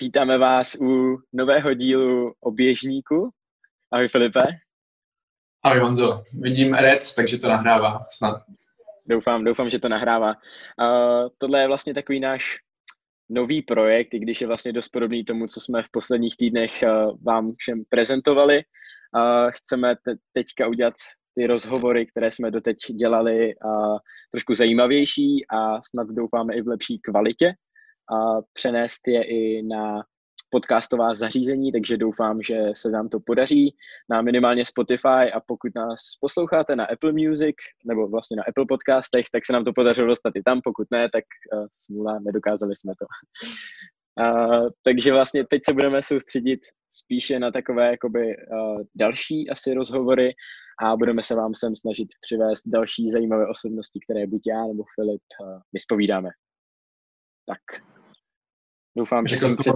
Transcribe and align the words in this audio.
Vítáme 0.00 0.38
vás 0.38 0.74
u 0.80 1.18
nového 1.32 1.74
dílu 1.74 2.32
o 2.40 2.50
běžníku. 2.50 3.30
Ahoj 3.92 4.08
Filipe. 4.08 4.42
Ahoj 5.64 5.80
Honzo, 5.80 6.22
vidím 6.32 6.74
Rec, 6.74 7.14
takže 7.14 7.38
to 7.38 7.48
nahrává 7.48 8.04
snad. 8.08 8.42
Doufám, 9.06 9.44
doufám, 9.44 9.70
že 9.70 9.78
to 9.78 9.88
nahrává. 9.88 10.28
Uh, 10.28 11.28
tohle 11.38 11.60
je 11.60 11.66
vlastně 11.66 11.94
takový 11.94 12.20
náš 12.20 12.56
nový 13.28 13.62
projekt, 13.62 14.14
i 14.14 14.18
když 14.18 14.40
je 14.40 14.46
vlastně 14.46 14.72
dost 14.72 14.88
podobný 14.88 15.24
tomu, 15.24 15.46
co 15.46 15.60
jsme 15.60 15.82
v 15.82 15.90
posledních 15.90 16.36
týdnech 16.36 16.72
uh, 16.82 17.18
vám 17.22 17.52
všem 17.58 17.82
prezentovali. 17.88 18.56
Uh, 18.56 19.50
chceme 19.50 19.94
te- 20.04 20.16
teďka 20.32 20.68
udělat 20.68 20.94
ty 21.34 21.46
rozhovory, 21.46 22.06
které 22.06 22.30
jsme 22.30 22.50
doteď 22.50 22.76
dělali, 22.94 23.54
uh, 23.64 23.98
trošku 24.32 24.54
zajímavější 24.54 25.40
a 25.50 25.82
snad 25.82 26.06
doufáme 26.08 26.54
i 26.54 26.62
v 26.62 26.68
lepší 26.68 26.98
kvalitě 26.98 27.54
a 28.12 28.42
přenést 28.52 29.08
je 29.08 29.24
i 29.24 29.62
na 29.62 30.02
podcastová 30.50 31.14
zařízení, 31.14 31.72
takže 31.72 31.96
doufám, 31.96 32.42
že 32.42 32.58
se 32.72 32.90
nám 32.90 33.08
to 33.08 33.20
podaří 33.20 33.76
na 34.10 34.22
minimálně 34.22 34.64
Spotify 34.64 35.32
a 35.34 35.40
pokud 35.46 35.74
nás 35.76 36.00
posloucháte 36.20 36.76
na 36.76 36.84
Apple 36.84 37.12
Music 37.12 37.56
nebo 37.84 38.08
vlastně 38.08 38.36
na 38.36 38.42
Apple 38.48 38.64
podcastech, 38.68 39.26
tak 39.32 39.46
se 39.46 39.52
nám 39.52 39.64
to 39.64 39.72
podařilo 39.72 40.08
dostat 40.08 40.36
i 40.36 40.42
tam, 40.42 40.60
pokud 40.64 40.86
ne, 40.90 41.08
tak 41.12 41.24
uh, 41.52 41.66
smůla, 41.72 42.18
nedokázali 42.18 42.76
jsme 42.76 42.92
to. 42.98 43.06
Uh, 44.20 44.68
takže 44.82 45.12
vlastně 45.12 45.46
teď 45.46 45.62
se 45.64 45.72
budeme 45.72 46.02
soustředit 46.02 46.60
spíše 46.90 47.38
na 47.38 47.50
takové 47.50 47.90
jakoby 47.90 48.36
uh, 48.36 48.82
další 48.94 49.50
asi 49.50 49.74
rozhovory 49.74 50.34
a 50.82 50.96
budeme 50.96 51.22
se 51.22 51.34
vám 51.34 51.54
sem 51.54 51.76
snažit 51.76 52.08
přivést 52.20 52.62
další 52.66 53.10
zajímavé 53.10 53.46
osobnosti, 53.48 54.00
které 54.00 54.26
buď 54.26 54.42
já 54.46 54.66
nebo 54.66 54.84
Filip 54.94 55.22
uh, 55.40 55.60
vyspovídáme. 55.72 56.28
Tak. 57.46 57.95
Doufám, 58.96 59.26
že 59.26 59.38
jsem 59.38 59.56
před... 59.56 59.74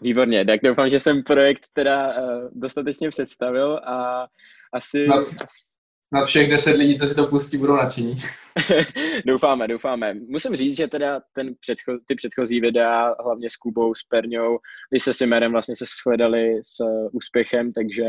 Výborně, 0.00 0.44
tak 0.44 0.60
doufám, 0.64 0.90
že 0.90 1.00
jsem 1.00 1.22
projekt 1.22 1.66
teda 1.72 2.08
uh, 2.08 2.48
dostatečně 2.52 3.08
představil 3.08 3.80
a 3.84 4.26
asi... 4.72 5.06
Na, 5.06 5.16
na 6.12 6.26
všech 6.26 6.50
deset 6.50 6.76
lidí, 6.76 6.98
co 6.98 7.06
si 7.06 7.14
to 7.14 7.26
pustí, 7.26 7.58
budou 7.58 7.76
nadšení. 7.76 8.16
doufáme, 9.26 9.68
doufáme. 9.68 10.14
Musím 10.14 10.56
říct, 10.56 10.76
že 10.76 10.88
teda 10.88 11.20
ten 11.32 11.54
předcho, 11.60 11.92
ty 12.06 12.14
předchozí 12.14 12.60
videa, 12.60 13.14
hlavně 13.24 13.50
s 13.50 13.56
Kubou, 13.56 13.94
s 13.94 14.02
Perňou, 14.02 14.58
i 14.94 15.00
se 15.00 15.12
Simerem 15.12 15.52
vlastně 15.52 15.76
se 15.76 15.84
shledali 16.02 16.60
s 16.66 16.80
uh, 16.80 17.08
úspěchem, 17.12 17.72
takže 17.72 18.04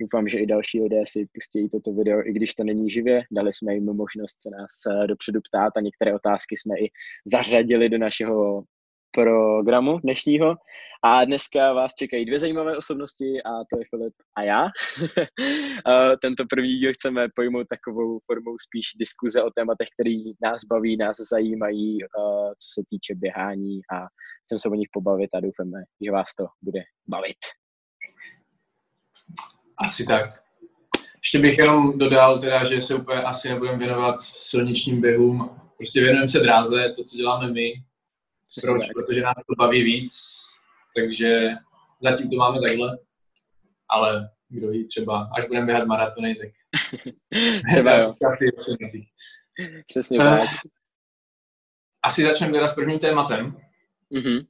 doufám, 0.00 0.28
že 0.28 0.38
i 0.38 0.46
další 0.46 0.80
lidé 0.82 1.02
si 1.06 1.26
pustí 1.34 1.68
toto 1.70 1.92
video, 1.92 2.20
i 2.26 2.32
když 2.32 2.54
to 2.54 2.64
není 2.64 2.90
živě. 2.90 3.22
Dali 3.32 3.52
jsme 3.52 3.74
jim 3.74 3.84
možnost 3.84 4.42
se 4.42 4.50
nás 4.50 4.70
uh, 4.86 5.06
dopředu 5.06 5.40
ptát 5.40 5.72
a 5.76 5.80
některé 5.80 6.14
otázky 6.14 6.56
jsme 6.56 6.78
i 6.78 6.90
zařadili 7.26 7.88
do 7.88 7.98
našeho 7.98 8.64
programu 9.10 9.98
dnešního. 9.98 10.54
A 11.04 11.24
dneska 11.24 11.72
vás 11.72 11.94
čekají 11.94 12.24
dvě 12.24 12.38
zajímavé 12.38 12.76
osobnosti 12.76 13.42
a 13.42 13.50
to 13.50 13.78
je 13.78 13.84
Filip 13.90 14.14
a 14.36 14.42
já. 14.42 14.68
Tento 16.22 16.44
první 16.50 16.78
díl 16.78 16.92
chceme 16.92 17.28
pojmout 17.34 17.66
takovou 17.68 18.20
formou 18.26 18.58
spíš 18.58 18.86
diskuze 18.98 19.42
o 19.42 19.50
tématech, 19.50 19.88
které 20.00 20.14
nás 20.42 20.64
baví, 20.64 20.96
nás 20.96 21.16
zajímají, 21.30 21.98
co 22.58 22.68
se 22.74 22.82
týče 22.90 23.14
běhání 23.14 23.80
a 23.92 24.06
chceme 24.44 24.58
se 24.58 24.68
o 24.68 24.74
nich 24.74 24.88
pobavit 24.92 25.30
a 25.34 25.40
doufáme, 25.40 25.84
že 26.04 26.10
vás 26.10 26.34
to 26.34 26.46
bude 26.62 26.80
bavit. 27.08 27.38
Asi 29.76 30.06
tak. 30.06 30.30
Ještě 31.18 31.38
bych 31.38 31.58
jenom 31.58 31.98
dodal 31.98 32.38
teda, 32.38 32.64
že 32.64 32.80
se 32.80 32.94
úplně 32.94 33.22
asi 33.22 33.48
nebudeme 33.48 33.78
věnovat 33.78 34.22
silničním 34.22 35.00
běhům. 35.00 35.50
Prostě 35.76 36.00
věnujeme 36.00 36.28
se 36.28 36.40
dráze, 36.40 36.92
to, 36.96 37.04
co 37.04 37.16
děláme 37.16 37.52
my, 37.52 37.72
Přesně 38.50 38.66
Proč? 38.66 38.86
Tak. 38.86 38.94
Protože 38.94 39.20
nás 39.20 39.44
to 39.44 39.54
baví 39.58 39.82
víc, 39.82 40.14
takže 40.96 41.48
zatím 42.00 42.30
to 42.30 42.36
máme 42.36 42.60
takhle, 42.68 42.98
ale 43.88 44.30
kdo 44.48 44.68
ví, 44.68 44.86
třeba 44.86 45.30
až 45.36 45.46
budeme 45.46 45.66
běhat 45.66 45.86
maratony, 45.86 46.34
tak 46.34 46.48
třeba 47.70 47.98
jo. 47.98 48.14
Přesně 49.86 50.18
uh, 50.18 50.24
tak. 50.24 50.48
Asi 52.02 52.22
začneme 52.22 52.52
teda 52.52 52.66
s 52.66 52.74
prvním 52.74 52.98
tématem. 52.98 53.54
Mm-hmm. 54.12 54.46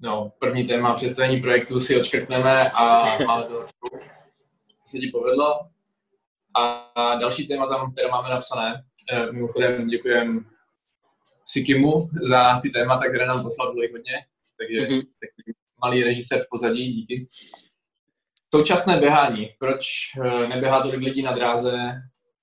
No, 0.00 0.32
první 0.38 0.66
téma 0.66 0.94
představení 0.94 1.40
projektu 1.40 1.80
si 1.80 1.96
odškrtneme 1.96 2.70
a 2.70 3.18
máme 3.26 3.44
to 3.44 3.62
se 4.84 4.98
ti 4.98 5.08
povedlo. 5.08 5.68
A 6.56 6.92
další 7.20 7.48
téma 7.48 7.68
tam 7.68 7.94
teda 7.94 8.08
máme 8.08 8.28
napsané. 8.28 8.84
Eh, 9.12 9.32
mimochodem 9.32 9.86
děkujeme 9.86 10.40
Sikimu 11.44 12.08
za 12.22 12.60
ty 12.62 12.70
témata, 12.70 13.08
které 13.08 13.26
nám 13.26 13.42
poslal, 13.42 13.72
bylo 13.72 13.86
hodně, 13.92 14.14
takže 14.58 14.80
mm-hmm. 14.80 15.02
takový 15.02 15.52
malý 15.84 16.04
režisér 16.04 16.42
v 16.42 16.48
pozadí, 16.50 16.92
díky. 16.92 17.28
Současné 18.54 19.00
běhání. 19.00 19.48
Proč 19.58 19.86
eh, 20.24 20.48
neběhá 20.48 20.82
tolik 20.82 21.00
lidí 21.00 21.22
na 21.22 21.32
dráze? 21.32 21.78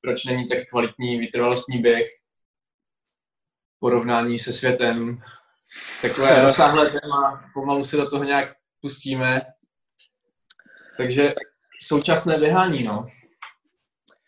Proč 0.02 0.26
není 0.26 0.48
tak 0.48 0.58
kvalitní 0.70 1.20
vytrvalostní 1.20 1.82
běh? 1.82 2.08
Porovnání 3.80 4.40
se 4.40 4.54
světem. 4.54 5.20
Takové 6.02 6.42
rozsáhlé 6.46 6.90
téma, 6.90 7.44
pomalu 7.54 7.84
se 7.84 7.98
do 7.98 8.10
toho 8.10 8.24
nějak 8.24 8.56
pustíme. 8.82 9.42
Takže 10.98 11.34
současné 11.82 12.38
běhání, 12.38 12.84
no. 12.84 13.06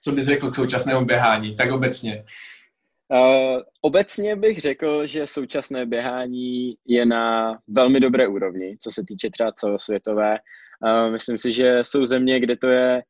Co 0.03 0.11
bys 0.11 0.25
řekl 0.25 0.49
k 0.49 0.55
současnému 0.55 1.05
běhání, 1.05 1.55
tak 1.55 1.71
obecně? 1.71 2.25
Uh, 3.11 3.61
obecně 3.81 4.35
bych 4.35 4.59
řekl, 4.59 5.05
že 5.05 5.27
současné 5.27 5.85
běhání 5.85 6.75
je 6.87 7.05
na 7.05 7.57
velmi 7.67 7.99
dobré 7.99 8.27
úrovni, 8.27 8.77
co 8.81 8.91
se 8.91 9.03
týče 9.07 9.29
třeba 9.29 9.51
celosvětové. 9.51 10.37
Uh, 10.85 11.11
myslím 11.11 11.37
si, 11.37 11.51
že 11.51 11.79
jsou 11.81 12.05
země, 12.05 12.39
kde 12.39 12.57
to 12.57 12.67
je, 12.69 13.01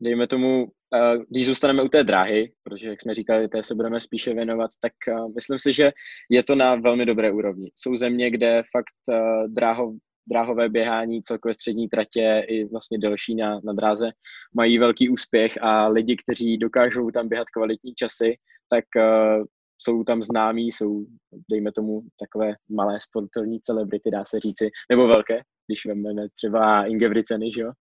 dejme 0.00 0.26
tomu, 0.26 0.64
uh, 0.64 1.24
když 1.30 1.46
zůstaneme 1.46 1.82
u 1.82 1.88
té 1.88 2.04
dráhy, 2.04 2.52
protože 2.62 2.88
jak 2.88 3.00
jsme 3.00 3.14
říkali, 3.14 3.48
té 3.48 3.62
se 3.62 3.74
budeme 3.74 4.00
spíše 4.00 4.34
věnovat, 4.34 4.70
tak 4.80 4.92
uh, 5.08 5.34
myslím 5.34 5.58
si, 5.58 5.72
že 5.72 5.90
je 6.30 6.42
to 6.42 6.54
na 6.54 6.74
velmi 6.74 7.06
dobré 7.06 7.32
úrovni. 7.32 7.70
Jsou 7.74 7.96
země, 7.96 8.30
kde 8.30 8.62
fakt 8.72 9.18
uh, 9.18 9.52
dráho, 9.52 9.92
dráhové 10.30 10.68
běhání, 10.68 11.22
celkové 11.22 11.54
střední 11.54 11.88
tratě 11.88 12.44
i 12.48 12.64
vlastně 12.64 12.98
delší 12.98 13.34
na, 13.34 13.60
na 13.64 13.72
dráze 13.72 14.10
mají 14.54 14.78
velký 14.78 15.08
úspěch 15.08 15.62
a 15.62 15.88
lidi, 15.88 16.16
kteří 16.16 16.58
dokážou 16.58 17.10
tam 17.10 17.28
běhat 17.28 17.48
kvalitní 17.48 17.94
časy, 17.94 18.36
tak 18.70 18.84
uh, 18.96 19.44
jsou 19.78 20.04
tam 20.04 20.22
známí, 20.22 20.72
jsou, 20.72 21.04
dejme 21.50 21.72
tomu, 21.72 22.02
takové 22.20 22.54
malé 22.70 22.98
sportovní 23.00 23.60
celebrity, 23.60 24.10
dá 24.10 24.24
se 24.24 24.40
říci, 24.40 24.68
nebo 24.90 25.06
velké, 25.06 25.40
když 25.66 25.86
vezmeme 25.86 26.28
třeba 26.34 26.86
Ingebrigtseny, 26.86 27.52
že 27.52 27.60
jo. 27.60 27.72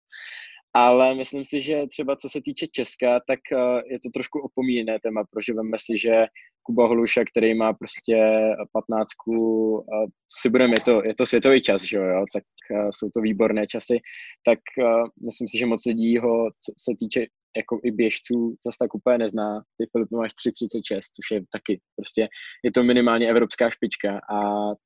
Ale 0.74 1.16
myslím 1.16 1.46
si, 1.46 1.62
že 1.62 1.88
třeba 1.90 2.16
co 2.16 2.30
se 2.30 2.42
týče 2.42 2.68
Česka, 2.68 3.20
tak 3.28 3.40
uh, 3.54 3.82
je 3.92 4.00
to 4.00 4.10
trošku 4.14 4.40
opomíjené 4.40 5.00
téma, 5.04 5.24
protože 5.32 5.54
veme 5.54 5.78
si, 5.80 6.00
že 6.00 6.26
Kuba 6.64 6.88
Holuša, 6.88 7.24
který 7.32 7.54
má 7.54 7.74
prostě 7.74 8.18
15, 8.74 9.08
uh, 9.28 9.82
si 10.42 10.50
budeme, 10.50 10.74
je 10.78 10.82
to, 10.86 11.04
je 11.06 11.16
to 11.16 11.26
světový 11.26 11.62
čas, 11.62 11.84
že 11.84 11.98
jo, 11.98 12.26
tak 12.34 12.44
uh, 12.72 12.90
jsou 12.92 13.10
to 13.10 13.22
výborné 13.22 13.68
časy, 13.68 14.00
tak 14.46 14.60
myslím 15.26 15.48
si, 15.48 15.58
že 15.58 15.66
moc 15.66 15.86
lidí 15.86 16.18
ho, 16.18 16.50
co 16.50 16.74
se 16.78 16.92
týče 17.00 17.26
jako 17.58 17.80
i 17.84 17.92
běžců 17.92 18.56
zase 18.66 18.78
tak 18.80 18.96
úplně 18.96 19.18
nezná. 19.18 19.62
Ty 19.78 19.88
Filip 19.92 20.12
máš 20.12 20.32
3,36, 20.32 21.00
což 21.16 21.32
je 21.32 21.42
taky 21.52 21.82
prostě, 21.96 22.28
je 22.64 22.72
to 22.72 22.84
minimálně 22.84 23.30
evropská 23.30 23.70
špička 23.70 24.20
a 24.36 24.40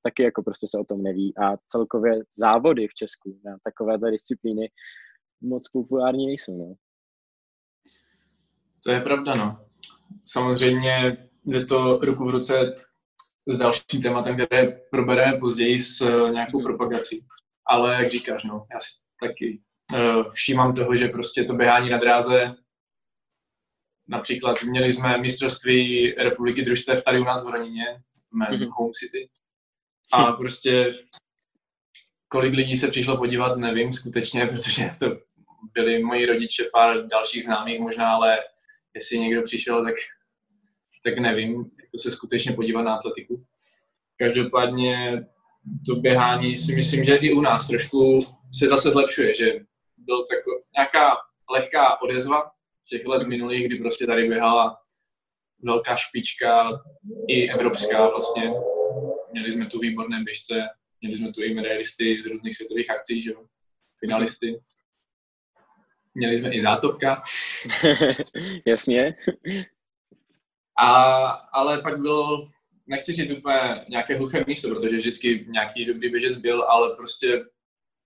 taky 0.03 0.24
jako 0.24 0.44
prostě 0.44 0.68
se 0.69 0.78
o 0.79 0.84
tom 0.84 1.03
neví 1.03 1.38
a 1.38 1.57
celkově 1.68 2.13
závody 2.38 2.88
v 2.88 2.94
Česku 2.94 3.40
na 3.46 3.57
takovéhle 3.63 4.12
disciplíny 4.12 4.69
moc 5.41 5.69
populární 5.69 6.28
nejsou, 6.28 6.57
no. 6.57 6.75
To 8.85 8.91
je 8.91 9.01
pravda, 9.01 9.35
no. 9.35 9.66
Samozřejmě 10.25 11.18
jde 11.45 11.66
to 11.66 11.97
ruku 11.97 12.25
v 12.25 12.30
ruce 12.30 12.74
s 13.47 13.57
dalším 13.57 14.01
tématem, 14.01 14.35
které 14.35 14.81
probereme 14.91 15.40
později 15.40 15.80
s 15.80 16.06
nějakou 16.31 16.63
propagací. 16.63 17.25
Ale 17.68 17.94
jak 17.94 18.09
říkáš, 18.12 18.44
no, 18.44 18.66
já 18.74 18.80
si 18.80 19.00
taky 19.19 19.62
všímám 20.33 20.75
toho, 20.75 20.95
že 20.95 21.07
prostě 21.07 21.44
to 21.44 21.53
běhání 21.53 21.89
na 21.89 21.97
dráze, 21.97 22.56
například 24.07 24.63
měli 24.63 24.91
jsme 24.91 25.18
mistrovství 25.18 26.12
republiky 26.12 26.62
družstev 26.62 27.03
tady 27.03 27.19
u 27.19 27.24
nás 27.24 27.45
v 27.45 27.47
Hranině, 27.47 27.85
mm-hmm. 28.33 28.69
Home 28.77 28.91
City, 28.91 29.30
a 30.12 30.31
prostě 30.31 30.95
kolik 32.27 32.53
lidí 32.53 32.77
se 32.77 32.88
přišlo 32.88 33.18
podívat, 33.18 33.57
nevím 33.57 33.94
skutečně, 33.94 34.47
protože 34.51 34.91
to 35.00 35.06
byli 35.74 36.03
moji 36.03 36.25
rodiče, 36.25 36.63
pár 36.74 37.07
dalších 37.07 37.44
známých 37.44 37.80
možná, 37.80 38.12
ale 38.12 38.38
jestli 38.94 39.19
někdo 39.19 39.41
přišel, 39.41 39.83
tak, 39.83 39.94
tak 41.03 41.18
nevím, 41.18 41.56
jako 41.56 41.97
se 41.97 42.12
skutečně 42.12 42.53
podívat 42.53 42.81
na 42.81 42.95
atletiku. 42.95 43.45
Každopádně 44.18 45.25
to 45.88 45.95
běhání 45.95 46.56
si 46.56 46.75
myslím, 46.75 47.03
že 47.06 47.15
i 47.15 47.33
u 47.33 47.41
nás 47.41 47.68
trošku 47.68 48.25
se 48.59 48.68
zase 48.68 48.91
zlepšuje, 48.91 49.35
že 49.35 49.45
byl 50.06 50.26
tak 50.30 50.40
nějaká 50.78 51.18
lehká 51.50 52.02
odezva 52.02 52.52
těch 52.90 53.06
let 53.06 53.28
minulých, 53.28 53.68
kdy 53.68 53.76
prostě 53.76 54.06
tady 54.06 54.28
běhala 54.28 54.78
velká 55.60 55.96
špička 55.96 56.70
i 57.28 57.50
evropská 57.50 58.10
vlastně. 58.10 58.52
Měli 59.32 59.52
jsme 59.52 59.66
tu 59.66 59.80
výborné 59.80 60.24
běžce, 60.24 60.70
Měli 61.04 61.18
jsme 61.18 61.34
tu 61.34 61.44
i 61.44 61.54
medailisty 61.54 62.22
z 62.24 62.26
různých 62.26 62.56
světových 62.56 62.90
akcí, 62.90 63.22
že 63.22 63.32
jo, 63.32 63.46
finalisty. 64.00 64.62
Měli 66.16 66.36
jsme 66.36 66.54
i 66.54 66.62
zátopka. 66.62 67.22
Jasně. 68.66 69.16
A, 70.80 70.94
ale 71.54 71.82
pak 71.82 72.00
byl, 72.00 72.48
nechci 72.88 73.14
říct 73.14 73.32
úplně 73.32 73.86
nějaké 73.90 74.18
hluché 74.18 74.44
místo, 74.48 74.70
protože 74.70 74.98
vždycky 74.98 75.46
nějaký 75.50 75.86
dobrý 75.86 76.10
běžec 76.10 76.38
byl, 76.38 76.64
ale 76.64 76.96
prostě 76.96 77.46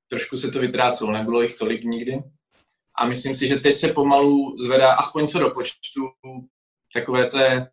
trošku 0.07 0.38
se 0.38 0.51
to 0.51 0.59
vytrácelo, 0.59 1.12
nebylo 1.12 1.42
jich 1.42 1.57
tolik 1.57 1.83
nikdy. 1.83 2.24
A 3.00 3.07
myslím 3.07 3.36
si, 3.36 3.48
že 3.48 3.56
teď 3.56 3.77
se 3.77 3.94
pomalu 3.94 4.57
zvedá, 4.59 4.94
aspoň 4.94 5.27
co 5.27 5.39
do 5.39 5.50
počtu, 5.50 6.01
takové 6.94 7.25
té 7.25 7.71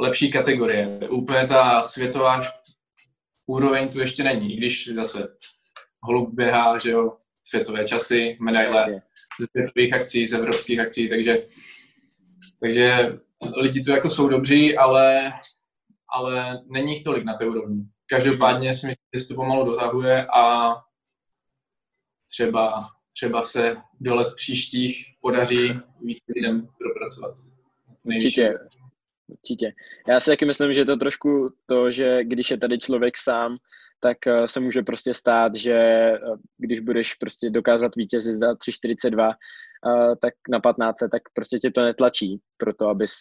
lepší 0.00 0.32
kategorie. 0.32 0.98
Úplně 1.10 1.46
ta 1.46 1.82
světová 1.82 2.40
úroveň 3.46 3.88
tu 3.88 4.00
ještě 4.00 4.24
není, 4.24 4.54
i 4.54 4.56
když 4.56 4.88
zase 4.94 5.28
Holub 6.02 6.34
běhá, 6.34 6.78
že 6.78 6.90
jo, 6.90 7.16
světové 7.42 7.86
časy, 7.86 8.36
medaile 8.40 9.02
z 9.40 9.46
světových 9.50 9.92
akcí, 9.92 10.28
z 10.28 10.32
evropských 10.32 10.80
akcí, 10.80 11.08
takže, 11.08 11.36
takže 12.60 13.18
lidi 13.56 13.82
tu 13.82 13.90
jako 13.90 14.10
jsou 14.10 14.28
dobří, 14.28 14.76
ale, 14.76 15.32
ale 16.14 16.62
není 16.66 16.92
jich 16.92 17.04
tolik 17.04 17.24
na 17.24 17.34
té 17.34 17.46
úrovni. 17.46 17.84
Každopádně 18.06 18.74
si 18.74 18.86
myslím, 18.86 19.06
že 19.16 19.22
se 19.22 19.28
to 19.28 19.34
pomalu 19.34 19.64
dotahuje 19.64 20.26
a 20.26 20.74
třeba, 22.30 22.88
třeba 23.12 23.42
se 23.42 23.76
do 24.00 24.14
let 24.14 24.28
příštích 24.36 25.06
podaří 25.20 25.80
víc 26.00 26.24
lidem 26.36 26.68
propracovat. 26.78 27.34
Určitě, 28.02 28.54
určitě. 29.26 29.72
Já 30.08 30.20
si 30.20 30.30
taky 30.30 30.44
myslím, 30.44 30.74
že 30.74 30.84
to 30.84 30.96
trošku 30.96 31.50
to, 31.66 31.90
že 31.90 32.24
když 32.24 32.50
je 32.50 32.58
tady 32.58 32.78
člověk 32.78 33.18
sám, 33.18 33.56
tak 34.00 34.26
eh, 34.26 34.48
se 34.48 34.60
může 34.60 34.82
prostě 34.82 35.14
stát, 35.14 35.54
že 35.54 35.72
eh, 35.72 36.18
když 36.58 36.80
budeš 36.80 37.14
prostě 37.14 37.50
dokázat 37.50 37.96
vítězit 37.96 38.38
za 38.38 38.52
3,42, 38.52 39.30
eh, 39.30 40.16
tak 40.22 40.34
na 40.50 40.60
15, 40.60 40.98
tak 40.98 41.22
prostě 41.34 41.58
tě 41.58 41.70
to 41.70 41.82
netlačí 41.82 42.40
pro 42.56 42.74
to, 42.74 42.88
abys 42.88 43.12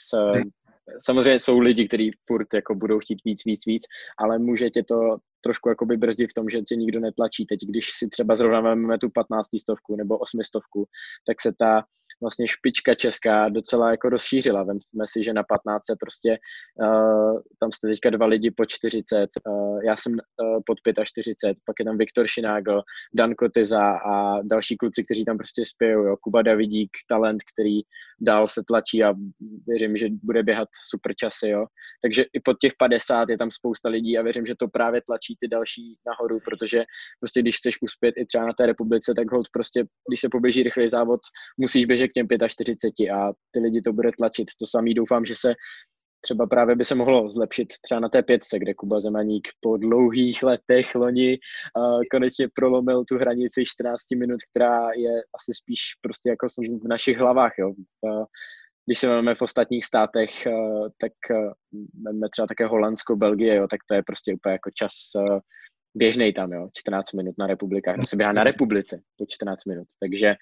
samozřejmě 1.00 1.40
jsou 1.40 1.60
lidi, 1.60 1.88
kteří 1.88 2.12
furt 2.26 2.54
jako 2.54 2.76
budou 2.76 3.00
chtít 3.00 3.20
víc, 3.26 3.46
víc, 3.46 3.66
víc, 3.66 3.84
ale 4.18 4.40
může 4.40 4.70
tě 4.70 4.84
to 4.84 5.18
trošku 5.48 5.70
jakoby 5.70 5.98
brzdit 5.98 6.30
v 6.32 6.34
tom, 6.34 6.50
že 6.50 6.62
tě 6.62 6.76
nikdo 6.76 7.00
netlačí. 7.00 7.46
Teď, 7.46 7.60
když 7.70 7.86
si 7.98 8.08
třeba 8.08 8.36
zrovna 8.36 8.62
vezmeme 8.62 8.98
tu 8.98 9.10
15 9.10 9.48
stovku 9.60 9.96
nebo 9.96 10.18
8 10.18 10.44
stovku, 10.44 10.88
tak 11.28 11.42
se 11.42 11.52
ta 11.60 11.84
vlastně 12.22 12.48
špička 12.48 12.96
česká 12.96 13.50
docela 13.50 13.92
jako 13.92 14.10
rozšířila. 14.10 14.64
Vemme 14.64 15.06
si, 15.06 15.24
že 15.24 15.34
na 15.34 15.44
15 15.44 15.84
prostě 16.00 16.38
uh, 16.82 17.42
tam 17.60 17.72
jste 17.72 17.88
teďka 17.88 18.10
dva 18.10 18.26
lidi 18.26 18.52
po 18.52 18.66
40, 18.66 19.30
uh, 19.48 19.80
já 19.84 19.96
jsem 19.96 20.14
uh, 20.14 20.60
pod 20.66 20.78
45, 21.04 21.58
pak 21.66 21.76
je 21.80 21.86
tam 21.86 21.98
Viktor 21.98 22.28
Šinágl, 22.28 22.82
Dan 23.14 23.36
Kotyza 23.36 23.98
a 23.98 24.42
další 24.42 24.78
kluci, 24.78 25.04
kteří 25.04 25.26
tam 25.26 25.38
prostě 25.38 25.66
spějou, 25.66 26.04
jo. 26.04 26.18
Kuba 26.22 26.42
Davidík, 26.42 26.90
talent, 27.10 27.42
který 27.54 27.82
dál 28.22 28.48
se 28.48 28.62
tlačí 28.68 29.04
a 29.04 29.14
věřím, 29.68 29.98
že 29.98 30.08
bude 30.24 30.44
běhat 30.44 30.70
super 30.90 31.14
časy, 31.16 31.50
jo. 31.50 31.66
Takže 32.02 32.26
i 32.34 32.40
pod 32.40 32.58
těch 32.62 32.74
50 32.80 33.30
je 33.30 33.38
tam 33.38 33.52
spousta 33.52 33.90
lidí 33.90 34.18
a 34.18 34.22
věřím, 34.22 34.46
že 34.46 34.56
to 34.60 34.68
právě 34.68 35.02
tlačí 35.02 35.36
ty 35.40 35.48
další 35.48 35.98
nahoru, 36.08 36.40
protože 36.46 36.84
prostě 37.20 37.42
když 37.42 37.58
chceš 37.58 37.76
uspět 37.82 38.14
i 38.18 38.26
třeba 38.26 38.46
na 38.46 38.54
té 38.54 38.66
republice, 38.66 39.14
tak 39.16 39.32
hold 39.32 39.48
prostě, 39.54 39.84
když 40.10 40.22
se 40.22 40.30
poběží 40.32 40.64
rychlý 40.64 40.90
závod, 40.90 41.20
musíš 41.58 41.86
běžet 41.86 42.07
k 42.08 42.14
těm 42.14 42.28
45 42.48 43.10
a 43.10 43.34
ty 43.52 43.60
lidi 43.60 43.82
to 43.82 43.94
bude 43.94 44.12
tlačit. 44.18 44.48
To 44.60 44.66
samý 44.66 44.94
doufám, 44.94 45.26
že 45.26 45.36
se 45.36 45.54
třeba 46.22 46.48
právě 46.48 46.76
by 46.76 46.86
se 46.86 46.96
mohlo 46.96 47.32
zlepšit 47.32 47.68
třeba 47.82 48.00
na 48.00 48.10
té 48.10 48.24
pětce, 48.24 48.60
kde 48.60 48.74
Kuba 48.74 49.02
Zemaník 49.02 49.48
po 49.62 49.78
dlouhých 49.78 50.44
letech 50.44 50.96
loni 50.96 51.38
uh, 51.78 52.02
konečně 52.12 52.48
prolomil 52.54 53.06
tu 53.06 53.18
hranici 53.18 53.64
14 53.66 54.02
minut, 54.20 54.40
která 54.50 54.92
je 54.92 55.12
asi 55.36 55.52
spíš 55.54 55.82
prostě 56.02 56.30
jako 56.30 56.48
v 56.84 56.88
našich 56.88 57.18
hlavách, 57.18 57.54
jo. 57.60 57.70
Uh, 58.02 58.26
když 58.86 59.00
se 59.00 59.08
máme 59.08 59.36
v 59.36 59.42
ostatních 59.42 59.86
státech, 59.86 60.30
uh, 60.48 60.88
tak 61.02 61.12
máme 62.04 62.30
třeba 62.30 62.48
také 62.48 62.66
Holandsko, 62.66 63.16
Belgie, 63.16 63.56
jo, 63.56 63.68
tak 63.68 63.80
to 63.88 63.94
je 63.96 64.04
prostě 64.04 64.34
úplně 64.34 64.54
jako 64.54 64.70
čas 64.76 64.94
běžnej 65.96 66.34
tam, 66.34 66.52
jo, 66.52 66.70
14 66.78 67.14
minut 67.14 67.36
na 67.40 67.48
republikách, 67.48 67.96
tam 67.96 68.06
se 68.08 68.16
běhá 68.16 68.34
na 68.34 68.44
republice 68.44 69.02
po 69.18 69.26
14 69.30 69.66
minut, 69.66 69.88
takže 70.00 70.36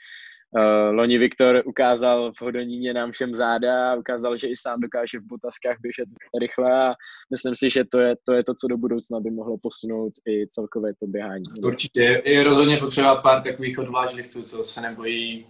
Uh, 0.57 0.96
loni 0.96 1.18
Viktor 1.18 1.62
ukázal 1.66 2.31
v 2.38 2.42
Hodoníně 2.42 2.94
nám 2.94 3.12
všem 3.12 3.36
záda 3.36 3.92
a 3.92 3.96
ukázal, 3.96 4.38
že 4.38 4.48
i 4.48 4.57
sám 4.57 4.80
dokáže 4.80 5.19
v 5.19 5.28
botaskách 5.28 5.78
běžet 5.81 6.10
rychle 6.42 6.88
a 6.88 6.94
myslím 7.31 7.56
si, 7.56 7.69
že 7.69 7.84
to 7.92 8.00
je, 8.00 8.16
to 8.24 8.34
je 8.34 8.44
to, 8.44 8.54
co 8.56 8.68
do 8.68 8.78
budoucna 8.78 9.19
by 9.19 9.31
mohlo 9.31 9.57
posunout 9.57 10.13
i 10.30 10.48
celkové 10.48 10.94
to 11.00 11.07
běhání. 11.07 11.44
Určitě. 11.63 12.22
Je 12.25 12.44
rozhodně 12.44 12.78
potřeba 12.78 13.16
pár 13.16 13.44
takových 13.44 13.80
odvážlivců, 13.80 14.44
co 14.44 14.63
se 14.63 14.81
nebojí 14.81 15.48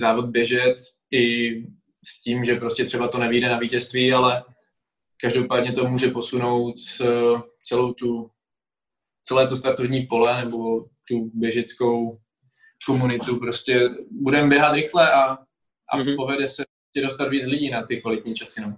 závod 0.00 0.26
běžet 0.26 0.76
i 1.10 1.54
s 2.06 2.22
tím, 2.22 2.44
že 2.44 2.54
prostě 2.54 2.84
třeba 2.84 3.08
to 3.08 3.18
nevíde 3.18 3.48
na 3.48 3.58
vítězství, 3.58 4.12
ale 4.12 4.44
každopádně 5.20 5.72
to 5.72 5.88
může 5.88 6.08
posunout 6.08 6.74
uh, 7.00 7.40
celou 7.62 7.92
tu, 7.92 8.30
celé 9.22 9.48
to 9.48 9.56
startovní 9.56 10.06
pole 10.06 10.44
nebo 10.44 10.84
tu 11.08 11.30
běžeckou 11.34 12.18
komunitu, 12.86 13.38
prostě 13.38 13.88
budeme 14.10 14.48
běhat 14.48 14.74
rychle 14.74 15.12
a, 15.12 15.22
a 15.92 15.98
mm-hmm. 15.98 16.16
povede 16.16 16.46
se 16.46 16.64
tě 16.94 17.02
dostat 17.02 17.28
víc 17.28 17.46
lidí 17.46 17.70
na 17.70 17.82
ty 17.86 18.00
kvalitní 18.00 18.34
časy. 18.34 18.60
No. 18.60 18.76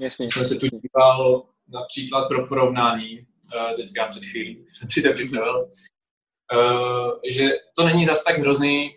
Jasně. 0.00 0.28
Jsem 0.28 0.44
se 0.44 0.54
tu 0.54 0.66
díval 0.66 1.46
například 1.74 2.28
pro 2.28 2.46
porovnání, 2.46 3.18
uh, 3.20 3.76
teďka 3.76 4.06
před 4.06 4.24
chvílí, 4.24 4.66
jsem 4.68 4.90
si 4.90 5.02
to 5.02 5.12
připravil, 5.12 5.60
uh, 5.62 7.10
že 7.30 7.50
to 7.76 7.86
není 7.86 8.06
zas 8.06 8.24
tak 8.24 8.38
hrozný 8.38 8.96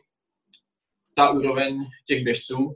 ta 1.15 1.29
úroveň 1.29 1.85
těch 2.07 2.23
běžců 2.23 2.75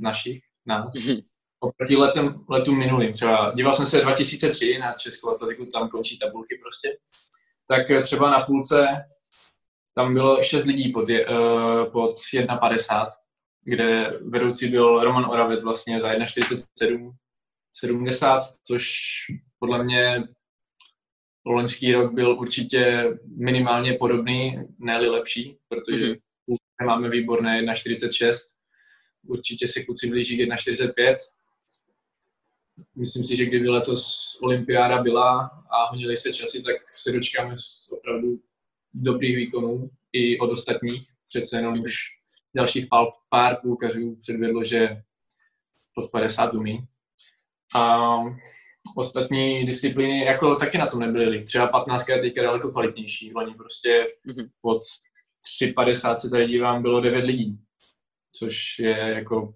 našich, 0.00 0.42
nás, 0.66 0.94
mm-hmm. 0.94 1.24
oproti 1.60 1.96
letem, 1.96 2.44
letům 2.48 2.78
minulým. 2.78 3.12
Třeba 3.12 3.52
díval 3.56 3.72
jsem 3.72 3.86
se 3.86 4.00
2003 4.00 4.78
na 4.78 4.92
Českou 4.92 5.30
atletiku, 5.30 5.66
tam 5.66 5.88
končí 5.88 6.18
tabulky 6.18 6.58
prostě, 6.62 6.98
tak 7.68 8.02
třeba 8.02 8.30
na 8.30 8.40
půlce 8.40 8.86
tam 9.98 10.14
bylo 10.14 10.42
šest 10.42 10.64
lidí 10.64 10.92
pod, 10.92 11.08
je, 11.08 11.26
uh, 11.26 11.92
pod 11.92 12.16
1,50, 12.34 13.08
kde 13.64 14.10
vedoucí 14.20 14.68
byl 14.68 15.04
Roman 15.04 15.24
Oravec 15.24 15.64
vlastně 15.64 16.00
za 16.00 16.12
1,47 16.12 17.10
70, 17.74 18.40
což 18.66 18.92
podle 19.58 19.84
mě 19.84 20.22
loňský 21.46 21.92
rok 21.92 22.14
byl 22.14 22.38
určitě 22.38 23.04
minimálně 23.36 23.92
podobný, 23.92 24.58
ne 24.78 24.98
lepší, 24.98 25.56
protože 25.68 26.06
mm-hmm. 26.06 26.86
máme 26.86 27.08
výborné 27.10 27.62
1,46, 27.62 28.32
určitě 29.26 29.68
se 29.68 29.84
kluci 29.84 30.10
blíží 30.10 30.36
k 30.36 30.40
1,45. 30.40 31.16
Myslím 32.96 33.24
si, 33.24 33.36
že 33.36 33.46
kdyby 33.46 33.68
letos 33.68 34.38
olympiáda 34.42 35.02
byla 35.02 35.40
a 35.70 35.90
honili 35.90 36.16
se 36.16 36.32
časy, 36.32 36.62
tak 36.62 36.76
se 36.92 37.12
dočkáme 37.12 37.54
opravdu 37.90 38.40
dobrých 39.02 39.36
výkonů 39.36 39.90
i 40.12 40.38
od 40.38 40.50
ostatních. 40.50 41.04
Přece 41.28 41.56
jenom 41.56 41.80
už 41.80 41.94
dalších 42.56 42.86
pár, 42.90 43.06
pár 43.30 43.56
půlkařů 43.62 44.16
předvedlo, 44.20 44.64
že 44.64 45.02
pod 45.94 46.10
50 46.10 46.54
umí. 46.54 46.84
A 47.76 48.08
ostatní 48.96 49.64
disciplíny 49.64 50.24
jako 50.24 50.56
taky 50.56 50.78
na 50.78 50.86
tom 50.86 51.00
nebyly. 51.00 51.44
Třeba 51.44 51.66
15 51.66 52.08
je 52.08 52.20
teďka 52.20 52.42
daleko 52.42 52.70
kvalitnější. 52.70 53.34
Oni 53.34 53.54
prostě 53.54 54.06
mm-hmm. 54.26 54.50
pod 54.60 54.80
3,50 55.62 56.16
se 56.16 56.30
tady 56.30 56.46
dívám, 56.46 56.82
bylo 56.82 57.00
9 57.00 57.24
lidí, 57.24 57.58
což 58.32 58.78
je 58.78 58.98
jako 58.98 59.54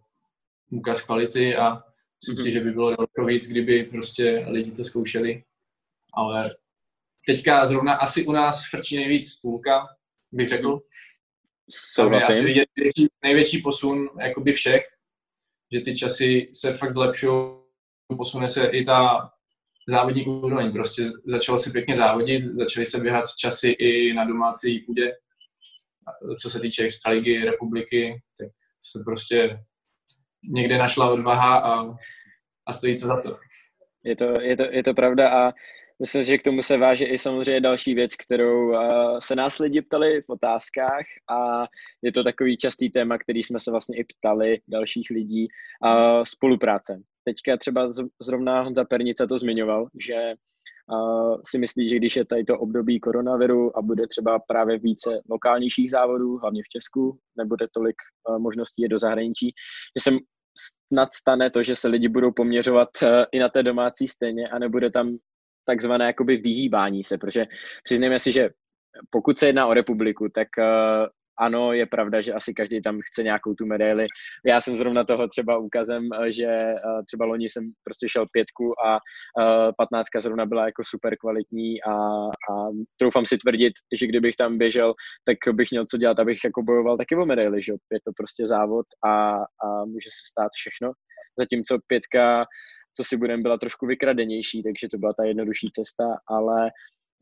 úkaz 0.70 1.04
kvality 1.04 1.56
a 1.56 1.82
myslím 2.24 2.36
mm-hmm. 2.36 2.42
si, 2.42 2.52
že 2.52 2.60
by 2.60 2.70
bylo 2.70 2.96
daleko 2.96 3.24
víc, 3.24 3.48
kdyby 3.48 3.84
prostě 3.84 4.46
lidi 4.48 4.70
to 4.70 4.84
zkoušeli. 4.84 5.44
Ale 6.14 6.54
teďka 7.26 7.66
zrovna 7.66 7.94
asi 7.94 8.26
u 8.26 8.32
nás 8.32 8.62
frčí 8.70 8.96
nejvíc 8.96 9.40
půlka, 9.40 9.86
bych 10.32 10.48
řekl. 10.48 10.80
Tam 11.96 12.12
je 12.12 12.20
asi 12.20 12.44
vidět 12.44 12.68
největší, 12.76 13.06
největší 13.22 13.62
posun 13.62 14.08
jakoby 14.20 14.52
všech, 14.52 14.82
že 15.72 15.80
ty 15.80 15.96
časy 15.96 16.50
se 16.52 16.76
fakt 16.76 16.94
zlepšují, 16.94 17.62
posune 18.16 18.48
se 18.48 18.66
i 18.66 18.84
ta 18.84 19.30
závodní 19.88 20.24
úroveň. 20.26 20.72
Prostě 20.72 21.04
začalo 21.26 21.58
se 21.58 21.70
pěkně 21.70 21.94
závodit, 21.94 22.44
začaly 22.44 22.86
se 22.86 23.00
běhat 23.00 23.24
časy 23.38 23.68
i 23.68 24.14
na 24.14 24.24
domácí 24.24 24.78
půdě. 24.78 25.12
Co 26.40 26.50
se 26.50 26.60
týče 26.60 26.84
extraligy, 26.84 27.44
republiky, 27.44 28.22
tak 28.38 28.48
se 28.80 29.02
prostě 29.04 29.58
někde 30.50 30.78
našla 30.78 31.10
odvaha 31.10 31.56
a, 31.56 31.96
a 32.66 32.72
stojí 32.72 32.98
to 32.98 33.06
za 33.06 33.22
to. 33.22 33.38
Je 34.04 34.16
to, 34.16 34.40
je 34.40 34.56
to, 34.56 34.62
je 34.62 34.82
to 34.82 34.94
pravda 34.94 35.30
a 35.30 35.52
Myslím, 36.02 36.22
že 36.22 36.38
k 36.38 36.42
tomu 36.42 36.62
se 36.62 36.76
váže 36.76 37.04
i 37.04 37.18
samozřejmě 37.18 37.60
další 37.60 37.94
věc, 37.94 38.16
kterou 38.16 38.68
uh, 38.68 39.18
se 39.18 39.34
nás 39.36 39.58
lidi 39.58 39.82
ptali 39.82 40.22
v 40.22 40.28
otázkách 40.28 41.04
a 41.30 41.66
je 42.02 42.12
to 42.12 42.24
takový 42.24 42.56
častý 42.56 42.90
téma, 42.90 43.18
který 43.18 43.42
jsme 43.42 43.60
se 43.60 43.70
vlastně 43.70 43.98
i 43.98 44.04
ptali 44.04 44.60
dalších 44.68 45.10
lidí. 45.10 45.48
Uh, 45.84 46.22
spolupráce. 46.24 47.00
Teďka 47.24 47.56
třeba 47.56 47.90
zrovna 48.22 48.62
Honza 48.62 48.84
Pernice 48.84 49.26
to 49.26 49.38
zmiňoval, 49.38 49.86
že 50.06 50.14
uh, 50.92 51.40
si 51.50 51.58
myslí, 51.58 51.88
že 51.88 51.96
když 51.96 52.16
je 52.16 52.24
tady 52.24 52.44
to 52.44 52.58
období 52.58 53.00
koronaviru 53.00 53.78
a 53.78 53.82
bude 53.82 54.06
třeba 54.06 54.38
právě 54.38 54.78
více 54.78 55.10
lokálnějších 55.30 55.90
závodů, 55.90 56.38
hlavně 56.38 56.62
v 56.62 56.68
Česku, 56.68 57.18
nebude 57.38 57.66
tolik 57.74 57.96
uh, 58.28 58.38
možností 58.38 58.82
je 58.82 58.88
do 58.88 58.98
zahraničí, 58.98 59.54
že 59.98 60.10
se 60.10 60.18
snad 60.92 61.08
stane 61.14 61.50
to, 61.50 61.62
že 61.62 61.76
se 61.76 61.88
lidi 61.88 62.08
budou 62.08 62.32
poměřovat 62.32 62.88
i 63.32 63.38
na 63.38 63.48
té 63.48 63.62
domácí 63.62 64.08
stejně 64.08 64.48
a 64.48 64.58
nebude 64.58 64.90
tam 64.90 65.18
takzvané 65.64 66.04
jakoby 66.06 66.36
vyhýbání 66.36 67.04
se, 67.04 67.18
protože 67.18 67.46
přiznejme 67.84 68.18
si, 68.18 68.32
že 68.32 68.50
pokud 69.10 69.38
se 69.38 69.46
jedná 69.46 69.66
o 69.66 69.74
republiku, 69.74 70.28
tak 70.28 70.48
uh, 70.58 71.06
ano, 71.38 71.72
je 71.72 71.86
pravda, 71.86 72.20
že 72.20 72.32
asi 72.32 72.54
každý 72.54 72.82
tam 72.82 73.00
chce 73.00 73.22
nějakou 73.22 73.54
tu 73.54 73.66
medaili. 73.66 74.06
Já 74.46 74.60
jsem 74.60 74.76
zrovna 74.76 75.04
toho 75.04 75.28
třeba 75.28 75.58
úkazem, 75.58 76.08
eh, 76.12 76.32
že 76.32 76.46
eh, 76.46 77.02
třeba 77.06 77.24
loni 77.24 77.50
jsem 77.50 77.72
prostě 77.84 78.08
šel 78.08 78.26
pětku 78.32 78.72
a 78.86 78.98
patnáctka 79.78 80.20
zrovna 80.20 80.46
byla 80.46 80.66
jako 80.66 80.82
super 80.86 81.16
kvalitní 81.16 81.82
a, 81.82 81.92
a 82.28 82.52
troufám 83.00 83.24
si 83.24 83.38
tvrdit, 83.38 83.72
že 83.98 84.06
kdybych 84.06 84.36
tam 84.36 84.58
běžel, 84.58 84.94
tak 85.24 85.54
bych 85.54 85.68
měl 85.70 85.86
co 85.90 85.96
dělat, 85.96 86.18
abych 86.18 86.38
jako 86.44 86.62
bojoval 86.62 86.96
taky 86.96 87.16
o 87.16 87.26
medaily, 87.26 87.62
že 87.62 87.72
je 87.72 87.98
to 88.04 88.12
prostě 88.16 88.48
závod 88.48 88.86
a, 89.06 89.32
a 89.64 89.84
může 89.84 90.08
se 90.10 90.22
stát 90.32 90.50
všechno. 90.54 90.92
Zatímco 91.38 91.78
pětka 91.86 92.44
co 92.96 93.04
si 93.04 93.16
budeme, 93.16 93.42
byla 93.42 93.58
trošku 93.58 93.86
vykradenější, 93.86 94.62
takže 94.62 94.88
to 94.90 94.98
byla 94.98 95.12
ta 95.12 95.24
jednodušší 95.24 95.70
cesta, 95.72 96.04
ale 96.28 96.70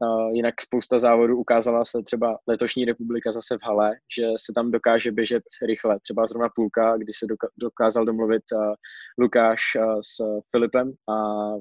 uh, 0.02 0.30
jinak 0.32 0.60
spousta 0.60 1.00
závodů 1.00 1.36
ukázala 1.36 1.84
se 1.84 1.98
třeba 2.02 2.38
letošní 2.46 2.84
republika 2.84 3.32
zase 3.32 3.58
v 3.58 3.66
hale, 3.66 3.96
že 4.16 4.26
se 4.36 4.52
tam 4.54 4.70
dokáže 4.70 5.12
běžet 5.12 5.42
rychle. 5.66 6.00
Třeba 6.00 6.26
zrovna 6.26 6.48
půlka, 6.54 6.96
kdy 6.96 7.12
se 7.12 7.26
dokázal 7.56 8.04
domluvit 8.04 8.42
uh, 8.52 8.74
Lukáš 9.18 9.60
uh, 9.76 10.00
s 10.00 10.42
Filipem 10.50 10.92
a 11.08 11.14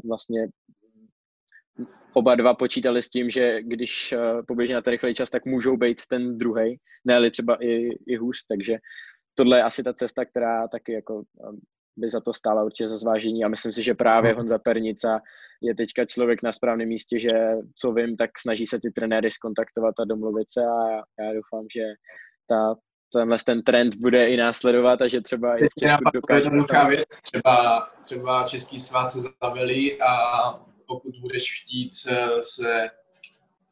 vlastně 0.08 0.48
oba 2.14 2.36
dva 2.36 2.54
počítali 2.54 3.02
s 3.02 3.10
tím, 3.10 3.30
že 3.30 3.64
když 3.64 4.14
poběží 4.48 4.74
na 4.74 4.82
ten 4.82 4.92
rychlej 4.92 5.14
čas, 5.14 5.30
tak 5.30 5.46
můžou 5.46 5.78
být 5.78 6.02
ten 6.10 6.38
druhý, 6.38 6.78
ne 7.06 7.32
třeba 7.32 7.64
i, 7.64 7.90
i 8.08 8.16
hůř, 8.16 8.38
takže 8.48 8.78
tohle 9.36 9.58
je 9.58 9.64
asi 9.64 9.84
ta 9.84 9.94
cesta, 9.94 10.26
která 10.26 10.68
taky 10.68 10.94
jako 10.94 11.24
by 12.00 12.10
za 12.10 12.20
to 12.20 12.34
stála 12.34 12.64
určitě 12.64 12.90
za 12.90 12.98
zvážení. 12.98 13.44
A 13.44 13.48
myslím 13.48 13.72
si, 13.72 13.84
že 13.84 13.94
právě 13.94 14.34
Honza 14.34 14.58
Pernica 14.58 15.22
je 15.62 15.76
teďka 15.76 16.06
člověk 16.06 16.44
na 16.44 16.52
správném 16.52 16.88
místě, 16.88 17.20
že 17.20 17.30
co 17.76 17.92
vím, 17.92 18.18
tak 18.18 18.30
snaží 18.40 18.66
se 18.66 18.80
ty 18.80 18.92
trenéry 18.92 19.32
skontaktovat 19.32 20.00
a 20.00 20.06
domluvit 20.06 20.52
se 20.52 20.62
a 20.62 20.96
já 21.24 21.34
doufám, 21.34 21.66
že 21.76 21.84
ta, 22.50 22.76
tenhle 23.14 23.38
ten 23.46 23.64
trend 23.64 23.96
bude 23.96 24.30
i 24.30 24.38
následovat 24.38 25.02
a 25.02 25.08
že 25.08 25.22
třeba 25.22 25.58
i 25.58 25.64
v 25.64 25.80
Česku 25.80 26.04
dokáže... 26.14 26.50
věc, 26.90 27.22
třeba, 27.22 27.88
třeba 28.04 28.44
Český 28.44 28.80
svaz 28.80 29.14
se 29.14 29.20
zavelí 29.44 30.02
a 30.02 30.16
pokud 30.88 31.16
budeš 31.22 31.62
chtít 31.62 31.92
eh, 32.08 32.28
se 32.42 32.90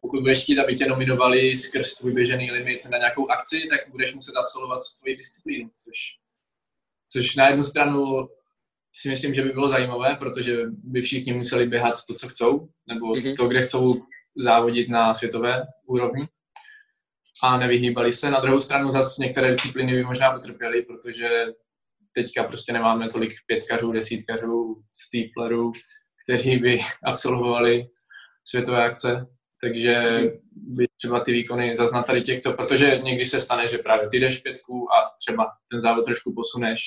pokud 0.01 0.19
budeš 0.19 0.43
chtít, 0.43 0.59
aby 0.59 0.75
tě 0.75 0.85
nominovali 0.85 1.55
skrz 1.55 1.93
tvůj 1.93 2.13
běžený 2.13 2.51
limit 2.51 2.85
na 2.85 2.97
nějakou 2.97 3.31
akci, 3.31 3.67
tak 3.69 3.79
budeš 3.91 4.13
muset 4.13 4.35
absolvovat 4.35 4.79
tvoji 4.99 5.15
disciplínu, 5.15 5.69
což 5.83 6.17
Což 7.11 7.35
na 7.35 7.47
jednu 7.47 7.63
stranu 7.63 8.27
si 8.93 9.09
myslím, 9.09 9.33
že 9.33 9.41
by 9.41 9.49
bylo 9.49 9.67
zajímavé, 9.67 10.15
protože 10.15 10.57
by 10.67 11.01
všichni 11.01 11.33
museli 11.33 11.67
běhat 11.67 11.93
to, 12.07 12.13
co 12.13 12.27
chcou, 12.27 12.69
nebo 12.87 13.05
mm-hmm. 13.05 13.35
to, 13.35 13.47
kde 13.47 13.61
chcou 13.61 13.95
závodit 14.35 14.89
na 14.89 15.13
světové 15.13 15.63
úrovni 15.85 16.27
a 17.43 17.57
nevyhýbali 17.57 18.11
se. 18.11 18.31
Na 18.31 18.39
druhou 18.39 18.59
stranu 18.59 18.89
zase 18.89 19.23
některé 19.23 19.47
disciplíny 19.49 19.93
by 19.93 20.03
možná 20.03 20.37
utrpěly, 20.37 20.81
protože 20.81 21.29
teďka 22.13 22.43
prostě 22.43 22.73
nemáme 22.73 23.09
tolik 23.09 23.33
pětkařů, 23.45 23.91
desítkařů, 23.91 24.83
steeplerů, 24.93 25.71
kteří 26.25 26.57
by 26.57 26.77
absolvovali 27.03 27.87
světové 28.45 28.85
akce, 28.85 29.27
takže 29.61 30.21
by 30.51 30.85
třeba 30.97 31.19
ty 31.19 31.31
výkony 31.31 31.75
zaznat 31.75 32.03
tady 32.03 32.21
těchto, 32.21 32.53
protože 32.53 32.99
někdy 33.03 33.25
se 33.25 33.41
stane, 33.41 33.67
že 33.67 33.77
právě 33.77 34.09
ty 34.09 34.19
jdeš 34.19 34.41
pětku 34.41 34.87
a 34.93 35.15
třeba 35.19 35.45
ten 35.71 35.79
závod 35.79 36.05
trošku 36.05 36.33
posuneš. 36.33 36.81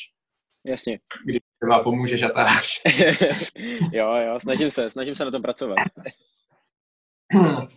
Jasně. 0.66 1.00
Když 1.24 1.38
třeba 1.60 1.82
pomůžeš 1.82 2.22
a 2.22 2.28
tak. 2.28 2.62
jo, 3.92 4.14
jo, 4.14 4.40
snažím 4.40 4.70
se, 4.70 4.90
snažím 4.90 5.16
se 5.16 5.24
na 5.24 5.30
tom 5.30 5.42
pracovat. 5.42 5.76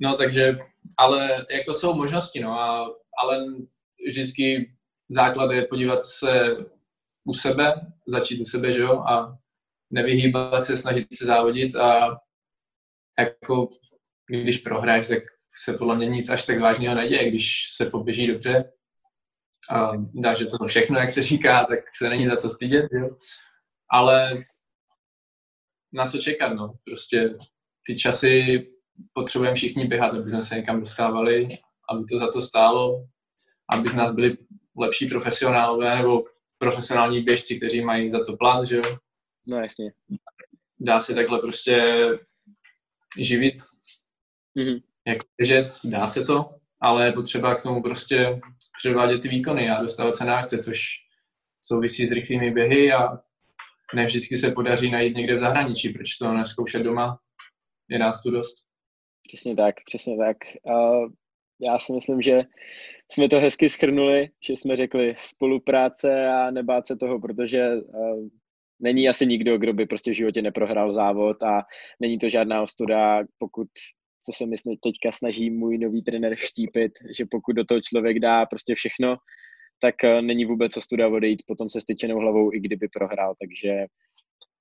no 0.00 0.16
takže, 0.16 0.58
ale 0.98 1.46
jako 1.50 1.74
jsou 1.74 1.94
možnosti, 1.94 2.40
no, 2.40 2.60
a, 2.60 2.94
ale 3.22 3.44
vždycky 4.08 4.72
základ 5.08 5.52
je 5.52 5.66
podívat 5.66 6.02
se 6.02 6.56
u 7.24 7.34
sebe, 7.34 7.74
začít 8.06 8.40
u 8.40 8.44
sebe, 8.44 8.72
že 8.72 8.80
jo, 8.80 8.98
a 8.98 9.38
nevyhýbat 9.90 10.64
se, 10.64 10.76
snažit 10.76 11.06
se 11.14 11.26
závodit 11.26 11.76
a 11.76 12.18
jako 13.18 13.68
když 14.26 14.58
prohraješ, 14.58 15.08
tak 15.08 15.18
se 15.62 15.72
podle 15.72 15.96
mě 15.96 16.06
nic 16.08 16.30
až 16.30 16.46
tak 16.46 16.60
vážného 16.60 16.94
neděje, 16.94 17.30
když 17.30 17.64
se 17.76 17.86
poběží 17.86 18.26
dobře 18.26 18.72
a 19.70 19.92
dá, 20.14 20.34
že 20.34 20.46
to 20.46 20.66
všechno, 20.66 20.98
jak 20.98 21.10
se 21.10 21.22
říká, 21.22 21.64
tak 21.64 21.78
se 21.96 22.08
není 22.08 22.26
za 22.26 22.36
co 22.36 22.50
stydět, 22.50 22.86
jo. 22.92 23.16
Ale 23.90 24.30
na 25.92 26.06
co 26.06 26.18
čekat, 26.18 26.48
no. 26.48 26.74
Prostě 26.84 27.34
ty 27.86 27.96
časy 27.98 28.66
potřebujeme 29.12 29.56
všichni 29.56 29.86
běhat, 29.86 30.14
aby 30.14 30.30
jsme 30.30 30.42
se 30.42 30.54
někam 30.54 30.80
dostávali, 30.80 31.48
aby 31.90 32.04
to 32.10 32.18
za 32.18 32.32
to 32.32 32.42
stálo, 32.42 33.06
aby 33.70 33.88
z 33.88 33.94
nás 33.94 34.14
byli 34.14 34.36
lepší 34.76 35.06
profesionálové 35.06 35.96
nebo 35.96 36.24
profesionální 36.58 37.22
běžci, 37.22 37.56
kteří 37.56 37.84
mají 37.84 38.10
za 38.10 38.24
to 38.24 38.36
plat, 38.36 38.64
že 38.64 38.76
jo. 38.76 38.98
No 39.46 39.60
jasně. 39.60 39.92
Dá 40.80 41.00
se 41.00 41.14
takhle 41.14 41.38
prostě 41.38 42.06
živit 43.18 43.54
mm-hmm. 44.56 44.82
jako 45.06 45.26
běžec, 45.36 45.86
dá 45.86 46.06
se 46.06 46.24
to, 46.24 46.50
ale 46.80 47.06
je 47.06 47.12
potřeba 47.12 47.54
k 47.54 47.62
tomu 47.62 47.82
prostě 47.82 48.40
předvádět 48.78 49.22
ty 49.22 49.28
výkony 49.28 49.70
a 49.70 49.82
dostávat 49.82 50.16
se 50.16 50.24
na 50.24 50.38
akce, 50.38 50.62
což 50.62 50.80
souvisí 51.62 52.06
s 52.06 52.12
rychlými 52.12 52.50
běhy 52.50 52.92
a 52.92 53.18
ne 53.94 54.06
vždycky 54.06 54.38
se 54.38 54.50
podaří 54.50 54.90
najít 54.90 55.16
někde 55.16 55.34
v 55.34 55.38
zahraničí, 55.38 55.88
proč 55.88 56.16
to 56.16 56.32
neskoušet 56.32 56.82
doma, 56.82 57.18
je 57.88 57.98
nás 57.98 58.22
tu 58.22 58.30
dost. 58.30 58.54
Přesně 59.28 59.56
tak, 59.56 59.74
přesně 59.86 60.16
tak. 60.16 60.36
Uh, 60.62 61.08
já 61.60 61.78
si 61.78 61.92
myslím, 61.92 62.22
že 62.22 62.42
jsme 63.12 63.28
to 63.28 63.40
hezky 63.40 63.68
schrnuli, 63.68 64.28
že 64.46 64.52
jsme 64.52 64.76
řekli 64.76 65.14
spolupráce 65.18 66.26
a 66.26 66.50
nebát 66.50 66.86
se 66.86 66.96
toho, 66.96 67.20
protože 67.20 67.74
uh, 67.74 68.28
není 68.80 69.08
asi 69.08 69.26
nikdo, 69.26 69.58
kdo 69.58 69.72
by 69.72 69.86
prostě 69.86 70.10
v 70.10 70.14
životě 70.14 70.42
neprohrál 70.42 70.92
závod 70.92 71.42
a 71.42 71.62
není 72.00 72.18
to 72.18 72.28
žádná 72.28 72.62
ostuda, 72.62 73.20
pokud 73.38 73.68
co 74.26 74.32
se 74.32 74.46
myslím 74.46 74.76
teďka 74.76 75.12
snaží 75.12 75.50
můj 75.50 75.78
nový 75.78 76.02
trenér 76.02 76.36
štípit, 76.36 76.92
že 77.16 77.24
pokud 77.30 77.52
do 77.52 77.64
toho 77.64 77.80
člověk 77.80 78.18
dá 78.18 78.46
prostě 78.46 78.74
všechno, 78.74 79.16
tak 79.80 80.04
eh, 80.04 80.22
není 80.22 80.44
vůbec 80.44 80.72
co 80.72 80.80
studa 80.80 81.08
odejít 81.08 81.42
potom 81.46 81.70
se 81.70 81.80
styčenou 81.80 82.18
hlavou, 82.18 82.52
i 82.52 82.60
kdyby 82.60 82.88
prohrál, 82.88 83.34
takže 83.40 83.86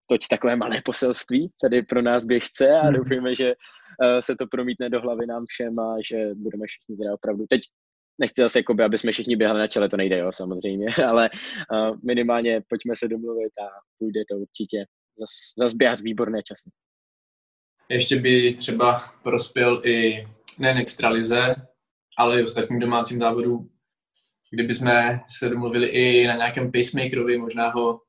toť 0.09 0.27
takové 0.27 0.55
malé 0.55 0.81
poselství 0.85 1.51
tady 1.61 1.81
pro 1.81 2.01
nás 2.01 2.25
běžce 2.25 2.69
a 2.69 2.83
mhm. 2.83 2.93
doufujeme, 2.93 3.35
že 3.35 3.53
eh, 4.03 4.21
se 4.21 4.35
to 4.35 4.47
promítne 4.47 4.89
do 4.89 5.01
hlavy 5.01 5.25
nám 5.25 5.45
všem 5.47 5.79
a 5.79 5.95
že 6.09 6.35
budeme 6.35 6.65
všichni 6.67 6.97
teda 6.97 7.13
opravdu, 7.13 7.45
teď 7.49 7.61
nechci 8.19 8.41
zase, 8.41 8.59
jakoby, 8.59 8.83
aby 8.83 8.97
jsme 8.97 9.11
všichni 9.11 9.35
běhali 9.35 9.59
na 9.59 9.67
čele, 9.67 9.89
to 9.89 9.97
nejde, 9.97 10.17
jo, 10.17 10.31
samozřejmě, 10.31 10.87
ale 11.07 11.29
uh, 11.71 11.97
minimálně 12.05 12.61
pojďme 12.69 12.95
se 12.95 13.07
domluvit 13.07 13.51
a 13.61 13.67
půjde 13.99 14.21
to 14.29 14.35
určitě 14.37 14.85
zas, 15.19 15.29
zas 15.57 15.73
běhat 15.73 15.99
výborné 15.99 16.43
časy. 16.43 16.69
Ještě 17.89 18.15
by 18.15 18.53
třeba 18.53 19.01
prospěl 19.23 19.81
i 19.85 20.27
nejen 20.59 20.77
extralize, 20.77 21.55
ale 22.17 22.39
i 22.39 22.43
ostatním 22.43 22.79
domácím 22.79 23.19
závodům, 23.19 23.69
kdyby 24.51 24.73
jsme 24.73 25.21
se 25.29 25.49
domluvili 25.49 25.87
i 25.87 26.27
na 26.27 26.35
nějakém 26.35 26.71
pacemakerovi, 26.71 27.37
možná 27.37 27.69
ho 27.69 27.99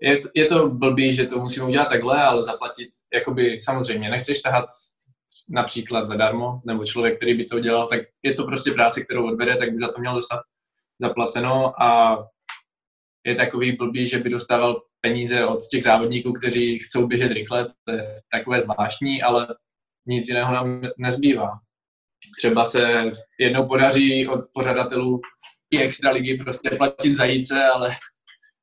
je, 0.00 0.18
to, 0.18 0.28
je 0.34 0.46
to 0.46 0.68
blbý, 0.68 1.12
že 1.12 1.26
to 1.26 1.38
musíme 1.38 1.66
udělat 1.66 1.88
takhle, 1.88 2.22
ale 2.22 2.42
zaplatit, 2.42 2.88
jakoby 3.14 3.60
samozřejmě, 3.60 4.10
nechceš 4.10 4.42
tahat 4.42 4.64
například 5.50 6.06
zadarmo, 6.06 6.60
nebo 6.66 6.84
člověk, 6.84 7.16
který 7.16 7.34
by 7.34 7.44
to 7.44 7.60
dělal, 7.60 7.88
tak 7.88 8.00
je 8.22 8.34
to 8.34 8.44
prostě 8.44 8.70
práce, 8.70 9.04
kterou 9.04 9.26
odvede, 9.26 9.56
tak 9.56 9.70
by 9.70 9.78
za 9.78 9.92
to 9.92 10.00
měl 10.00 10.14
dostat 10.14 10.40
zaplaceno 11.00 11.82
a 11.82 12.18
je 13.26 13.34
takový 13.34 13.72
blbý, 13.72 14.08
že 14.08 14.18
by 14.18 14.30
dostával 14.30 14.82
peníze 15.04 15.46
od 15.46 15.58
těch 15.70 15.82
závodníků, 15.82 16.32
kteří 16.32 16.78
chcou 16.78 17.06
běžet 17.06 17.32
rychle, 17.32 17.66
to 17.84 17.92
je 17.92 18.02
takové 18.32 18.60
zvláštní, 18.60 19.22
ale 19.22 19.46
nic 20.06 20.28
jiného 20.28 20.52
nám 20.52 20.82
nezbývá. 20.98 21.50
Třeba 22.38 22.64
se 22.64 23.12
jednou 23.40 23.68
podaří 23.68 24.28
od 24.28 24.40
pořadatelů 24.54 25.20
i 25.70 25.78
extra 25.82 26.10
ligy 26.10 26.36
prostě 26.36 26.70
platit 26.70 27.14
zajíce, 27.14 27.64
ale, 27.64 27.88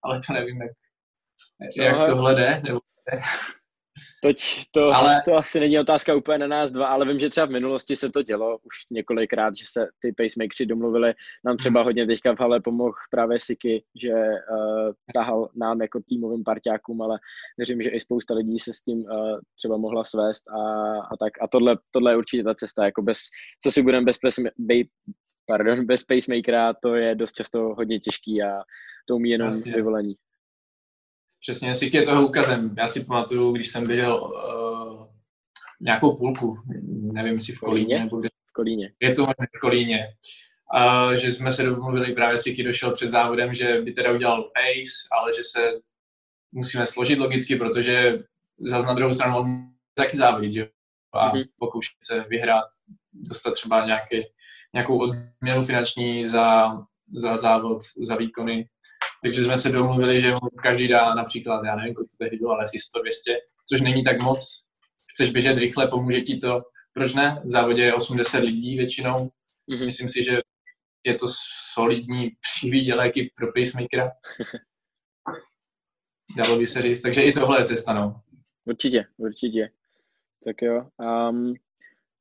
ale 0.03 0.19
to 0.27 0.33
nevím, 0.33 0.61
jak, 0.61 0.71
jak 1.77 2.07
tohle 2.07 2.35
jde. 2.35 2.61
Nebo 2.63 2.79
Toť 4.23 4.69
to, 4.71 4.93
ale... 4.93 5.21
to 5.25 5.35
asi 5.35 5.59
není 5.59 5.79
otázka 5.79 6.15
úplně 6.15 6.37
na 6.37 6.47
nás 6.47 6.71
dva, 6.71 6.87
ale 6.87 7.05
vím, 7.05 7.19
že 7.19 7.29
třeba 7.29 7.47
v 7.47 7.57
minulosti 7.57 7.95
se 7.95 8.09
to 8.09 8.23
dělo 8.23 8.57
už 8.57 8.75
několikrát, 8.91 9.55
že 9.55 9.65
se 9.67 9.87
ty 9.99 10.13
pacemakeri 10.13 10.65
domluvili. 10.65 11.13
Nám 11.45 11.57
třeba 11.57 11.79
hmm. 11.79 11.85
hodně 11.85 12.07
teďka 12.07 12.35
v 12.35 12.39
hale 12.39 12.59
pomohl 12.59 12.93
právě 13.11 13.39
Siky, 13.39 13.83
že 13.95 14.13
uh, 14.13 14.91
tahal 15.13 15.49
nám 15.55 15.81
jako 15.81 15.99
týmovým 16.09 16.43
parťákům, 16.43 17.01
ale 17.01 17.19
věřím, 17.57 17.81
že 17.81 17.89
i 17.89 17.99
spousta 17.99 18.33
lidí 18.33 18.59
se 18.59 18.73
s 18.73 18.81
tím 18.81 18.99
uh, 18.99 19.39
třeba 19.57 19.77
mohla 19.77 20.03
svést 20.03 20.49
a, 20.49 20.61
a 21.11 21.17
tak. 21.19 21.33
A 21.41 21.47
tohle, 21.47 21.77
tohle 21.91 22.11
je 22.11 22.17
určitě 22.17 22.43
ta 22.43 22.55
cesta, 22.55 22.85
jako 22.85 23.01
bez, 23.01 23.17
co 23.63 23.71
si 23.71 23.81
budeme 23.81 24.05
bez, 24.05 24.17
pardon, 25.47 25.85
bez 25.85 26.03
pacemakera, 26.03 26.73
to 26.73 26.95
je 26.95 27.15
dost 27.15 27.33
často 27.33 27.59
hodně 27.59 27.99
těžký 27.99 28.43
a 28.43 28.61
to 29.07 29.15
umí 29.15 29.29
jenom 29.29 29.47
Jasně. 29.47 29.73
vyvolení. 29.73 30.15
Přesně, 31.41 31.75
Sik 31.75 31.93
je 31.93 32.01
toho 32.01 32.27
ukazem. 32.27 32.75
Já 32.77 32.87
si 32.87 33.03
pamatuju, 33.03 33.51
když 33.51 33.67
jsem 33.67 33.87
běžel 33.87 34.23
uh, 34.23 35.07
nějakou 35.81 36.17
půlku, 36.17 36.55
nevím, 37.13 37.33
jestli 37.33 37.53
v 37.53 37.59
Kolíně, 37.59 37.99
nebo 37.99 38.19
kde. 38.19 38.29
V 38.49 38.53
Kolíně. 38.53 38.93
Je 38.99 39.15
to 39.15 39.25
v 39.25 39.59
Kolíně. 39.61 40.07
Uh, 40.75 41.13
že 41.13 41.31
jsme 41.31 41.53
se 41.53 41.63
domluvili, 41.63 42.13
právě 42.13 42.37
Siky 42.37 42.63
došel 42.63 42.93
před 42.93 43.09
závodem, 43.09 43.53
že 43.53 43.81
by 43.81 43.91
teda 43.91 44.11
udělal 44.11 44.43
pace, 44.43 45.07
ale 45.11 45.31
že 45.37 45.43
se 45.43 45.71
musíme 46.51 46.87
složit 46.87 47.19
logicky, 47.19 47.55
protože 47.55 48.23
zase 48.59 48.85
na 48.85 48.93
druhou 48.93 49.13
stranu 49.13 49.37
on 49.37 49.67
taky 49.95 50.17
závodit, 50.17 50.51
že 50.51 50.69
a 51.13 51.33
mm-hmm. 51.33 51.45
pokoušet 51.59 51.97
se 52.03 52.25
vyhrát, 52.29 52.65
dostat 53.13 53.51
třeba 53.51 53.85
nějaký, 53.85 54.23
nějakou 54.73 54.99
odměnu 54.99 55.63
finanční 55.63 56.23
za, 56.23 56.77
za 57.15 57.37
závod, 57.37 57.81
za 58.03 58.15
výkony 58.15 58.67
takže 59.23 59.43
jsme 59.43 59.57
se 59.57 59.69
domluvili, 59.69 60.19
že 60.19 60.31
mu 60.31 60.49
každý 60.63 60.87
dá 60.87 61.15
například, 61.15 61.65
já 61.65 61.75
nevím, 61.75 61.93
kolik 61.93 62.09
to 62.11 62.17
tehdy 62.17 62.37
bylo, 62.37 62.51
ale 62.51 62.63
asi 62.63 62.79
100, 62.79 63.01
200, 63.01 63.37
což 63.69 63.81
není 63.81 64.03
tak 64.03 64.21
moc. 64.21 64.63
Chceš 65.13 65.31
běžet 65.31 65.53
rychle, 65.53 65.87
pomůže 65.87 66.21
ti 66.21 66.37
to. 66.37 66.61
Proč 66.93 67.13
ne? 67.13 67.41
V 67.45 67.51
závodě 67.51 67.81
je 67.81 67.93
80 67.93 68.39
lidí 68.39 68.77
většinou. 68.77 69.31
Mm-hmm. 69.71 69.85
Myslím 69.85 70.09
si, 70.09 70.23
že 70.23 70.39
je 71.03 71.15
to 71.15 71.27
solidní 71.73 72.31
přívídělek 72.41 73.13
pro 73.37 73.47
pacemakera. 73.47 74.11
Dalo 76.37 76.59
by 76.59 76.67
se 76.67 76.81
říct. 76.81 77.01
Takže 77.01 77.21
i 77.21 77.31
tohle 77.31 77.61
je 77.61 77.65
cesta, 77.65 77.93
no. 77.93 78.21
Určitě, 78.65 79.05
určitě. 79.17 79.69
Tak 80.43 80.61
jo. 80.61 80.85
Um, 81.29 81.53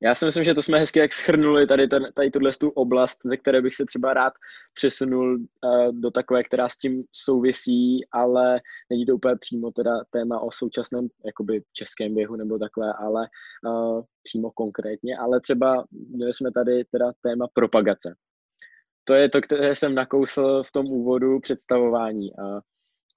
já 0.03 0.15
si 0.15 0.25
myslím, 0.25 0.45
že 0.45 0.55
to 0.55 0.63
jsme 0.63 0.79
hezky 0.79 0.99
jak 0.99 1.13
schrnuli 1.13 1.67
tady, 1.67 1.89
ten, 1.89 2.07
tady 2.15 2.31
tuhle 2.31 2.51
tu 2.53 2.69
oblast, 2.69 3.19
ze 3.25 3.37
které 3.37 3.63
bych 3.63 3.75
se 3.75 3.85
třeba 3.87 4.15
rád 4.15 4.33
přesunul 4.75 5.37
uh, 5.37 5.93
do 5.93 6.11
takové, 6.11 6.45
která 6.45 6.69
s 6.69 6.77
tím 6.77 7.05
souvisí, 7.13 8.01
ale 8.13 8.61
není 8.91 9.07
to 9.07 9.15
úplně 9.15 9.37
přímo 9.41 9.71
teda 9.71 9.91
téma 10.11 10.41
o 10.41 10.51
současném 10.51 11.09
jakoby 11.27 11.63
českém 11.73 12.15
běhu 12.15 12.37
nebo 12.37 12.59
takhle, 12.59 12.95
ale 12.99 13.29
uh, 13.67 14.03
přímo 14.23 14.51
konkrétně, 14.51 15.19
ale 15.19 15.41
třeba 15.41 15.85
měli 15.91 16.33
jsme 16.33 16.53
tady 16.53 16.85
teda 16.85 17.13
téma 17.23 17.47
propagace. 17.55 18.15
To 19.05 19.15
je 19.15 19.29
to, 19.29 19.41
které 19.41 19.75
jsem 19.75 19.95
nakousl 19.95 20.63
v 20.63 20.73
tom 20.73 20.87
úvodu 20.87 21.41
představování. 21.41 22.33
Uh, 22.33 22.61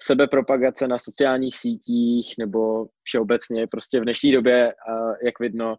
sebepropagace 0.02 0.88
na 0.88 1.00
sociálních 1.00 1.58
sítích 1.58 2.34
nebo 2.40 2.88
všeobecně 3.04 3.68
prostě 3.68 4.00
v 4.00 4.04
dnešní 4.04 4.32
době, 4.32 4.74
uh, 4.90 5.16
jak 5.26 5.40
vidno, 5.40 5.76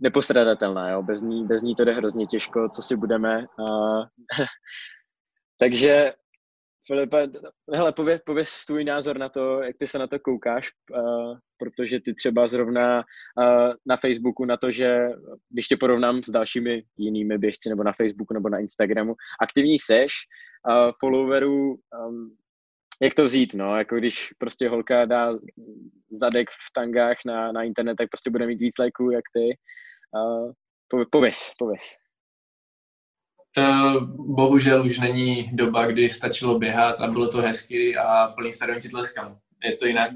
nepostradatelná, 0.00 0.90
jo? 0.90 1.02
Bez, 1.02 1.20
ní, 1.20 1.46
bez 1.46 1.62
ní 1.62 1.74
to 1.74 1.84
jde 1.84 1.92
hrozně 1.92 2.26
těžko, 2.26 2.68
co 2.68 2.82
si 2.82 2.96
budeme. 2.96 3.46
Uh, 3.58 4.04
takže 5.58 6.12
Filipe, 6.86 7.28
hele, 7.74 7.92
pověz, 7.92 8.20
pověz 8.26 8.64
tvůj 8.66 8.84
názor 8.84 9.18
na 9.18 9.28
to, 9.28 9.62
jak 9.62 9.76
ty 9.78 9.86
se 9.86 9.98
na 9.98 10.06
to 10.06 10.18
koukáš, 10.18 10.70
uh, 10.96 11.38
protože 11.58 12.00
ty 12.00 12.14
třeba 12.14 12.48
zrovna 12.48 12.98
uh, 12.98 13.72
na 13.86 13.96
Facebooku 13.96 14.44
na 14.44 14.56
to, 14.56 14.70
že 14.70 15.08
když 15.50 15.66
tě 15.66 15.76
porovnám 15.76 16.22
s 16.22 16.30
dalšími 16.30 16.82
jinými 16.98 17.38
běžci 17.38 17.68
nebo 17.68 17.82
na 17.82 17.92
Facebooku 17.92 18.34
nebo 18.34 18.48
na 18.48 18.58
Instagramu, 18.58 19.14
aktivní 19.40 19.78
seš, 19.78 20.12
uh, 20.68 20.92
followerů, 21.00 21.74
um, 22.08 22.36
jak 23.02 23.14
to 23.14 23.24
vzít, 23.24 23.54
no, 23.54 23.78
jako 23.78 23.96
když 23.96 24.28
prostě 24.38 24.68
holka 24.68 25.04
dá 25.04 25.32
zadek 26.10 26.50
v 26.50 26.72
tangách 26.74 27.16
na, 27.26 27.52
na 27.52 27.62
internet, 27.62 27.94
tak 27.98 28.08
prostě 28.10 28.30
bude 28.30 28.46
mít 28.46 28.60
víc 28.60 28.78
lajků 28.78 29.10
jak 29.10 29.24
ty, 29.34 29.56
Uh, 30.14 30.52
pověz, 31.10 31.52
pověz. 31.58 31.96
To 33.54 34.00
bohužel 34.16 34.86
už 34.86 34.98
není 34.98 35.50
doba, 35.52 35.86
kdy 35.86 36.10
stačilo 36.10 36.58
běhat 36.58 37.00
a 37.00 37.06
bylo 37.06 37.28
to 37.28 37.38
hezky 37.38 37.96
a 37.96 38.28
plný 38.28 38.52
stadion 38.52 38.80
ti 38.80 38.88
tleskal. 38.88 39.38
Je 39.64 39.76
to 39.76 39.86
jinak. 39.86 40.10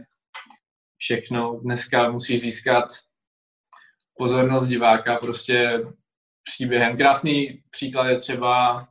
Všechno 0.97 1.61
dneska 1.61 2.11
musí 2.11 2.39
získat 2.39 2.85
pozornost 4.17 4.67
diváka 4.67 5.19
prostě 5.19 5.85
příběhem. 6.43 6.97
Krásný 6.97 7.63
příklad 7.71 8.07
je 8.07 8.19
třeba 8.19 8.85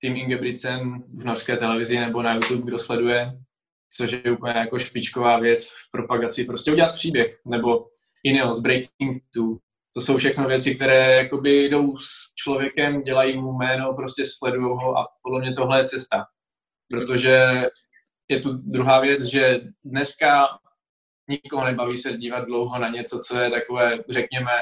tým 0.00 0.16
Ingebrigtsen 0.16 1.02
v 1.02 1.24
norské 1.24 1.56
televizi 1.56 1.98
nebo 2.00 2.22
na 2.22 2.34
YouTube, 2.34 2.62
kdo 2.62 2.78
sleduje, 2.78 3.32
což 3.90 4.12
je 4.12 4.32
úplně 4.32 4.52
jako 4.52 4.78
špičková 4.78 5.38
věc 5.38 5.68
v 5.68 5.90
propagaci. 5.90 6.44
Prostě 6.44 6.72
udělat 6.72 6.92
příběh. 6.92 7.40
Nebo 7.44 7.86
Ineos, 8.24 8.60
Breaking 8.60 9.22
2, 9.36 9.56
to 9.94 10.00
jsou 10.00 10.18
všechno 10.18 10.48
věci, 10.48 10.74
které 10.74 11.16
jakoby 11.16 11.64
jdou 11.64 11.96
s 11.96 12.08
člověkem, 12.34 13.02
dělají 13.02 13.38
mu 13.38 13.52
jméno, 13.52 13.94
prostě 13.94 14.24
sledují 14.24 14.66
ho 14.66 14.98
a 14.98 15.08
podle 15.22 15.40
mě 15.40 15.52
tohle 15.52 15.80
je 15.80 15.84
cesta. 15.84 16.26
Protože 16.90 17.62
je 18.28 18.40
tu 18.40 18.52
druhá 18.52 19.00
věc, 19.00 19.22
že 19.24 19.60
dneska 19.84 20.46
nikoho 21.28 21.64
nebaví 21.64 21.96
se 21.96 22.16
dívat 22.16 22.44
dlouho 22.44 22.78
na 22.78 22.88
něco, 22.88 23.18
co 23.18 23.38
je 23.38 23.50
takové, 23.50 23.98
řekněme, 24.08 24.52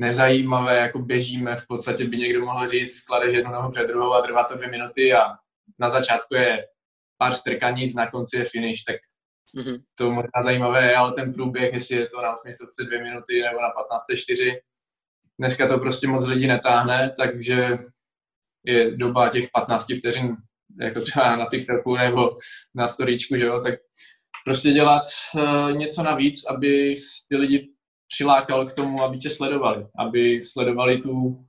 nezajímavé, 0.00 0.76
jako 0.76 0.98
běžíme, 0.98 1.56
v 1.56 1.66
podstatě 1.68 2.04
by 2.04 2.16
někdo 2.16 2.44
mohl 2.44 2.66
říct, 2.66 3.00
kladeš 3.00 3.34
jednu 3.34 3.52
nohu 3.52 3.70
před 3.70 3.86
druhou 3.86 4.12
a 4.12 4.22
trvá 4.22 4.44
to 4.44 4.56
dvě 4.56 4.68
minuty 4.68 5.12
a 5.12 5.36
na 5.78 5.90
začátku 5.90 6.34
je 6.34 6.66
pár 7.18 7.34
strkanic, 7.34 7.94
na 7.94 8.10
konci 8.10 8.38
je 8.38 8.44
finish, 8.44 8.84
tak 8.84 8.96
Mm-hmm. 9.56 9.82
To 9.94 10.10
možná 10.10 10.42
zajímavé 10.42 10.86
je, 10.86 10.96
ale 10.96 11.12
ten 11.12 11.32
průběh, 11.32 11.72
jestli 11.72 11.96
je 11.96 12.08
to 12.08 12.22
na 12.22 12.32
8 12.32 12.86
dvě 12.86 13.02
minuty 13.02 13.42
nebo 13.42 13.60
na 13.62 13.68
15.4, 13.68 14.58
dneska 15.38 15.68
to 15.68 15.78
prostě 15.78 16.08
moc 16.08 16.26
lidí 16.26 16.46
netáhne, 16.46 17.14
takže 17.18 17.78
je 18.64 18.96
doba 18.96 19.28
těch 19.28 19.48
15 19.52 19.86
vteřin, 19.98 20.36
jako 20.80 21.00
třeba 21.00 21.36
na 21.36 21.46
TikToku 21.50 21.96
nebo 21.96 22.36
na 22.74 22.88
storíčku, 22.88 23.36
že 23.36 23.44
jo, 23.44 23.60
tak 23.60 23.74
prostě 24.44 24.70
dělat 24.70 25.02
uh, 25.34 25.72
něco 25.72 26.02
navíc, 26.02 26.44
aby 26.44 26.94
ty 27.28 27.36
lidi 27.36 27.68
přilákal 28.08 28.66
k 28.66 28.74
tomu, 28.74 29.02
aby 29.02 29.18
tě 29.18 29.30
sledovali, 29.30 29.86
aby 29.98 30.42
sledovali 30.42 30.98
tu, 30.98 31.44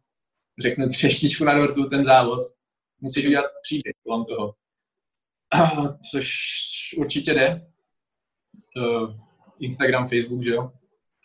řeknu, 0.59 0.89
třeštičku 0.89 1.43
na 1.43 1.53
dortu, 1.53 1.89
ten 1.89 2.03
závod. 2.03 2.41
Musíš 3.01 3.25
udělat 3.25 3.45
příběh 3.63 3.93
kolem 4.07 4.25
toho. 4.25 4.55
Což 6.11 6.29
určitě 6.97 7.33
jde, 7.33 7.70
uh, 8.77 9.15
Instagram, 9.59 10.07
Facebook, 10.07 10.43
že 10.43 10.51
jo? 10.51 10.71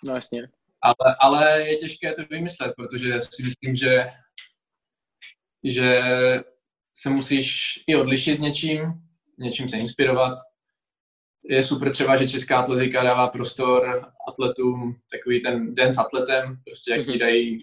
No 0.04 0.14
jasně. 0.14 0.48
Ale, 0.82 1.16
ale 1.20 1.68
je 1.68 1.76
těžké 1.76 2.12
to 2.12 2.22
vymyslet, 2.30 2.72
protože 2.76 3.20
si 3.20 3.42
myslím, 3.42 3.76
že, 3.76 4.10
že 5.64 6.02
se 6.96 7.10
musíš 7.10 7.64
i 7.86 7.96
odlišit 7.96 8.40
něčím, 8.40 8.92
něčím 9.38 9.68
se 9.68 9.76
inspirovat. 9.76 10.38
Je 11.44 11.62
super 11.62 11.92
třeba, 11.92 12.16
že 12.16 12.28
česká 12.28 12.58
atletika 12.58 13.02
dává 13.02 13.28
prostor 13.28 14.12
atletům, 14.28 14.96
takový 15.10 15.40
ten 15.40 15.74
den 15.74 15.92
s 15.92 15.98
atletem, 15.98 16.56
prostě 16.64 16.92
jak 16.92 17.00
mm-hmm. 17.00 17.18
dají 17.18 17.58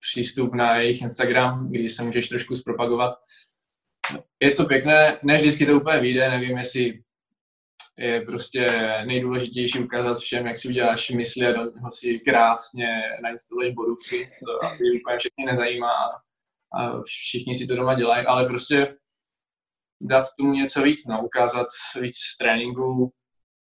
přístup 0.00 0.54
na 0.54 0.76
jejich 0.76 1.02
Instagram, 1.02 1.64
kdy 1.70 1.88
se 1.88 2.02
můžeš 2.02 2.28
trošku 2.28 2.54
zpropagovat. 2.54 3.14
Je 4.40 4.50
to 4.50 4.64
pěkné, 4.64 5.18
ne 5.22 5.36
vždycky 5.36 5.66
to 5.66 5.72
úplně 5.72 6.00
vyjde, 6.00 6.30
nevím, 6.30 6.58
jestli 6.58 7.02
je 8.00 8.20
prostě 8.20 8.66
nejdůležitější 9.06 9.78
ukázat 9.78 10.18
všem, 10.18 10.46
jak 10.46 10.56
si 10.56 10.68
uděláš 10.68 11.10
mysli 11.10 11.46
a 11.46 11.52
do 11.52 11.58
něho 11.58 11.90
si 11.90 12.18
krásně 12.18 12.86
nainstaluješ 13.22 13.74
bodůvky. 13.74 14.30
To 14.46 14.64
asi 14.64 14.82
úplně 15.00 15.18
všechny 15.18 15.44
nezajímá 15.46 15.92
a 16.78 17.02
všichni 17.02 17.54
si 17.54 17.66
to 17.66 17.76
doma 17.76 17.94
dělají, 17.94 18.26
ale 18.26 18.46
prostě 18.46 18.96
dát 20.00 20.24
tomu 20.38 20.52
něco 20.52 20.82
víc, 20.82 21.06
no, 21.06 21.24
ukázat 21.24 21.66
víc 22.00 22.16
z 22.16 22.36
tréninku, 22.38 23.12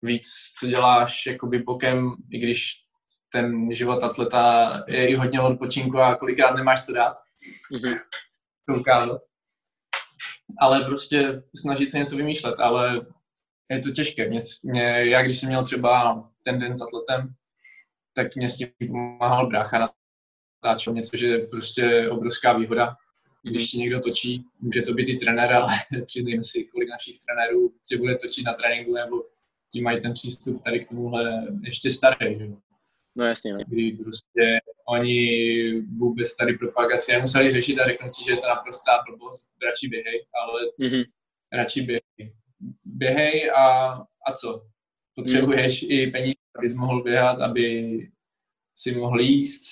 víc, 0.02 0.28
co 0.58 0.66
děláš 0.66 1.26
jakoby 1.26 1.58
bokem, 1.58 2.10
i 2.32 2.38
když 2.38 2.72
ten 3.32 3.72
život 3.72 4.02
atleta 4.02 4.72
je 4.88 5.08
i 5.08 5.14
hodně 5.14 5.40
odpočinku 5.40 5.98
a 5.98 6.16
kolikrát 6.16 6.54
nemáš 6.54 6.84
co 6.86 6.92
dát, 6.92 7.14
mm-hmm. 7.72 7.94
to 8.68 8.74
ukázat. 8.74 9.20
Ale 10.60 10.84
prostě 10.84 11.42
snažit 11.56 11.90
se 11.90 11.98
něco 11.98 12.16
vymýšlet, 12.16 12.54
ale 12.58 13.06
je 13.70 13.78
to 13.78 13.90
těžké. 13.90 14.28
Mě, 14.28 14.40
mě, 14.64 14.82
já 14.82 15.22
když 15.22 15.38
jsem 15.38 15.48
měl 15.48 15.64
třeba 15.64 16.24
ten 16.42 16.58
den 16.58 16.76
s 16.76 16.82
atletem, 16.82 17.34
tak 18.12 18.36
mě 18.36 18.48
s 18.48 18.56
tím 18.56 18.68
pomáhal 18.78 19.48
brácha 19.48 19.90
natáčel 20.64 20.94
něco, 20.94 21.16
že 21.16 21.28
je 21.28 21.46
prostě 21.46 22.08
obrovská 22.10 22.58
výhoda. 22.58 22.96
Když 23.42 23.70
ti 23.70 23.78
někdo 23.78 24.00
točí, 24.00 24.44
může 24.60 24.82
to 24.82 24.94
být 24.94 25.08
i 25.08 25.16
trenér, 25.16 25.52
ale 25.52 25.72
přiznejme 26.04 26.44
si, 26.44 26.64
kolik 26.64 26.88
našich 26.88 27.16
trenérů 27.26 27.74
tě 27.88 27.96
bude 27.96 28.16
točit 28.16 28.46
na 28.46 28.54
tréninku 28.54 28.94
nebo 28.94 29.24
ti 29.72 29.80
mají 29.80 30.02
ten 30.02 30.12
přístup 30.12 30.64
tady 30.64 30.84
k 30.84 30.88
tomuhle 30.88 31.46
ještě 31.64 31.90
starý, 31.90 32.38
že? 32.38 32.48
No 33.16 33.24
jasně, 33.24 33.52
no. 33.52 33.58
Kdy 33.66 33.92
prostě 33.92 34.60
oni 34.88 35.80
vůbec 35.80 36.36
tady 36.36 36.58
propagaci 36.58 37.12
nemuseli 37.12 37.50
řešit 37.50 37.78
a 37.78 37.84
řeknou 37.84 38.08
ti, 38.08 38.24
že 38.24 38.32
je 38.32 38.36
to 38.36 38.46
naprostá 38.46 38.92
blbost, 39.08 39.52
radši 39.66 39.88
běhej, 39.88 40.26
ale 40.42 40.60
mm-hmm. 40.80 41.04
radši 41.52 41.82
běhej. 41.82 42.34
Běhej 42.84 43.50
a, 43.50 43.92
a 44.26 44.32
co? 44.40 44.66
Potřebuješ 45.14 45.82
mm. 45.82 45.88
i 45.90 46.10
peníze, 46.10 46.34
abys 46.58 46.74
mohl 46.74 47.02
běhat, 47.02 47.40
aby 47.40 47.98
si 48.74 48.94
mohl 48.94 49.20
jíst, 49.20 49.62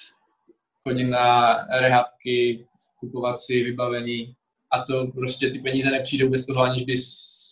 chodit 0.82 1.04
na 1.04 1.56
rehabky, 1.80 2.66
kupovat 3.00 3.38
si 3.38 3.62
vybavení 3.62 4.34
a 4.72 4.82
to 4.82 5.06
prostě 5.06 5.50
ty 5.50 5.58
peníze 5.58 5.90
nepřijdou 5.90 6.28
bez 6.28 6.46
toho, 6.46 6.62
aniž 6.62 6.84
bys 6.84 7.06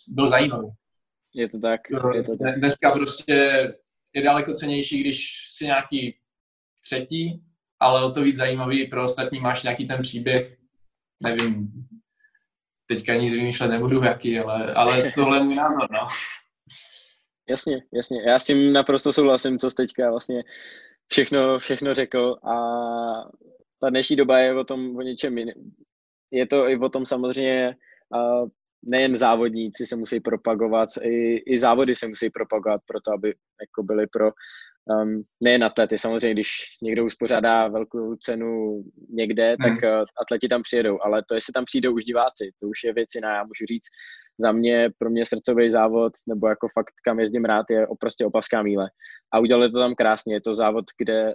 byl 0.09 0.29
zajímavý. 0.29 0.69
Je 1.35 1.49
to 1.49 1.61
tak. 1.61 1.81
Je 2.15 2.23
to 2.23 2.37
tak. 2.37 2.59
Dneska 2.59 2.91
prostě 2.91 3.35
je 4.15 4.23
daleko 4.23 4.55
cenější, 4.55 5.01
když 5.01 5.47
si 5.49 5.65
nějaký 5.65 6.17
třetí, 6.85 7.43
ale 7.81 8.05
o 8.05 8.11
to 8.11 8.23
víc 8.23 8.37
zajímavý 8.37 8.87
pro 8.87 9.05
ostatní 9.05 9.41
máš 9.41 9.63
nějaký 9.63 9.87
ten 9.87 10.03
příběh, 10.03 10.59
nevím, 11.23 11.73
teďka 12.91 13.15
nic 13.15 13.33
vymýšlet 13.33 13.69
nebudu 13.69 14.05
jaký, 14.05 14.39
ale, 14.39 14.75
ale 14.75 15.13
tohle 15.15 15.37
je 15.37 15.43
můj 15.43 15.55
názor, 15.55 15.91
no. 15.91 16.07
Jasně, 17.51 17.83
jasně. 17.95 18.23
Já 18.23 18.39
s 18.39 18.45
tím 18.45 18.73
naprosto 18.73 19.13
souhlasím, 19.13 19.59
co 19.59 19.71
jsi 19.71 19.77
teďka 19.77 20.11
vlastně 20.11 20.43
všechno, 21.13 21.59
všechno 21.59 21.95
řekl 21.95 22.37
a 22.45 22.55
ta 23.81 23.91
dnešní 23.91 24.17
doba 24.17 24.39
je 24.39 24.55
o 24.55 24.65
tom 24.65 24.97
o 24.97 25.03
něčem 25.03 25.39
jiném. 25.39 25.55
Je 26.31 26.47
to 26.47 26.69
i 26.69 26.79
o 26.79 26.89
tom 26.89 27.07
samozřejmě, 27.07 27.77
uh, 28.15 28.49
nejen 28.85 29.17
závodníci 29.17 29.87
se 29.87 29.97
musí 29.97 30.21
propagovat, 30.21 30.89
i, 31.03 31.37
i 31.37 31.59
závody 31.59 31.95
se 31.95 32.09
musí 32.09 32.31
propagovat 32.31 32.81
pro 32.87 33.01
to, 33.01 33.13
aby 33.13 33.29
jako 33.61 33.83
byly 33.83 34.07
pro 34.07 34.31
um, 34.85 35.23
nejen 35.45 35.65
atlety. 35.65 35.99
Samozřejmě, 35.99 36.35
když 36.35 36.49
někdo 36.83 37.05
uspořádá 37.05 37.69
velkou 37.69 38.17
cenu 38.17 38.83
někde, 39.11 39.57
tak 39.63 39.73
uh, 39.73 40.05
atleti 40.23 40.49
tam 40.49 40.63
přijedou, 40.63 40.99
ale 41.03 41.23
to, 41.29 41.35
jestli 41.35 41.53
tam 41.53 41.65
přijdou 41.65 41.95
už 41.95 42.05
diváci, 42.05 42.51
to 42.61 42.69
už 42.69 42.85
je 42.85 42.93
věc 42.93 43.09
jiná. 43.15 43.37
Já 43.37 43.43
můžu 43.43 43.67
říct, 43.69 43.89
za 44.39 44.53
mě, 44.53 44.91
pro 44.99 45.11
mě 45.11 45.27
srdcový 45.27 45.71
závod, 45.71 46.13
nebo 46.29 46.49
jako 46.49 46.69
fakt, 46.75 46.95
kam 47.05 47.21
jezdím 47.21 47.45
rád, 47.45 47.67
je 47.71 47.87
prostě 48.01 48.27
opaská 48.27 48.63
míle. 48.63 48.91
A 49.33 49.39
udělali 49.39 49.73
to 49.73 49.79
tam 49.79 49.95
krásně. 49.95 50.35
Je 50.35 50.41
to 50.41 50.55
závod, 50.55 50.85
kde 50.99 51.35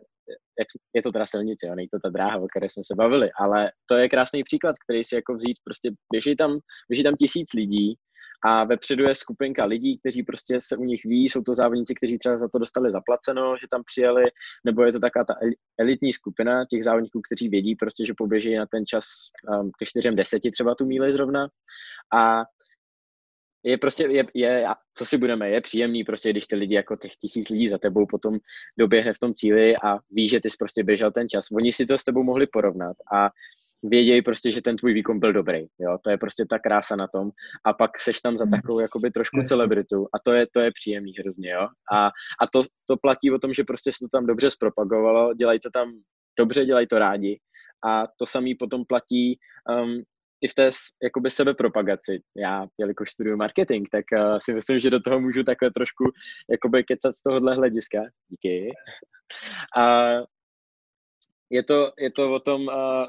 je 0.94 1.02
to 1.02 1.12
teda 1.12 1.26
silnice, 1.26 1.76
není 1.76 1.88
to 1.88 2.00
ta 2.04 2.10
dráha, 2.10 2.38
o 2.38 2.48
které 2.48 2.70
jsme 2.70 2.84
se 2.84 2.96
bavili, 2.96 3.30
ale 3.40 3.72
to 3.86 3.96
je 3.96 4.10
krásný 4.10 4.44
příklad, 4.44 4.76
který 4.84 5.04
si 5.04 5.16
jako 5.16 5.36
vzít, 5.36 5.58
prostě 5.64 5.92
běží 6.14 6.36
tam, 6.36 6.60
běží 6.90 7.04
tam 7.04 7.16
tisíc 7.16 7.54
lidí 7.54 7.96
a 8.44 8.64
vepředu 8.64 9.04
je 9.04 9.16
skupinka 9.16 9.66
lidí, 9.66 9.98
kteří 9.98 10.24
prostě 10.24 10.62
se 10.62 10.78
u 10.78 10.84
nich 10.84 11.02
ví, 11.06 11.30
jsou 11.30 11.42
to 11.42 11.56
závodníci, 11.56 11.96
kteří 11.96 12.18
třeba 12.18 12.38
za 12.38 12.48
to 12.48 12.60
dostali 12.60 12.92
zaplaceno, 12.92 13.58
že 13.62 13.68
tam 13.72 13.84
přijeli, 13.84 14.24
nebo 14.66 14.84
je 14.84 14.92
to 14.92 15.00
taková 15.00 15.26
ta 15.26 15.34
elitní 15.80 16.14
skupina 16.14 16.66
těch 16.66 16.84
závodníků, 16.84 17.22
kteří 17.22 17.50
vědí 17.50 17.76
prostě, 17.76 18.06
že 18.06 18.14
poběží 18.18 18.56
na 18.56 18.66
ten 18.66 18.86
čas 18.86 19.06
um, 19.50 19.72
ke 19.80 19.86
čtyřem 19.86 20.16
deseti 20.16 20.52
třeba 20.52 20.76
tu 20.76 20.86
míli 20.86 21.12
zrovna 21.12 21.48
a 22.16 22.44
je 23.66 23.78
prostě, 23.78 24.04
je, 24.04 24.26
je, 24.34 24.66
co 24.94 25.06
si 25.06 25.18
budeme, 25.18 25.50
je 25.50 25.62
příjemný 25.62 26.04
prostě, 26.04 26.30
když 26.30 26.48
ty 26.48 26.56
lidi 26.56 26.76
jako 26.76 26.96
těch 26.96 27.12
tisíc 27.16 27.50
lidí 27.50 27.70
za 27.70 27.78
tebou 27.78 28.06
potom 28.06 28.38
doběhne 28.80 29.14
v 29.14 29.20
tom 29.20 29.34
cíli 29.34 29.78
a 29.78 30.00
ví, 30.12 30.30
že 30.30 30.42
ty 30.42 30.50
jsi 30.50 30.58
prostě 30.60 30.84
běžel 30.84 31.12
ten 31.12 31.30
čas. 31.30 31.52
Oni 31.52 31.72
si 31.72 31.86
to 31.86 31.98
s 31.98 32.04
tebou 32.04 32.24
mohli 32.24 32.48
porovnat 32.48 32.98
a 33.14 33.30
vědějí 33.84 34.22
prostě, 34.22 34.52
že 34.52 34.62
ten 34.62 34.78
tvůj 34.78 34.94
výkon 34.94 35.20
byl 35.20 35.34
dobrý, 35.34 35.60
jo, 35.80 35.98
to 36.04 36.10
je 36.10 36.18
prostě 36.18 36.46
ta 36.50 36.60
krása 36.60 36.96
na 36.96 37.08
tom 37.08 37.30
a 37.66 37.74
pak 37.74 38.00
seš 38.00 38.22
tam 38.22 38.38
za 38.38 38.46
takovou 38.52 38.80
jakoby 38.80 39.12
trošku 39.12 39.38
celebritu 39.48 40.06
a 40.14 40.20
to 40.26 40.34
je, 40.34 40.48
to 40.54 40.60
je 40.60 40.72
příjemný 40.72 41.14
hrozně, 41.20 41.52
jo, 41.52 41.68
a, 41.94 42.08
a 42.42 42.48
to, 42.54 42.64
to 42.90 42.98
platí 42.98 43.32
o 43.32 43.40
tom, 43.40 43.54
že 43.54 43.64
prostě 43.64 43.92
se 43.92 43.98
to 44.02 44.08
tam 44.18 44.26
dobře 44.26 44.52
zpropagovalo, 44.52 45.34
dělají 45.34 45.60
to 45.60 45.70
tam 45.70 45.94
dobře, 46.40 46.66
dělají 46.66 46.88
to 46.88 47.00
rádi 47.00 47.40
a 47.86 48.08
to 48.18 48.26
samý 48.26 48.56
potom 48.56 48.86
platí 48.86 49.40
um, 49.70 50.04
i 50.42 50.48
v 50.48 50.54
té 50.54 50.70
jakoby 51.04 51.30
sebepropagaci. 51.30 52.22
Já, 52.38 52.68
jelikož 52.80 53.12
studuju 53.12 53.38
marketing, 53.38 53.88
tak 53.92 54.06
uh, 54.14 54.38
si 54.42 54.54
myslím, 54.54 54.80
že 54.80 54.90
do 54.90 55.00
toho 55.00 55.20
můžu 55.20 55.44
takhle 55.44 55.72
trošku 55.72 56.04
jakoby 56.52 56.84
kecat 56.84 57.16
z 57.16 57.24
tohohle 57.24 57.56
hlediska. 57.56 58.00
Díky. 58.30 58.72
A 59.78 60.08
je 61.50 61.64
to, 61.64 61.92
je 62.00 62.12
to 62.12 62.34
o 62.34 62.40
tom, 62.40 62.68
uh, 62.68 63.06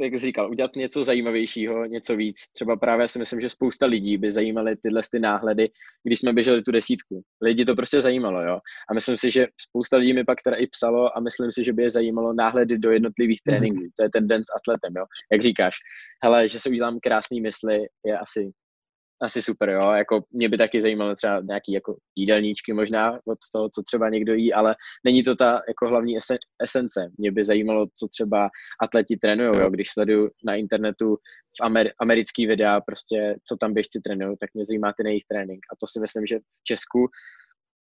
jak 0.00 0.14
jsi 0.14 0.26
říkal, 0.26 0.50
udělat 0.50 0.76
něco 0.76 1.04
zajímavějšího, 1.04 1.84
něco 1.84 2.16
víc. 2.16 2.36
Třeba 2.52 2.76
právě 2.76 3.08
si 3.08 3.18
myslím, 3.18 3.40
že 3.40 3.48
spousta 3.48 3.86
lidí 3.86 4.16
by 4.18 4.32
zajímaly 4.32 4.76
tyhle 4.76 5.02
ty 5.10 5.18
náhledy, 5.18 5.70
když 6.04 6.18
jsme 6.18 6.32
běželi 6.32 6.62
tu 6.62 6.72
desítku. 6.72 7.22
Lidi 7.42 7.64
to 7.64 7.74
prostě 7.74 8.02
zajímalo, 8.02 8.42
jo. 8.42 8.58
A 8.90 8.94
myslím 8.94 9.16
si, 9.16 9.30
že 9.30 9.46
spousta 9.60 9.96
lidí 9.96 10.12
mi 10.12 10.24
pak 10.24 10.42
teda 10.42 10.56
i 10.56 10.66
psalo 10.66 11.16
a 11.16 11.20
myslím 11.20 11.52
si, 11.52 11.64
že 11.64 11.72
by 11.72 11.82
je 11.82 11.90
zajímalo 11.90 12.32
náhledy 12.32 12.78
do 12.78 12.90
jednotlivých 12.90 13.40
mhm. 13.46 13.54
tréninků. 13.54 13.82
To 13.96 14.02
je 14.02 14.10
ten 14.10 14.28
den 14.28 14.42
s 14.44 14.56
atletem, 14.56 14.92
jo. 14.96 15.04
Jak 15.32 15.42
říkáš, 15.42 15.76
hele, 16.24 16.48
že 16.48 16.60
se 16.60 16.70
udělám 16.70 16.98
krásný 17.02 17.40
mysli, 17.40 17.86
je 18.06 18.18
asi 18.18 18.50
asi 19.22 19.42
super, 19.42 19.70
jo, 19.70 19.90
jako 19.90 20.24
mě 20.30 20.48
by 20.48 20.58
taky 20.58 20.82
zajímalo 20.82 21.14
třeba 21.14 21.40
nějaký 21.40 21.72
jako 21.72 21.96
jídelníčky 22.16 22.72
možná 22.72 23.12
od 23.12 23.38
toho, 23.52 23.68
co 23.74 23.82
třeba 23.82 24.08
někdo 24.08 24.34
jí, 24.34 24.52
ale 24.52 24.76
není 25.04 25.22
to 25.22 25.36
ta 25.36 25.62
jako 25.68 25.88
hlavní 25.88 26.18
esence. 26.62 27.10
Mě 27.18 27.32
by 27.32 27.44
zajímalo, 27.44 27.86
co 27.96 28.08
třeba 28.08 28.48
atleti 28.82 29.16
trénují, 29.16 29.60
jo, 29.60 29.70
když 29.70 29.90
sleduju 29.90 30.30
na 30.44 30.54
internetu 30.54 31.16
v 31.60 31.66
Amer- 31.66 31.92
americký 32.00 32.46
videa, 32.46 32.80
prostě 32.80 33.36
co 33.48 33.56
tam 33.56 33.74
běžci 33.74 34.00
trénují, 34.00 34.36
tak 34.40 34.50
mě 34.54 34.64
zajímá 34.64 34.92
ten 34.96 35.06
jejich 35.06 35.24
trénink 35.28 35.60
a 35.72 35.76
to 35.80 35.86
si 35.86 36.00
myslím, 36.00 36.26
že 36.26 36.38
v 36.38 36.64
Česku 36.64 37.08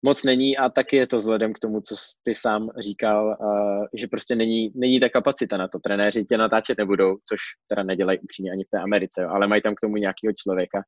moc 0.06 0.24
není 0.24 0.58
a 0.58 0.70
taky 0.70 0.98
je 0.98 1.08
to 1.08 1.18
vzhledem 1.18 1.54
k 1.54 1.60
tomu, 1.60 1.82
co 1.82 1.96
ty 2.24 2.36
sám 2.36 2.70
říkal, 2.80 3.38
uh, 3.40 3.86
že 3.94 4.08
prostě 4.08 4.36
není, 4.36 4.72
není 4.76 5.00
ta 5.00 5.10
kapacita 5.10 5.58
na 5.58 5.68
to. 5.68 5.80
Trenéři 5.80 6.26
tě 6.26 6.38
natáčet 6.38 6.78
nebudou, 6.78 7.18
což 7.30 7.40
teda 7.68 7.84
nedělají 7.84 8.20
upřímně 8.20 8.52
ani 8.52 8.64
v 8.64 8.70
té 8.70 8.80
Americe, 8.80 9.22
jo, 9.22 9.30
ale 9.30 9.48
mají 9.48 9.62
tam 9.62 9.76
k 9.76 9.82
tomu 9.82 9.98
nějakého 9.98 10.34
člověka, 10.38 10.82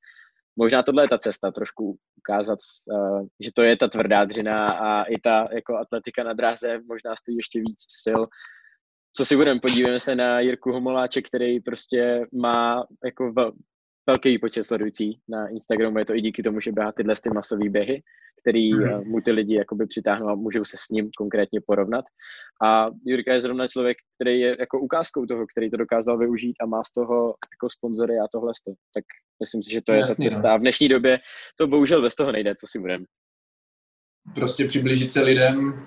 možná 0.58 0.84
tohle 0.84 1.04
je 1.04 1.10
ta 1.10 1.18
cesta, 1.18 1.52
trošku 1.52 1.98
ukázat, 2.18 2.60
uh, 2.86 3.28
že 3.40 3.52
to 3.56 3.64
je 3.64 3.78
ta 3.78 3.88
tvrdá 3.88 4.26
dřina 4.26 4.72
a 4.72 5.04
i 5.04 5.20
ta 5.20 5.48
jako 5.54 5.78
atletika 5.78 6.24
na 6.24 6.34
dráze 6.34 6.80
možná 6.88 7.16
stojí 7.16 7.38
ještě 7.38 7.60
víc 7.60 7.80
sil. 8.04 8.22
Co 9.18 9.26
si 9.26 9.36
budeme, 9.36 9.60
podívejme 9.60 10.00
se 10.00 10.16
na 10.16 10.40
Jirku 10.40 10.72
Homoláče, 10.72 11.22
který 11.22 11.60
prostě 11.60 12.26
má 12.34 12.86
jako 13.06 13.34
vel, 13.34 13.52
velký 14.08 14.40
počet 14.40 14.64
sledující 14.64 15.20
na 15.30 15.48
Instagramu, 15.48 16.00
je 16.00 16.06
to 16.06 16.16
i 16.16 16.22
díky 16.22 16.44
tomu, 16.44 16.60
že 16.60 16.72
běhá 16.72 16.92
tyhle 16.92 17.16
ty 17.24 17.30
masové 17.30 17.70
běhy, 17.70 18.04
který 18.42 18.74
mm. 18.74 19.08
mu 19.08 19.22
ty 19.22 19.32
lidi 19.32 19.56
jakoby 19.56 19.88
přitáhnou 19.88 20.28
a 20.28 20.36
můžou 20.36 20.64
se 20.64 20.78
s 20.80 20.90
ním 20.90 21.10
konkrétně 21.18 21.62
porovnat. 21.62 22.06
A 22.64 22.86
Jurka 23.06 23.34
je 23.34 23.42
zrovna 23.42 23.68
člověk, 23.68 23.98
který 24.16 24.40
je 24.40 24.56
jako 24.60 24.80
ukázkou 24.80 25.26
toho, 25.26 25.46
který 25.48 25.70
to 25.70 25.78
dokázal 25.78 26.18
využít 26.18 26.56
a 26.62 26.66
má 26.66 26.84
z 26.84 26.92
toho 26.92 27.36
jako 27.56 27.70
sponzory 27.70 28.14
a 28.20 28.28
tohle. 28.32 28.54
Tak 28.94 29.04
myslím 29.40 29.64
si, 29.64 29.72
že 29.72 29.82
to 29.82 29.92
je 29.92 30.00
Jasně, 30.00 30.16
ta 30.16 30.36
cesta. 30.36 30.48
No. 30.48 30.54
A 30.54 30.58
v 30.58 30.62
dnešní 30.62 30.90
době 30.90 31.20
to 31.56 31.68
bohužel 31.68 32.02
bez 32.02 32.16
toho 32.16 32.32
nejde, 32.32 32.56
co 32.56 32.68
si 32.70 32.80
budeme. 32.80 33.06
Prostě 34.36 34.68
přiblížit 34.68 35.14
se 35.14 35.22
lidem, 35.22 35.86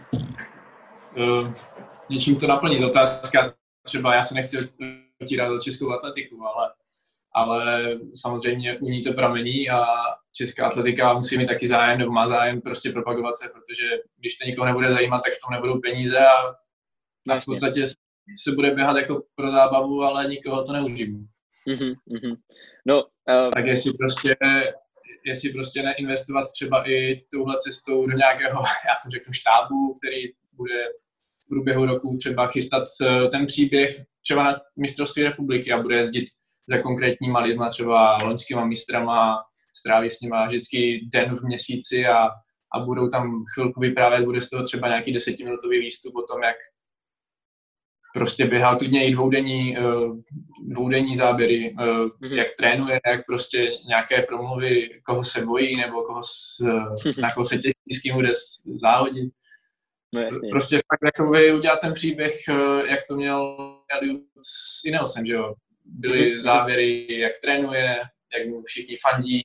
uh, 1.17 1.53
něčím 2.11 2.37
to 2.37 2.47
naplnit. 2.47 2.85
Otázka 2.85 3.55
třeba, 3.83 4.15
já 4.15 4.23
se 4.23 4.35
nechci 4.35 4.69
otírat 5.23 5.49
do 5.49 5.59
českou 5.59 5.93
atletiku, 5.93 6.45
ale 6.45 6.73
ale 7.33 7.83
samozřejmě 8.15 8.79
u 8.79 8.89
ní 8.89 9.03
to 9.03 9.13
pramení 9.13 9.71
a 9.71 9.85
česká 10.33 10.67
atletika 10.67 11.13
musí 11.13 11.39
mít 11.39 11.47
taky 11.47 11.67
zájem 11.69 11.99
nebo 11.99 12.13
má 12.13 12.29
zájem 12.29 12.61
prostě 12.61 12.93
propagovat 12.93 13.37
se, 13.37 13.49
protože 13.49 13.89
když 14.17 14.39
to 14.39 14.47
nikoho 14.47 14.67
nebude 14.67 14.91
zajímat, 14.91 15.21
tak 15.25 15.33
v 15.33 15.41
tom 15.47 15.55
nebudou 15.55 15.81
peníze 15.81 16.19
a 16.19 16.55
na 17.27 17.41
v 17.41 17.45
podstatě 17.45 17.87
se 18.43 18.53
bude 18.55 18.71
běhat 18.71 18.97
jako 18.97 19.23
pro 19.35 19.51
zábavu, 19.51 20.03
ale 20.03 20.29
nikoho 20.29 20.65
to 20.65 20.73
neuživí. 20.73 21.29
Mm-hmm, 21.69 22.37
No, 22.87 23.03
uh... 23.03 23.51
Tak 23.55 23.67
jestli 23.67 23.93
prostě, 23.93 24.37
jestli 25.25 25.53
prostě 25.53 25.83
neinvestovat 25.83 26.53
třeba 26.53 26.91
i 26.91 27.25
touhle 27.33 27.57
cestou 27.59 28.07
do 28.07 28.17
nějakého, 28.17 28.61
já 28.89 28.95
to 29.05 29.11
řeknu, 29.11 29.33
štábu, 29.33 29.95
který 29.99 30.33
bude 30.53 30.85
v 31.45 31.49
průběhu 31.49 31.87
roku 31.87 32.17
třeba 32.21 32.47
chystat 32.47 32.85
eh, 33.03 33.29
ten 33.29 33.47
příběh 33.47 33.97
třeba 34.23 34.45
na 34.45 34.61
mistrovství 34.77 35.23
republiky 35.23 35.73
a 35.73 35.83
bude 35.83 35.97
jezdit 35.97 36.25
za 36.69 36.79
konkrétníma 36.79 37.41
lidma, 37.41 37.69
třeba 37.69 38.19
loňskýma 38.23 38.65
mistrama, 38.65 39.39
stráví 39.77 40.11
s 40.11 40.21
nima 40.21 40.47
vždycky 40.47 41.09
den 41.13 41.35
v 41.37 41.43
měsíci 41.43 42.07
a, 42.07 42.25
a 42.75 42.81
budou 42.85 43.09
tam 43.09 43.45
chvilku 43.55 43.81
vyprávět, 43.81 44.25
bude 44.25 44.41
z 44.41 44.51
toho 44.51 44.63
třeba 44.63 44.89
nějaký 44.89 45.13
desetiminutový 45.13 45.81
výstup 45.81 46.15
o 46.17 46.23
tom, 46.33 46.43
jak 46.43 46.57
prostě 48.15 48.47
běhá 48.47 48.77
klidně 48.77 49.07
i 49.07 49.13
dvoudenní, 49.13 49.79
eh, 49.79 49.83
dvoudenní 50.69 51.15
záběry, 51.15 51.75
mm-hmm. 51.79 52.35
jak 52.35 52.49
trénuje, 52.59 53.01
jak 53.07 53.27
prostě 53.27 53.71
nějaké 53.89 54.23
promluvy, 54.23 55.01
koho 55.05 55.25
se 55.25 55.45
bojí, 55.47 55.77
nebo 55.77 56.03
koho 56.03 56.23
s, 56.23 56.65
na 57.21 57.31
koho 57.35 57.45
se 57.45 57.59
těší, 57.59 57.99
s 57.99 58.03
kým 58.03 58.15
bude 58.15 58.31
závodit. 58.75 59.33
No, 60.15 60.23
prostě 60.51 60.77
fakt 60.77 61.01
jako 61.05 61.31
udělat 61.57 61.81
ten 61.81 61.95
příběh, 61.95 62.35
eh, 62.49 62.91
jak 62.91 63.01
to 63.09 63.17
měl 63.17 63.57
s 64.43 64.85
Ineosem, 64.85 65.27
že 65.27 65.35
jo? 65.35 65.55
byly 65.91 66.31
mhm. 66.31 66.39
závěry, 66.39 67.19
jak 67.19 67.33
trénuje, 67.43 68.01
jak 68.39 68.49
mu 68.49 68.63
všichni 68.63 68.97
fandí. 68.97 69.43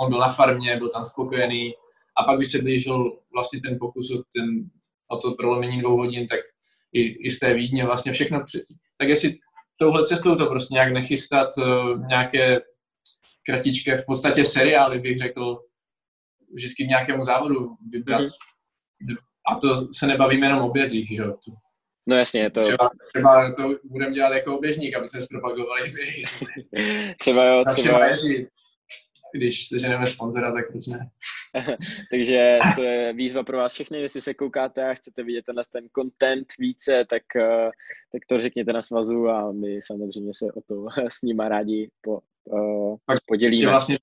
On 0.00 0.10
byl 0.10 0.18
na 0.18 0.28
farmě, 0.28 0.76
byl 0.76 0.88
tam 0.88 1.04
spokojený 1.04 1.72
A 2.20 2.24
pak, 2.24 2.36
když 2.36 2.52
se 2.52 2.62
blížil 2.62 3.18
vlastně 3.32 3.60
ten 3.60 3.78
pokus 3.78 4.10
o, 4.10 4.22
ten, 4.36 4.70
o 5.10 5.16
to 5.16 5.34
prolomění 5.34 5.80
dvou 5.80 5.96
hodin, 5.96 6.26
tak 6.26 6.40
i, 6.94 7.26
i 7.26 7.30
z 7.30 7.38
té 7.38 7.54
Vídně 7.54 7.84
vlastně 7.84 8.12
všechno 8.12 8.44
předtím. 8.44 8.76
Tak 8.98 9.08
jestli 9.08 9.38
touhle 9.76 10.04
cestou 10.04 10.34
to 10.34 10.46
prostě 10.46 10.74
nějak 10.74 10.92
nechystat, 10.92 11.48
uh, 11.58 12.06
nějaké 12.06 12.60
kratičké, 13.46 13.98
v 13.98 14.06
podstatě 14.06 14.44
seriály 14.44 14.98
bych 14.98 15.18
řekl, 15.18 15.58
vždycky 16.54 16.84
k 16.84 16.88
nějakému 16.88 17.24
závodu 17.24 17.76
vybrat. 17.92 18.20
Mm-hmm. 18.20 19.16
A 19.50 19.54
to 19.54 19.88
se 19.92 20.06
nebavíme 20.06 20.46
jenom 20.46 20.62
o 20.62 20.70
bězích, 20.70 21.08
že 21.16 21.22
jo? 21.22 21.36
No 22.06 22.16
jasně, 22.16 22.50
to... 22.50 22.60
Třeba, 22.60 22.90
třeba 23.14 23.52
to 23.52 23.70
budeme 23.84 24.12
dělat 24.12 24.34
jako 24.34 24.58
oběžník, 24.58 24.96
aby 24.96 25.08
jsme 25.08 25.22
zpropagovali 25.22 25.92
třeba 27.20 27.44
jo, 27.46 27.64
třeba... 27.74 27.98
Když 29.34 29.68
seženeme 29.68 30.06
sponzora, 30.06 30.52
tak 30.52 30.70
proč 30.70 30.86
ne? 30.86 31.10
Takže 32.10 32.58
to 32.76 32.82
je 32.82 33.12
výzva 33.12 33.42
pro 33.42 33.58
vás 33.58 33.72
všechny, 33.72 34.00
jestli 34.00 34.20
se 34.20 34.34
koukáte 34.34 34.90
a 34.90 34.94
chcete 34.94 35.22
vidět 35.22 35.44
tenhle 35.44 35.64
ten 35.72 35.88
content 35.98 36.46
více, 36.58 37.04
tak, 37.10 37.22
eh, 37.36 37.70
tak 38.12 38.22
to 38.28 38.40
řekněte 38.40 38.72
na 38.72 38.82
svazu 38.82 39.28
a 39.28 39.52
my 39.52 39.80
samozřejmě 39.84 40.32
se 40.34 40.44
o 40.44 40.60
to 40.60 40.86
s 41.08 41.22
nima 41.22 41.48
rádi 41.48 41.90
po, 42.00 42.20
uh, 42.44 42.96
Pak 43.06 43.18
podělíme. 43.26 43.70
vlastně 43.70 43.98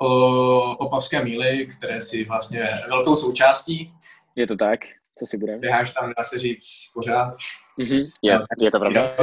o 0.00 0.76
opavské 0.76 1.24
míly, 1.24 1.66
které 1.66 2.00
si 2.00 2.24
vlastně 2.24 2.64
velkou 2.88 3.16
součástí. 3.16 3.92
Je 4.36 4.46
to 4.46 4.56
tak? 4.56 4.80
Co 5.18 5.26
si 5.26 5.38
budeme? 5.38 5.58
Běháš 5.58 5.94
tam, 5.94 6.12
dá 6.16 6.24
se 6.24 6.38
říct, 6.38 6.66
pořád. 6.94 7.30
Mm-hmm. 7.78 8.10
Je, 8.22 8.38
je 8.60 8.70
to 8.70 8.78
pravda. 8.78 9.16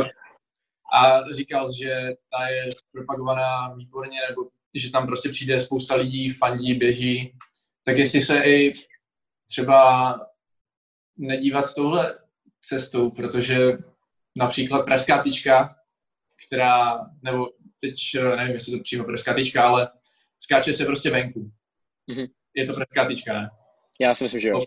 A 0.94 1.32
říkal, 1.32 1.68
že 1.78 2.14
ta 2.32 2.48
je 2.48 2.70
propagovaná 2.92 3.74
výborně, 3.74 4.20
nebo 4.30 4.50
že 4.76 4.92
tam 4.92 5.06
prostě 5.08 5.30
přijde 5.30 5.60
spousta 5.60 5.96
lidí, 5.96 6.30
fandí, 6.30 6.74
běží. 6.74 7.38
Tak 7.84 7.98
jestli 7.98 8.22
se 8.22 8.44
i 8.44 8.74
třeba 9.50 10.20
nedívat 11.18 11.74
touhle 11.76 12.20
cestou, 12.62 13.12
protože 13.12 13.72
například 14.38 14.84
pražská 14.84 15.24
tyčka, 15.24 15.76
která, 16.48 17.00
nebo 17.22 17.46
teď 17.80 17.94
nevím, 18.36 18.54
jestli 18.54 18.78
to 18.78 18.84
přímo 18.84 19.04
pražská 19.04 19.34
tyčka, 19.34 19.68
ale 19.68 19.90
skáče 20.40 20.74
se 20.74 20.86
prostě 20.86 21.10
venku. 21.10 21.52
Mm-hmm. 22.12 22.28
Je 22.56 22.66
to 22.66 22.74
pražská 22.74 23.08
tyčka, 23.08 23.34
ne? 23.34 23.50
Já 24.02 24.16
si 24.16 24.24
myslím, 24.24 24.42
že 24.42 24.50
jo. 24.50 24.64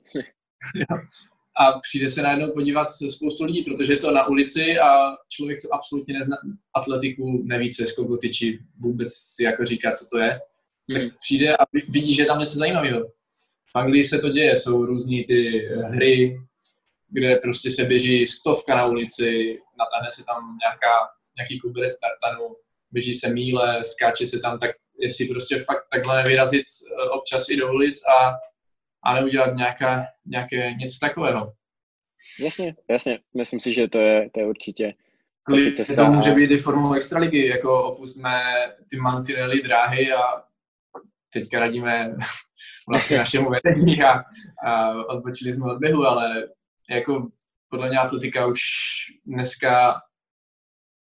a 1.59 1.79
přijde 1.79 2.09
se 2.09 2.23
najednou 2.23 2.53
podívat 2.53 2.89
spoustu 3.11 3.45
lidí, 3.45 3.63
protože 3.63 3.93
je 3.93 3.97
to 3.97 4.11
na 4.11 4.27
ulici 4.27 4.79
a 4.79 5.17
člověk, 5.29 5.61
co 5.61 5.75
absolutně 5.75 6.19
nezná 6.19 6.37
atletiku, 6.75 7.43
neví, 7.45 7.73
co 7.73 7.83
je 7.83 7.87
skoku 7.87 8.17
tyči, 8.17 8.59
vůbec 8.79 9.09
si 9.13 9.45
jako 9.45 9.65
říká, 9.65 9.93
co 9.93 10.07
to 10.13 10.19
je, 10.19 10.41
tak 10.93 11.03
hmm. 11.03 11.11
přijde 11.21 11.57
a 11.57 11.65
vidí, 11.89 12.15
že 12.15 12.23
je 12.23 12.27
tam 12.27 12.39
něco 12.39 12.59
zajímavého. 12.59 13.07
V 13.75 13.79
Anglii 13.79 14.05
se 14.05 14.19
to 14.19 14.29
děje, 14.29 14.57
jsou 14.57 14.87
různé 14.87 15.25
ty 15.27 15.69
eh, 15.69 15.77
hry, 15.77 16.37
kde 17.09 17.37
prostě 17.37 17.71
se 17.71 17.85
běží 17.85 18.27
stovka 18.27 18.77
na 18.77 18.87
ulici, 18.87 19.59
natáhne 19.79 20.11
se 20.11 20.25
tam 20.25 20.59
nějaká, 20.63 20.95
nějaký 21.37 21.59
kuberec 21.59 21.93
tartanu, 22.01 22.57
běží 22.91 23.15
se 23.15 23.29
míle, 23.31 23.85
skáče 23.85 24.27
se 24.27 24.39
tam, 24.39 24.59
tak 24.59 24.71
jestli 25.01 25.27
prostě 25.27 25.59
fakt 25.59 25.87
takhle 25.93 26.23
vyrazit 26.23 26.67
eh, 26.67 27.09
občas 27.09 27.49
i 27.49 27.57
do 27.57 27.73
ulic 27.73 28.01
a 28.07 28.33
a 29.07 29.15
neudělat 29.15 29.55
nějaká, 29.55 30.05
nějaké 30.27 30.75
něco 30.75 30.99
takového. 31.01 31.53
Jasně, 32.41 32.75
jasně. 32.91 33.19
Myslím 33.37 33.61
si, 33.61 33.75
že 33.75 33.89
to 33.89 33.99
je, 33.99 34.31
to 34.35 34.41
je 34.41 34.47
určitě 34.47 34.95
cesta. 35.77 35.95
To 35.95 36.13
může 36.13 36.31
být 36.31 36.51
i 36.51 36.59
formou 36.59 36.93
extraligy, 36.93 37.47
jako 37.47 37.93
opustíme 37.93 38.43
ty 38.91 38.97
mantinely 38.97 39.63
dráhy 39.63 40.13
a 40.13 40.21
teďka 41.33 41.59
radíme 41.59 42.17
vlastně 42.89 43.19
našemu 43.19 43.51
vedení 43.51 44.03
a, 44.03 44.25
a 44.67 44.91
odbočili 44.91 45.53
jsme 45.53 45.73
od 45.73 45.79
běhu, 45.79 46.07
ale 46.07 46.49
jako 46.91 47.29
podle 47.71 47.89
mě 47.89 47.99
atletika 47.99 48.47
už 48.47 48.61
dneska 49.27 50.01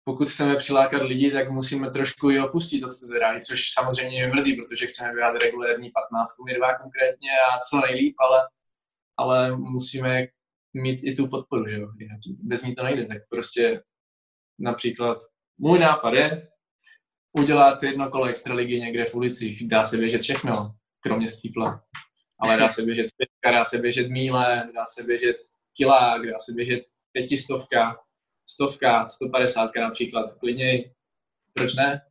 pokud 0.10 0.28
chceme 0.28 0.56
přilákat 0.56 1.02
lidi, 1.02 1.32
tak 1.32 1.50
musíme 1.50 1.92
trošku 1.92 2.30
i 2.30 2.40
opustit 2.40 2.84
od 2.84 2.92
té 3.00 3.40
což 3.42 3.74
samozřejmě 3.74 4.18
mě 4.18 4.28
mrzí, 4.28 4.56
protože 4.56 4.86
chceme 4.86 5.14
běhat 5.14 5.36
regulérní 5.44 5.92
15 5.92 6.36
my 6.46 6.54
dva 6.54 6.78
konkrétně 6.78 7.30
a 7.32 7.60
co 7.70 7.82
nejlíp, 7.82 8.16
ale, 8.20 8.40
ale 9.18 9.58
musíme 9.58 10.28
mít 10.74 11.00
i 11.04 11.16
tu 11.16 11.28
podporu, 11.28 11.68
že 11.68 11.78
jo. 11.78 11.88
Bez 12.44 12.64
ní 12.64 12.76
to 12.76 12.84
nejde, 12.84 13.06
tak 13.06 13.18
prostě 13.30 13.82
například 14.60 15.18
můj 15.58 15.80
nápad 15.80 16.14
je 16.14 16.48
udělat 17.38 17.84
jedno 17.84 18.10
kolo 18.10 18.26
extraligy 18.26 18.80
někde 18.80 19.06
v 19.06 19.16
ulicích. 19.16 19.68
Dá 19.68 19.86
se 19.86 19.98
běžet 19.98 20.22
všechno, 20.22 20.52
kromě 21.00 21.28
stípla. 21.28 21.84
Ale 22.40 22.58
dá 22.58 22.70
se 22.70 22.82
běžet 22.82 23.08
pětka, 23.18 23.58
dá 23.58 23.64
se 23.64 23.78
běžet 23.78 24.10
míle, 24.10 24.70
dá 24.76 24.86
se 24.86 25.04
běžet 25.04 25.38
kilák, 25.78 26.28
dá 26.28 26.40
se 26.40 26.54
běžet 26.54 26.84
pětistovka, 27.12 28.00
stovka, 28.50 29.10
150 29.10 29.72
například, 29.80 30.26
klidně, 30.40 30.92
proč 31.54 31.76
ne? 31.76 32.02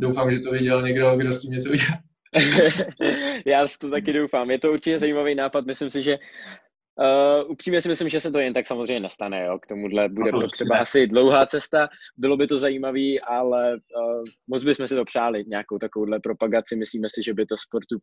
Doufám, 0.00 0.30
že 0.30 0.38
to 0.38 0.50
viděl 0.50 0.82
někdo, 0.82 1.16
kdo 1.16 1.32
s 1.32 1.40
tím 1.40 1.50
něco 1.50 1.70
udělal. 1.70 1.98
Já 3.46 3.66
to 3.80 3.90
taky 3.90 4.12
doufám. 4.12 4.50
Je 4.50 4.58
to 4.58 4.72
určitě 4.72 4.98
zajímavý 4.98 5.34
nápad. 5.34 5.66
Myslím 5.66 5.90
si, 5.90 6.02
že 6.02 6.18
Uh, 7.00 7.50
upřímně 7.50 7.80
si 7.80 7.88
myslím, 7.88 8.08
že 8.08 8.20
se 8.20 8.30
to 8.30 8.38
jen 8.38 8.52
tak 8.52 8.66
samozřejmě 8.66 9.00
nestane. 9.00 9.44
Jo. 9.44 9.58
K 9.58 9.66
tomuhle 9.66 10.08
bude 10.08 10.30
to 10.30 10.40
potřeba 10.40 10.74
ne. 10.74 10.80
asi 10.80 11.06
dlouhá 11.06 11.46
cesta. 11.46 11.88
Bylo 12.16 12.36
by 12.36 12.46
to 12.46 12.58
zajímavý, 12.58 13.20
ale 13.20 13.74
uh, 13.74 14.24
moc 14.48 14.64
bychom 14.64 14.86
si 14.86 14.94
to 14.94 15.04
přáli, 15.04 15.44
nějakou 15.46 15.78
takovouhle 15.78 16.20
propagaci. 16.20 16.76
Myslíme 16.76 17.08
si, 17.08 17.22
že 17.22 17.34
by 17.34 17.46
to 17.46 17.56
sportu 17.56 17.98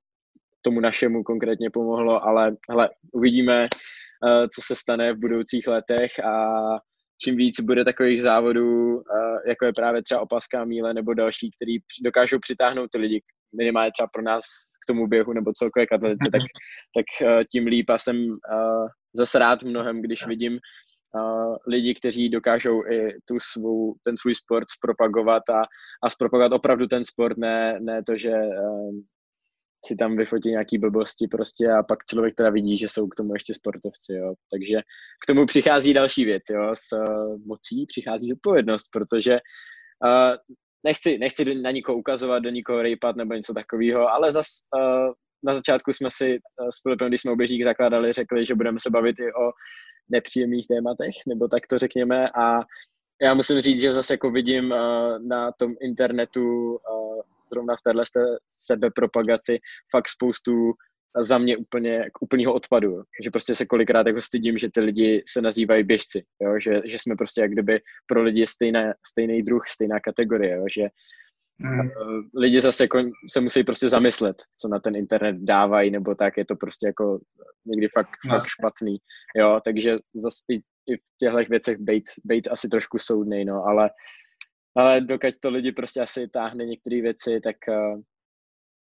tomu 0.62 0.80
našemu 0.80 1.24
konkrétně 1.24 1.70
pomohlo, 1.70 2.24
ale 2.24 2.56
hele, 2.70 2.90
uvidíme, 3.14 3.62
uh, 3.62 4.48
co 4.56 4.62
se 4.62 4.76
stane 4.76 5.14
v 5.14 5.20
budoucích 5.20 5.68
letech 5.68 6.20
a 6.20 6.58
čím 7.24 7.36
víc 7.36 7.60
bude 7.60 7.86
takových 7.86 8.22
závodů, 8.22 9.02
jako 9.48 9.66
je 9.66 9.74
právě 9.74 10.04
třeba 10.04 10.22
opaská 10.22 10.66
míle 10.66 10.94
nebo 10.94 11.14
další, 11.14 11.50
který 11.52 11.78
dokážou 12.04 12.40
přitáhnout 12.40 12.90
ty 12.92 12.98
lidi, 12.98 13.22
minimálně 13.58 13.92
třeba 13.92 14.10
pro 14.14 14.22
nás 14.22 14.44
k 14.84 14.88
tomu 14.88 15.08
běhu 15.08 15.34
nebo 15.34 15.52
celkově 15.54 15.88
k 15.88 15.92
atletice, 15.92 16.30
tak, 16.32 16.42
tak 16.96 17.06
tím 17.52 17.66
líp. 17.68 17.90
A 17.90 17.98
jsem 17.98 18.38
zase 19.14 19.40
rád 19.40 19.64
mnohem, 19.64 20.02
když 20.02 20.28
vidím 20.28 20.60
lidi, 21.68 21.96
kteří 21.96 22.30
dokážou 22.30 22.86
i 22.86 23.14
tu 23.30 23.38
svou, 23.40 23.96
ten 24.04 24.18
svůj 24.18 24.36
sport 24.36 24.66
zpropagovat 24.78 25.44
a, 25.50 25.62
a 26.04 26.10
zpropagovat 26.10 26.52
opravdu 26.52 26.88
ten 26.88 27.06
sport, 27.06 27.38
ne, 27.38 27.80
ne 27.80 28.04
to, 28.04 28.16
že 28.16 28.34
si 29.86 29.96
tam 29.96 30.18
vyfotí 30.18 30.50
nějaký 30.50 30.78
blbosti 30.78 31.28
prostě 31.28 31.72
a 31.72 31.84
pak 31.84 32.00
člověk 32.10 32.36
teda 32.36 32.50
vidí, 32.50 32.78
že 32.78 32.90
jsou 32.90 33.08
k 33.08 33.16
tomu 33.16 33.34
ještě 33.34 33.54
sportovci, 33.54 34.14
jo. 34.14 34.34
Takže 34.52 34.82
k 35.24 35.26
tomu 35.28 35.46
přichází 35.46 35.94
další 35.94 36.26
věc, 36.26 36.44
jo. 36.52 36.74
S 36.74 36.98
uh, 36.98 37.38
mocí 37.46 37.86
přichází 37.86 38.30
zodpovědnost, 38.30 38.88
protože 38.92 39.34
uh, 40.06 40.36
nechci, 40.84 41.18
nechci 41.18 41.56
na 41.56 41.72
nikoho 41.72 41.98
ukazovat, 41.98 42.40
do 42.40 42.50
nikoho 42.50 42.82
rejpat 42.82 43.16
nebo 43.16 43.34
něco 43.34 43.54
takového, 43.54 44.08
ale 44.08 44.32
zas 44.32 44.46
uh, 44.76 45.14
na 45.44 45.54
začátku 45.54 45.94
jsme 45.94 46.10
si 46.12 46.30
uh, 46.32 46.70
s 46.70 46.82
Filipem, 46.82 47.08
když 47.08 47.22
jsme 47.22 47.32
oběžník 47.32 47.64
zakládali, 47.64 48.14
řekli, 48.14 48.46
že 48.46 48.56
budeme 48.56 48.80
se 48.82 48.90
bavit 48.90 49.20
i 49.20 49.34
o 49.34 49.52
nepříjemných 50.10 50.68
tématech, 50.68 51.16
nebo 51.28 51.48
tak 51.48 51.68
to 51.68 51.80
řekněme 51.80 52.30
a 52.30 52.60
já 53.22 53.34
musím 53.34 53.60
říct, 53.60 53.82
že 53.82 53.94
zase 53.94 54.14
jako 54.14 54.32
vidím 54.32 54.72
uh, 54.72 54.78
na 55.28 55.52
tom 55.52 55.76
internetu 55.82 56.72
uh, 56.72 57.22
zrovna 57.52 57.76
v 57.76 57.82
téhle 57.84 58.04
sebepropagaci 58.52 59.60
fakt 59.92 60.08
spoustu 60.08 60.74
za 61.22 61.38
mě 61.38 61.58
úplně 61.58 62.10
k 62.14 62.22
úplného 62.22 62.54
odpadu, 62.54 63.04
že 63.24 63.32
prostě 63.32 63.56
se 63.56 63.66
kolikrát 63.66 64.08
jako 64.08 64.22
stydím, 64.22 64.58
že 64.58 64.70
ty 64.74 64.80
lidi 64.80 65.24
se 65.30 65.42
nazývají 65.42 65.84
běžci, 65.84 66.24
jo? 66.42 66.60
Že, 66.60 66.82
že 66.86 67.00
jsme 67.00 67.16
prostě 67.16 67.42
jak 67.42 67.52
kdyby 67.52 67.82
pro 68.08 68.24
lidi 68.24 68.48
stejné, 68.48 68.94
stejný 69.08 69.44
druh, 69.44 69.64
stejná 69.68 70.00
kategorie, 70.00 70.56
jo? 70.56 70.66
že 70.76 70.88
mm. 71.60 71.82
lidi 72.36 72.62
zase 72.62 72.84
jako 72.84 73.04
se 73.32 73.42
musí 73.42 73.64
prostě 73.64 73.90
zamyslet, 73.90 74.44
co 74.60 74.68
na 74.68 74.80
ten 74.80 74.96
internet 74.96 75.36
dávají, 75.40 75.92
nebo 75.92 76.16
tak 76.16 76.38
je 76.38 76.46
to 76.46 76.56
prostě 76.56 76.88
jako 76.88 77.20
někdy 77.66 77.88
fakt, 77.88 78.10
no. 78.26 78.34
fakt 78.34 78.48
špatný, 78.60 78.98
jo, 79.36 79.60
takže 79.66 79.98
zase 80.16 80.38
i, 80.52 80.56
i 80.94 80.98
v 80.98 81.18
těchto 81.20 81.50
věcech 81.50 81.78
být, 81.78 82.04
být 82.24 82.48
asi 82.52 82.70
trošku 82.70 82.98
soudnej, 83.00 83.46
no, 83.46 83.64
ale 83.64 83.90
ale 84.78 85.02
dokud 85.02 85.34
to 85.40 85.50
lidi 85.50 85.72
prostě 85.72 86.02
asi 86.02 86.28
táhne 86.28 86.66
některé 86.66 87.02
věci, 87.02 87.40
tak, 87.44 87.56
eh, 87.70 87.96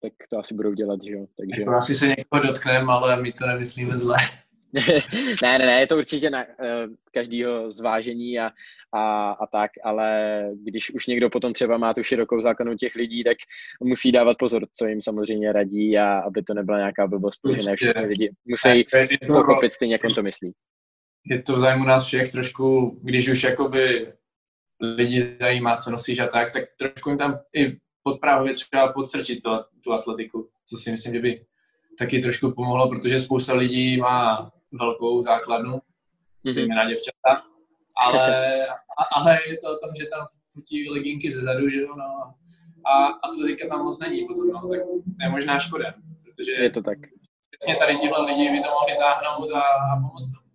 tak 0.03 0.13
to 0.31 0.39
asi 0.39 0.55
budou 0.55 0.75
dělat, 0.75 1.01
že 1.05 1.13
jo. 1.13 1.27
Takže... 1.37 1.63
Jako 1.63 1.77
asi 1.77 1.95
se 1.95 2.09
někoho 2.09 2.43
dotkneme, 2.43 2.93
ale 2.93 3.23
my 3.23 3.33
to 3.33 3.47
nemyslíme 3.47 3.99
zle. 3.99 4.17
ne, 5.43 5.59
ne, 5.59 5.67
ne, 5.67 5.81
je 5.81 5.87
to 5.87 5.97
určitě 5.97 6.31
na 6.31 6.45
uh, 6.45 6.95
každého 7.15 7.73
zvážení 7.73 8.39
a, 8.39 8.51
a, 8.93 9.31
a 9.31 9.47
tak, 9.47 9.71
ale 9.85 10.41
když 10.63 10.91
už 10.91 11.07
někdo 11.07 11.31
potom 11.31 11.53
třeba 11.53 11.79
má 11.79 11.95
tu 11.95 12.03
širokou 12.03 12.41
základnu 12.41 12.77
těch 12.77 12.95
lidí, 12.95 13.25
tak 13.25 13.37
musí 13.83 14.13
dávat 14.13 14.39
pozor, 14.39 14.67
co 14.73 14.87
jim 14.87 15.03
samozřejmě 15.03 15.53
radí 15.53 15.99
a 15.99 16.19
aby 16.19 16.43
to 16.43 16.55
nebyla 16.55 16.79
nějaká 16.79 17.07
blbost, 17.07 17.39
protože 17.43 17.71
ne 17.71 17.77
všichni 17.77 18.07
lidi 18.07 18.31
musí 18.45 18.87
pochopit 19.33 19.75
stejně, 19.75 19.95
jak 19.95 20.05
on 20.05 20.15
to 20.15 20.23
myslí. 20.23 20.53
Je 21.31 21.43
to 21.43 21.55
v 21.55 21.59
zájmu 21.59 21.85
nás 21.85 22.07
všech 22.07 22.33
trošku, 22.33 22.99
když 23.03 23.29
už 23.29 23.45
jakoby 23.45 24.13
lidi 24.81 25.37
zajímá, 25.41 25.77
co 25.77 25.91
nosíš 25.91 26.19
a 26.19 26.27
tak, 26.27 26.53
tak 26.53 26.63
trošku 26.79 27.09
jim 27.09 27.19
tam 27.19 27.39
i 27.57 27.77
podprávě 28.03 28.55
třeba 28.55 28.93
podstrčit 28.93 29.43
to, 29.43 29.65
tu 29.85 29.93
atletiku, 29.93 30.49
co 30.69 30.77
si 30.77 30.91
myslím, 30.91 31.15
že 31.15 31.21
by 31.21 31.47
taky 31.99 32.19
trošku 32.19 32.53
pomohlo, 32.53 32.89
protože 32.89 33.19
spousta 33.19 33.55
lidí 33.55 33.97
má 33.97 34.51
velkou 34.73 35.23
základnu, 35.23 35.73
mm-hmm. 35.77 36.53
zejména 36.53 36.89
děvčata, 36.89 37.43
ale, 37.97 38.61
ale 39.17 39.39
je 39.49 39.59
to 39.59 39.67
o 39.73 39.79
tom, 39.79 39.91
že 39.99 40.07
tam 40.07 40.27
futí 40.53 40.91
leginky 40.91 41.31
zezadu, 41.31 41.69
že 41.69 41.81
jo, 41.81 41.97
no, 41.97 42.35
a 42.87 43.07
atletika 43.07 43.69
tam 43.69 43.85
moc 43.85 43.99
není 43.99 44.27
potom, 44.27 44.49
no, 44.49 44.69
tak 44.69 44.81
je 45.21 45.29
možná 45.29 45.59
škoda, 45.59 45.95
protože 46.25 46.53
je 46.53 46.71
to 46.71 46.83
tak. 46.83 46.99
Přesně 47.59 47.77
tady 47.77 47.97
tihle 47.97 48.27
lidi 48.27 48.51
by 48.51 48.61
to 48.61 48.71
mohli 48.71 48.95
táhnout 48.99 49.51
a, 49.53 49.61
a 49.61 49.97
pomoct 49.97 50.33
tomu. 50.33 50.46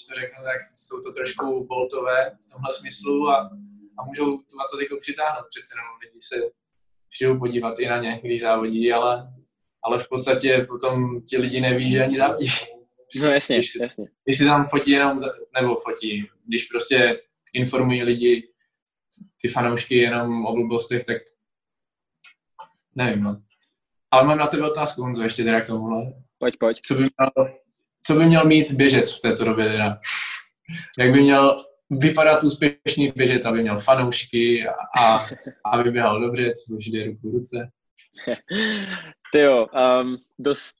Když 0.00 0.06
to 0.06 0.20
řeknu, 0.20 0.44
tak 0.44 0.60
jsou 0.62 1.00
to 1.00 1.12
trošku 1.12 1.66
boltové 1.66 2.30
v 2.30 2.52
tomhle 2.52 2.72
smyslu 2.72 3.28
a, 3.28 3.50
a 3.98 4.04
můžou 4.04 4.38
tu 4.38 4.60
atletiku 4.60 4.96
přitáhnout. 5.00 5.46
Přece 5.48 5.74
jenom 5.74 5.86
lidi 6.02 6.20
se 6.20 6.36
přijdou 7.08 7.38
podívat 7.38 7.78
i 7.78 7.86
na 7.86 7.98
ně, 7.98 8.20
když 8.24 8.40
závodí, 8.40 8.92
ale, 8.92 9.32
ale 9.84 9.98
v 9.98 10.08
podstatě 10.08 10.66
potom 10.68 11.22
ti 11.22 11.38
lidi 11.38 11.60
neví, 11.60 11.90
že 11.90 12.04
ani 12.04 12.16
závodí. 12.16 12.48
No 13.20 13.26
jasně, 13.26 13.56
když 13.56 13.70
si, 13.70 13.82
jasně. 13.82 14.04
Když 14.24 14.38
si 14.38 14.44
tam 14.44 14.68
fotí 14.68 14.90
jenom, 14.90 15.20
nebo 15.60 15.76
fotí, 15.76 16.28
když 16.46 16.66
prostě 16.66 17.20
informují 17.54 18.02
lidi, 18.02 18.52
ty 19.42 19.48
fanoušky 19.48 19.94
jenom 19.98 20.46
o 20.46 20.54
blbostech, 20.54 21.04
tak 21.04 21.16
nevím, 22.96 23.22
no. 23.22 23.42
Ale 24.10 24.24
mám 24.24 24.38
na 24.38 24.46
tebe 24.46 24.70
otázku, 24.70 25.02
Honzo, 25.02 25.22
ještě 25.22 25.44
teda 25.44 25.60
k 25.60 25.66
tomuhle. 25.66 26.12
Pojď, 26.38 26.56
pojď. 26.58 26.80
Co 26.80 26.94
by 26.94 27.00
měl, 27.00 27.59
co 28.06 28.14
by 28.14 28.26
měl 28.26 28.44
mít 28.44 28.72
běžec 28.72 29.18
v 29.18 29.20
této 29.20 29.44
době 29.44 29.64
teda? 29.64 29.98
Jak 30.98 31.12
by 31.12 31.20
měl 31.20 31.64
vypadat 31.90 32.44
úspěšný 32.44 33.12
běžec, 33.16 33.44
aby 33.44 33.62
měl 33.62 33.78
fanoušky 33.78 34.66
a, 34.98 35.26
aby 35.72 35.90
běhal 35.90 36.20
dobře, 36.20 36.52
což 36.52 36.86
jde 36.86 37.04
ruku 37.04 37.30
v 37.30 37.34
ruce? 37.34 37.70
Ty 39.32 39.40
jo, 39.40 39.66
um, 40.02 40.16
dost 40.38 40.76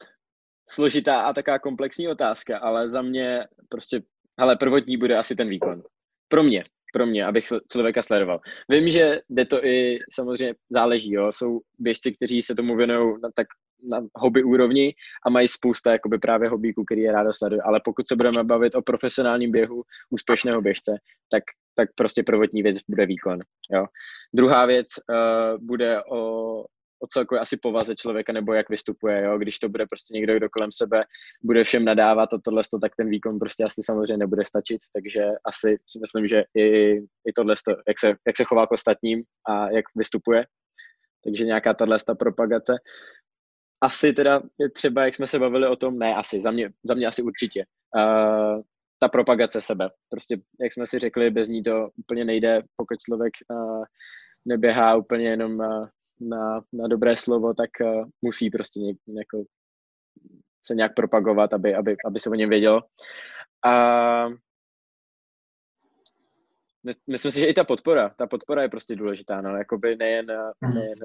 složitá 0.71 1.21
a 1.21 1.33
taká 1.33 1.59
komplexní 1.59 2.09
otázka, 2.09 2.59
ale 2.59 2.91
za 2.91 3.03
mě 3.03 3.45
prostě, 3.69 4.03
hele, 4.41 4.57
prvotní 4.57 4.97
bude 4.97 5.19
asi 5.19 5.35
ten 5.35 5.49
výkon. 5.49 5.83
Pro 6.29 6.43
mě, 6.43 6.65
pro 6.93 7.07
mě, 7.07 7.25
abych 7.27 7.47
člověka 7.73 8.03
sledoval. 8.03 8.41
Vím, 8.69 8.89
že 8.89 9.21
jde 9.31 9.45
to 9.45 9.65
i 9.65 9.99
samozřejmě 10.15 10.55
záleží, 10.71 11.13
jo. 11.13 11.33
Jsou 11.33 11.61
běžci, 11.79 12.13
kteří 12.13 12.43
se 12.43 12.55
tomu 12.55 12.77
věnují 12.77 13.15
na 13.23 13.29
tak 13.35 13.47
na 13.93 14.07
hobby 14.15 14.43
úrovni 14.43 14.95
a 15.27 15.31
mají 15.31 15.49
spousta 15.49 15.93
jakoby 15.93 16.19
právě 16.19 16.49
hobíků, 16.49 16.85
který 16.85 17.01
je 17.01 17.13
ráda 17.13 17.33
sleduje. 17.33 17.63
Ale 17.63 17.81
pokud 17.85 18.09
se 18.09 18.17
budeme 18.17 18.45
bavit 18.45 18.75
o 18.75 18.83
profesionálním 18.83 19.53
běhu 19.53 19.83
úspěšného 20.11 20.61
běžce, 20.61 20.93
tak, 21.31 21.43
tak 21.75 21.89
prostě 21.95 22.23
prvotní 22.23 22.63
věc 22.63 22.77
bude 22.89 23.07
výkon. 23.07 23.39
Jo. 23.75 23.87
Druhá 24.35 24.67
věc 24.67 24.87
uh, 24.99 25.67
bude 25.67 26.03
o, 26.05 26.65
o 27.01 27.07
celkové 27.07 27.41
asi 27.41 27.57
povaze 27.57 27.97
člověka 27.97 28.33
nebo 28.33 28.53
jak 28.53 28.71
vystupuje, 28.71 29.25
jo? 29.25 29.39
když 29.39 29.59
to 29.59 29.69
bude 29.69 29.87
prostě 29.87 30.15
někdo, 30.15 30.37
kdo 30.37 30.49
kolem 30.49 30.73
sebe 30.73 31.05
bude 31.43 31.65
všem 31.65 31.85
nadávat 31.85 32.35
a 32.35 32.39
tohle, 32.45 32.63
tak 32.81 32.97
ten 32.97 33.09
výkon 33.09 33.39
prostě 33.39 33.65
asi 33.65 33.83
samozřejmě 33.85 34.17
nebude 34.17 34.45
stačit, 34.45 34.81
takže 34.93 35.21
asi 35.45 35.79
si 35.87 35.99
myslím, 35.99 36.29
že 36.29 36.45
i, 36.57 36.93
i 37.27 37.33
tohle, 37.37 37.55
jak 37.89 37.99
se, 37.99 38.09
jak 38.27 38.37
se 38.37 38.45
chová 38.45 38.67
k 38.67 38.73
ostatním 38.73 39.23
a 39.49 39.71
jak 39.71 39.85
vystupuje, 39.97 40.45
takže 41.25 41.45
nějaká 41.45 41.75
tahle 41.75 41.99
propagace. 42.19 42.75
Asi 43.81 44.13
teda 44.13 44.43
je 44.59 44.71
třeba, 44.71 45.05
jak 45.05 45.15
jsme 45.15 45.27
se 45.27 45.39
bavili 45.39 45.69
o 45.69 45.77
tom, 45.77 45.99
ne 45.99 46.15
asi, 46.15 46.41
za 46.41 46.51
mě, 46.51 46.71
za 46.85 46.95
mě 46.95 47.07
asi 47.07 47.23
určitě, 47.23 47.65
uh, 47.97 48.63
ta 48.99 49.09
propagace 49.09 49.61
sebe. 49.61 49.91
Prostě, 50.09 50.41
jak 50.61 50.73
jsme 50.73 50.87
si 50.87 50.99
řekli, 50.99 51.31
bez 51.31 51.49
ní 51.49 51.63
to 51.63 51.89
úplně 51.97 52.25
nejde, 52.25 52.63
pokud 52.77 52.99
člověk 53.05 53.33
uh, 53.49 53.85
neběhá 54.45 54.97
úplně 54.97 55.29
jenom 55.29 55.59
uh, 55.59 55.89
na, 56.21 56.61
na 56.73 56.89
dobré 56.89 57.17
slovo, 57.17 57.55
tak 57.55 57.71
uh, 57.81 58.05
musí 58.23 58.51
prostě 58.51 58.81
něk, 58.81 58.97
jako 59.19 59.45
se 60.67 60.75
nějak 60.75 60.95
propagovat, 60.95 61.53
aby, 61.53 61.75
aby, 61.75 61.97
aby 62.07 62.21
se 62.21 62.31
o 62.31 62.35
něm 62.35 62.49
vědělo. 62.49 62.83
A 63.65 64.29
my, 66.85 66.93
myslím 67.07 67.33
si, 67.33 67.41
že 67.41 67.47
i 67.47 67.55
ta 67.55 67.65
podpora, 67.65 68.09
ta 68.09 68.27
podpora 68.27 68.63
je 68.63 68.69
prostě 68.69 68.97
důležitá, 68.97 69.41
no, 69.41 69.57
jakoby 69.57 69.97
nejen, 69.97 70.27
mhm. 70.61 70.75
nejen 70.75 70.99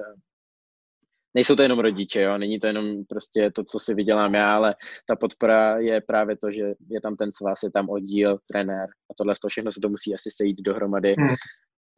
nejsou 1.36 1.56
to 1.56 1.62
jenom 1.62 1.78
rodiče, 1.78 2.20
jo, 2.20 2.38
není 2.38 2.58
to 2.58 2.66
jenom 2.66 3.04
prostě 3.08 3.50
to, 3.50 3.64
co 3.64 3.78
si 3.78 3.94
vydělám 3.94 4.34
já, 4.34 4.56
ale 4.56 4.74
ta 5.08 5.16
podpora 5.16 5.78
je 5.78 6.00
právě 6.00 6.36
to, 6.36 6.50
že 6.50 6.74
je 6.90 7.00
tam 7.00 7.16
ten 7.16 7.30
svaz, 7.32 7.62
je 7.62 7.70
tam 7.70 7.90
oddíl, 7.90 8.38
trenér 8.48 8.88
a 9.10 9.14
tohle 9.18 9.34
to 9.42 9.48
všechno 9.48 9.72
se 9.72 9.80
to 9.80 9.88
musí 9.88 10.14
asi 10.14 10.30
sejít 10.32 10.56
dohromady. 10.62 11.14
Hmm. 11.18 11.34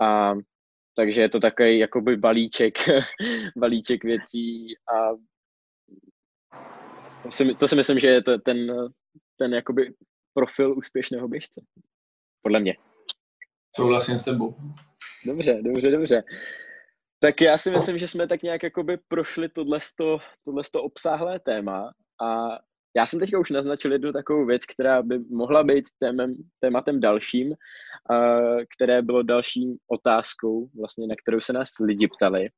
A 0.02 0.34
takže 0.96 1.20
je 1.20 1.28
to 1.28 1.40
takový 1.40 1.78
jakoby 1.78 2.16
balíček, 2.16 2.74
balíček 3.58 4.04
věcí 4.04 4.74
a 4.94 5.14
to 7.22 7.30
si, 7.30 7.54
to 7.54 7.68
si 7.68 7.76
myslím, 7.76 7.98
že 7.98 8.08
je 8.08 8.22
to 8.22 8.38
ten, 8.38 8.58
ten 9.38 9.54
jakoby 9.54 9.94
profil 10.34 10.78
úspěšného 10.78 11.28
běžce. 11.28 11.60
Podle 12.42 12.60
mě. 12.60 12.76
Souhlasím 13.76 14.18
s 14.18 14.24
tebou. 14.24 14.56
Dobře, 15.26 15.58
dobře, 15.62 15.90
dobře. 15.90 16.22
Tak 17.20 17.40
já 17.40 17.58
si 17.58 17.70
myslím, 17.70 17.98
že 17.98 18.08
jsme 18.08 18.26
tak 18.26 18.42
nějak 18.42 18.62
jakoby 18.62 18.98
prošli 19.08 19.48
tohleto, 19.48 20.18
tohleto 20.44 20.82
obsáhlé 20.82 21.40
téma 21.40 21.92
a 22.22 22.58
já 22.96 23.06
jsem 23.06 23.20
teďka 23.20 23.38
už 23.38 23.50
naznačil 23.50 23.92
jednu 23.92 24.12
takovou 24.12 24.46
věc, 24.46 24.66
která 24.66 25.02
by 25.02 25.18
mohla 25.18 25.64
být 25.64 25.84
témem, 25.98 26.34
tématem 26.60 27.00
dalším, 27.00 27.48
uh, 27.48 27.56
které 28.76 29.02
bylo 29.02 29.22
dalším 29.22 29.76
otázkou, 29.88 30.68
vlastně, 30.78 31.06
na 31.06 31.14
kterou 31.22 31.40
se 31.40 31.52
nás 31.52 31.68
lidi 31.80 32.08
ptali. 32.08 32.48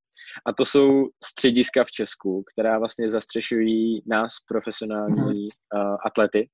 A 0.46 0.52
to 0.52 0.64
jsou 0.64 1.08
střediska 1.24 1.84
v 1.84 1.90
Česku, 1.90 2.44
která 2.52 2.78
vlastně 2.78 3.10
zastřešují 3.10 4.02
nás, 4.06 4.32
profesionální 4.48 5.48
uh, 5.74 5.96
atlety. 6.06 6.48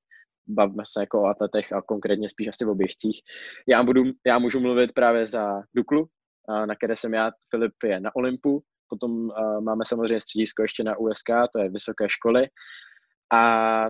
Bavíme 0.47 0.83
se 0.93 0.99
jako 0.99 1.21
o 1.21 1.25
atletech 1.25 1.73
a 1.73 1.81
konkrétně 1.81 2.29
spíš 2.29 2.47
asi 2.47 2.65
o 2.65 2.75
běžcích. 2.75 3.21
Já, 3.67 3.83
budu, 3.83 4.03
já 4.27 4.39
můžu 4.39 4.59
mluvit 4.59 4.91
právě 4.91 5.25
za 5.25 5.61
Duklu, 5.75 6.07
na 6.65 6.75
které 6.75 6.95
jsem 6.95 7.13
já, 7.13 7.31
Filip 7.49 7.73
je 7.83 7.99
na 7.99 8.15
Olympu, 8.15 8.63
potom 8.89 9.11
uh, 9.11 9.61
máme 9.61 9.85
samozřejmě 9.85 10.19
středisko 10.21 10.61
ještě 10.61 10.83
na 10.83 10.97
USK, 10.97 11.29
to 11.53 11.59
je 11.59 11.69
vysoké 11.69 12.09
školy. 12.09 12.47
A 13.33 13.41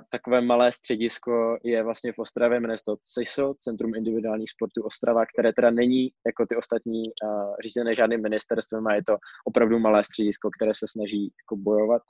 takové 0.10 0.42
malé 0.42 0.72
středisko 0.72 1.58
je 1.64 1.84
vlastně 1.84 2.12
v 2.12 2.20
Ostravě, 2.20 2.60
jmenuje 2.60 2.78
se 2.78 2.84
to 2.86 2.96
CISO, 3.14 3.54
Centrum 3.60 3.96
individuálních 3.96 4.50
sportů 4.50 4.84
Ostrava, 4.84 5.26
které 5.26 5.54
teda 5.54 5.72
není 5.72 6.10
jako 6.26 6.46
ty 6.46 6.56
ostatní 6.56 7.04
uh, 7.04 7.56
řízené 7.64 7.96
žádným 7.96 8.22
ministerstvem 8.22 8.88
a 8.88 8.94
je 8.94 9.04
to 9.04 9.18
opravdu 9.48 9.80
malé 9.80 10.04
středisko, 10.04 10.50
které 10.58 10.72
se 10.76 10.86
snaží 10.90 11.24
jako 11.24 11.56
bojovat. 11.56 12.02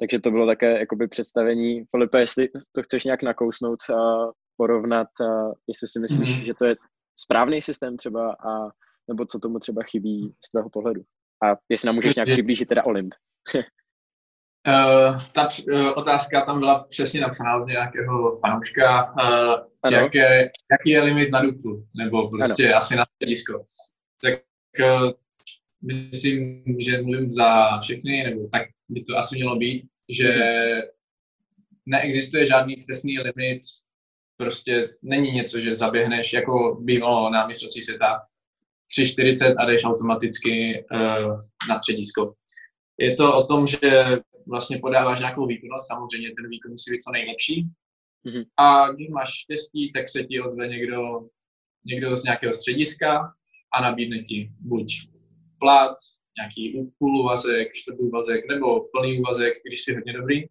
Takže 0.00 0.20
to 0.20 0.30
bylo 0.30 0.46
také 0.46 0.78
jakoby 0.78 1.08
představení. 1.08 1.84
Filipe, 1.90 2.20
jestli 2.20 2.48
to 2.72 2.82
chceš 2.82 3.04
nějak 3.04 3.22
nakousnout 3.22 3.78
a 3.90 4.30
porovnat, 4.56 5.08
a 5.20 5.50
jestli 5.68 5.88
si 5.88 6.00
myslíš, 6.00 6.30
mm-hmm. 6.30 6.46
že 6.46 6.54
to 6.58 6.66
je 6.66 6.76
správný 7.16 7.62
systém 7.62 7.96
třeba, 7.96 8.32
a, 8.32 8.70
nebo 9.08 9.26
co 9.26 9.38
tomu 9.38 9.58
třeba 9.58 9.82
chybí 9.82 10.34
z 10.46 10.50
tvého 10.50 10.70
pohledu. 10.70 11.02
A 11.44 11.56
jestli 11.68 11.86
nám 11.86 11.94
můžeš 11.94 12.14
nějak 12.14 12.28
přiblížit 12.28 12.68
teda 12.68 12.84
Olymp. 12.84 13.14
Uh, 14.68 15.22
ta 15.34 15.48
uh, 15.72 15.92
otázka 15.96 16.44
tam 16.44 16.58
byla 16.58 16.84
přesně 16.84 17.20
napsaná 17.20 17.56
od 17.56 17.66
nějakého 17.66 18.36
fanouška. 18.36 19.12
Uh, 19.12 19.92
jaké, 19.92 20.50
jaký 20.72 20.90
je 20.90 21.02
limit 21.02 21.30
na 21.30 21.42
Duklu? 21.42 21.86
Nebo 21.96 22.30
prostě 22.30 22.68
ano. 22.68 22.76
asi 22.76 22.96
na 22.96 23.04
středisko. 23.14 23.64
Tak 24.22 24.40
uh, 24.80 25.10
myslím, 25.82 26.64
že 26.78 27.02
mluvím 27.02 27.30
za 27.30 27.78
všechny, 27.80 28.22
nebo 28.24 28.48
tak 28.52 28.62
by 28.88 29.02
to 29.02 29.18
asi 29.18 29.36
mělo 29.36 29.56
být, 29.56 29.88
že 30.08 30.32
mm-hmm. 30.32 30.82
neexistuje 31.86 32.46
žádný 32.46 32.74
přesný 32.76 33.18
limit, 33.18 33.60
prostě 34.36 34.96
není 35.02 35.32
něco, 35.32 35.60
že 35.60 35.74
zaběhneš, 35.74 36.32
jako 36.32 36.78
bývalo 36.80 37.30
na 37.30 37.46
mistrovství 37.46 37.82
světa, 37.82 38.20
3,40 38.98 39.54
a 39.58 39.64
jdeš 39.64 39.84
automaticky 39.84 40.84
uh, 40.92 41.38
na 41.68 41.76
středisko. 41.76 42.34
Je 42.98 43.14
to 43.14 43.36
o 43.36 43.46
tom, 43.46 43.66
že 43.66 44.04
vlastně 44.46 44.78
podáváš 44.78 45.20
nějakou 45.20 45.46
výkonnost, 45.46 45.88
samozřejmě 45.88 46.28
ten 46.28 46.48
výkon 46.50 46.70
musí 46.70 46.90
být 46.90 47.00
co 47.00 47.12
nejlepší. 47.12 47.66
Mm-hmm. 48.26 48.44
A 48.56 48.92
když 48.92 49.08
máš 49.08 49.30
štěstí, 49.32 49.92
tak 49.92 50.08
se 50.08 50.24
ti 50.24 50.40
ozve 50.40 50.68
někdo, 50.68 51.28
někdo 51.84 52.16
z 52.16 52.24
nějakého 52.24 52.52
střediska 52.52 53.32
a 53.74 53.82
nabídne 53.82 54.22
ti 54.22 54.50
buď 54.60 54.92
plat, 55.58 55.96
nějaký 56.38 56.90
půl 56.98 57.20
úvazek, 57.20 57.72
čtvrtý 57.74 58.02
úvazek 58.02 58.48
nebo 58.48 58.80
plný 58.80 59.20
úvazek, 59.20 59.54
když 59.64 59.84
jsi 59.84 59.94
hodně 59.94 60.12
dobrý. 60.12 60.44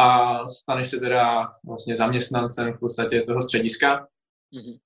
A 0.00 0.38
staneš 0.48 0.88
se 0.88 1.00
teda 1.00 1.50
vlastně 1.66 1.96
zaměstnancem 1.96 2.72
v 2.72 2.80
podstatě 2.80 3.22
toho 3.22 3.42
střediska. 3.42 4.08
Mm-hmm. 4.54 4.78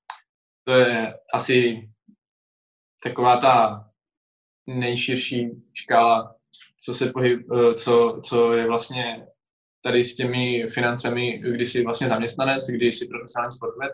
To 0.65 0.73
je 0.73 1.15
asi 1.35 1.89
taková 3.03 3.37
ta 3.37 3.85
nejširší 4.67 5.51
škála 5.75 6.39
co 6.85 6.95
se 6.95 7.13
pohyb, 7.13 7.47
eh, 7.53 7.75
co, 7.75 8.21
co 8.25 8.53
je 8.53 8.67
vlastně 8.67 9.27
tady 9.83 10.05
s 10.05 10.17
těmi 10.17 10.67
financemi, 10.75 11.39
kdy 11.39 11.67
jsi 11.67 11.85
vlastně 11.85 12.09
zaměstnanec, 12.09 12.67
kdy 12.67 12.87
jsi 12.87 13.09
profesionální 13.09 13.53
sportovec. 13.53 13.93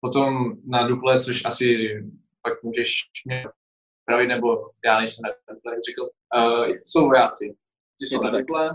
Potom 0.00 0.52
na 0.66 0.88
duple, 0.88 1.20
což 1.20 1.44
asi 1.44 1.88
pak 2.42 2.62
můžeš 2.62 3.10
mě 3.24 3.44
pravit, 4.04 4.28
nebo 4.28 4.70
já 4.84 4.98
nejsem 4.98 5.22
na 5.22 5.54
duple, 5.54 5.74
jak 5.74 5.82
řekl, 5.88 6.08
uh, 6.36 6.76
jsou 6.84 7.04
vojáci. 7.06 7.56
ty 7.98 8.06
jsou 8.06 8.22
na 8.22 8.30
Dukle 8.30 8.70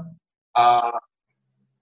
a, 0.57 0.79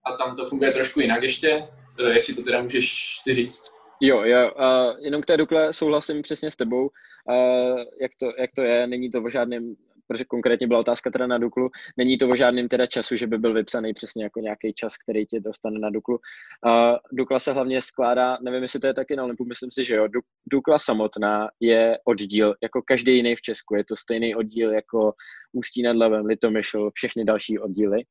a 0.05 0.17
tam 0.17 0.35
to 0.35 0.45
funguje 0.45 0.71
trošku 0.71 0.99
jinak 0.99 1.23
ještě, 1.23 1.67
eh, 1.99 2.13
jestli 2.13 2.35
to 2.35 2.43
teda 2.43 2.61
můžeš 2.61 3.15
ty 3.25 3.33
říct. 3.33 3.71
Jo, 4.01 4.21
jo, 4.21 4.51
uh, 4.51 4.99
jenom 4.99 5.21
k 5.21 5.25
té 5.25 5.37
Dukle 5.37 5.73
souhlasím 5.73 6.21
přesně 6.21 6.51
s 6.51 6.55
tebou, 6.55 6.89
uh, 7.29 7.79
jak, 8.01 8.11
to, 8.17 8.31
jak 8.39 8.51
to 8.55 8.61
je, 8.61 8.87
není 8.87 9.09
to 9.09 9.23
o 9.23 9.29
žádném 9.29 9.75
protože 10.09 10.25
konkrétně 10.25 10.67
byla 10.67 10.79
otázka 10.79 11.11
teda 11.11 11.27
na 11.27 11.37
Duklu, 11.37 11.69
není 11.97 12.17
to 12.17 12.29
o 12.29 12.35
žádném 12.35 12.67
teda 12.67 12.85
času, 12.85 13.15
že 13.15 13.27
by 13.27 13.37
byl 13.37 13.53
vypsaný 13.53 13.93
přesně 13.93 14.23
jako 14.23 14.39
nějaký 14.39 14.73
čas, 14.73 14.97
který 14.97 15.25
tě 15.25 15.39
dostane 15.39 15.79
na 15.79 15.89
Duklu. 15.89 16.15
Uh, 16.15 16.97
Dukla 17.11 17.39
se 17.39 17.53
hlavně 17.53 17.81
skládá, 17.81 18.37
nevím, 18.41 18.61
jestli 18.61 18.79
to 18.79 18.87
je 18.87 18.93
taky 18.93 19.15
na 19.15 19.23
Olympu, 19.23 19.45
myslím 19.45 19.71
si, 19.71 19.85
že 19.85 19.95
jo, 19.95 20.07
Dukla 20.51 20.79
samotná 20.79 21.49
je 21.59 21.97
oddíl, 22.05 22.55
jako 22.63 22.81
každý 22.81 23.15
jiný 23.15 23.35
v 23.35 23.41
Česku, 23.41 23.75
je 23.75 23.85
to 23.85 23.95
stejný 23.95 24.35
oddíl 24.35 24.71
jako 24.71 25.13
Ústí 25.53 25.83
nad 25.83 25.95
Labem, 25.95 26.25
Litomyšl, 26.25 26.91
všechny 26.93 27.25
další 27.25 27.59
oddíly. 27.59 28.03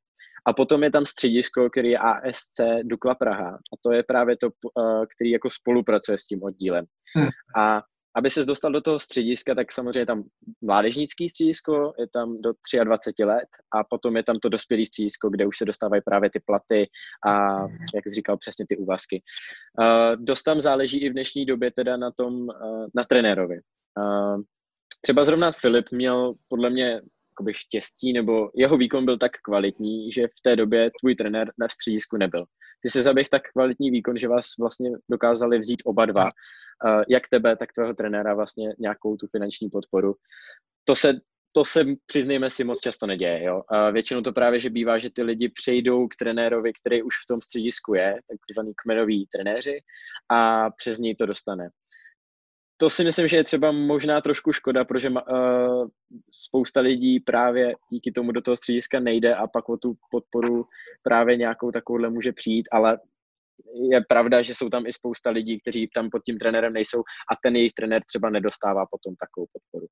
A 0.46 0.52
potom 0.52 0.82
je 0.82 0.90
tam 0.90 1.04
středisko, 1.04 1.70
který 1.70 1.90
je 1.90 1.98
ASC 1.98 2.60
Dukla 2.82 3.14
Praha. 3.14 3.54
A 3.54 3.74
to 3.82 3.92
je 3.92 4.02
právě 4.02 4.36
to, 4.36 4.48
který 5.14 5.30
jako 5.30 5.50
spolupracuje 5.50 6.18
s 6.18 6.26
tím 6.26 6.42
oddílem. 6.42 6.84
Hmm. 7.16 7.28
A 7.56 7.82
aby 8.18 8.30
se 8.30 8.44
dostal 8.44 8.72
do 8.72 8.80
toho 8.80 8.98
střediska, 8.98 9.54
tak 9.54 9.72
samozřejmě 9.72 10.00
je 10.00 10.06
tam 10.06 10.22
mládežnický 10.62 11.28
středisko, 11.28 11.92
je 11.98 12.06
tam 12.12 12.40
do 12.42 12.52
23 12.84 13.24
let 13.24 13.48
a 13.74 13.84
potom 13.84 14.16
je 14.16 14.22
tam 14.22 14.36
to 14.42 14.48
dospělé 14.48 14.86
středisko, 14.86 15.30
kde 15.30 15.46
už 15.46 15.58
se 15.58 15.64
dostávají 15.64 16.02
právě 16.04 16.30
ty 16.30 16.40
platy 16.46 16.86
a, 17.26 17.58
jak 17.94 18.04
jsi 18.06 18.14
říkal, 18.14 18.36
přesně 18.36 18.64
ty 18.68 18.76
úvazky. 18.76 19.22
Uh, 19.80 20.24
dost 20.24 20.42
tam 20.42 20.60
záleží 20.60 20.98
i 20.98 21.10
v 21.10 21.12
dnešní 21.12 21.46
době 21.46 21.70
teda 21.70 21.96
na 21.96 22.10
tom, 22.10 22.34
uh, 22.34 22.86
na 22.94 23.04
trenérovi. 23.04 23.60
Uh, 23.98 24.42
třeba 25.00 25.24
zrovna 25.24 25.52
Filip 25.52 25.86
měl 25.92 26.34
podle 26.48 26.70
mě 26.70 27.00
jakoby 27.38 27.54
štěstí, 27.54 28.12
nebo 28.12 28.50
jeho 28.54 28.76
výkon 28.76 29.04
byl 29.04 29.18
tak 29.18 29.32
kvalitní, 29.44 30.12
že 30.12 30.26
v 30.26 30.40
té 30.42 30.56
době 30.56 30.90
tvůj 31.00 31.14
trenér 31.14 31.52
na 31.58 31.68
středisku 31.68 32.16
nebyl. 32.16 32.44
Ty 32.82 32.90
jsi 32.90 33.02
zaběh 33.02 33.28
tak 33.28 33.42
kvalitní 33.52 33.90
výkon, 33.90 34.18
že 34.18 34.28
vás 34.28 34.46
vlastně 34.60 34.90
dokázali 35.10 35.58
vzít 35.58 35.82
oba 35.84 36.06
dva, 36.06 36.24
uh, 36.24 37.02
jak 37.08 37.28
tebe, 37.28 37.56
tak 37.56 37.72
tvého 37.72 37.94
trenéra 37.94 38.34
vlastně 38.34 38.74
nějakou 38.78 39.16
tu 39.16 39.26
finanční 39.26 39.70
podporu. 39.70 40.14
To 40.84 40.94
se 40.94 41.20
to 41.52 41.64
se, 41.64 41.84
přiznejme 42.06 42.50
si, 42.50 42.64
moc 42.64 42.80
často 42.80 43.06
neděje. 43.06 43.42
Jo? 43.42 43.62
A 43.68 43.90
většinou 43.90 44.20
to 44.20 44.32
právě, 44.32 44.60
že 44.60 44.70
bývá, 44.70 44.98
že 44.98 45.10
ty 45.10 45.22
lidi 45.22 45.48
přejdou 45.48 46.08
k 46.08 46.16
trenérovi, 46.16 46.72
který 46.72 47.02
už 47.02 47.14
v 47.14 47.26
tom 47.28 47.40
středisku 47.40 47.94
je, 47.94 48.16
takzvaný 48.30 48.72
kmenový 48.82 49.26
trenéři, 49.26 49.80
a 50.30 50.70
přes 50.70 50.98
něj 50.98 51.16
to 51.16 51.26
dostane 51.26 51.70
to 52.80 52.90
si 52.90 53.04
myslím, 53.04 53.28
že 53.28 53.36
je 53.36 53.44
třeba 53.44 53.72
možná 53.72 54.20
trošku 54.20 54.52
škoda, 54.52 54.84
protože 54.84 55.10
uh, 55.10 55.88
spousta 56.32 56.80
lidí 56.80 57.20
právě 57.20 57.74
díky 57.92 58.12
tomu 58.12 58.32
do 58.32 58.40
toho 58.40 58.56
střediska 58.56 59.00
nejde 59.00 59.34
a 59.34 59.46
pak 59.46 59.68
o 59.68 59.76
tu 59.76 59.94
podporu 60.10 60.64
právě 61.02 61.36
nějakou 61.36 61.70
takovouhle 61.70 62.10
může 62.10 62.32
přijít, 62.32 62.68
ale 62.72 62.98
je 63.90 64.00
pravda, 64.08 64.42
že 64.42 64.54
jsou 64.54 64.68
tam 64.68 64.86
i 64.86 64.92
spousta 64.92 65.30
lidí, 65.30 65.60
kteří 65.60 65.88
tam 65.94 66.10
pod 66.10 66.22
tím 66.24 66.38
trenérem 66.38 66.72
nejsou 66.72 67.00
a 67.00 67.36
ten 67.42 67.56
jejich 67.56 67.72
trenér 67.72 68.02
třeba 68.06 68.30
nedostává 68.30 68.86
potom 68.90 69.14
takovou 69.16 69.46
podporu. 69.52 69.86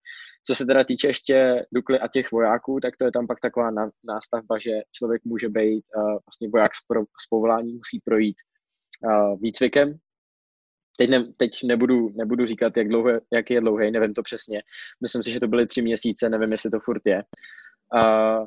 Co 0.46 0.54
se 0.54 0.66
teda 0.66 0.84
týče 0.84 1.06
ještě 1.06 1.66
Dukly 1.72 2.00
a 2.00 2.08
těch 2.08 2.32
vojáků, 2.32 2.78
tak 2.82 2.96
to 2.96 3.04
je 3.04 3.12
tam 3.12 3.26
pak 3.26 3.40
taková 3.40 3.70
nástavba, 4.04 4.58
že 4.58 4.70
člověk 4.92 5.22
může 5.24 5.48
být 5.48 5.84
uh, 5.96 6.10
vlastně 6.10 6.48
voják 6.48 6.74
z, 6.74 6.86
pro, 6.88 7.02
z 7.02 7.28
povolání, 7.30 7.72
musí 7.72 8.00
projít 8.04 8.36
uh, 9.04 9.40
výcvikem, 9.40 9.98
Teď, 10.98 11.10
ne, 11.10 11.24
teď 11.36 11.50
nebudu, 11.64 12.10
nebudu 12.16 12.46
říkat, 12.46 12.76
jak, 12.76 12.88
dlouho, 12.88 13.10
jak 13.32 13.50
je 13.50 13.60
dlouhý, 13.60 13.90
nevím 13.90 14.14
to 14.14 14.22
přesně. 14.22 14.62
Myslím 15.02 15.22
si, 15.22 15.30
že 15.30 15.40
to 15.40 15.48
byly 15.48 15.66
tři 15.66 15.82
měsíce, 15.82 16.28
nevím, 16.28 16.52
jestli 16.52 16.70
to 16.70 16.80
furt 16.80 17.06
je. 17.06 17.22
A, 17.94 18.38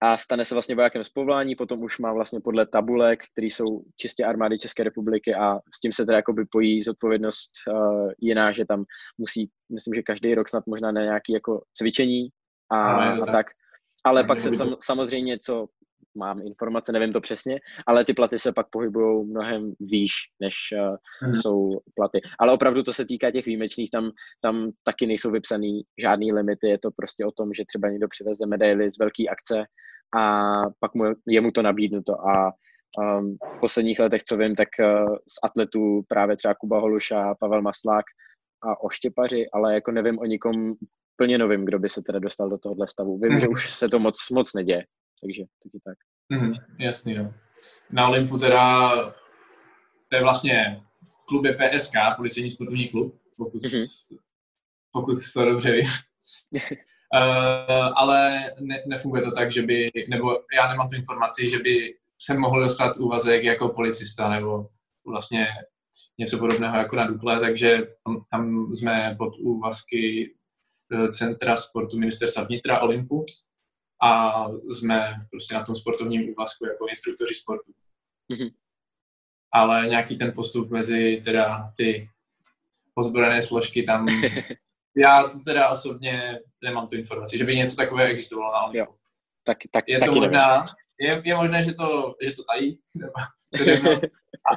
a 0.00 0.18
stane 0.18 0.44
se 0.44 0.54
vlastně 0.54 0.74
vojákem 0.74 1.04
z 1.04 1.08
povolání, 1.08 1.54
potom 1.54 1.82
už 1.82 1.98
má 1.98 2.12
vlastně 2.12 2.40
podle 2.40 2.66
tabulek, 2.66 3.24
které 3.32 3.46
jsou 3.46 3.82
čistě 3.96 4.24
armády 4.24 4.58
České 4.58 4.84
republiky 4.84 5.34
a 5.34 5.58
s 5.74 5.80
tím 5.80 5.92
se 5.92 6.06
teda 6.06 6.16
jakoby 6.16 6.44
pojí 6.44 6.82
zodpovědnost 6.82 7.50
uh, 7.72 8.10
jiná, 8.18 8.52
že 8.52 8.64
tam 8.64 8.84
musí, 9.18 9.50
myslím, 9.72 9.94
že 9.94 10.02
každý 10.02 10.34
rok 10.34 10.48
snad 10.48 10.66
možná 10.66 10.92
na 10.92 11.02
nějaké 11.02 11.32
jako 11.32 11.62
cvičení 11.74 12.28
a, 12.70 13.10
a 13.10 13.26
tak. 13.32 13.46
Ale 14.04 14.24
pak 14.24 14.40
se 14.40 14.50
tam 14.50 14.76
samozřejmě, 14.80 15.38
co 15.38 15.66
mám 16.14 16.40
informace, 16.46 16.92
nevím 16.92 17.12
to 17.12 17.20
přesně, 17.20 17.60
ale 17.86 18.04
ty 18.04 18.14
platy 18.14 18.38
se 18.38 18.52
pak 18.52 18.66
pohybují 18.70 19.26
mnohem 19.26 19.72
výš, 19.80 20.12
než 20.40 20.54
uh, 20.72 20.96
hmm. 21.22 21.34
jsou 21.34 21.70
platy. 21.94 22.20
Ale 22.38 22.52
opravdu 22.52 22.82
to 22.82 22.92
se 22.92 23.04
týká 23.04 23.30
těch 23.30 23.46
výjimečných, 23.46 23.90
tam, 23.90 24.10
tam 24.40 24.70
taky 24.84 25.06
nejsou 25.06 25.30
vypsaný 25.30 25.82
žádný 25.98 26.32
limity, 26.32 26.68
je 26.68 26.78
to 26.78 26.90
prostě 26.96 27.26
o 27.26 27.32
tom, 27.32 27.52
že 27.52 27.64
třeba 27.66 27.88
někdo 27.88 28.08
přiveze 28.08 28.46
medaily 28.46 28.92
z 28.92 28.98
velké 28.98 29.24
akce 29.30 29.64
a 30.18 30.52
pak 30.80 30.94
mu, 30.94 31.04
je 31.26 31.40
mu 31.40 31.50
to 31.50 31.62
nabídnuto 31.62 32.12
a 32.12 32.52
um, 32.98 33.36
v 33.56 33.60
posledních 33.60 33.98
letech, 33.98 34.22
co 34.22 34.36
vím, 34.36 34.54
tak 34.54 34.68
uh, 34.80 35.14
z 35.14 35.36
atletů 35.42 36.02
právě 36.08 36.36
třeba 36.36 36.54
Kuba 36.54 36.80
Holuša, 36.80 37.34
Pavel 37.40 37.62
Maslák 37.62 38.04
a 38.62 38.82
Oštěpaři, 38.82 39.46
ale 39.52 39.74
jako 39.74 39.92
nevím 39.92 40.18
o 40.18 40.24
nikom 40.24 40.74
plně 41.16 41.38
novým, 41.38 41.64
kdo 41.64 41.78
by 41.78 41.88
se 41.88 42.02
teda 42.02 42.18
dostal 42.18 42.50
do 42.50 42.58
tohohle 42.58 42.88
stavu. 42.88 43.18
Vím, 43.18 43.32
mm. 43.32 43.40
že 43.40 43.48
už 43.48 43.70
se 43.70 43.88
to 43.88 43.98
moc, 43.98 44.16
moc 44.32 44.54
neděje. 44.54 44.84
Takže, 45.20 45.42
takže 45.62 45.78
tak. 45.84 45.98
Mm, 46.28 46.52
jasný, 46.78 47.14
no. 47.14 47.34
Na 47.90 48.08
Olympu 48.08 48.38
teda, 48.38 48.90
to 50.08 50.16
je 50.16 50.22
vlastně 50.22 50.82
klub 51.28 51.44
je 51.44 51.58
PSK, 51.58 51.92
policejní 52.16 52.50
sportovní 52.50 52.88
klub, 52.88 53.20
pokud, 53.36 53.62
mm-hmm. 53.62 54.16
pokud 54.92 55.16
to 55.34 55.44
dobře 55.44 55.72
vím. 55.72 55.86
uh, 56.54 57.92
ale 57.96 58.50
ne, 58.60 58.82
nefunguje 58.86 59.22
to 59.22 59.30
tak, 59.30 59.50
že 59.50 59.62
by, 59.62 59.86
nebo 60.08 60.40
já 60.54 60.68
nemám 60.68 60.88
tu 60.88 60.96
informaci, 60.96 61.50
že 61.50 61.58
by 61.58 61.94
se 62.20 62.38
mohl 62.38 62.60
dostat 62.60 62.96
úvazek 62.96 63.44
jako 63.44 63.68
policista, 63.68 64.28
nebo 64.28 64.68
vlastně 65.06 65.46
něco 66.18 66.38
podobného 66.38 66.76
jako 66.76 66.96
na 66.96 67.06
Dukle, 67.06 67.40
takže 67.40 67.86
tam, 68.30 68.72
jsme 68.72 69.14
pod 69.18 69.32
úvazky 69.38 70.34
eh, 70.92 71.12
Centra 71.12 71.56
sportu 71.56 71.98
ministerstva 71.98 72.42
vnitra 72.42 72.80
Olympu, 72.80 73.24
a 74.02 74.44
jsme 74.48 75.14
prostě 75.30 75.54
na 75.54 75.64
tom 75.64 75.76
sportovním 75.76 76.30
úvazku 76.30 76.66
jako 76.66 76.86
instruktoři 76.86 77.34
sportu. 77.34 77.72
Mm-hmm. 78.32 78.50
Ale 79.52 79.86
nějaký 79.88 80.18
ten 80.18 80.32
postup 80.34 80.70
mezi 80.70 81.22
teda 81.24 81.72
ty 81.76 82.08
ozbrojené 82.94 83.42
složky 83.42 83.82
tam, 83.82 84.06
já 84.96 85.22
to 85.22 85.38
teda 85.44 85.68
osobně 85.68 86.40
nemám 86.64 86.88
tu 86.88 86.96
informaci, 86.96 87.38
že 87.38 87.44
by 87.44 87.56
něco 87.56 87.76
takového 87.76 88.10
existovalo 88.10 88.52
na 88.52 88.62
Olympu. 88.62 88.94
Tak, 89.44 89.58
tak, 89.72 89.84
je 89.88 89.98
to 90.00 90.12
možná, 90.12 90.66
je, 91.00 91.22
je 91.24 91.36
možné, 91.36 91.62
že 91.62 91.72
to, 91.72 92.14
že 92.22 92.32
to 92.32 92.42
tají, 92.44 92.78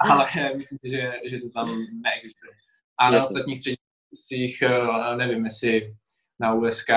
ale 0.02 0.26
myslím 0.56 0.78
si, 0.84 0.92
že, 0.92 1.12
že 1.30 1.40
to 1.40 1.50
tam 1.50 1.86
neexistuje. 2.02 2.52
A 2.98 3.12
na 3.12 3.20
ostatních 3.20 3.60
středních, 4.14 4.62
eh, 4.62 5.16
nevím, 5.16 5.46
jestli 5.46 5.96
na 6.42 6.54
USK, 6.54 6.90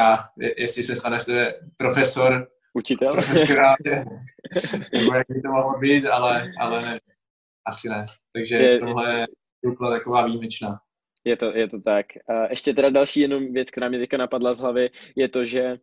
jestli 0.56 0.84
se 0.84 0.96
stane 0.96 1.20
se 1.20 1.54
profesor, 1.78 2.48
učitel, 2.74 3.12
profesor, 3.12 3.56
nebo 4.92 5.14
jak 5.16 5.26
by 5.28 5.42
to 5.42 5.48
mohlo 5.48 5.78
být, 5.78 6.06
ale, 6.06 6.52
ale 6.60 6.82
ne, 6.82 6.98
asi 7.66 7.88
ne. 7.88 8.04
Takže 8.32 8.56
je, 8.56 8.76
v 8.76 8.80
tomhle 8.80 9.18
je 9.18 9.26
Dukla 9.64 9.90
taková 9.90 10.26
výjimečná. 10.26 10.78
Je 11.24 11.36
to, 11.36 11.56
je 11.56 11.68
to 11.68 11.80
tak. 11.80 12.06
Ještě 12.50 12.74
teda 12.74 12.90
další 12.90 13.20
jenom 13.20 13.52
věc, 13.52 13.70
která 13.70 13.88
mě 13.88 13.98
teďka 13.98 14.16
napadla 14.16 14.54
z 14.54 14.60
hlavy, 14.60 14.90
je 15.16 15.28
to, 15.28 15.44
že 15.44 15.78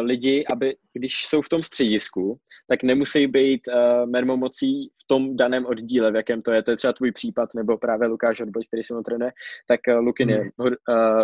lidi, 0.00 0.44
aby, 0.52 0.76
když 0.92 1.26
jsou 1.26 1.42
v 1.42 1.48
tom 1.48 1.62
středisku, 1.62 2.40
tak 2.68 2.82
nemusí 2.82 3.26
být 3.26 3.60
uh, 3.68 4.10
mermomocí 4.10 4.88
v 4.88 5.06
tom 5.06 5.36
daném 5.36 5.66
oddíle, 5.66 6.12
v 6.12 6.14
jakém 6.14 6.42
to 6.42 6.52
je. 6.52 6.62
To 6.62 6.70
je 6.70 6.76
třeba 6.76 6.92
tvůj 6.92 7.12
případ, 7.12 7.54
nebo 7.54 7.78
právě 7.78 8.08
Lukáš 8.08 8.40
Odboj, 8.40 8.62
který 8.66 8.84
se 8.84 8.94
trénuje. 9.04 9.32
Tak 9.68 9.80
uh, 9.88 9.94
Lukin, 9.94 10.30
je, 10.30 10.40
uh, 10.58 10.68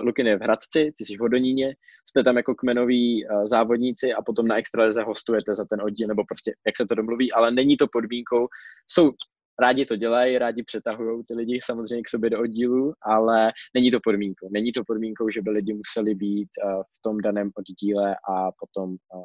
Lukin 0.03 0.27
je 0.27 0.39
v 0.39 0.43
Hradci, 0.43 0.93
ty 0.97 1.05
jsi 1.05 1.17
v 1.17 1.21
Hodoníně, 1.21 1.75
jste 2.09 2.23
tam 2.25 2.37
jako 2.37 2.55
kmenoví 2.55 3.27
uh, 3.27 3.47
závodníci 3.47 4.13
a 4.13 4.23
potom 4.23 4.47
na 4.47 4.57
extralize 4.57 5.03
hostujete 5.03 5.55
za 5.55 5.65
ten 5.65 5.83
oddíl, 5.83 6.09
nebo 6.09 6.25
prostě 6.29 6.53
jak 6.67 6.77
se 6.77 6.87
to 6.87 6.95
domluví, 6.95 7.33
ale 7.33 7.51
není 7.51 7.77
to 7.77 7.87
podmínkou. 7.93 8.49
Jsou 8.89 9.13
rádi 9.61 9.85
to 9.85 9.97
dělají, 9.97 10.39
rádi 10.39 10.63
přetahují 10.63 11.25
ty 11.29 11.35
lidi 11.35 11.61
samozřejmě 11.65 12.03
k 12.03 12.09
sobě 12.09 12.31
do 12.31 12.41
oddílu, 12.41 12.93
ale 13.03 13.53
není 13.75 13.91
to 13.91 13.99
podmínkou. 14.05 14.49
Není 14.53 14.73
to 14.73 14.83
podmínkou, 14.87 15.31
že 15.31 15.43
by 15.43 15.51
lidi 15.51 15.75
museli 15.75 16.15
být 16.15 16.49
uh, 16.65 16.83
v 16.83 17.03
tom 17.03 17.19
daném 17.19 17.51
oddíle 17.55 18.15
a 18.15 18.51
potom 18.61 18.91
uh, 18.91 19.25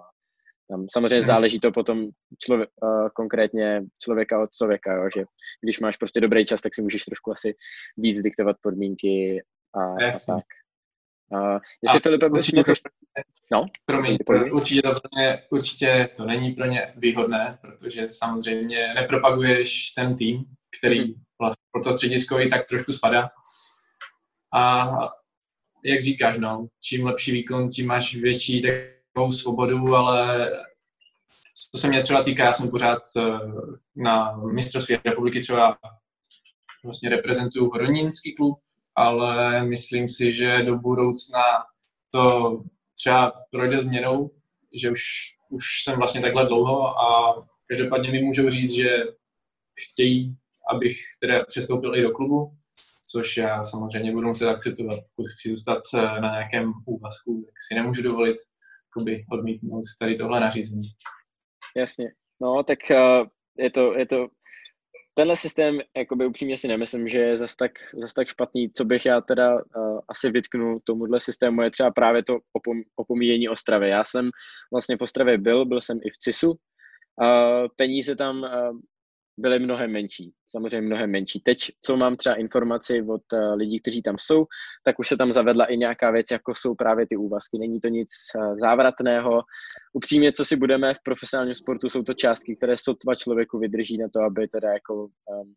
tam 0.70 0.86
samozřejmě 0.92 1.24
záleží 1.24 1.60
to 1.60 1.72
potom 1.72 2.10
člověk, 2.40 2.70
uh, 2.82 3.10
konkrétně 3.10 3.82
člověka 4.04 4.44
od 4.44 4.50
člověka, 4.52 4.94
jo, 4.94 5.10
že 5.16 5.24
když 5.62 5.80
máš 5.80 5.98
prostě 5.98 6.22
dobrý 6.22 6.46
čas, 6.46 6.62
tak 6.62 6.76
si 6.76 6.82
můžeš 6.82 7.06
trošku 7.06 7.32
asi 7.32 7.56
víc 7.98 8.22
diktovat 8.22 8.56
podmínky 8.62 9.42
a, 9.74 9.82
a 9.82 10.12
tak. 10.28 10.46
Uh, 11.44 11.60
jestli 11.84 12.00
a 12.00 12.02
Filipe 12.02 12.26
určitě, 12.30 12.64
to, 12.64 12.74
no, 13.52 13.66
promiň, 13.86 14.18
určitě, 14.52 14.82
to 14.82 14.90
pro 14.90 15.22
ně, 15.22 15.44
určitě 15.52 16.10
to 16.18 16.26
není 16.26 16.52
pro 16.52 16.66
ně 16.66 16.94
výhodné, 16.98 17.58
protože 17.62 18.10
samozřejmě 18.10 18.94
nepropaguješ 18.94 19.92
ten 19.92 20.16
tým, 20.16 20.44
který 20.80 21.00
mm-hmm. 21.00 21.20
vlastně 21.40 21.64
pro 21.72 21.84
to 21.84 21.94
středisko 21.94 22.40
i 22.40 22.50
tak 22.50 22.68
trošku 22.68 22.92
spadá. 22.92 23.30
A 24.60 24.90
jak 25.86 26.02
říkáš, 26.02 26.38
no, 26.38 26.68
čím 26.84 27.06
lepší 27.06 27.32
výkon, 27.32 27.70
tím 27.70 27.88
máš 27.88 28.16
větší 28.16 28.62
takovou 29.20 29.32
svobodu, 29.32 29.96
ale 29.96 30.52
co 31.72 31.78
se 31.78 31.88
mě 31.88 32.04
třeba 32.04 32.24
týká, 32.24 32.46
já 32.46 32.54
jsem 32.54 32.70
pořád 32.70 33.00
na 33.96 34.38
mistrovství 34.38 34.98
republiky 35.06 35.40
třeba 35.40 35.78
vlastně 36.84 37.10
reprezentuju 37.10 37.70
Horonínský 37.70 38.36
klub, 38.36 38.60
ale 38.96 39.64
myslím 39.66 40.10
si, 40.10 40.34
že 40.34 40.64
do 40.64 40.76
budoucna 40.78 41.42
to 42.12 42.64
třeba 42.98 43.34
projde 43.52 43.80
změnou, 43.80 44.32
že 44.74 44.92
už, 44.92 45.02
už 45.50 45.64
jsem 45.84 45.98
vlastně 45.98 46.22
takhle 46.22 46.46
dlouho 46.46 47.00
a 47.00 47.36
každopádně 47.68 48.12
mi 48.12 48.24
můžou 48.24 48.50
říct, 48.50 48.74
že 48.74 49.04
chtějí, 49.80 50.36
abych 50.76 50.98
teda 51.20 51.46
přestoupil 51.46 51.96
i 51.96 52.02
do 52.02 52.12
klubu, 52.12 52.52
což 53.12 53.38
já 53.38 53.66
samozřejmě 53.66 54.12
budu 54.12 54.28
muset 54.28 54.50
akceptovat. 54.50 55.00
Pokud 55.16 55.28
chci 55.28 55.50
zůstat 55.50 55.82
eh, 55.94 56.22
na 56.22 56.32
nějakém 56.32 56.74
úvazku, 56.86 57.44
tak 57.46 57.54
si 57.68 57.76
nemůžu 57.76 58.04
dovolit 58.04 58.36
jakoby, 58.90 59.26
odmítnout 59.32 59.82
tady 60.00 60.16
tohle 60.16 60.40
nařízení. 60.40 60.90
Jasně. 61.78 62.12
No, 62.42 62.64
tak 62.64 62.80
uh, 62.92 63.28
je 63.58 63.72
to, 63.72 63.94
je 63.94 64.06
to 64.06 64.28
tenhle 65.14 65.36
systém, 65.36 65.80
jakoby 65.98 66.26
upřímně 66.26 66.58
si 66.58 66.68
nemyslím, 66.68 67.10
že 67.10 67.18
je 67.18 67.38
zas 67.38 67.56
tak, 67.56 67.72
zas 68.02 68.14
tak 68.14 68.28
špatný. 68.28 68.72
Co 68.72 68.86
bych 68.86 69.06
já 69.06 69.22
teda 69.22 69.56
uh, 69.56 70.00
asi 70.10 70.30
vytknul 70.30 70.80
tomuhle 70.84 71.20
systému, 71.20 71.62
je 71.62 71.72
třeba 71.72 71.92
právě 71.92 72.24
to 72.24 72.40
opom, 72.54 72.78
opomíjení 72.96 73.50
Ostravy. 73.50 73.90
Já 73.90 74.04
jsem 74.04 74.30
vlastně 74.74 74.98
v 74.98 75.02
Ostravě 75.02 75.38
byl, 75.38 75.66
byl 75.66 75.82
jsem 75.82 75.98
i 75.98 76.10
v 76.10 76.18
CISu. 76.18 76.52
Uh, 76.52 77.68
peníze 77.76 78.16
tam 78.16 78.42
uh, 78.42 78.80
byly 79.40 79.60
mnohem 79.60 79.92
menší. 79.92 80.34
Samozřejmě 80.50 80.82
mnohem 80.82 81.12
menší. 81.12 81.42
Teď, 81.46 81.58
co 81.84 81.98
mám 81.98 82.16
třeba 82.16 82.36
informaci 82.36 83.02
od 83.02 83.22
uh, 83.34 83.54
lidí, 83.56 83.80
kteří 83.80 84.02
tam 84.02 84.16
jsou, 84.20 84.46
tak 84.84 85.00
už 85.00 85.08
se 85.08 85.18
tam 85.18 85.32
zavedla 85.32 85.66
i 85.66 85.78
nějaká 85.78 86.12
věc, 86.12 86.26
jako 86.32 86.56
jsou 86.56 86.76
právě 86.76 87.08
ty 87.10 87.18
úvazky. 87.18 87.58
Není 87.58 87.80
to 87.80 87.88
nic 87.88 88.10
uh, 88.36 88.58
závratného. 88.58 89.42
Upřímně, 89.94 90.32
co 90.32 90.46
si 90.46 90.56
budeme 90.56 90.94
v 90.94 91.04
profesionálním 91.04 91.56
sportu, 91.56 91.90
jsou 91.90 92.04
to 92.04 92.14
částky, 92.14 92.56
které 92.56 92.78
sotva 92.78 93.16
člověku 93.16 93.60
vydrží 93.60 93.98
na 93.98 94.08
to, 94.14 94.22
aby 94.22 94.48
teda 94.48 94.74
jako 94.74 94.94
um, 95.04 95.54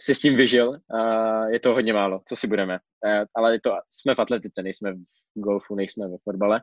si 0.00 0.14
s 0.14 0.20
tím 0.20 0.36
vyžil. 0.36 0.68
Uh, 0.68 1.46
je 1.52 1.60
to 1.60 1.72
hodně 1.74 1.92
málo, 1.92 2.20
co 2.28 2.36
si 2.36 2.46
budeme. 2.46 2.78
Uh, 3.06 3.24
ale 3.36 3.60
to, 3.60 3.70
jsme 3.90 4.14
v 4.14 4.18
atletice, 4.18 4.62
nejsme 4.62 4.92
v 4.92 5.00
golfu, 5.34 5.74
nejsme 5.74 6.08
ve 6.08 6.16
fotbale. 6.24 6.60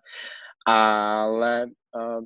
Ale 0.68 1.66
uh, 1.96 2.26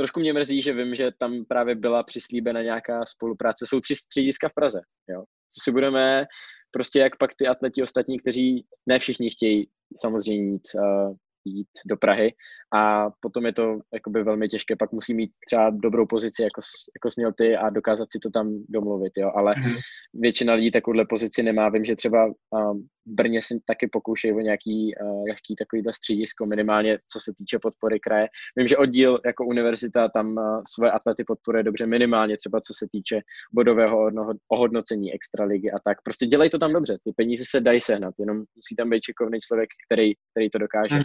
trošku 0.00 0.20
mě 0.20 0.32
mrzí, 0.32 0.62
že 0.62 0.72
vím, 0.72 0.94
že 0.94 1.10
tam 1.18 1.44
právě 1.48 1.74
byla 1.74 2.02
přislíbena 2.02 2.62
nějaká 2.62 3.06
spolupráce. 3.06 3.64
Jsou 3.68 3.80
tři 3.80 3.94
střediska 3.96 4.48
v 4.48 4.54
Praze, 4.54 4.80
jo. 5.08 5.20
Co 5.52 5.60
si 5.64 5.72
budeme, 5.72 6.26
prostě 6.70 6.98
jak 6.98 7.18
pak 7.18 7.30
ty 7.38 7.46
atleti 7.46 7.82
ostatní, 7.82 8.18
kteří 8.18 8.64
ne 8.88 8.98
všichni 8.98 9.30
chtějí 9.30 9.68
samozřejmě 10.00 10.52
jít 10.52 10.68
uh, 10.74 11.16
jít 11.44 11.68
do 11.86 11.96
Prahy 11.96 12.32
a 12.74 13.10
potom 13.20 13.46
je 13.46 13.52
to 13.52 13.78
jakoby 13.94 14.24
velmi 14.24 14.48
těžké, 14.48 14.76
pak 14.76 14.92
musí 14.92 15.14
mít 15.14 15.30
třeba 15.46 15.70
dobrou 15.70 16.06
pozici, 16.06 16.42
jako, 16.42 16.60
jako 16.96 17.10
jsi 17.10 17.20
měl 17.20 17.32
ty 17.32 17.56
a 17.56 17.70
dokázat 17.70 18.08
si 18.12 18.18
to 18.18 18.30
tam 18.30 18.64
domluvit, 18.68 19.12
jo, 19.16 19.30
ale 19.34 19.54
mm. 19.58 19.74
většina 20.14 20.54
lidí 20.54 20.70
takovouhle 20.70 21.04
pozici 21.08 21.42
nemá, 21.42 21.68
vím, 21.68 21.84
že 21.84 21.96
třeba 21.96 22.26
um, 22.26 22.88
v 23.06 23.14
Brně 23.14 23.42
si 23.42 23.60
taky 23.66 23.88
pokoušejí 23.88 24.32
o 24.32 24.40
nějaký 24.40 24.94
uh, 24.94 25.24
lehký 25.28 25.56
takovýhle 25.56 25.92
středisko, 25.94 26.46
minimálně 26.46 26.98
co 27.08 27.20
se 27.20 27.32
týče 27.36 27.58
podpory 27.58 28.00
kraje. 28.00 28.28
Vím, 28.56 28.66
že 28.66 28.76
oddíl 28.76 29.20
jako 29.26 29.46
univerzita 29.46 30.08
tam 30.08 30.36
uh, 30.36 30.62
svoje 30.68 30.90
atlety 30.90 31.24
podporuje 31.24 31.62
dobře, 31.62 31.86
minimálně 31.86 32.36
třeba 32.36 32.60
co 32.60 32.74
se 32.74 32.86
týče 32.92 33.20
bodového 33.52 34.10
ohodnocení 34.48 35.14
extraligy 35.14 35.70
a 35.70 35.78
tak. 35.84 36.02
Prostě 36.02 36.26
dělají 36.26 36.50
to 36.50 36.58
tam 36.58 36.72
dobře, 36.72 36.98
ty 37.04 37.12
peníze 37.16 37.44
se 37.50 37.60
dají 37.60 37.80
sehnat, 37.80 38.14
jenom 38.18 38.36
musí 38.36 38.76
tam 38.76 38.90
být 38.90 39.02
šikovný 39.02 39.40
člověk, 39.40 39.68
který, 39.86 40.12
který 40.30 40.50
to 40.50 40.58
dokáže. 40.58 40.94
Mm. 40.94 41.02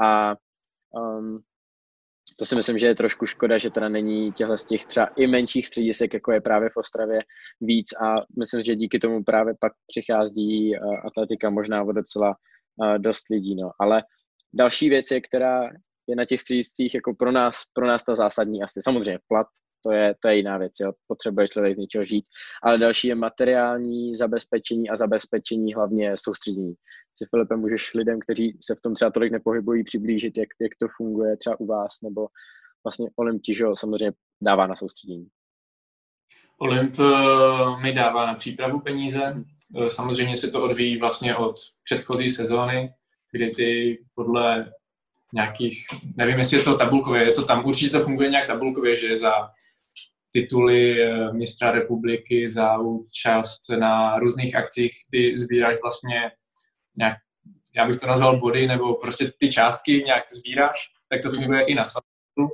A 0.00 0.36
um, 0.90 1.40
to 2.38 2.44
si 2.44 2.56
myslím, 2.56 2.78
že 2.78 2.86
je 2.86 2.94
trošku 2.94 3.26
škoda, 3.26 3.58
že 3.58 3.70
teda 3.70 3.88
není 3.88 4.32
těchto 4.32 4.58
z 4.58 4.64
těch 4.64 4.86
třeba 4.86 5.06
i 5.06 5.26
menších 5.26 5.66
středisek, 5.66 6.14
jako 6.14 6.32
je 6.32 6.40
právě 6.40 6.68
v 6.68 6.76
Ostravě, 6.76 7.20
víc 7.60 7.86
a 7.92 8.14
myslím, 8.38 8.62
že 8.62 8.76
díky 8.76 8.98
tomu 8.98 9.24
právě 9.24 9.54
pak 9.60 9.72
přichází 9.86 10.70
uh, 10.70 10.96
atletika 11.06 11.50
možná 11.50 11.82
o 11.82 11.92
docela 11.92 12.28
uh, 12.28 12.98
dost 12.98 13.28
lidí, 13.30 13.54
no. 13.54 13.70
Ale 13.80 14.02
další 14.54 14.88
věc 14.88 15.10
je, 15.10 15.20
která 15.20 15.62
je 16.08 16.16
na 16.16 16.24
těch 16.24 16.40
střediscích 16.40 16.94
jako 16.94 17.14
pro 17.14 17.32
nás, 17.32 17.56
pro 17.72 17.86
nás 17.86 18.04
ta 18.04 18.14
zásadní 18.14 18.62
asi. 18.62 18.80
Samozřejmě 18.84 19.18
plat, 19.28 19.46
to 19.84 19.92
je, 19.92 20.14
to 20.22 20.28
je 20.28 20.36
jiná 20.36 20.58
věc, 20.58 20.72
jo. 20.80 20.92
potřebuje 21.06 21.48
člověk 21.48 21.74
z 21.74 21.78
něčeho 21.78 22.04
žít, 22.04 22.24
ale 22.62 22.78
další 22.78 23.08
je 23.08 23.14
materiální 23.14 24.14
zabezpečení 24.16 24.90
a 24.90 24.96
zabezpečení 24.96 25.74
hlavně 25.74 26.14
soustředění 26.18 26.74
si 27.18 27.26
Filipe 27.30 27.56
můžeš 27.56 27.94
lidem, 27.94 28.18
kteří 28.20 28.58
se 28.60 28.74
v 28.74 28.80
tom 28.80 28.94
třeba 28.94 29.10
tolik 29.10 29.32
nepohybují, 29.32 29.84
přiblížit, 29.84 30.38
jak, 30.38 30.48
jak 30.60 30.72
to 30.80 30.86
funguje 30.96 31.36
třeba 31.36 31.60
u 31.60 31.66
vás, 31.66 31.92
nebo 32.02 32.28
vlastně 32.84 33.10
Olymp 33.16 33.42
ti, 33.42 33.54
samozřejmě 33.74 34.12
dává 34.42 34.66
na 34.66 34.76
soustředění. 34.76 35.28
Olymp 36.58 36.98
uh, 36.98 37.82
mi 37.82 37.92
dává 37.92 38.26
na 38.26 38.34
přípravu 38.34 38.80
peníze. 38.80 39.34
Uh, 39.74 39.88
samozřejmě 39.88 40.36
se 40.36 40.50
to 40.50 40.62
odvíjí 40.62 40.98
vlastně 40.98 41.36
od 41.36 41.54
předchozí 41.84 42.30
sezóny, 42.30 42.90
kdy 43.32 43.50
ty 43.50 43.98
podle 44.14 44.72
nějakých, 45.34 45.86
nevím, 46.16 46.38
jestli 46.38 46.56
je 46.56 46.62
to 46.62 46.76
tabulkově, 46.76 47.24
je 47.24 47.32
to 47.32 47.44
tam, 47.44 47.66
určitě 47.66 47.90
to 47.90 48.00
funguje 48.00 48.30
nějak 48.30 48.46
tabulkově, 48.46 48.96
že 48.96 49.16
za 49.16 49.32
tituly 50.32 51.08
uh, 51.08 51.36
mistra 51.36 51.70
republiky, 51.70 52.48
za 52.48 52.78
účast 52.78 53.62
na 53.78 54.18
různých 54.18 54.54
akcích, 54.56 54.92
ty 55.10 55.40
sbíráš 55.40 55.76
vlastně 55.82 56.30
nějak, 56.98 57.16
já 57.76 57.86
bych 57.86 57.96
to 57.96 58.06
nazval 58.06 58.40
body, 58.40 58.66
nebo 58.66 58.94
prostě 58.94 59.32
ty 59.38 59.48
částky 59.48 60.02
nějak 60.06 60.32
sbíráš, 60.32 60.88
tak 61.08 61.22
to 61.22 61.30
funguje 61.30 61.62
i 61.62 61.74
na 61.74 61.84
svazu, 61.84 62.52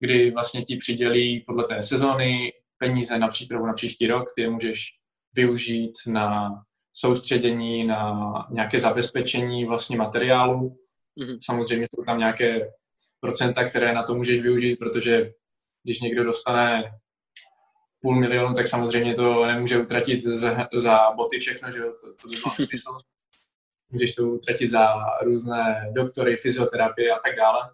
kdy 0.00 0.30
vlastně 0.30 0.64
ti 0.64 0.76
přidělí 0.76 1.44
podle 1.46 1.64
té 1.64 1.82
sezóny 1.82 2.52
peníze 2.78 3.18
na 3.18 3.28
přípravu 3.28 3.66
na 3.66 3.72
příští 3.72 4.06
rok, 4.06 4.24
ty 4.34 4.42
je 4.42 4.50
můžeš 4.50 4.98
využít 5.32 5.92
na 6.06 6.50
soustředění, 6.92 7.84
na 7.84 8.30
nějaké 8.50 8.78
zabezpečení 8.78 9.64
vlastně 9.64 9.96
materiálu. 9.96 10.76
Mm-hmm. 11.20 11.38
Samozřejmě 11.42 11.86
jsou 11.86 12.04
tam 12.04 12.18
nějaké 12.18 12.60
procenta, 13.20 13.64
které 13.64 13.92
na 13.92 14.02
to 14.02 14.14
můžeš 14.14 14.40
využít, 14.40 14.76
protože 14.76 15.32
když 15.82 16.00
někdo 16.00 16.24
dostane 16.24 16.84
půl 18.00 18.20
milionu, 18.20 18.54
tak 18.54 18.68
samozřejmě 18.68 19.14
to 19.14 19.46
nemůže 19.46 19.78
utratit 19.78 20.22
za, 20.22 20.68
za 20.76 21.10
boty 21.16 21.38
všechno, 21.38 21.70
že 21.70 21.78
jo, 21.78 21.94
to, 22.00 22.14
to 22.22 22.28
by 22.28 22.36
bylo 22.36 22.54
smysl 22.54 22.98
můžeš 23.90 24.14
to 24.14 24.28
utratit 24.28 24.70
za 24.70 24.94
různé 25.22 25.90
doktory, 25.92 26.36
fyzioterapie 26.36 27.12
a 27.12 27.18
tak 27.24 27.36
dále. 27.36 27.70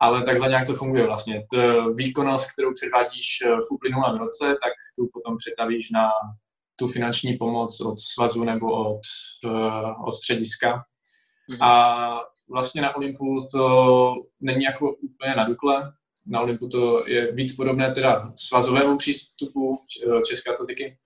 Ale 0.00 0.22
takhle 0.22 0.48
nějak 0.48 0.66
to 0.66 0.74
funguje 0.74 1.06
vlastně. 1.06 1.46
To 1.50 1.94
výkonnost, 1.94 2.52
kterou 2.52 2.72
předvádíš 2.72 3.38
eh, 3.44 3.48
v 3.48 3.70
uplynulém 3.70 4.18
roce, 4.18 4.46
tak 4.46 4.72
tu 4.98 5.08
potom 5.12 5.36
přetavíš 5.36 5.90
na 5.90 6.10
tu 6.76 6.88
finanční 6.88 7.36
pomoc 7.36 7.80
od 7.80 8.00
svazu 8.00 8.44
nebo 8.44 8.90
od, 8.90 9.00
uh, 9.44 10.08
od 10.08 10.12
střediska. 10.12 10.84
Mm-hmm. 11.50 11.64
A 11.64 12.24
vlastně 12.50 12.82
na 12.82 12.96
Olympu 12.96 13.46
to 13.52 14.14
není 14.40 14.64
jako 14.64 14.94
úplně 14.94 15.34
na 15.34 15.44
Dukle. 15.44 15.92
Na 16.26 16.40
Olympu 16.40 16.68
to 16.68 17.08
je 17.08 17.32
víc 17.32 17.56
podobné 17.56 17.94
teda 17.94 18.32
svazovému 18.36 18.96
přístupu 18.96 19.78
eh, 20.06 20.22
České 20.22 20.50
atletiky, 20.50 20.96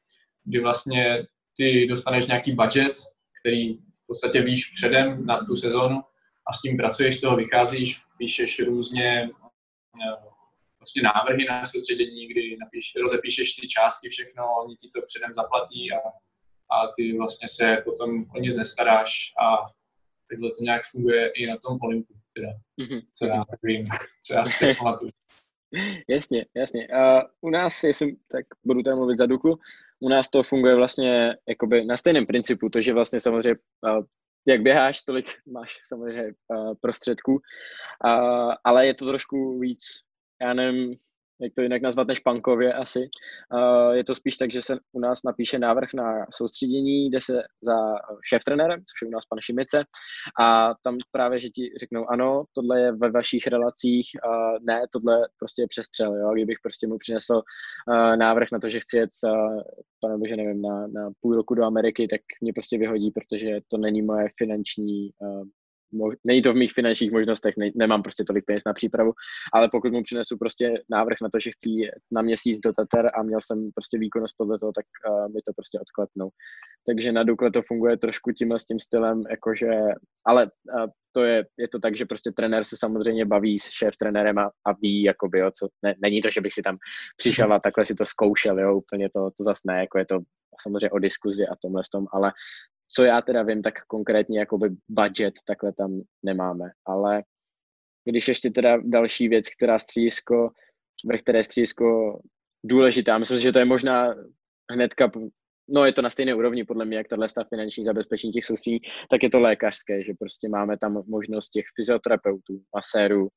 kdy 0.45 0.61
vlastně 0.61 1.27
ty 1.57 1.87
dostaneš 1.87 2.27
nějaký 2.27 2.53
budget, 2.53 2.97
který 3.41 3.79
v 4.07 4.13
podstatě 4.15 4.43
víš 4.43 4.73
předem 4.75 5.27
na 5.27 5.45
tu 5.45 5.55
sezonu 5.55 6.01
a 6.49 6.53
s 6.53 6.63
tím 6.63 6.77
pracuješ, 6.77 7.19
z 7.19 7.21
toho 7.21 7.37
vycházíš, 7.37 8.03
píšeš 8.19 8.61
různě 8.61 9.31
eh, 10.03 10.17
vlastně 10.81 11.03
návrhy 11.03 11.45
na 11.45 11.65
soustředění, 11.65 12.29
kdy 12.29 12.57
napíš, 12.61 12.93
rozepíšeš 13.03 13.53
ty 13.53 13.69
částky, 13.69 14.09
všechno, 14.09 14.45
oni 14.65 14.77
ti 14.77 14.89
to 14.89 15.03
předem 15.07 15.33
zaplatí 15.33 15.93
a, 15.93 15.99
a 16.75 16.87
ty 16.97 17.17
vlastně 17.19 17.49
se 17.49 17.83
potom 17.85 18.25
o 18.37 18.39
nic 18.41 18.57
nestaráš 18.57 19.33
a 19.43 19.57
takhle 20.31 20.51
to 20.51 20.65
nějak 20.65 20.83
funguje 20.91 21.31
i 21.37 21.47
na 21.47 21.57
tom 21.57 21.79
Olympu, 21.83 22.15
teda, 22.37 22.49
mm-hmm. 22.81 23.03
co 23.13 23.27
já 23.27 23.41
vím, 23.63 23.87
co 24.27 24.35
já 24.35 24.45
si 24.45 24.75
pamatuju. 24.79 25.11
Jasně, 26.09 26.47
jasně. 26.57 26.89
Uh, 26.89 27.23
u 27.41 27.51
nás, 27.51 27.85
jestli 27.85 28.17
tak 28.31 28.47
budu 28.65 28.83
tam 28.83 28.99
mluvit 28.99 29.19
za 29.19 29.27
Duku, 29.27 29.59
u 30.01 30.09
nás 30.09 30.29
to 30.29 30.43
funguje 30.43 30.75
vlastně 30.75 31.37
jakoby 31.49 31.85
na 31.85 31.97
stejném 31.97 32.27
principu, 32.27 32.69
to, 32.69 32.81
že 32.81 32.93
vlastně 32.93 33.21
samozřejmě 33.21 33.61
jak 34.49 34.63
běháš, 34.63 35.03
tolik 35.03 35.27
máš 35.53 35.81
samozřejmě 35.89 36.33
prostředků, 36.81 37.41
ale 38.65 38.87
je 38.87 38.95
to 38.95 39.07
trošku 39.07 39.59
víc, 39.59 39.83
já 40.43 40.55
nevím, 40.55 40.97
jak 41.41 41.53
to 41.55 41.63
jinak 41.63 41.83
nazvat 41.83 42.07
než 42.07 42.21
pankově 42.21 42.73
asi. 42.73 43.09
Uh, 43.55 43.93
je 43.93 44.05
to 44.05 44.15
spíš 44.15 44.37
tak, 44.37 44.53
že 44.53 44.63
se 44.63 44.79
u 44.93 45.01
nás 45.01 45.21
napíše 45.25 45.59
návrh 45.59 45.89
na 45.95 46.27
soustředění, 46.35 47.11
jde 47.11 47.21
se 47.21 47.33
za 47.63 47.77
šéf 48.29 48.45
trenérem, 48.45 48.81
což 48.81 49.03
je 49.03 49.09
u 49.09 49.11
nás 49.11 49.27
pan 49.27 49.41
Šimice, 49.41 49.85
a 50.41 50.75
tam 50.85 50.97
právě, 51.13 51.39
že 51.39 51.49
ti 51.49 51.71
řeknou, 51.81 52.07
ano, 52.11 52.45
tohle 52.53 52.81
je 52.81 52.93
ve 52.93 53.11
vašich 53.11 53.47
relacích, 53.47 54.07
uh, 54.27 54.59
ne, 54.67 54.83
tohle 54.93 55.29
prostě 55.39 55.63
je 55.63 55.67
přestřel, 55.69 56.17
jo? 56.17 56.33
kdybych 56.33 56.59
prostě 56.63 56.87
mu 56.87 56.99
přinesl 56.99 57.35
uh, 57.35 58.17
návrh 58.17 58.49
na 58.53 58.59
to, 58.59 58.69
že 58.69 58.81
chci 58.81 58.97
jet, 58.97 59.11
pane 60.01 60.19
bože, 60.19 60.37
nevím, 60.37 60.63
na, 60.63 60.87
na 60.87 61.11
půl 61.21 61.37
roku 61.37 61.55
do 61.55 61.65
Ameriky, 61.65 62.09
tak 62.09 62.21
mě 62.41 62.53
prostě 62.53 62.79
vyhodí, 62.79 63.11
protože 63.11 63.61
to 63.71 63.79
není 63.79 64.03
moje 64.03 64.29
finanční 64.39 65.11
není 66.25 66.43
to 66.43 66.53
v 66.53 66.57
mých 66.57 66.73
finančních 66.73 67.13
možnostech, 67.13 67.55
ne, 67.57 67.71
nemám 67.75 68.03
prostě 68.03 68.25
tolik 68.25 68.45
peněz 68.45 68.63
na 68.67 68.73
přípravu, 68.73 69.13
ale 69.53 69.69
pokud 69.69 69.93
mu 69.93 70.03
přinesu 70.03 70.39
prostě 70.39 70.75
návrh 70.91 71.17
na 71.23 71.29
to, 71.29 71.39
že 71.39 71.51
chci 71.51 71.69
na 72.13 72.23
měsíc 72.23 72.61
do 72.61 72.73
Tatar 72.73 73.11
a 73.15 73.23
měl 73.23 73.41
jsem 73.43 73.71
prostě 73.75 73.99
výkonnost 73.99 74.35
podle 74.39 74.59
toho, 74.59 74.73
tak 74.73 74.85
uh, 75.11 75.33
mi 75.35 75.41
to 75.47 75.53
prostě 75.57 75.79
odklepnou. 75.81 76.29
Takže 76.87 77.13
na 77.13 77.23
Dukle 77.23 77.51
to 77.51 77.63
funguje 77.63 77.97
trošku 77.97 78.33
tímhle 78.33 78.59
s 78.59 78.65
tím 78.65 78.79
stylem, 78.79 79.23
jakože, 79.31 79.71
ale 80.27 80.45
uh, 80.45 80.87
to 81.13 81.25
je, 81.25 81.45
je 81.59 81.69
to 81.69 81.79
tak, 81.79 81.97
že 81.97 82.05
prostě 82.05 82.31
trenér 82.33 82.65
se 82.65 82.77
samozřejmě 82.79 83.25
baví 83.25 83.59
s 83.59 83.69
šéf 83.69 83.97
trenérem 83.97 84.39
a, 84.39 84.51
a 84.67 84.73
ví, 84.83 85.03
jakoby, 85.03 85.39
jo, 85.39 85.51
co, 85.59 85.69
ne, 85.83 85.95
není 86.03 86.23
to, 86.23 86.31
že 86.31 86.41
bych 86.41 86.53
si 86.53 86.63
tam 86.63 86.77
přišel 87.17 87.53
a 87.53 87.59
takhle 87.59 87.87
si 87.87 87.95
to 87.95 88.07
zkoušel, 88.07 88.61
jo, 88.61 88.77
úplně 88.77 89.09
to, 89.09 89.31
to 89.37 89.45
zase 89.45 89.61
ne, 89.65 89.81
jako 89.81 89.99
je 89.99 90.07
to 90.07 90.19
samozřejmě 90.63 90.91
o 90.91 90.99
diskuzi 90.99 91.47
a 91.47 91.57
tomhle 91.63 91.83
tom, 91.93 92.07
ale 92.13 92.33
co 92.89 93.05
já 93.05 93.21
teda 93.21 93.43
vím, 93.43 93.63
tak 93.63 93.75
konkrétně 93.87 94.39
jakoby 94.39 94.71
budget 94.89 95.35
takhle 95.47 95.73
tam 95.73 96.01
nemáme, 96.23 96.71
ale 96.87 97.23
když 98.05 98.29
ještě 98.29 98.51
teda 98.51 98.79
další 98.85 99.29
věc, 99.29 99.49
která 99.49 99.79
střísko, 99.79 100.51
ve 101.07 101.19
které 101.19 101.45
střísko 101.45 102.19
důležitá, 102.65 103.19
myslím 103.19 103.39
si, 103.39 103.45
že 103.45 103.53
to 103.53 103.59
je 103.59 103.65
možná 103.65 104.15
hnedka, 104.73 105.11
no 105.69 105.85
je 105.85 105.93
to 105.93 106.03
na 106.03 106.11
stejné 106.11 106.35
úrovni 106.35 106.65
podle 106.65 106.85
mě, 106.85 106.97
jak 106.97 107.09
tahle 107.09 107.29
stav 107.29 107.49
finanční 107.49 107.85
zabezpečení 107.85 108.33
těch 108.33 108.45
soustředí, 108.45 108.79
tak 109.11 109.23
je 109.23 109.31
to 109.31 109.41
lékařské, 109.41 110.05
že 110.05 110.13
prostě 110.19 110.49
máme 110.49 110.79
tam 110.79 111.03
možnost 111.07 111.49
těch 111.49 111.65
fyzioterapeutů, 111.77 112.63
masérů, 112.75 113.29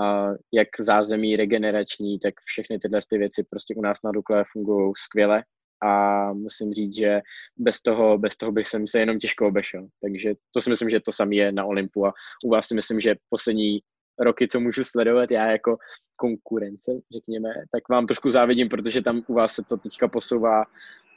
a 0.00 0.28
jak 0.52 0.68
zázemí 0.80 1.36
regenerační, 1.36 2.18
tak 2.18 2.34
všechny 2.44 2.78
tyhle 2.78 3.00
ty 3.10 3.18
věci 3.18 3.44
prostě 3.50 3.74
u 3.74 3.80
nás 3.80 3.98
na 4.04 4.12
Dukle 4.12 4.44
fungují 4.52 4.92
skvěle 4.96 5.42
a 5.82 6.32
musím 6.32 6.72
říct, 6.72 6.96
že 6.96 7.20
bez 7.56 7.80
toho, 7.80 8.18
bez 8.18 8.36
toho 8.36 8.52
bych 8.52 8.68
jsem 8.68 8.88
se 8.88 9.00
jenom 9.00 9.18
těžko 9.18 9.48
obešel. 9.48 9.88
Takže 10.02 10.34
to 10.54 10.60
si 10.60 10.70
myslím, 10.70 10.90
že 10.90 11.00
to 11.00 11.12
samé 11.12 11.34
je 11.34 11.52
na 11.52 11.64
Olympu 11.64 12.06
a 12.06 12.12
u 12.44 12.50
vás 12.50 12.66
si 12.66 12.74
myslím, 12.74 13.00
že 13.00 13.14
poslední 13.30 13.80
roky, 14.20 14.48
co 14.48 14.60
můžu 14.60 14.84
sledovat 14.84 15.30
já 15.30 15.50
jako 15.50 15.76
konkurence, 16.16 16.92
řekněme, 17.12 17.48
tak 17.72 17.88
vám 17.88 18.06
trošku 18.06 18.30
závidím, 18.30 18.68
protože 18.68 19.02
tam 19.02 19.22
u 19.26 19.34
vás 19.34 19.52
se 19.52 19.62
to 19.68 19.76
teďka 19.76 20.08
posouvá 20.08 20.64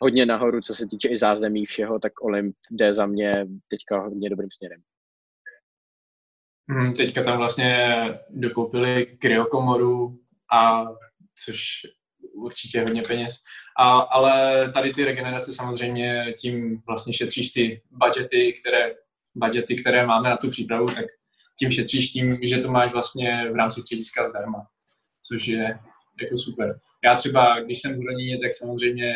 hodně 0.01 0.25
nahoru, 0.25 0.61
co 0.61 0.75
se 0.75 0.87
týče 0.87 1.09
i 1.09 1.17
zázemí 1.17 1.65
všeho, 1.65 1.99
tak 1.99 2.21
Olymp 2.21 2.55
jde 2.71 2.93
za 2.93 3.05
mě 3.05 3.47
teďka 3.67 4.01
hodně 4.01 4.29
dobrým 4.29 4.49
směrem. 4.51 4.81
Hmm, 6.69 6.93
teďka 6.93 7.23
tam 7.23 7.37
vlastně 7.37 7.87
dokoupili 8.29 9.17
kryokomoru 9.19 10.19
a 10.53 10.85
což 11.45 11.81
určitě 12.41 12.81
hodně 12.81 13.01
peněz. 13.01 13.37
A, 13.79 13.99
ale 13.99 14.71
tady 14.73 14.93
ty 14.93 15.05
regenerace 15.05 15.53
samozřejmě 15.53 16.33
tím 16.39 16.81
vlastně 16.87 17.13
šetříš 17.13 17.49
ty 17.49 17.81
budgety, 17.91 18.53
které, 18.61 18.95
budgety, 19.35 19.75
které 19.75 20.05
máme 20.05 20.29
na 20.29 20.37
tu 20.37 20.49
přípravu, 20.49 20.85
tak 20.85 21.05
tím 21.59 21.71
šetříš 21.71 22.11
tím, 22.11 22.37
že 22.43 22.57
to 22.57 22.71
máš 22.71 22.93
vlastně 22.93 23.51
v 23.51 23.55
rámci 23.55 23.81
střediska 23.81 24.27
zdarma, 24.27 24.67
což 25.27 25.47
je 25.47 25.79
jako 26.21 26.37
super. 26.37 26.79
Já 27.03 27.15
třeba, 27.15 27.59
když 27.59 27.81
jsem 27.81 27.93
v 27.93 27.99
Hroníně, 27.99 28.39
tak 28.39 28.53
samozřejmě 28.53 29.13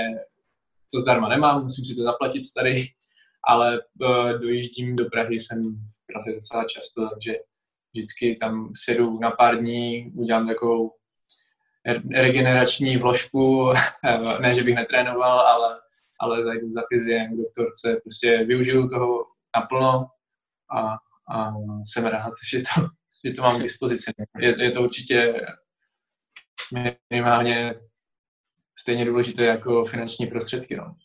to 0.94 1.00
zdarma 1.00 1.30
nemám, 1.30 1.64
musím 1.64 1.86
si 1.86 1.96
to 1.96 2.04
zaplatit 2.04 2.44
tady, 2.56 2.88
ale 3.48 3.82
uh, 4.02 4.40
dojíždím 4.40 4.96
do 4.96 5.06
Prahy, 5.06 5.40
jsem 5.40 5.62
v 5.62 6.06
Praze 6.08 6.34
docela 6.34 6.66
často, 6.66 7.10
takže 7.10 7.36
vždycky 7.94 8.38
tam 8.40 8.72
sedu 8.76 9.20
na 9.20 9.32
pár 9.32 9.60
dní, 9.60 10.12
udělám 10.16 10.48
takovou 10.48 10.92
regenerační 12.14 12.98
vložku, 12.98 13.74
ne, 14.40 14.54
že 14.54 14.64
bych 14.64 14.76
netrénoval, 14.76 15.40
ale, 15.40 15.80
ale 16.20 16.44
zajdu 16.44 16.70
za 16.70 16.82
fyziem 16.94 17.38
doktorce, 17.38 18.02
prostě 18.04 18.44
využiju 18.46 18.88
toho 18.88 19.26
naplno 19.56 20.08
a, 20.72 20.94
a 21.36 21.54
jsem 21.84 22.06
rád, 22.06 22.32
že 22.52 22.60
to, 22.60 22.88
že 23.28 23.34
to 23.34 23.42
mám 23.42 23.60
k 23.60 23.64
dispozici. 23.64 24.12
Je, 24.40 24.64
je 24.64 24.72
to 24.72 24.82
určitě 24.82 25.42
minimálně 27.10 27.76
stejně 28.80 29.06
důležité 29.06 29.46
jako 29.46 29.86
finanční 29.86 30.28
prostředky. 30.28 30.76
No. 30.76 30.96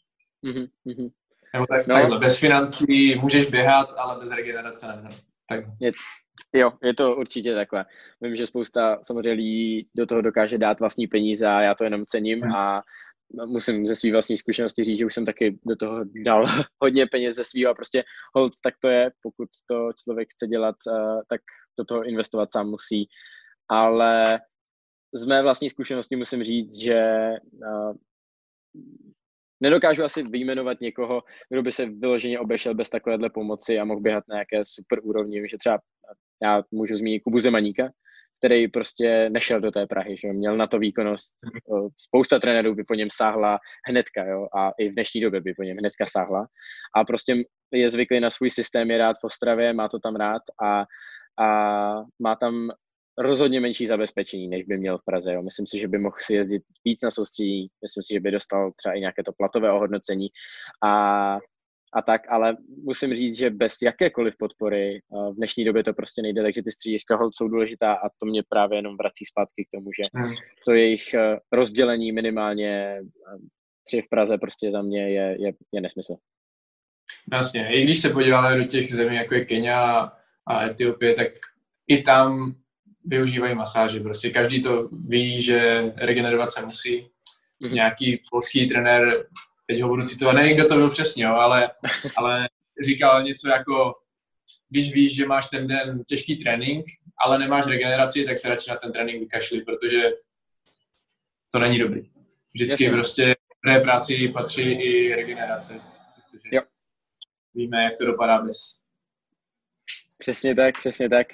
Mm-hmm. 0.44 1.10
Nebo 1.54 1.64
tak, 1.70 1.86
no. 1.86 1.94
takhle, 1.94 2.18
bez 2.18 2.38
financí 2.38 3.14
můžeš 3.14 3.46
běhat, 3.46 3.92
ale 3.98 4.20
bez 4.20 4.30
regenerace 4.30 4.86
ne. 4.86 5.02
No. 5.02 5.08
Tak. 5.48 5.60
Je, 5.80 5.90
Jo, 6.52 6.72
je 6.82 6.94
to 6.94 7.16
určitě 7.16 7.54
takhle. 7.54 7.84
Vím, 8.20 8.36
že 8.36 8.46
spousta 8.46 9.00
samozřejmě 9.02 9.32
lidí 9.32 9.88
do 9.96 10.06
toho 10.06 10.20
dokáže 10.20 10.58
dát 10.58 10.80
vlastní 10.80 11.06
peníze 11.06 11.46
a 11.46 11.60
já 11.60 11.74
to 11.74 11.84
jenom 11.84 12.06
cením 12.06 12.40
hmm. 12.40 12.52
a 12.52 12.82
musím 13.46 13.86
ze 13.86 13.94
své 13.94 14.12
vlastní 14.12 14.36
zkušenosti 14.36 14.84
říct, 14.84 14.98
že 14.98 15.06
už 15.06 15.14
jsem 15.14 15.26
taky 15.26 15.58
do 15.66 15.76
toho 15.76 16.04
dal 16.24 16.44
hodně 16.82 17.06
peněz 17.06 17.36
ze 17.36 17.44
svého 17.44 17.70
a 17.70 17.74
prostě 17.74 18.04
hold, 18.34 18.52
tak 18.62 18.74
to 18.82 18.88
je, 18.88 19.10
pokud 19.22 19.48
to 19.66 19.90
člověk 20.04 20.28
chce 20.32 20.46
dělat, 20.46 20.76
eh, 20.88 21.22
tak 21.28 21.40
do 21.78 21.84
toho 21.84 22.04
investovat 22.04 22.52
sám 22.52 22.70
musí. 22.70 23.08
Ale 23.68 24.40
z 25.14 25.24
mé 25.24 25.42
vlastní 25.42 25.70
zkušenosti 25.70 26.16
musím 26.16 26.44
říct, 26.44 26.74
že 26.74 26.94
eh, 26.94 27.92
nedokážu 29.60 30.04
asi 30.04 30.22
vyjmenovat 30.22 30.80
někoho, 30.80 31.22
kdo 31.50 31.62
by 31.62 31.72
se 31.72 31.86
vyloženě 31.86 32.40
obešel 32.40 32.74
bez 32.74 32.90
takovéhle 32.90 33.30
pomoci 33.30 33.78
a 33.78 33.84
mohl 33.84 34.00
běhat 34.00 34.24
na 34.28 34.34
nějaké 34.34 34.62
super 34.64 34.98
úrovni. 35.02 35.48
Že 35.50 35.58
třeba 35.58 35.78
já 36.42 36.62
můžu 36.70 36.96
zmínit 36.96 37.20
Kubu 37.20 37.38
Zemaníka, 37.38 37.90
který 38.38 38.68
prostě 38.68 39.30
nešel 39.30 39.60
do 39.60 39.70
té 39.70 39.86
Prahy, 39.86 40.16
že 40.16 40.32
měl 40.32 40.56
na 40.56 40.66
to 40.66 40.78
výkonnost. 40.78 41.32
Mhm. 41.44 41.88
Spousta 41.96 42.38
trenérů 42.38 42.74
by 42.74 42.84
po 42.84 42.94
něm 42.94 43.08
sáhla 43.12 43.58
hnedka, 43.88 44.24
jo, 44.24 44.46
a 44.56 44.70
i 44.78 44.88
v 44.88 44.94
dnešní 44.94 45.20
době 45.20 45.40
by 45.40 45.54
po 45.54 45.62
něm 45.62 45.76
hnedka 45.76 46.04
sáhla. 46.10 46.46
A 46.96 47.04
prostě 47.04 47.44
je 47.72 47.90
zvyklý 47.90 48.20
na 48.20 48.30
svůj 48.30 48.50
systém, 48.50 48.90
je 48.90 48.98
rád 48.98 49.16
v 49.20 49.24
Ostravě, 49.24 49.72
má 49.72 49.88
to 49.88 49.98
tam 49.98 50.16
rád 50.16 50.42
a, 50.62 50.84
a 51.44 51.46
má 52.18 52.36
tam 52.36 52.70
rozhodně 53.18 53.60
menší 53.60 53.86
zabezpečení, 53.86 54.48
než 54.48 54.64
by 54.64 54.78
měl 54.78 54.98
v 54.98 55.04
Praze. 55.04 55.32
Jo. 55.32 55.42
Myslím 55.42 55.66
si, 55.66 55.78
že 55.78 55.88
by 55.88 55.98
mohl 55.98 56.16
si 56.18 56.34
jezdit 56.34 56.62
víc 56.84 57.02
na 57.02 57.10
soustředí, 57.10 57.68
myslím 57.82 58.02
si, 58.02 58.14
že 58.14 58.20
by 58.20 58.30
dostal 58.30 58.72
třeba 58.76 58.94
i 58.94 59.00
nějaké 59.00 59.22
to 59.22 59.32
platové 59.32 59.72
ohodnocení 59.72 60.28
a, 60.84 61.38
a 61.92 62.02
tak, 62.02 62.22
ale 62.28 62.56
musím 62.84 63.14
říct, 63.14 63.36
že 63.36 63.50
bez 63.50 63.74
jakékoliv 63.82 64.34
podpory 64.38 65.00
v 65.30 65.34
dnešní 65.34 65.64
době 65.64 65.84
to 65.84 65.92
prostě 65.92 66.22
nejde, 66.22 66.42
takže 66.42 66.62
ty 66.62 66.72
střediska 66.72 67.16
hold 67.16 67.36
jsou 67.36 67.48
důležitá 67.48 67.92
a 67.92 68.08
to 68.08 68.26
mě 68.26 68.42
právě 68.48 68.78
jenom 68.78 68.96
vrací 68.96 69.24
zpátky 69.24 69.64
k 69.64 69.70
tomu, 69.76 69.90
že 69.92 70.22
hmm. 70.22 70.34
to 70.66 70.72
jejich 70.72 71.14
eh, 71.14 71.38
rozdělení 71.52 72.12
minimálně 72.12 72.98
eh, 73.00 73.04
tři 73.86 74.02
v 74.02 74.08
Praze 74.08 74.38
prostě 74.38 74.70
za 74.70 74.82
mě 74.82 75.10
je, 75.10 75.36
je, 75.40 75.52
je 75.72 75.80
nesmysl. 75.80 76.16
Jasně, 77.32 77.72
i 77.72 77.84
když 77.84 78.00
se 78.00 78.10
podíváme 78.10 78.56
do 78.56 78.64
těch 78.64 78.94
zemí, 78.94 79.16
jako 79.16 79.34
je 79.34 79.44
Kenia 79.44 80.12
a 80.46 80.66
Etiopie, 80.66 81.14
tak 81.14 81.28
i 81.88 82.02
tam 82.02 82.54
využívají 83.04 83.54
masáže. 83.54 84.00
Prostě 84.00 84.30
každý 84.30 84.62
to 84.62 84.88
ví, 84.92 85.42
že 85.42 85.82
regenerovat 85.96 86.50
se 86.50 86.66
musí. 86.66 87.00
Mm-hmm. 87.00 87.72
Nějaký 87.72 88.22
polský 88.30 88.68
trenér, 88.68 89.26
teď 89.70 89.80
ho 89.80 89.88
budu 89.88 90.02
citovat, 90.02 90.34
nevím, 90.34 90.56
kdo 90.56 90.68
to 90.68 90.74
byl 90.74 90.90
přesně, 90.90 91.24
jo, 91.24 91.34
ale, 91.34 91.70
ale 92.16 92.48
říkal 92.84 93.22
něco 93.22 93.48
jako, 93.48 93.94
když 94.68 94.92
víš, 94.94 95.16
že 95.16 95.26
máš 95.26 95.48
ten 95.48 95.66
den 95.66 96.04
těžký 96.04 96.36
trénink, 96.36 96.86
ale 97.24 97.38
nemáš 97.38 97.66
regeneraci, 97.66 98.24
tak 98.24 98.38
se 98.38 98.48
radši 98.48 98.70
na 98.70 98.76
ten 98.76 98.92
trénink 98.92 99.20
vykašli, 99.20 99.60
protože 99.60 100.02
to 101.52 101.58
není 101.58 101.78
dobrý. 101.78 102.10
Vždycky 102.54 102.84
Jasně. 102.84 102.96
prostě 102.96 103.32
v 103.66 103.82
práci 103.82 104.28
patří 104.28 104.62
i 104.62 105.14
regenerace. 105.14 105.80
Jo. 106.52 106.62
Víme, 107.54 107.84
jak 107.84 107.92
to 107.98 108.06
dopadá 108.06 108.38
bez. 108.38 108.56
Přesně 110.18 110.54
tak, 110.54 110.78
přesně 110.78 111.08
tak. 111.08 111.26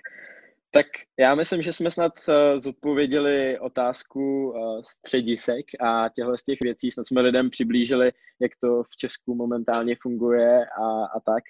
Tak 0.76 0.86
já 1.18 1.34
myslím, 1.34 1.62
že 1.62 1.72
jsme 1.72 1.90
snad 1.90 2.12
uh, 2.28 2.58
zodpověděli 2.58 3.58
otázku 3.58 4.20
uh, 4.20 4.82
středisek 4.82 5.66
a 5.80 6.08
těchto 6.08 6.36
z 6.36 6.42
těch 6.42 6.60
věcí. 6.60 6.90
Snad 6.90 7.06
jsme 7.06 7.20
lidem 7.20 7.50
přiblížili, 7.50 8.12
jak 8.40 8.52
to 8.60 8.82
v 8.82 8.96
Česku 8.96 9.34
momentálně 9.34 9.96
funguje 10.02 10.66
a, 10.66 11.04
a 11.16 11.20
tak. 11.26 11.44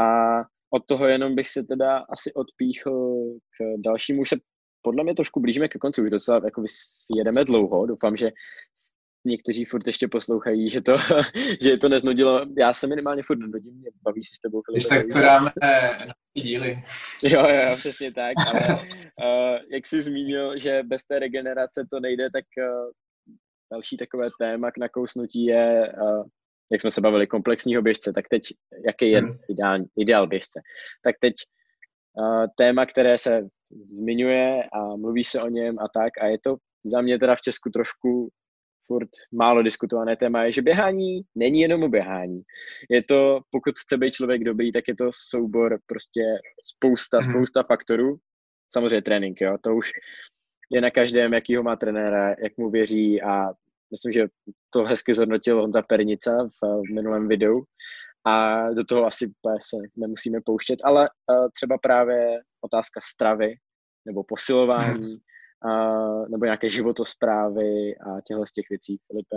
A 0.00 0.02
od 0.70 0.86
toho 0.86 1.06
jenom 1.06 1.34
bych 1.34 1.48
se 1.48 1.62
teda 1.62 1.98
asi 1.98 2.32
odpíchl 2.34 3.14
k 3.58 3.80
dalšímu. 3.84 4.20
Už 4.20 4.28
se 4.28 4.36
podle 4.82 5.04
mě 5.04 5.14
trošku 5.14 5.40
blížíme 5.40 5.68
ke 5.68 5.78
konci, 5.78 6.02
už 6.02 6.10
docela 6.10 6.40
jako 6.44 6.64
jedeme 7.16 7.44
dlouho. 7.44 7.86
Doufám, 7.86 8.16
že 8.16 8.30
někteří 9.24 9.64
furt 9.64 9.86
ještě 9.86 10.08
poslouchají, 10.08 10.70
že 10.70 10.80
to, 10.80 10.96
že 11.62 11.76
to 11.76 11.88
neznudilo. 11.88 12.46
Já 12.58 12.74
se 12.74 12.86
minimálně 12.86 13.22
furt 13.22 13.38
nudím, 13.38 13.74
mě 13.74 13.90
baví 14.02 14.22
si 14.22 14.34
s 14.36 14.40
tebou, 14.40 14.62
Když 14.72 14.84
tak 14.84 15.06
to 15.12 15.18
dáme 15.18 15.50
na 16.06 16.14
díly. 16.36 16.82
Jo, 17.22 17.48
jo, 17.48 17.76
přesně 17.76 18.12
tak, 18.12 18.34
ale 18.46 18.60
uh, 18.60 19.58
jak 19.72 19.86
jsi 19.86 20.02
zmínil, 20.02 20.58
že 20.58 20.82
bez 20.82 21.02
té 21.04 21.18
regenerace 21.18 21.86
to 21.90 22.00
nejde, 22.00 22.30
tak 22.30 22.44
uh, 22.58 22.90
další 23.72 23.96
takové 23.96 24.28
téma 24.38 24.70
k 24.70 24.78
nakousnutí 24.78 25.44
je, 25.44 25.92
uh, 26.02 26.24
jak 26.72 26.80
jsme 26.80 26.90
se 26.90 27.00
bavili, 27.00 27.26
komplexního 27.26 27.82
běžce, 27.82 28.12
tak 28.12 28.24
teď, 28.28 28.42
jaký 28.86 29.10
je 29.10 29.20
hmm. 29.20 29.38
ideál, 29.48 29.78
ideál 29.98 30.26
běžce. 30.26 30.60
Tak 31.04 31.14
teď 31.20 31.34
uh, 32.20 32.46
téma, 32.56 32.86
které 32.86 33.18
se 33.18 33.40
zmiňuje 33.82 34.62
a 34.72 34.96
mluví 34.96 35.24
se 35.24 35.42
o 35.42 35.48
něm 35.48 35.78
a 35.78 35.88
tak, 35.94 36.12
a 36.20 36.26
je 36.26 36.38
to 36.44 36.56
za 36.84 37.00
mě 37.00 37.18
teda 37.18 37.36
v 37.36 37.40
Česku 37.40 37.70
trošku 37.70 38.30
furt 38.90 39.10
málo 39.32 39.62
diskutované 39.62 40.16
téma 40.16 40.44
je, 40.44 40.52
že 40.52 40.62
běhání 40.62 41.22
není 41.34 41.60
jenom 41.60 41.82
o 41.82 41.88
běhání. 41.88 42.42
Je 42.90 43.02
to, 43.02 43.40
pokud 43.50 43.78
chce 43.78 43.96
být 43.96 44.14
člověk 44.14 44.44
dobrý, 44.44 44.72
tak 44.72 44.88
je 44.88 44.96
to 44.96 45.10
soubor 45.14 45.78
prostě 45.86 46.20
spousta, 46.60 47.18
mm-hmm. 47.18 47.30
spousta 47.30 47.62
faktorů. 47.62 48.16
Samozřejmě 48.72 49.02
trénink, 49.02 49.40
jo, 49.40 49.56
to 49.60 49.76
už 49.76 49.90
je 50.70 50.80
na 50.80 50.90
každém, 50.90 51.32
jaký 51.32 51.56
ho 51.56 51.62
má 51.62 51.76
trenéra, 51.76 52.28
jak 52.28 52.56
mu 52.56 52.70
věří 52.70 53.22
a 53.22 53.52
myslím, 53.90 54.12
že 54.12 54.28
to 54.70 54.84
hezky 54.84 55.14
zhodnotil 55.14 55.60
Honza 55.60 55.82
Pernica 55.82 56.32
v, 56.44 56.82
v 56.82 56.94
minulém 56.94 57.28
videu 57.28 57.62
a 58.26 58.64
do 58.70 58.84
toho 58.84 59.06
asi 59.06 59.32
se 59.68 59.76
nemusíme 59.96 60.38
pouštět, 60.44 60.78
ale 60.84 61.08
uh, 61.08 61.48
třeba 61.54 61.78
právě 61.78 62.40
otázka 62.60 63.00
stravy 63.04 63.54
nebo 64.06 64.24
posilování, 64.24 65.10
hmm 65.12 65.29
uh, 65.64 66.28
nebo 66.28 66.44
nějaké 66.44 66.70
životosprávy 66.70 67.96
a 67.96 68.20
těchto 68.20 68.46
z 68.46 68.52
těch 68.52 68.64
věcí. 68.70 68.98
Filipe, 69.06 69.36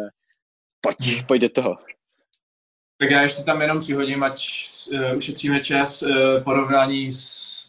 pojď, 0.82 0.98
hmm. 1.00 1.26
pojď 1.26 1.42
do 1.42 1.50
toho. 1.50 1.76
Tak 2.98 3.12
já 3.12 3.22
ještě 3.22 3.44
tam 3.44 3.62
jenom 3.62 3.80
přihodím, 3.80 4.24
ať 4.24 4.48
uh, 4.94 5.18
ušetříme 5.18 5.60
čas 5.60 6.02
uh, 6.02 6.44
porovnání 6.44 7.12
s, 7.12 7.20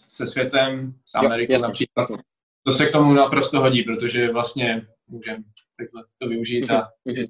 se 0.07 0.27
světem, 0.27 0.95
s 1.05 1.15
Amerikou 1.15 1.53
jo, 1.53 1.55
jasný, 1.55 1.67
například. 1.67 2.03
Jasný. 2.03 2.17
To 2.67 2.73
se 2.73 2.87
k 2.87 2.93
tomu 2.93 3.13
naprosto 3.13 3.61
hodí, 3.61 3.83
protože 3.83 4.33
vlastně 4.33 4.87
můžeme 5.07 5.45
takhle 5.79 6.05
to 6.23 6.29
využít 6.29 6.71
a 6.71 6.91
mm-hmm. 7.09 7.29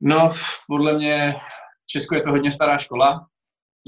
No, 0.00 0.28
podle 0.68 0.92
mě 0.92 1.34
Česko 1.86 2.14
je 2.14 2.20
to 2.20 2.30
hodně 2.30 2.52
stará 2.52 2.78
škola. 2.78 3.26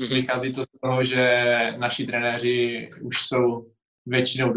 Mm-hmm. 0.00 0.14
Vychází 0.14 0.52
to 0.52 0.62
z 0.62 0.66
toho, 0.82 1.04
že 1.04 1.44
naši 1.76 2.06
trenéři 2.06 2.88
už 3.02 3.26
jsou 3.26 3.72
většinou 4.08 4.52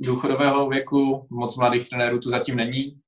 důchodového 0.00 0.68
věku, 0.68 1.26
moc 1.30 1.56
mladých 1.56 1.88
trenérů 1.88 2.20
tu 2.20 2.30
zatím 2.30 2.56
není. 2.56 3.00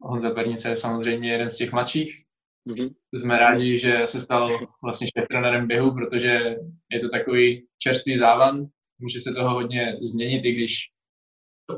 Honza 0.00 0.30
Pernice 0.30 0.68
je 0.68 0.76
samozřejmě 0.76 1.32
jeden 1.32 1.50
z 1.50 1.56
těch 1.56 1.72
mladších. 1.72 2.24
Mm-hmm. 2.68 2.94
Jsme 3.14 3.38
rádi, 3.38 3.78
že 3.78 4.02
se 4.04 4.20
stal 4.20 4.66
vlastně 4.82 5.06
šéf 5.06 5.28
trenérem 5.28 5.66
běhu, 5.66 5.94
protože 5.94 6.56
je 6.90 7.00
to 7.00 7.08
takový 7.08 7.66
čerstvý 7.78 8.16
závan. 8.16 8.66
Může 8.98 9.20
se 9.20 9.32
toho 9.32 9.50
hodně 9.50 9.96
změnit, 10.02 10.44
i 10.44 10.52
když 10.52 10.90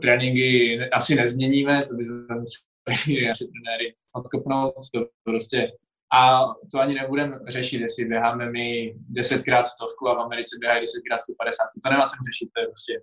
tréninky 0.02 0.78
asi 0.92 1.14
nezměníme, 1.14 1.84
to 1.88 1.94
by 1.94 2.02
se 2.02 2.12
museli 2.12 3.26
naše 3.26 3.44
trenéry 3.44 3.94
odkopnout. 4.12 4.74
To 4.94 5.06
prostě 5.24 5.72
a 6.14 6.44
to 6.72 6.80
ani 6.80 6.94
nebudeme 6.94 7.38
řešit, 7.48 7.80
jestli 7.80 8.04
běháme 8.04 8.50
my 8.50 8.94
desetkrát 9.08 9.66
stovku 9.66 10.08
a 10.08 10.14
v 10.14 10.20
Americe 10.20 10.56
běhají 10.60 10.80
desetkrát 10.80 11.20
150. 11.20 11.64
To 11.84 11.90
nemá 11.90 12.06
cenu 12.06 12.22
řešit, 12.30 12.48
to 12.54 12.60
je 12.60 12.66
prostě 12.66 13.02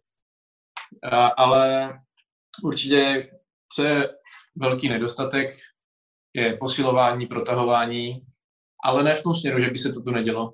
ale 1.38 1.94
určitě, 2.64 3.30
co 3.76 3.84
je 3.84 4.10
velký 4.56 4.90
nedostatek, 4.90 5.56
je 6.34 6.58
posilování, 6.58 7.26
protahování, 7.26 8.26
ale 8.84 9.04
ne 9.04 9.16
v 9.16 9.24
tom 9.24 9.36
směru, 9.36 9.60
že 9.60 9.70
by 9.70 9.78
se 9.78 9.94
to 9.94 10.02
tu 10.02 10.12
nedělo. 10.12 10.54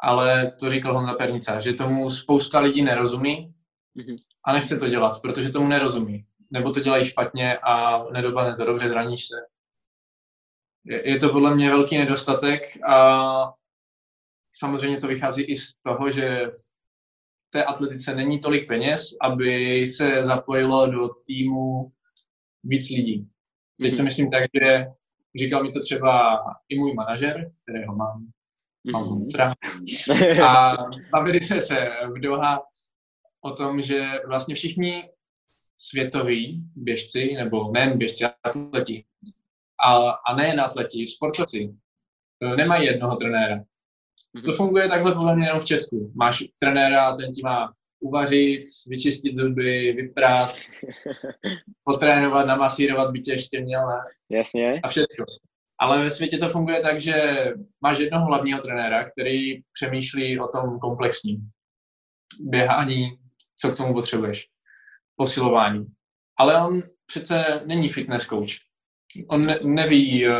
Ale 0.00 0.52
to 0.60 0.70
říkal 0.70 0.94
Honza 0.94 1.14
Pernica, 1.14 1.60
že 1.60 1.72
tomu 1.72 2.10
spousta 2.10 2.60
lidí 2.60 2.82
nerozumí 2.82 3.54
mhm. 3.94 4.16
a 4.46 4.52
nechce 4.52 4.78
to 4.78 4.88
dělat, 4.88 5.22
protože 5.22 5.50
tomu 5.50 5.68
nerozumí. 5.68 6.26
Nebo 6.50 6.72
to 6.72 6.80
dělají 6.80 7.04
špatně 7.04 7.58
a 7.58 8.04
nedopadne 8.12 8.56
to 8.56 8.64
dobře, 8.64 8.88
zraníš 8.88 9.26
se. 9.26 9.36
Je, 10.84 11.10
je 11.10 11.18
to 11.18 11.28
podle 11.28 11.54
mě 11.54 11.70
velký 11.70 11.98
nedostatek 11.98 12.62
a 12.88 13.52
samozřejmě 14.52 15.00
to 15.00 15.06
vychází 15.06 15.42
i 15.42 15.56
z 15.56 15.76
toho, 15.76 16.10
že 16.10 16.46
v 16.46 16.65
té 17.56 17.64
atletice 17.64 18.14
není 18.14 18.40
tolik 18.40 18.68
peněz, 18.68 19.16
aby 19.22 19.86
se 19.86 20.24
zapojilo 20.24 20.86
do 20.86 21.08
týmu 21.26 21.92
víc 22.64 22.90
lidí. 22.90 23.28
Teď 23.80 23.90
to 23.90 23.96
mhm. 23.96 24.04
myslím 24.04 24.30
tak, 24.30 24.42
že 24.62 24.86
říkal 25.38 25.62
mi 25.62 25.70
to 25.72 25.80
třeba 25.80 26.38
i 26.68 26.78
můj 26.78 26.94
manažer, 26.94 27.50
kterého 27.62 27.96
mám, 27.96 28.26
mám 28.92 29.02
mm 29.02 29.18
moc 29.18 29.34
rád. 29.34 29.58
A 30.46 30.76
bavili 31.12 31.40
jsme 31.40 31.60
se 31.60 31.88
v 32.16 32.20
Doha 32.20 32.62
o 33.40 33.50
tom, 33.50 33.82
že 33.82 34.10
vlastně 34.26 34.54
všichni 34.54 35.10
světoví 35.78 36.64
běžci, 36.74 37.34
nebo 37.34 37.72
nejen 37.72 37.98
běžci, 37.98 38.24
atleti, 38.44 39.04
a, 39.86 40.10
a 40.10 40.36
nejen 40.36 40.60
atleti, 40.60 41.06
sportovci, 41.06 41.74
nemají 42.56 42.86
jednoho 42.86 43.16
trenéra. 43.16 43.64
To 44.44 44.52
funguje 44.52 44.88
takhle 44.88 45.14
podle 45.14 45.36
mě 45.36 45.46
jenom 45.46 45.60
v 45.60 45.64
Česku. 45.64 46.12
Máš 46.14 46.44
trenéra, 46.58 47.16
ten 47.16 47.32
ti 47.32 47.42
má 47.42 47.72
uvařit, 48.00 48.64
vyčistit 48.86 49.36
zuby, 49.36 49.92
vyprát, 49.92 50.56
potrénovat, 51.84 52.46
namasírovat, 52.46 53.10
by 53.10 53.20
tě 53.20 53.32
ještě 53.32 53.60
měl, 53.60 53.88
ne? 53.88 53.98
Jasně. 54.30 54.80
A 54.82 54.88
všechno. 54.88 55.24
Ale 55.80 56.02
ve 56.02 56.10
světě 56.10 56.38
to 56.38 56.48
funguje 56.48 56.80
tak, 56.80 57.00
že 57.00 57.44
máš 57.80 57.98
jednoho 57.98 58.26
hlavního 58.26 58.60
trenéra, 58.60 59.04
který 59.04 59.62
přemýšlí 59.72 60.40
o 60.40 60.48
tom 60.48 60.78
komplexním. 60.78 61.50
Běhání, 62.40 63.10
co 63.56 63.72
k 63.72 63.76
tomu 63.76 63.92
potřebuješ. 63.92 64.46
Posilování. 65.16 65.86
Ale 66.38 66.66
on 66.66 66.82
přece 67.06 67.62
není 67.66 67.88
fitness 67.88 68.26
coach 68.26 68.65
on 69.28 69.46
ne, 69.46 69.58
neví, 69.62 70.26
eh, 70.26 70.38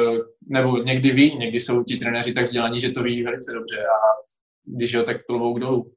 nebo 0.49 0.77
někdy 0.77 1.11
ví, 1.11 1.37
někdy 1.37 1.61
jsou 1.61 1.85
ti 1.85 1.97
trenéři 1.97 2.33
tak 2.33 2.45
vzdělaní, 2.45 2.81
že 2.81 2.91
to 2.91 3.03
ví 3.03 3.23
velice 3.23 3.53
dobře 3.53 3.79
a 3.79 3.99
když 4.65 4.93
jo, 4.93 5.03
tak 5.03 5.25
klobouk 5.25 5.61
dolů. 5.61 5.93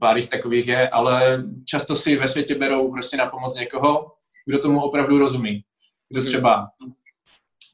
Pár 0.00 0.16
jich 0.16 0.28
takových 0.28 0.68
je, 0.68 0.88
ale 0.88 1.44
často 1.64 1.94
si 1.96 2.16
ve 2.16 2.28
světě 2.28 2.54
berou 2.54 2.92
prostě 2.92 3.16
na 3.16 3.26
pomoc 3.26 3.58
někoho, 3.58 4.12
kdo 4.46 4.58
tomu 4.58 4.80
opravdu 4.80 5.18
rozumí. 5.18 5.62
Kdo 6.08 6.20
hmm. 6.20 6.26
třeba 6.26 6.66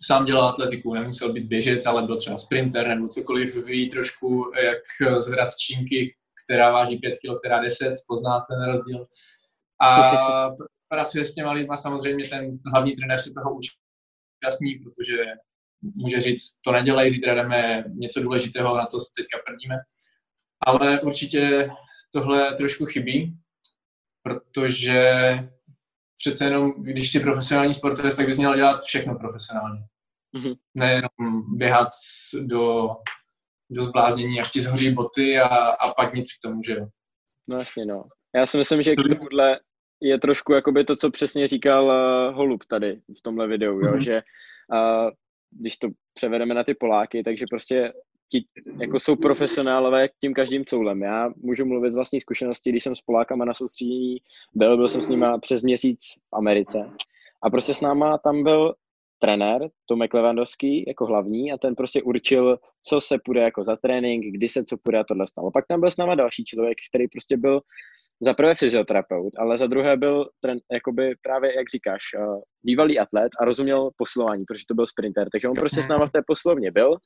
sám 0.06 0.24
dělal 0.24 0.48
atletiku, 0.48 0.94
nemusel 0.94 1.32
být 1.32 1.46
běžec, 1.46 1.86
ale 1.86 2.02
byl 2.02 2.16
třeba 2.16 2.38
sprinter 2.38 2.88
nebo 2.88 3.08
cokoliv, 3.08 3.66
ví 3.66 3.88
trošku, 3.88 4.52
jak 4.64 4.78
zvedat 5.22 5.48
čínky, 5.56 6.14
která 6.44 6.72
váží 6.72 6.96
5 6.96 7.10
kg, 7.10 7.38
která 7.38 7.62
10, 7.62 7.92
pozná 8.08 8.40
ten 8.50 8.70
rozdíl. 8.72 9.06
A 9.82 10.50
pracuje 10.88 11.24
s 11.24 11.34
těma 11.34 11.52
lidma, 11.52 11.76
samozřejmě 11.76 12.28
ten 12.28 12.58
hlavní 12.72 12.96
trenér 12.96 13.18
si 13.18 13.30
toho 13.34 13.56
učí 13.56 13.70
účastní, 14.40 14.74
protože 14.74 15.16
může 15.82 16.20
říct, 16.20 16.60
to 16.64 16.72
nedělej, 16.72 17.10
zítra 17.10 17.34
jdeme 17.34 17.84
něco 17.88 18.22
důležitého, 18.22 18.76
na 18.76 18.86
to 18.86 18.98
teďka 19.16 19.38
prdíme. 19.46 19.76
Ale 20.66 21.00
určitě 21.00 21.70
tohle 22.12 22.54
trošku 22.54 22.86
chybí, 22.86 23.38
protože 24.22 25.38
přece 26.18 26.44
jenom, 26.44 26.72
když 26.78 27.12
jsi 27.12 27.20
profesionální 27.20 27.74
sportovec, 27.74 28.16
tak 28.16 28.26
bys 28.26 28.38
měl 28.38 28.56
dělat 28.56 28.82
všechno 28.82 29.18
profesionálně. 29.18 29.80
Mm-hmm. 30.36 30.56
Nejenom 30.74 31.58
běhat 31.58 31.88
do, 32.40 32.88
do 33.70 33.82
zbláznění, 33.82 34.40
až 34.40 34.50
ti 34.50 34.60
zhoří 34.60 34.90
boty 34.90 35.38
a, 35.38 35.46
a 35.56 35.94
pak 35.94 36.14
nic 36.14 36.32
k 36.32 36.42
tomu, 36.42 36.62
že 36.62 36.72
jo. 36.72 36.86
No 37.48 37.58
jasně, 37.58 37.86
no. 37.86 38.04
Já 38.36 38.46
si 38.46 38.58
myslím, 38.58 38.82
že 38.82 38.92
k 38.92 38.96
tomuhle 38.96 39.60
je 40.00 40.18
trošku 40.18 40.52
jakoby 40.52 40.84
to, 40.84 40.96
co 40.96 41.10
přesně 41.10 41.46
říkal 41.46 41.84
uh, 41.84 42.36
Holub 42.36 42.64
tady 42.64 43.00
v 43.18 43.22
tomhle 43.22 43.46
videu, 43.46 43.78
mm-hmm. 43.78 43.86
jo, 43.86 43.92
mhm. 43.92 44.00
že 44.00 44.22
uh, 44.72 45.10
když 45.50 45.78
to 45.78 45.88
převedeme 46.14 46.54
na 46.54 46.64
ty 46.64 46.74
Poláky, 46.74 47.22
takže 47.22 47.44
prostě 47.50 47.92
ti 48.30 48.44
jako 48.80 49.00
jsou 49.00 49.16
profesionálové 49.16 50.08
tím 50.20 50.34
každým 50.34 50.64
coulem. 50.64 51.02
Já 51.02 51.30
můžu 51.36 51.64
mluvit 51.64 51.92
z 51.92 51.94
vlastní 51.94 52.20
zkušenosti, 52.20 52.70
když 52.70 52.82
jsem 52.82 52.94
s 52.94 53.00
Polákama 53.00 53.44
na 53.44 53.54
soustředění 53.54 54.16
byl, 54.54 54.76
byl 54.76 54.88
jsem 54.88 55.02
s 55.02 55.08
nima 55.08 55.38
přes 55.38 55.62
měsíc 55.62 55.98
v 56.30 56.36
Americe 56.36 56.90
a 57.42 57.50
prostě 57.50 57.74
s 57.74 57.80
náma 57.80 58.18
tam 58.18 58.42
byl 58.42 58.74
trenér 59.18 59.68
Tomek 59.86 60.14
Levandovský 60.14 60.84
jako 60.88 61.06
hlavní 61.06 61.52
a 61.52 61.58
ten 61.58 61.74
prostě 61.74 62.02
určil, 62.02 62.58
co 62.82 63.00
se 63.00 63.18
půjde 63.24 63.40
jako 63.40 63.64
za 63.64 63.76
trénink, 63.76 64.24
kdy 64.24 64.48
se 64.48 64.64
co 64.64 64.76
půjde 64.76 64.98
a 64.98 65.04
tohle 65.04 65.26
stalo. 65.26 65.50
Pak 65.50 65.66
tam 65.66 65.80
byl 65.80 65.90
s 65.90 65.96
náma 65.96 66.14
další 66.14 66.44
člověk, 66.44 66.78
který 66.90 67.08
prostě 67.08 67.36
byl 67.36 67.60
za 68.22 68.34
prvé 68.34 68.54
fyzioterapeut, 68.54 69.32
ale 69.38 69.58
za 69.58 69.66
druhé 69.66 69.96
byl 69.96 70.28
ten, 70.40 70.58
jakoby 70.72 71.14
právě, 71.22 71.56
jak 71.56 71.68
říkáš, 71.68 72.02
uh, 72.18 72.40
bývalý 72.62 72.98
atlet 72.98 73.32
a 73.40 73.44
rozuměl 73.44 73.90
posilování, 73.96 74.44
protože 74.44 74.64
to 74.68 74.74
byl 74.74 74.86
sprinter, 74.86 75.28
takže 75.32 75.48
on 75.48 75.54
prostě 75.54 75.82
s 75.82 75.88
náma 75.88 76.06
v 76.06 76.10
té 76.10 76.20
poslovně 76.26 76.70
byl. 76.70 76.96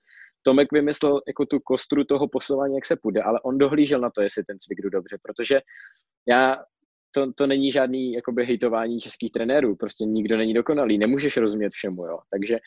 Tomek 0.42 0.72
vymyslel 0.72 1.20
jako 1.28 1.46
tu 1.46 1.60
kostru 1.60 2.04
toho 2.04 2.28
posilování, 2.28 2.74
jak 2.74 2.86
se 2.86 2.96
půjde, 3.02 3.22
ale 3.22 3.40
on 3.44 3.58
dohlížel 3.58 4.00
na 4.00 4.10
to, 4.10 4.22
jestli 4.22 4.44
ten 4.44 4.58
cvik 4.58 4.78
jdu 4.82 4.90
dobře, 4.90 5.18
protože 5.22 5.60
já 6.28 6.56
to, 7.14 7.32
to 7.32 7.46
není 7.46 7.72
žádný 7.72 8.12
jakoby 8.12 8.46
hejtování 8.46 9.00
českých 9.00 9.32
trenérů, 9.32 9.76
prostě 9.76 10.04
nikdo 10.04 10.36
není 10.36 10.54
dokonalý, 10.54 10.98
nemůžeš 10.98 11.36
rozumět 11.36 11.72
všemu, 11.72 12.06
jo. 12.06 12.18
Takže 12.30 12.58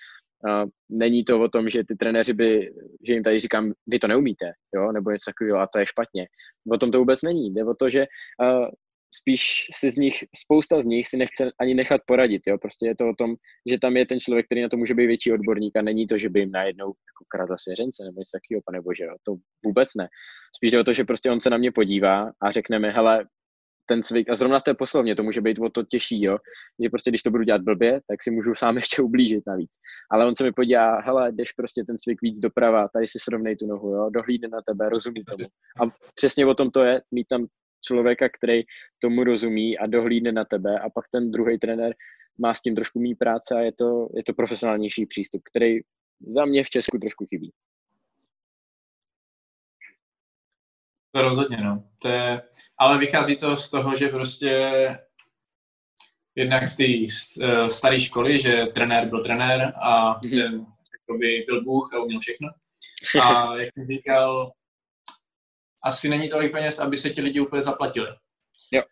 uh, 0.48 0.70
není 0.90 1.24
to 1.24 1.42
o 1.42 1.48
tom, 1.48 1.70
že 1.70 1.84
ty 1.84 1.96
trenéři 1.96 2.34
by, 2.34 2.74
že 3.08 3.14
jim 3.14 3.24
tady 3.24 3.40
říkám, 3.40 3.74
vy 3.88 4.00
to 4.00 4.08
neumíte, 4.08 4.52
jo, 4.76 4.92
nebo 4.92 5.12
něco 5.12 5.32
takového 5.32 5.60
a 5.60 5.68
to 5.68 5.80
je 5.80 5.86
špatně. 5.86 6.28
O 6.72 6.78
tom 6.78 6.92
to 6.92 7.00
vůbec 7.00 7.22
není. 7.22 7.54
Jde 7.54 7.66
o 7.66 7.74
to, 7.74 7.90
že 7.90 8.06
uh, 8.42 8.68
spíš 9.16 9.68
si 9.80 9.92
z 9.92 9.96
nich, 9.96 10.24
spousta 10.36 10.82
z 10.82 10.86
nich 10.86 11.08
si 11.08 11.18
nechce 11.18 11.52
ani 11.60 11.74
nechat 11.74 12.02
poradit, 12.06 12.42
jo. 12.48 12.58
Prostě 12.58 12.86
je 12.86 12.96
to 12.96 13.10
o 13.10 13.14
tom, 13.18 13.36
že 13.70 13.80
tam 13.80 13.98
je 13.98 14.06
ten 14.06 14.20
člověk, 14.20 14.46
který 14.46 14.62
na 14.62 14.70
to 14.70 14.78
může 14.78 14.94
být 14.94 15.08
větší 15.08 15.34
odborník 15.34 15.76
a 15.76 15.82
není 15.82 16.08
to, 16.08 16.18
že 16.18 16.30
by 16.30 16.40
jim 16.40 16.52
najednou 16.52 16.86
jako 16.88 17.24
kradl 17.28 17.56
svěřence 17.60 18.04
nebo 18.04 18.20
něco 18.20 18.38
takového, 18.38 18.62
pane 18.66 18.82
bože, 18.82 19.04
jo. 19.04 19.16
To 19.24 19.36
vůbec 19.66 19.90
ne. 19.98 20.08
Spíš 20.56 20.72
jde 20.72 20.80
o 20.80 20.84
to, 20.84 20.94
že 20.94 21.04
prostě 21.04 21.32
on 21.32 21.42
se 21.42 21.50
na 21.50 21.58
mě 21.58 21.72
podívá 21.72 22.32
a 22.42 22.52
řekne 22.52 22.80
mi, 22.80 22.92
hele, 22.92 23.26
ten 23.88 24.04
cvik, 24.04 24.30
a 24.30 24.36
zrovna 24.36 24.60
v 24.60 24.64
té 24.64 24.74
poslovně 24.74 25.16
to 25.16 25.24
může 25.24 25.42
být 25.42 25.60
o 25.60 25.70
to 25.70 25.84
těžší, 25.84 26.24
jo, 26.24 26.38
že 26.84 26.90
prostě 26.90 27.12
když 27.12 27.24
to 27.24 27.32
budu 27.32 27.44
dělat 27.44 27.62
blbě, 27.62 28.02
tak 28.08 28.24
si 28.24 28.32
můžu 28.32 28.54
sám 28.54 28.76
ještě 28.82 29.02
ublížit 29.02 29.44
navíc. 29.48 29.72
Ale 30.12 30.26
on 30.26 30.36
se 30.36 30.44
mi 30.44 30.52
podívá, 30.52 31.02
hele, 31.02 31.32
jdeš 31.32 31.52
prostě 31.52 31.84
ten 31.84 31.98
cvik 31.98 32.22
víc 32.22 32.40
doprava, 32.40 32.88
tady 32.94 33.08
si 33.08 33.20
srovnej 33.20 33.56
tu 33.56 33.68
nohu, 33.68 33.90
jo, 33.90 34.10
dohlídne 34.10 34.48
na 34.48 34.62
tebe, 34.68 34.90
rozumí 34.90 35.24
tomu. 35.24 35.50
A 35.82 35.96
přesně 36.16 36.46
o 36.46 36.54
tom 36.54 36.72
to 36.72 36.84
je, 36.84 37.02
mít 37.12 37.28
tam 37.30 37.48
člověka, 37.86 38.30
který 38.30 38.64
tomu 39.00 39.24
rozumí 39.24 39.78
a 39.78 39.88
dohlídne 39.88 40.32
na 40.32 40.46
tebe 40.46 40.80
a 40.80 40.90
pak 40.90 41.06
ten 41.12 41.32
druhý 41.32 41.60
trenér 41.60 41.94
má 42.40 42.54
s 42.54 42.62
tím 42.62 42.76
trošku 42.76 43.00
mý 43.00 43.16
práce 43.16 43.56
a 43.56 43.60
je 43.60 43.72
to, 43.72 44.10
je 44.16 44.24
to 44.24 44.34
profesionálnější 44.34 45.06
přístup, 45.06 45.42
který 45.52 45.80
za 46.36 46.46
mě 46.46 46.64
v 46.64 46.70
Česku 46.70 46.98
trošku 47.00 47.26
chybí. 47.26 47.52
To 51.18 51.22
rozhodně, 51.22 51.58
no. 51.58 51.84
To 52.02 52.08
je, 52.08 52.42
ale 52.78 52.98
vychází 52.98 53.36
to 53.36 53.58
z 53.58 53.70
toho, 53.70 53.96
že 53.96 54.08
prostě 54.08 54.52
jednak 56.36 56.68
z 56.68 56.78
té 56.78 56.84
uh, 57.46 57.68
staré 57.68 58.00
školy, 58.00 58.40
že 58.40 58.66
trenér 58.74 59.10
byl 59.10 59.24
trenér 59.24 59.74
a 59.82 60.20
mhm. 60.22 60.30
ten 60.30 60.66
jakoby, 61.00 61.44
byl 61.48 61.64
Bůh 61.64 61.94
a 61.94 62.00
uměl 62.00 62.20
všechno. 62.20 62.50
A 63.22 63.56
jak 63.58 63.74
jsem 63.74 63.88
říkal, 63.88 64.52
asi 65.84 66.10
není 66.10 66.30
tolik 66.30 66.52
peněz, 66.52 66.80
aby 66.80 66.98
se 66.98 67.10
ti 67.10 67.22
lidi 67.22 67.40
úplně 67.40 67.62
zaplatili. 67.62 68.08
Jo. 68.72 68.84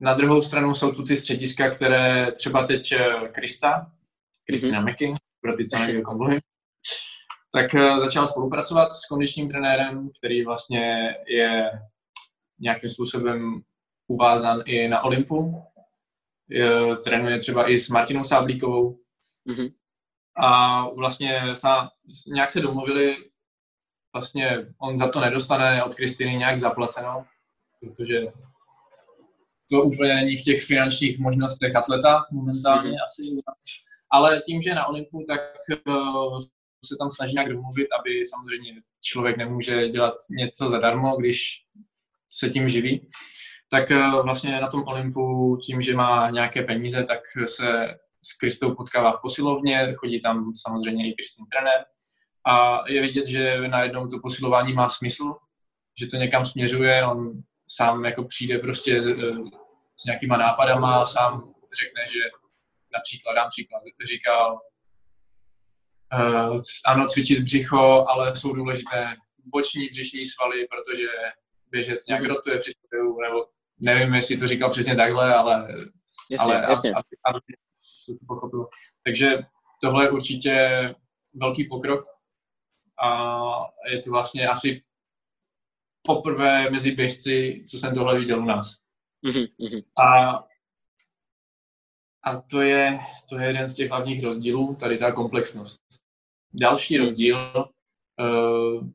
Na 0.00 0.14
druhou 0.14 0.42
stranu 0.42 0.74
jsou 0.74 0.92
tu 0.92 1.02
ty 1.02 1.16
střediska, 1.16 1.70
které 1.70 2.32
třeba 2.32 2.66
teď 2.66 2.92
eh, 2.92 3.28
Krista, 3.28 3.92
Kristina 4.46 4.80
mm-hmm. 4.80 4.84
Meking, 4.84 5.16
pro 5.40 5.56
ty, 5.56 5.68
co 5.68 5.78
neví, 5.78 5.98
o 5.98 6.02
kom 6.02 6.16
mluvím, 6.16 6.40
tak 7.52 7.74
eh, 7.74 8.00
začal 8.00 8.26
spolupracovat 8.26 8.92
s 8.92 9.06
kondičním 9.06 9.48
trenérem, 9.48 10.04
který 10.18 10.44
vlastně 10.44 11.14
je 11.26 11.70
nějakým 12.60 12.90
způsobem 12.90 13.62
uvázán 14.06 14.62
i 14.64 14.88
na 14.88 15.04
Olympu. 15.04 15.62
Je, 16.48 16.96
trénuje 17.04 17.38
třeba 17.38 17.70
i 17.70 17.78
s 17.78 17.88
Martinou 17.88 18.24
Sáblíkovou. 18.24 18.96
Mm-hmm. 19.48 19.72
A 20.36 20.88
vlastně 20.88 21.56
sa, 21.56 21.90
nějak 22.26 22.50
se 22.50 22.60
domluvili, 22.60 23.16
vlastně 24.14 24.66
on 24.78 24.98
za 24.98 25.08
to 25.08 25.20
nedostane 25.20 25.84
od 25.84 25.94
Kristiny 25.94 26.36
nějak 26.36 26.58
zaplaceno, 26.58 27.26
protože 27.80 28.20
to 29.70 29.82
úplně 29.82 30.14
není 30.14 30.36
v 30.36 30.42
těch 30.42 30.64
finančních 30.64 31.18
možnostech 31.18 31.76
atleta 31.76 32.24
momentálně 32.32 32.90
mm-hmm. 32.90 33.04
asi. 33.04 33.22
Ale 34.10 34.40
tím, 34.46 34.62
že 34.62 34.74
na 34.74 34.86
Olympu, 34.86 35.24
tak 35.28 35.40
uh, 35.86 36.38
se 36.84 36.96
tam 36.98 37.10
snaží 37.10 37.34
nějak 37.34 37.48
domluvit, 37.48 37.88
aby 38.00 38.26
samozřejmě 38.26 38.82
člověk 39.00 39.36
nemůže 39.36 39.88
dělat 39.88 40.14
něco 40.30 40.68
zadarmo, 40.68 41.16
když 41.16 41.62
se 42.30 42.50
tím 42.50 42.68
živí. 42.68 43.06
Tak 43.70 43.90
uh, 43.90 44.22
vlastně 44.22 44.60
na 44.60 44.68
tom 44.68 44.84
Olympu 44.86 45.56
tím, 45.66 45.80
že 45.80 45.96
má 45.96 46.30
nějaké 46.30 46.62
peníze, 46.62 47.04
tak 47.04 47.20
se 47.46 47.94
s 48.24 48.32
Kristou 48.32 48.74
potkává 48.74 49.12
v 49.12 49.20
posilovně, 49.22 49.94
chodí 49.96 50.20
tam 50.20 50.52
samozřejmě 50.54 51.08
i 51.08 51.12
Kristin 51.12 51.46
trenér 51.46 51.84
a 52.46 52.82
je 52.88 53.02
vidět, 53.02 53.26
že 53.26 53.68
najednou 53.68 54.06
to 54.06 54.18
posilování 54.22 54.72
má 54.72 54.88
smysl, 54.88 55.34
že 56.00 56.06
to 56.06 56.16
někam 56.16 56.44
směřuje, 56.44 57.06
on 57.06 57.42
sám 57.68 58.04
jako 58.04 58.24
přijde 58.24 58.58
prostě 58.58 59.02
s, 59.02 59.08
eh, 59.08 59.14
s 59.96 60.04
nějakýma 60.04 60.36
nápadama, 60.36 61.06
sám 61.06 61.54
řekne, 61.80 62.02
že 62.12 62.20
například, 62.92 63.34
dám 63.34 63.48
příklad, 63.48 63.82
říkal, 64.06 64.60
ano, 66.86 67.06
cvičit 67.08 67.42
břicho, 67.42 68.06
ale 68.08 68.36
jsou 68.36 68.52
důležité 68.52 69.16
boční 69.44 69.88
břišní 69.88 70.26
svaly, 70.26 70.66
protože 70.66 71.06
běžec 71.70 72.06
nějak 72.06 72.24
rotuje 72.24 72.58
při 72.58 72.72
nebo 72.96 73.46
nevím, 73.80 74.14
jestli 74.14 74.36
to 74.36 74.46
říkal 74.46 74.70
přesně 74.70 74.96
takhle, 74.96 75.34
ale, 75.34 75.68
jasně, 76.30 76.54
ale 76.54 76.66
jasně. 76.68 76.90
Aby, 76.90 77.16
aby 77.24 77.40
se 77.72 78.12
to 78.12 78.26
pochopilo. 78.28 78.68
Takže 79.04 79.38
tohle 79.80 80.04
je 80.04 80.10
určitě 80.10 80.54
velký 81.34 81.64
pokrok 81.64 82.04
a 83.02 83.40
je 83.90 84.02
to 84.02 84.10
vlastně 84.10 84.48
asi 84.48 84.82
poprvé 86.02 86.70
mezi 86.70 86.92
běžci, 86.92 87.64
co 87.70 87.78
jsem 87.78 87.94
tohle 87.94 88.18
viděl 88.18 88.38
u 88.42 88.44
nás. 88.44 88.76
Mm-hmm. 89.26 89.84
A, 90.04 90.36
a 92.24 92.40
to, 92.50 92.60
je, 92.60 92.98
to 93.28 93.38
je 93.38 93.46
jeden 93.46 93.68
z 93.68 93.74
těch 93.74 93.90
hlavních 93.90 94.24
rozdílů, 94.24 94.74
tady 94.74 94.98
ta 94.98 95.12
komplexnost. 95.12 95.80
Další 96.54 96.98
rozdíl, 96.98 97.54
uh, 98.20 98.88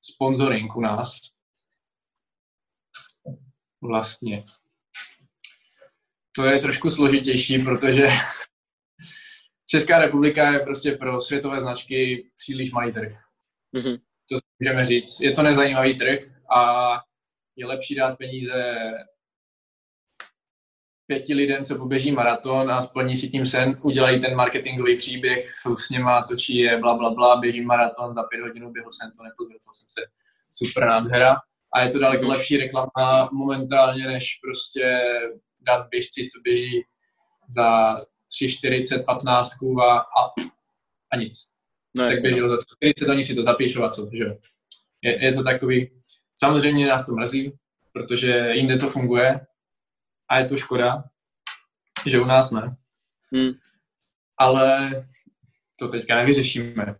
sponsoring 0.00 0.76
u 0.76 0.80
nás. 0.80 1.20
Vlastně. 3.82 4.44
To 6.36 6.44
je 6.44 6.58
trošku 6.58 6.90
složitější, 6.90 7.58
protože 7.58 8.06
Česká 9.66 9.98
republika 9.98 10.52
je 10.52 10.58
prostě 10.58 10.92
pro 10.92 11.20
světové 11.20 11.60
značky 11.60 12.30
příliš 12.36 12.72
malý 12.72 12.92
trh. 12.92 13.12
Mm-hmm. 13.74 14.00
To 14.28 14.38
si 14.38 14.44
můžeme 14.60 14.84
říct. 14.84 15.20
Je 15.20 15.32
to 15.32 15.42
nezajímavý 15.42 15.98
trh 15.98 16.20
a 16.56 16.90
je 17.56 17.66
lepší 17.66 17.94
dát 17.94 18.18
peníze 18.18 18.74
pěti 21.06 21.34
lidem, 21.34 21.64
co 21.64 21.78
poběží 21.78 22.12
maraton 22.12 22.70
a 22.70 22.82
splní 22.82 23.16
si 23.16 23.28
tím 23.28 23.46
sen, 23.46 23.78
udělají 23.82 24.20
ten 24.20 24.36
marketingový 24.36 24.96
příběh, 24.96 25.52
jsou 25.54 25.76
s 25.76 25.90
něma, 25.90 26.22
točí 26.22 26.56
je, 26.56 26.78
bla, 26.78 26.94
bla, 26.94 27.10
bla, 27.10 27.36
běží 27.36 27.60
maraton, 27.60 28.14
za 28.14 28.22
pět 28.22 28.40
hodin 28.40 28.72
běhl 28.72 28.90
jsem 28.92 29.10
to, 29.16 29.22
nepodvěcel 29.22 29.72
jsem 29.74 29.86
se, 29.88 30.10
super 30.50 30.86
nádhera. 30.86 31.36
A 31.74 31.80
je 31.80 31.88
to 31.88 31.98
daleko 31.98 32.28
lepší 32.28 32.56
reklama 32.56 33.28
momentálně, 33.32 34.06
než 34.06 34.38
prostě 34.42 35.00
dát 35.60 35.88
běžci, 35.90 36.26
co 36.28 36.40
běží 36.44 36.82
za 37.48 37.96
3, 38.34 38.48
40, 38.48 39.04
15 39.04 39.50
a, 39.82 39.98
a, 39.98 40.32
a 41.12 41.16
nic. 41.16 41.48
No, 41.94 42.04
tak 42.04 42.20
běžel 42.22 42.48
za 42.48 42.56
40, 42.76 43.08
oni 43.08 43.22
si 43.22 43.34
to 43.34 43.42
zapíšou 43.42 43.82
a 43.82 43.88
co, 43.88 44.08
že 44.12 44.24
je, 45.02 45.24
je 45.24 45.34
to 45.34 45.42
takový, 45.42 45.90
samozřejmě 46.36 46.86
nás 46.86 47.06
to 47.06 47.12
mrzí, 47.12 47.52
protože 47.92 48.50
jinde 48.52 48.76
to 48.76 48.88
funguje, 48.88 49.40
a 50.34 50.38
je 50.38 50.44
to 50.44 50.56
škoda, 50.56 51.04
že 52.06 52.20
u 52.20 52.24
nás 52.24 52.50
ne. 52.50 52.76
Hmm. 53.32 53.52
Ale 54.38 54.90
to 55.78 55.88
teďka 55.88 56.16
nevyřešíme. 56.16 56.94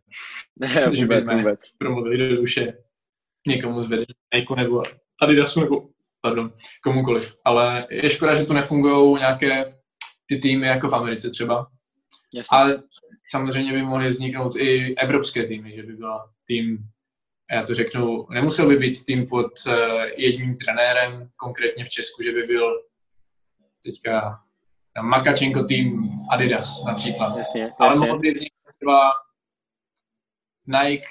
Ne, 0.61 0.69
že 0.97 1.07
bychom 1.07 1.39
vůbec. 1.39 1.61
promluvili 1.79 2.29
do 2.29 2.37
duše 2.37 2.79
někomu 3.47 3.83
z 3.83 3.89
Nike 4.35 4.55
nebo 4.57 4.83
Adidasu 5.23 5.61
nebo 5.61 5.89
pardon, 6.21 6.53
komukoliv. 6.83 7.37
Ale 7.45 7.79
je 7.91 8.11
škoda, 8.11 8.35
že 8.35 8.45
tu 8.45 8.53
nefungují 8.53 9.19
nějaké 9.19 9.79
ty 10.27 10.39
týmy 10.39 10.67
jako 10.67 10.89
v 10.89 10.95
Americe 10.95 11.31
třeba. 11.31 11.67
Jasně. 12.35 12.59
Ale 12.59 12.83
samozřejmě 13.27 13.73
by 13.73 13.83
mohly 13.83 14.11
vzniknout 14.11 14.57
i 14.57 14.95
evropské 14.97 15.47
týmy, 15.47 15.73
že 15.77 15.83
by 15.83 15.93
byla 15.93 16.31
tým, 16.47 16.79
já 17.53 17.67
to 17.67 17.75
řeknu, 17.75 18.27
nemusel 18.31 18.69
by 18.69 18.77
být 18.77 19.05
tým 19.05 19.27
pod 19.27 19.47
uh, 19.67 19.75
jedním 20.17 20.57
trenérem, 20.57 21.29
konkrétně 21.37 21.85
v 21.85 21.89
Česku, 21.89 22.23
že 22.23 22.33
by 22.33 22.43
byl 22.43 22.83
teďka 23.85 24.41
Makačenko 25.03 25.65
tým 25.65 26.11
Adidas 26.31 26.85
například. 26.85 27.37
Jasně, 27.37 27.71
Ale 27.79 27.99
mohl 27.99 28.19
by 28.19 28.33
vzniknout 28.33 28.75
třeba 28.77 29.13
Nike, 30.67 31.09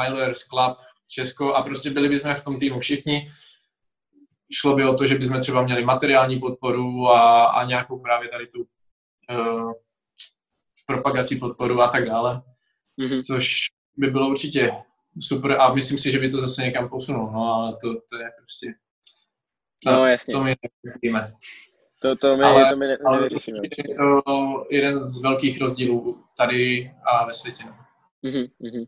Milers 0.00 0.38
Club, 0.38 0.78
Česko 1.08 1.54
a 1.54 1.62
prostě 1.62 1.90
byli 1.90 2.08
bychom 2.08 2.34
v 2.34 2.44
tom 2.44 2.58
týmu 2.58 2.80
všichni. 2.80 3.28
Šlo 4.52 4.76
by 4.76 4.84
o 4.84 4.94
to, 4.94 5.06
že 5.06 5.18
bychom 5.18 5.40
třeba 5.40 5.62
měli 5.62 5.84
materiální 5.84 6.40
podporu 6.40 7.08
a, 7.08 7.46
a 7.46 7.64
nějakou 7.64 7.98
právě 7.98 8.28
tady 8.28 8.46
tu 8.46 8.66
uh, 9.30 9.72
propagaci 10.86 11.36
podporu 11.36 11.80
a 11.80 11.88
tak 11.88 12.04
dále. 12.04 12.42
Mm-hmm. 13.00 13.26
Což 13.26 13.66
by 13.96 14.06
bylo 14.06 14.28
určitě 14.28 14.72
super 15.20 15.60
a 15.60 15.74
myslím 15.74 15.98
si, 15.98 16.12
že 16.12 16.18
by 16.18 16.30
to 16.30 16.40
zase 16.40 16.62
někam 16.62 16.88
posunulo, 16.88 17.30
no 17.32 17.54
ale 17.54 17.72
to, 17.72 17.94
to 18.10 18.16
je 18.16 18.30
prostě... 18.38 18.74
To, 19.84 19.92
no, 19.92 20.06
jasně. 20.06 20.34
To 20.34 20.44
my. 20.44 20.56
To, 22.02 22.16
to 22.16 22.36
my, 22.36 22.44
ale, 22.44 22.70
to 22.70 22.76
my 22.76 22.86
ne, 22.86 22.98
ale 23.06 23.16
nevyřešíme. 23.16 23.58
Je 23.88 23.94
to 23.94 24.66
jeden 24.70 25.04
z 25.04 25.22
velkých 25.22 25.60
rozdílů 25.60 26.24
tady 26.38 26.90
a 27.12 27.26
ve 27.26 27.32
světě. 27.32 27.64
Mm-hmm, 28.24 28.48
mm-hmm. 28.62 28.86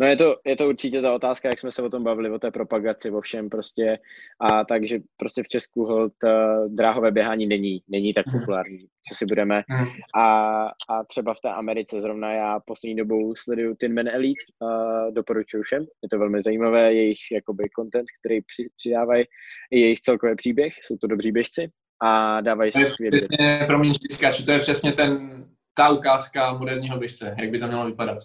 No 0.00 0.06
je 0.06 0.16
to, 0.16 0.36
je 0.46 0.56
to 0.56 0.68
určitě 0.68 1.02
ta 1.02 1.14
otázka, 1.14 1.48
jak 1.48 1.58
jsme 1.58 1.72
se 1.72 1.82
o 1.82 1.90
tom 1.90 2.04
bavili, 2.04 2.30
o 2.30 2.38
té 2.38 2.50
propagaci, 2.50 3.10
o 3.10 3.20
všem 3.20 3.50
prostě. 3.50 3.98
A 4.40 4.64
takže 4.64 4.98
prostě 5.16 5.42
v 5.42 5.48
Česku 5.48 5.84
hold 5.84 6.12
uh, 6.24 6.74
dráhové 6.74 7.10
běhání 7.10 7.46
není, 7.46 7.82
není 7.88 8.12
tak 8.12 8.26
mhm. 8.26 8.38
populární, 8.38 8.86
co 9.08 9.14
si 9.14 9.26
budeme. 9.26 9.62
Mhm. 9.68 9.86
A, 10.14 10.56
a 10.88 11.04
třeba 11.08 11.34
v 11.34 11.40
té 11.40 11.48
Americe 11.48 12.00
zrovna 12.00 12.32
já 12.32 12.60
poslední 12.60 12.96
dobou 12.96 13.34
sleduju 13.34 13.74
Tin 13.74 13.94
Man 13.94 14.08
Elite, 14.08 14.44
uh, 14.62 15.14
doporučuji 15.14 15.62
všem. 15.62 15.86
Je 16.02 16.08
to 16.08 16.18
velmi 16.18 16.42
zajímavé, 16.42 16.94
jejich 16.94 17.20
jakoby 17.32 17.68
content, 17.78 18.06
který 18.20 18.40
při, 18.40 18.68
přidávají, 18.76 19.24
jejich 19.70 20.00
celkový 20.00 20.36
příběh, 20.36 20.72
jsou 20.82 20.96
to 20.96 21.06
dobří 21.06 21.32
běžci 21.32 21.70
a 22.02 22.40
dávají 22.40 22.72
si 22.72 22.84
Přesně, 23.10 23.64
promiň, 23.66 23.92
skáču, 24.10 24.44
to 24.44 24.52
je 24.52 24.58
přesně 24.58 24.92
ten, 24.92 25.44
ta 25.74 25.88
ukázka 25.88 26.52
moderního 26.52 26.98
běžce, 26.98 27.36
jak 27.38 27.50
by 27.50 27.58
to 27.58 27.66
mělo 27.66 27.86
vypadat. 27.86 28.18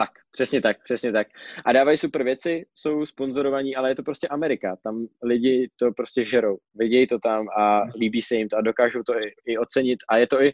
Tak, 0.00 0.10
přesně 0.30 0.60
tak, 0.60 0.82
přesně 0.84 1.12
tak. 1.12 1.26
A 1.64 1.72
dávají 1.72 1.96
super 1.96 2.22
věci, 2.24 2.66
jsou 2.74 3.06
sponzorovaní, 3.06 3.76
ale 3.76 3.90
je 3.90 3.94
to 3.94 4.02
prostě 4.02 4.28
Amerika. 4.28 4.76
Tam 4.84 5.06
lidi 5.22 5.70
to 5.76 5.92
prostě 5.92 6.24
žerou. 6.24 6.56
Vidějí 6.74 7.06
to 7.06 7.18
tam 7.18 7.46
a 7.58 7.82
líbí 8.00 8.22
se 8.22 8.36
jim 8.36 8.48
to 8.48 8.56
a 8.56 8.60
dokážou 8.60 9.02
to 9.02 9.14
i, 9.14 9.32
i 9.46 9.58
ocenit. 9.58 9.98
A 10.08 10.16
je 10.16 10.26
to 10.26 10.42
i, 10.42 10.52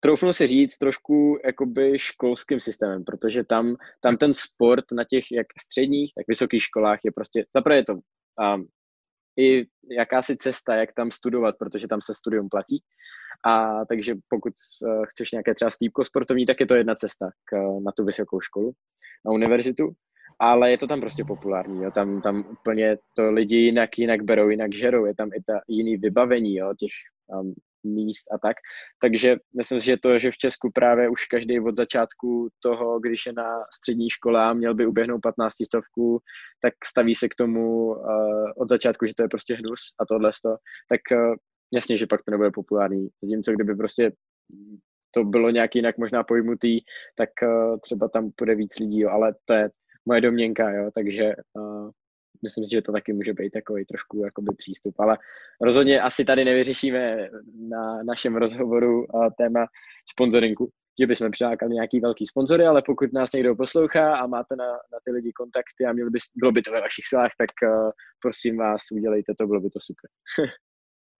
troufnu 0.00 0.32
si 0.32 0.46
říct, 0.46 0.78
trošku 0.78 1.38
jakoby 1.44 1.98
školským 1.98 2.60
systémem, 2.60 3.04
protože 3.04 3.44
tam, 3.44 3.76
tam 4.00 4.16
ten 4.16 4.34
sport 4.34 4.84
na 4.92 5.04
těch 5.04 5.24
jak 5.32 5.46
středních, 5.62 6.12
tak 6.14 6.24
vysokých 6.28 6.62
školách 6.62 6.98
je 7.04 7.12
prostě, 7.12 7.44
zaprvé 7.56 7.76
je 7.76 7.84
to 7.84 7.94
um, 7.94 8.66
i 9.38 9.66
jakási 9.90 10.36
cesta, 10.36 10.74
jak 10.74 10.92
tam 10.94 11.10
studovat, 11.10 11.54
protože 11.58 11.88
tam 11.88 12.00
se 12.00 12.14
studium 12.14 12.48
platí. 12.48 12.82
A 13.46 13.84
takže 13.84 14.14
pokud 14.28 14.52
uh, 14.82 15.04
chceš 15.06 15.32
nějaké 15.32 15.54
třeba 15.54 15.70
stýpko 15.70 16.04
sportovní, 16.04 16.46
tak 16.46 16.60
je 16.60 16.66
to 16.66 16.74
jedna 16.74 16.94
cesta 16.94 17.30
k, 17.44 17.56
na 17.84 17.92
tu 17.92 18.04
vysokou 18.04 18.40
školu, 18.40 18.72
na 19.26 19.32
univerzitu. 19.32 19.92
Ale 20.38 20.70
je 20.70 20.78
to 20.78 20.86
tam 20.86 21.00
prostě 21.00 21.24
populární, 21.24 21.82
jo. 21.82 21.90
Tam, 21.90 22.22
tam 22.22 22.44
úplně 22.50 22.96
to 23.16 23.30
lidi 23.30 23.56
jinak, 23.56 23.98
jinak 23.98 24.22
berou, 24.22 24.48
jinak 24.48 24.74
žerou, 24.74 25.04
je 25.04 25.14
tam 25.14 25.28
i 25.28 25.42
ta 25.46 25.60
jiný 25.68 25.96
vybavení, 25.96 26.54
jo, 26.54 26.74
těch 26.78 26.90
um, 27.26 27.54
míst 27.84 28.24
a 28.34 28.38
tak. 28.38 28.56
Takže 29.00 29.36
myslím 29.56 29.80
si, 29.80 29.86
že 29.86 29.96
to, 29.96 30.18
že 30.18 30.30
v 30.30 30.36
Česku 30.36 30.70
právě 30.74 31.08
už 31.08 31.26
každý 31.26 31.60
od 31.60 31.76
začátku 31.76 32.48
toho, 32.62 33.00
když 33.00 33.26
je 33.26 33.32
na 33.32 33.48
střední 33.74 34.10
škole 34.10 34.44
a 34.44 34.52
měl 34.52 34.74
by 34.74 34.86
uběhnout 34.86 35.20
15 35.22 35.54
stovku, 35.66 36.20
tak 36.62 36.74
staví 36.84 37.14
se 37.14 37.28
k 37.28 37.34
tomu 37.34 37.86
uh, 37.86 38.52
od 38.56 38.68
začátku, 38.68 39.06
že 39.06 39.14
to 39.14 39.22
je 39.22 39.28
prostě 39.28 39.54
hnus 39.54 39.80
a 40.00 40.06
tohle 40.06 40.30
to, 40.44 40.56
tak 40.88 41.00
uh, 41.12 41.34
jasně, 41.74 41.96
že 41.96 42.06
pak 42.06 42.22
to 42.22 42.30
nebude 42.30 42.50
populární. 42.50 43.08
Zatímco 43.22 43.52
kdyby 43.52 43.74
prostě 43.74 44.12
to 45.14 45.24
bylo 45.24 45.50
nějak 45.50 45.74
jinak 45.74 45.98
možná 45.98 46.24
pojmutý, 46.24 46.80
tak 47.16 47.30
uh, 47.42 47.78
třeba 47.80 48.08
tam 48.08 48.30
půjde 48.36 48.54
víc 48.54 48.78
lidí, 48.78 49.00
jo, 49.00 49.10
ale 49.10 49.34
to 49.44 49.54
je 49.54 49.70
moje 50.06 50.20
domněnka, 50.20 50.70
jo, 50.70 50.90
takže 50.94 51.32
uh, 51.58 51.90
myslím 52.42 52.64
si, 52.64 52.70
že 52.70 52.82
to 52.82 52.92
taky 52.92 53.12
může 53.12 53.32
být 53.32 53.50
takový 53.50 53.84
trošku 53.84 54.24
jakoby 54.24 54.54
přístup, 54.56 55.00
ale 55.00 55.18
rozhodně 55.60 56.00
asi 56.00 56.24
tady 56.24 56.44
nevyřešíme 56.44 57.28
na 57.68 58.02
našem 58.02 58.36
rozhovoru 58.36 59.06
téma 59.38 59.66
sponsoringu, 60.10 60.68
že 61.00 61.06
bychom 61.06 61.30
přilákali 61.30 61.74
nějaký 61.74 62.00
velký 62.00 62.26
sponzory, 62.26 62.66
ale 62.66 62.82
pokud 62.86 63.12
nás 63.12 63.32
někdo 63.32 63.56
poslouchá 63.56 64.16
a 64.16 64.26
máte 64.26 64.56
na, 64.56 64.66
na 64.66 64.98
ty 65.04 65.12
lidi 65.12 65.32
kontakty 65.32 65.84
a 65.84 65.92
měli 65.92 66.10
by, 66.10 66.18
bylo 66.34 66.52
by 66.52 66.62
to 66.62 66.72
ve 66.72 66.80
vašich 66.80 67.04
silách, 67.06 67.30
tak 67.38 67.50
uh, 67.70 67.90
prosím 68.22 68.56
vás, 68.56 68.82
udělejte 68.92 69.32
to, 69.38 69.46
bylo 69.46 69.60
by 69.60 69.70
to 69.70 69.78
super. 69.80 70.10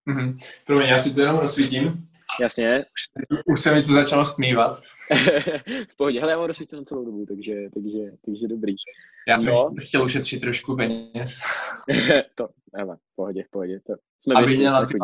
mm-hmm. 0.08 0.36
Promiň, 0.66 0.86
já 0.86 0.98
si 0.98 1.14
to 1.14 1.20
jenom 1.20 1.38
rozsvítím. 1.38 2.11
Jasně. 2.40 2.84
Už, 3.30 3.40
už 3.46 3.60
se 3.60 3.74
mi 3.74 3.82
to 3.82 3.92
začalo 3.92 4.26
stmívat. 4.26 4.78
v 5.90 5.96
pohodě, 5.96 6.20
hele, 6.20 6.32
já 6.32 6.38
mám 6.38 6.46
rozsvícenou 6.46 6.84
celou 6.84 7.04
dobu, 7.04 7.26
takže, 7.26 7.54
takže, 7.74 7.98
takže 8.24 8.48
dobrý. 8.48 8.74
Já 9.28 9.36
jsem 9.36 9.54
no. 9.54 9.74
chtěl 9.78 10.04
ušetřit 10.04 10.40
trošku 10.40 10.76
peněz. 10.76 11.38
to, 12.34 12.48
hele, 12.74 12.96
v 12.96 13.16
pohodě, 13.16 13.44
v 13.44 13.50
pohodě. 13.50 13.80
To 13.86 13.92
jsme 14.20 14.34
Aby 14.34 14.56
měla 14.56 14.86
ty 14.86 14.94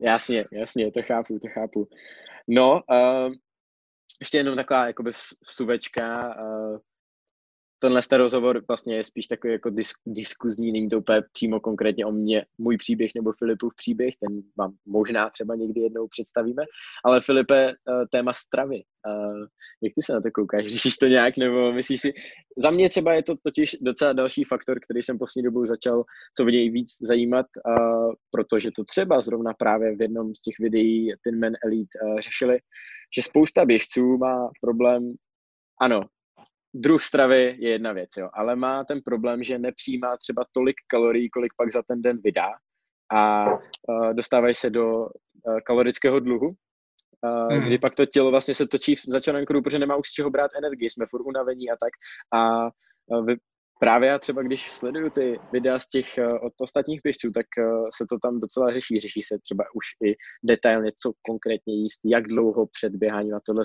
Jasně, 0.00 0.44
jasně, 0.52 0.92
to 0.92 1.02
chápu, 1.02 1.38
to 1.38 1.48
chápu. 1.48 1.88
No, 2.48 2.82
uh, 2.90 3.32
ještě 4.20 4.38
jenom 4.38 4.56
taková 4.56 4.86
jakoby 4.86 5.12
vsuvečka. 5.46 6.34
Uh, 6.42 6.78
tenhle 7.78 8.00
ten 8.08 8.18
rozhovor 8.18 8.64
vlastně 8.68 8.96
je 8.96 9.04
spíš 9.04 9.26
takový 9.26 9.52
jako 9.52 9.70
disk, 9.70 9.96
diskuzní, 10.06 10.72
není 10.72 10.88
to 10.88 10.98
úplně 10.98 11.22
přímo 11.32 11.60
konkrétně 11.60 12.06
o 12.06 12.12
mě, 12.12 12.44
můj 12.58 12.76
příběh 12.76 13.10
nebo 13.14 13.32
Filipův 13.38 13.72
příběh, 13.76 14.14
ten 14.20 14.42
vám 14.58 14.72
možná 14.86 15.30
třeba 15.30 15.54
někdy 15.54 15.80
jednou 15.80 16.08
představíme, 16.08 16.62
ale 17.04 17.20
Filipe, 17.20 17.70
eh, 17.70 17.74
téma 18.10 18.32
stravy, 18.34 18.76
eh, 18.76 19.46
jak 19.82 19.92
ty 19.94 20.02
se 20.02 20.12
na 20.12 20.20
to 20.20 20.30
koukáš, 20.30 20.66
řešíš 20.72 20.96
to 20.96 21.06
nějak, 21.06 21.36
nebo 21.36 21.72
myslíš 21.72 22.00
si, 22.00 22.12
za 22.58 22.70
mě 22.70 22.88
třeba 22.88 23.14
je 23.14 23.22
to 23.22 23.34
totiž 23.42 23.76
docela 23.80 24.12
další 24.12 24.44
faktor, 24.44 24.78
který 24.80 25.02
jsem 25.02 25.18
poslední 25.18 25.44
dobou 25.44 25.66
začal 25.66 26.04
co 26.36 26.44
vidějí 26.44 26.70
víc 26.70 26.96
zajímat, 27.02 27.46
protože 28.30 28.70
to 28.76 28.84
třeba 28.84 29.20
zrovna 29.20 29.54
právě 29.58 29.96
v 29.96 30.02
jednom 30.02 30.34
z 30.34 30.40
těch 30.40 30.54
videí 30.60 31.12
Tin 31.22 31.40
Man 31.40 31.52
Elite 31.64 31.98
eh, 32.02 32.22
řešili, 32.22 32.58
že 33.16 33.22
spousta 33.22 33.64
běžců 33.64 34.16
má 34.16 34.50
problém 34.60 35.14
ano, 35.80 36.00
druh 36.74 37.02
stravy 37.02 37.56
je 37.58 37.70
jedna 37.70 37.92
věc, 37.92 38.10
jo, 38.18 38.30
ale 38.32 38.56
má 38.56 38.84
ten 38.84 39.00
problém, 39.04 39.42
že 39.42 39.58
nepřijímá 39.58 40.16
třeba 40.16 40.44
tolik 40.52 40.76
kalorií, 40.86 41.30
kolik 41.30 41.52
pak 41.56 41.72
za 41.72 41.82
ten 41.82 42.02
den 42.02 42.18
vydá. 42.24 42.48
A 43.12 43.46
uh, 43.52 44.14
dostávají 44.14 44.54
se 44.54 44.70
do 44.70 44.98
uh, 44.98 45.08
kalorického 45.66 46.20
dluhu, 46.20 46.48
uh, 46.48 47.56
mm. 47.56 47.60
kdy 47.60 47.78
pak 47.78 47.94
to 47.94 48.06
tělo 48.06 48.30
vlastně 48.30 48.54
se 48.54 48.66
točí 48.66 48.94
v 48.94 49.02
začátku 49.08 49.44
kruhu, 49.44 49.62
protože 49.62 49.78
nemá 49.78 49.96
už 49.96 50.08
z 50.08 50.12
čeho 50.12 50.30
brát 50.30 50.50
energii, 50.58 50.90
jsme 50.90 51.06
furt 51.10 51.26
unavení 51.26 51.70
a 51.70 51.76
tak. 51.76 51.92
A 52.32 52.64
uh, 53.06 53.26
vy, 53.26 53.36
právě 53.78 54.08
já 54.08 54.18
třeba, 54.18 54.42
když 54.42 54.70
sleduju 54.70 55.10
ty 55.10 55.40
videa 55.52 55.78
z 55.78 55.88
těch 55.88 56.06
uh, 56.18 56.46
od 56.46 56.52
ostatních 56.60 57.00
běžců, 57.04 57.30
tak 57.30 57.46
uh, 57.58 57.88
se 57.96 58.04
to 58.10 58.16
tam 58.22 58.40
docela 58.40 58.72
řeší. 58.72 59.00
Řeší 59.00 59.22
se 59.22 59.38
třeba 59.38 59.64
už 59.74 59.84
i 60.08 60.14
detailně, 60.42 60.92
co 61.02 61.12
konkrétně 61.22 61.74
jíst, 61.74 62.00
jak 62.04 62.24
dlouho 62.24 62.66
před 62.66 62.96
běháním 62.96 63.34
a 63.34 63.40
tohle. 63.46 63.64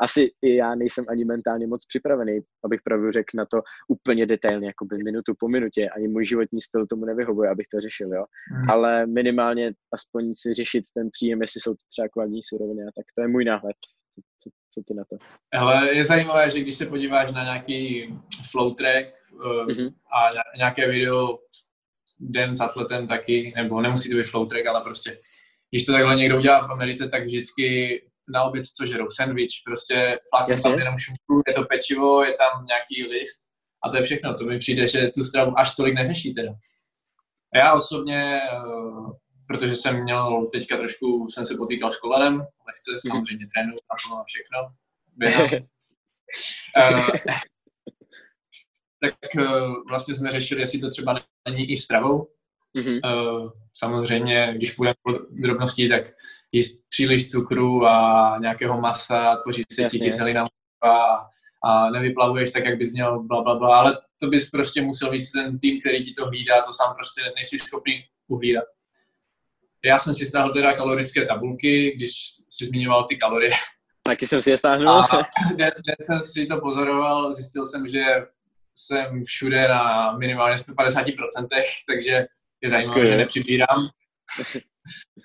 Asi 0.00 0.30
i 0.42 0.56
já 0.56 0.74
nejsem 0.74 1.04
ani 1.08 1.24
mentálně 1.24 1.66
moc 1.66 1.86
připravený, 1.86 2.40
abych 2.64 2.80
pravdu 2.84 3.12
řekl 3.12 3.30
na 3.34 3.46
to 3.46 3.60
úplně 3.88 4.26
detailně, 4.26 4.66
jako 4.66 4.84
by 4.84 4.98
minutu 4.98 5.34
po 5.38 5.48
minutě. 5.48 5.88
Ani 5.88 6.08
můj 6.08 6.24
životní 6.26 6.60
styl 6.60 6.86
tomu 6.86 7.04
nevyhovuje, 7.04 7.50
abych 7.50 7.66
to 7.74 7.80
řešil, 7.80 8.08
jo. 8.12 8.24
Mm. 8.52 8.70
Ale 8.70 9.06
minimálně 9.06 9.72
aspoň 9.92 10.32
si 10.34 10.54
řešit 10.54 10.84
ten 10.94 11.08
příjem, 11.10 11.42
jestli 11.42 11.60
jsou 11.60 11.70
to 11.70 11.84
třeba 11.90 12.08
kvalitní 12.08 12.40
suroviny 12.42 12.82
a 12.82 12.90
tak. 12.96 13.06
To 13.16 13.22
je 13.22 13.28
můj 13.28 13.44
náhled. 13.44 13.76
Co, 14.42 14.50
co 14.74 14.82
ty 14.88 14.94
na 14.94 15.04
to? 15.04 15.16
Ale 15.52 15.94
je 15.94 16.04
zajímavé, 16.04 16.50
že 16.50 16.60
když 16.60 16.74
se 16.74 16.86
podíváš 16.86 17.32
na 17.32 17.42
nějaký 17.42 18.06
flow 18.50 18.74
track, 18.74 19.06
mm-hmm. 19.32 19.94
a 20.12 20.28
nějaké 20.56 20.88
video 20.88 21.38
den 22.20 22.54
s 22.54 22.60
atletem 22.60 23.08
taky, 23.08 23.52
nebo 23.56 23.80
nemusí 23.80 24.10
to 24.10 24.16
být 24.16 24.26
flow 24.26 24.46
track, 24.46 24.66
ale 24.66 24.80
prostě, 24.80 25.18
když 25.70 25.84
to 25.84 25.92
takhle 25.92 26.16
někdo 26.16 26.38
udělá 26.38 26.66
v 26.66 26.70
Americe, 26.70 27.08
tak 27.08 27.24
vždycky 27.24 27.98
na 28.28 28.44
oběd 28.44 28.66
co 28.66 28.86
žerou, 28.86 29.10
sandwich, 29.10 29.50
prostě 29.64 30.18
fláknu 30.30 30.56
tam 30.62 30.78
jenom 30.78 30.98
šunku, 30.98 31.42
je 31.46 31.54
to 31.54 31.64
pečivo, 31.64 32.24
je 32.24 32.32
tam 32.32 32.66
nějaký 32.66 33.12
list 33.12 33.42
a 33.84 33.90
to 33.90 33.96
je 33.96 34.02
všechno. 34.02 34.34
To 34.34 34.44
mi 34.44 34.58
přijde, 34.58 34.88
že 34.88 35.10
tu 35.14 35.24
stravu 35.24 35.58
až 35.58 35.76
tolik 35.76 35.94
neřeší 35.94 36.34
teda. 36.34 36.52
A 37.54 37.58
já 37.58 37.74
osobně, 37.74 38.40
eh, 38.42 39.12
protože 39.46 39.76
jsem 39.76 40.02
měl 40.02 40.46
teďka 40.52 40.76
trošku, 40.76 41.26
jsem 41.28 41.46
se 41.46 41.56
potýkal 41.56 41.90
s 41.90 41.96
kolenem, 42.00 42.34
lehce, 42.36 42.90
mm-hmm. 42.90 43.08
samozřejmě 43.10 43.46
trénuju 43.54 43.76
na 43.90 44.16
to 44.16 44.24
všechno, 44.26 44.58
běhám. 45.16 45.48
Eh, 49.04 49.10
tak 49.10 49.44
uh, 49.44 49.74
vlastně 49.88 50.14
jsme 50.14 50.30
řešili, 50.30 50.60
jestli 50.60 50.78
to 50.78 50.90
třeba 50.90 51.20
není 51.48 51.70
i 51.70 51.76
stravou. 51.76 52.28
Mm-hmm. 52.76 53.00
Uh, 53.04 53.50
samozřejmě, 53.74 54.52
když 54.56 54.72
půjdeme 54.72 54.94
po 55.02 55.12
drobností, 55.30 55.88
tak 55.88 56.02
jíst 56.52 56.84
příliš 56.88 57.30
cukru 57.30 57.86
a 57.86 58.36
nějakého 58.40 58.80
masa, 58.80 59.36
tvoří 59.36 59.62
se 59.72 59.84
ti 59.84 59.98
kyselina 59.98 60.44
a, 60.84 60.90
a 61.64 61.90
nevyplavuješ 61.90 62.50
tak, 62.50 62.64
jak 62.64 62.78
bys 62.78 62.92
měl, 62.92 63.22
bla, 63.22 63.42
bla, 63.42 63.54
bla, 63.58 63.78
ale 63.78 63.98
to 64.20 64.26
bys 64.26 64.50
prostě 64.50 64.82
musel 64.82 65.10
mít 65.10 65.30
ten 65.34 65.58
tým, 65.58 65.80
který 65.80 66.04
ti 66.04 66.12
to 66.18 66.26
hlídá, 66.26 66.60
to 66.60 66.72
sám 66.72 66.94
prostě 66.94 67.20
nejsi 67.36 67.58
schopný 67.58 68.04
uhlídat. 68.28 68.64
Já 69.84 69.98
jsem 69.98 70.14
si 70.14 70.26
stáhl 70.26 70.52
teda 70.52 70.72
kalorické 70.72 71.26
tabulky, 71.26 71.92
když 71.96 72.12
si 72.48 72.64
zmiňoval 72.64 73.04
ty 73.04 73.16
kalorie. 73.16 73.50
Taky 74.02 74.26
jsem 74.26 74.42
si 74.42 74.50
je 74.50 74.58
stáhnul. 74.58 74.88
A 74.88 75.06
den, 75.56 75.70
den 75.86 75.96
jsem 76.00 76.24
si 76.24 76.46
to 76.46 76.60
pozoroval, 76.60 77.34
zjistil 77.34 77.66
jsem, 77.66 77.88
že 77.88 78.04
jsem 78.74 79.22
všude 79.24 79.68
na 79.68 80.12
minimálně 80.18 80.56
150%, 80.56 81.16
takže 81.88 82.26
je 82.62 82.70
zajímavé, 82.70 83.06
že 83.06 83.16
nepřibírám. 83.16 83.88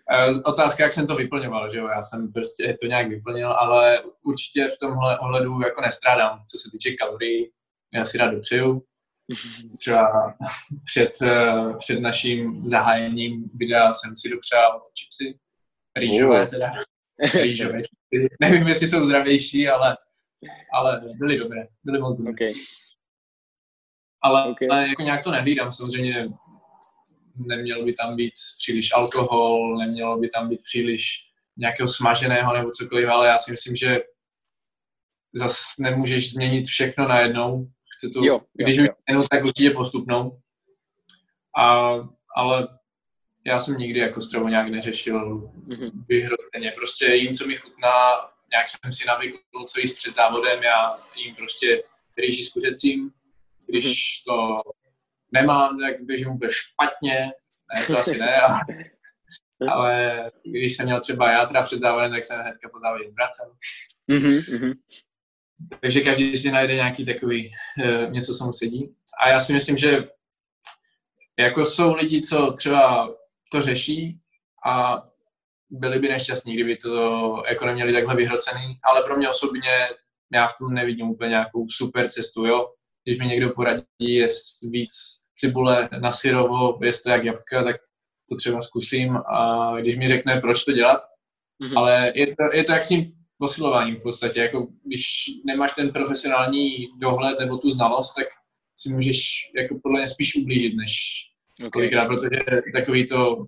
Otázka, 0.46 0.84
jak 0.84 0.94
jsem 0.94 1.08
to 1.08 1.16
vyplňoval, 1.16 1.72
že 1.72 1.78
jo, 1.78 1.88
já 1.88 2.02
jsem 2.02 2.34
prostě 2.34 2.78
to 2.82 2.88
nějak 2.88 3.10
vyplnil, 3.10 3.52
ale 3.52 4.04
určitě 4.24 4.68
v 4.68 4.78
tomhle 4.80 5.20
ohledu 5.20 5.62
jako 5.62 5.82
nestrádám, 5.82 6.44
co 6.52 6.58
se 6.58 6.70
týče 6.72 6.96
kalorií, 6.96 7.52
já 7.94 8.06
si 8.06 8.18
rád 8.18 8.32
dopřeju. 8.32 8.84
Třeba 9.80 10.34
před, 10.86 11.22
eh, 11.22 11.74
před 11.78 12.00
naším 12.00 12.68
zahájením 12.68 13.50
videa 13.56 13.94
jsem 13.94 14.18
si 14.18 14.30
dopřál 14.30 14.82
čipsy, 14.94 15.40
rýžové 15.96 16.48
teda, 16.48 16.72
rýžové 17.34 17.82
čipsy. 17.82 18.36
Nevím, 18.42 18.68
jestli 18.68 18.88
jsou 18.88 19.06
zdravější, 19.06 19.68
ale, 19.68 19.98
ale 20.74 21.02
byly 21.20 21.38
dobré, 21.38 21.68
byly 21.84 22.00
moc 22.00 22.18
dobré. 22.18 22.32
Okay 22.32 22.54
ale, 24.22 24.50
okay. 24.50 24.68
ale 24.72 24.88
jako 24.88 25.02
nějak 25.02 25.24
to 25.24 25.32
nehlídám. 25.32 25.72
Samozřejmě 25.72 26.30
nemělo 27.36 27.86
by 27.86 27.94
tam 27.94 28.16
být 28.16 28.34
příliš 28.58 28.94
alkohol, 28.94 29.78
nemělo 29.78 30.18
by 30.18 30.30
tam 30.30 30.50
být 30.50 30.64
příliš 30.64 31.28
nějakého 31.58 31.88
smaženého 31.88 32.54
nebo 32.54 32.72
cokoliv, 32.72 33.10
ale 33.10 33.28
já 33.28 33.38
si 33.38 33.52
myslím, 33.52 33.76
že 33.76 34.00
zase 35.34 35.60
nemůžeš 35.80 36.32
změnit 36.32 36.66
všechno 36.66 37.08
najednou. 37.08 37.68
Chce 37.98 38.10
to, 38.10 38.20
jo, 38.20 38.34
jo, 38.34 38.42
když 38.54 38.78
jo. 38.78 38.84
už 38.84 38.90
jenom, 39.10 39.24
tak 39.32 39.44
určitě 39.44 39.72
postupnou. 39.72 40.40
A, 41.58 41.94
ale 42.36 42.68
já 43.46 43.60
jsem 43.60 43.78
nikdy 43.78 44.00
jako 44.00 44.22
stravu 44.22 44.48
nějak 44.48 44.68
neřešil 44.70 45.38
mm-hmm. 45.40 45.92
vyhroceně. 46.10 46.72
Prostě 46.76 47.06
jím, 47.06 47.34
co 47.34 47.48
mi 47.48 47.56
chutná, 47.56 48.12
nějak 48.52 48.70
jsem 48.70 48.94
si 48.94 49.08
navykl, 49.08 49.38
co 49.68 49.80
jíst 49.80 49.96
před 49.96 50.16
závodem, 50.16 50.64
já 50.64 51.00
jim 51.16 51.36
prostě 51.36 51.84
rýži 52.18 52.44
s 52.44 52.54
kuřecím, 52.54 53.12
když 53.68 53.88
mm-hmm. 53.88 54.24
to 54.26 54.58
nemám, 55.32 55.80
tak 55.80 56.02
běžím 56.02 56.28
úplně 56.28 56.52
špatně, 56.52 57.32
ne, 57.76 57.86
to 57.88 58.00
asi 58.00 58.18
ne, 58.18 58.36
ale, 58.36 58.60
ale 59.70 60.32
když 60.44 60.76
jsem 60.76 60.86
měl 60.86 61.02
třeba 61.02 61.32
játra 61.32 61.64
před 61.64 61.80
závodem, 61.80 62.12
tak 62.12 62.24
jsem 62.24 62.42
hnedka 62.42 62.70
po 62.70 62.80
závodě 62.80 63.12
vracel. 63.12 63.56
Mm-hmm. 64.12 64.74
Takže 65.82 66.02
každý 66.02 66.38
si 66.38 66.52
najde 66.52 66.76
nějaký 66.76 67.06
takový 67.06 67.50
uh, 67.50 68.12
něco, 68.12 68.34
co 68.34 68.46
mu 68.46 68.54
sedí. 68.54 68.96
A 69.22 69.30
já 69.30 69.40
si 69.40 69.54
myslím, 69.54 69.78
že 69.78 70.08
jako 71.40 71.66
jsou 71.66 71.94
lidi, 71.94 72.22
co 72.22 72.52
třeba 72.52 73.16
to 73.52 73.62
řeší 73.62 74.20
a 74.66 75.04
byli 75.70 76.00
by 76.00 76.10
nešťastní, 76.10 76.54
kdyby 76.54 76.78
to 76.78 77.44
jako 77.50 77.66
neměli 77.66 77.94
takhle 77.94 78.16
vyhrocený, 78.16 78.80
ale 78.84 79.04
pro 79.04 79.18
mě 79.18 79.30
osobně 79.30 79.90
já 80.34 80.48
v 80.48 80.58
tom 80.58 80.74
nevidím 80.74 81.10
úplně 81.10 81.30
nějakou 81.30 81.68
super 81.70 82.10
cestu, 82.10 82.46
jo. 82.46 82.74
Když 83.08 83.20
mi 83.20 83.28
někdo 83.28 83.50
poradí 83.50 83.86
jest 84.00 84.62
víc 84.62 84.94
cibule 85.36 85.90
na 86.02 86.12
syrovo, 86.12 86.80
jest 86.84 87.04
to 87.04 87.10
jak 87.10 87.24
jabka, 87.24 87.64
tak 87.64 87.76
to 88.30 88.36
třeba 88.36 88.62
zkusím 88.62 89.18
a 89.18 89.72
když 89.80 89.98
mi 89.98 90.08
řekne, 90.08 90.42
proč 90.42 90.66
to 90.66 90.72
dělat, 90.72 91.02
mm-hmm. 91.64 91.78
ale 91.78 92.12
je 92.16 92.28
to, 92.28 92.44
je 92.54 92.64
to 92.64 92.72
jak 92.72 92.82
s 92.82 92.88
tím 92.88 93.12
posilováním 93.38 93.96
v 93.96 94.04
podstatě, 94.04 94.40
jako 94.40 94.68
když 94.84 95.04
nemáš 95.46 95.76
ten 95.76 95.92
profesionální 95.92 96.88
dohled 97.00 97.40
nebo 97.40 97.58
tu 97.58 97.70
znalost, 97.70 98.14
tak 98.14 98.28
si 98.76 98.94
můžeš 98.94 99.52
jako 99.56 99.80
podle 99.84 100.00
mě 100.00 100.08
spíš 100.08 100.36
ublížit, 100.36 100.76
než 100.76 100.92
okay. 101.60 101.70
kolikrát, 101.70 102.08
protože 102.08 102.62
takový 102.74 103.08
to, 103.08 103.46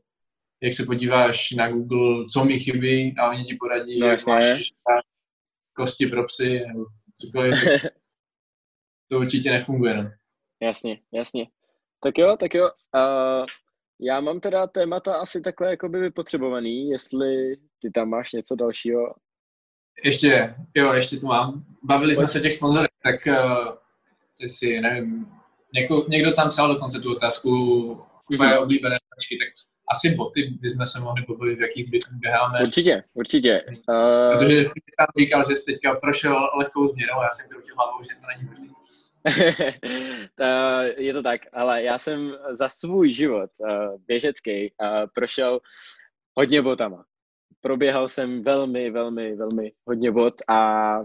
jak 0.62 0.74
se 0.74 0.86
podíváš 0.86 1.52
na 1.52 1.72
Google, 1.72 2.26
co 2.34 2.46
mi 2.46 2.60
chybí 2.60 3.16
a 3.18 3.30
oni 3.30 3.44
ti 3.44 3.56
poradí, 3.56 4.00
no, 4.00 4.08
že 4.18 4.26
máš 4.28 4.72
kosti 5.74 6.08
pro 6.08 6.26
psy 6.26 6.62
nebo 6.68 6.86
cokoliv, 7.16 7.56
to 9.12 9.20
určitě 9.20 9.52
nefunguje. 9.52 9.94
No. 9.94 10.10
Jasně, 10.62 11.00
jasně. 11.14 11.48
Tak 12.04 12.18
jo, 12.18 12.38
tak 12.40 12.54
jo. 12.54 12.70
Uh, 12.96 13.46
já 14.02 14.22
mám 14.22 14.40
teda 14.40 14.68
témata 14.68 15.16
asi 15.16 15.42
takhle 15.42 15.70
jakoby 15.70 16.00
vypotřebovaný, 16.00 16.90
jestli 16.90 17.56
ty 17.82 17.92
tam 17.92 18.10
máš 18.10 18.32
něco 18.32 18.56
dalšího. 18.56 19.16
Ještě, 20.04 20.56
jo, 20.76 20.94
ještě 20.94 21.18
tu 21.18 21.26
mám. 21.26 21.66
Bavili 21.84 22.10
Pojď. 22.10 22.18
jsme 22.18 22.28
se 22.28 22.40
těch 22.40 22.54
sponzorů, 22.54 22.86
tak 23.04 23.28
uh, 23.28 23.74
ty 24.40 24.50
si, 24.50 24.82
nevím, 24.82 25.28
něko, 25.74 26.06
někdo 26.10 26.32
tam 26.32 26.50
psal 26.50 26.74
dokonce 26.74 27.00
tu 27.00 27.12
otázku, 27.12 27.50
tvoje 28.34 28.50
mm-hmm. 28.50 28.64
oblíbené 28.64 28.96
značky, 28.96 29.38
tak 29.38 29.69
asi 29.92 30.16
boty 30.16 30.58
bychom 30.62 30.86
se 30.86 31.00
mohli 31.00 31.26
pobavit, 31.26 31.58
v 31.58 31.62
jakých 31.62 31.90
běháme. 32.12 32.60
Určitě, 32.64 33.04
určitě. 33.14 33.66
Uh... 33.68 34.38
Protože 34.38 34.64
jsi 34.64 34.80
sám 35.00 35.08
říkal, 35.20 35.44
že 35.50 35.56
jsi 35.56 35.74
teďka 35.74 35.96
prošel 35.96 36.50
lehkou 36.58 36.88
změnou, 36.88 37.22
já 37.22 37.30
jsem 37.32 37.50
kroutil 37.50 37.76
hlavou, 37.76 38.04
že 38.04 38.10
to 38.22 38.28
není 38.28 38.50
možné. 38.50 38.70
je 40.98 41.14
to 41.14 41.24
tak, 41.24 41.42
ale 41.54 41.84
já 41.84 42.00
jsem 42.00 42.34
za 42.52 42.70
svůj 42.70 43.14
život 43.14 43.50
uh, 43.58 43.70
běžecký 44.08 44.72
uh, 44.82 44.88
prošel 45.14 45.60
hodně 46.38 46.62
botama 46.62 47.06
proběhal 47.62 48.10
jsem 48.10 48.44
velmi, 48.44 48.92
velmi, 48.92 49.36
velmi 49.36 49.72
hodně 49.88 50.12
vod 50.12 50.34
a, 50.50 51.00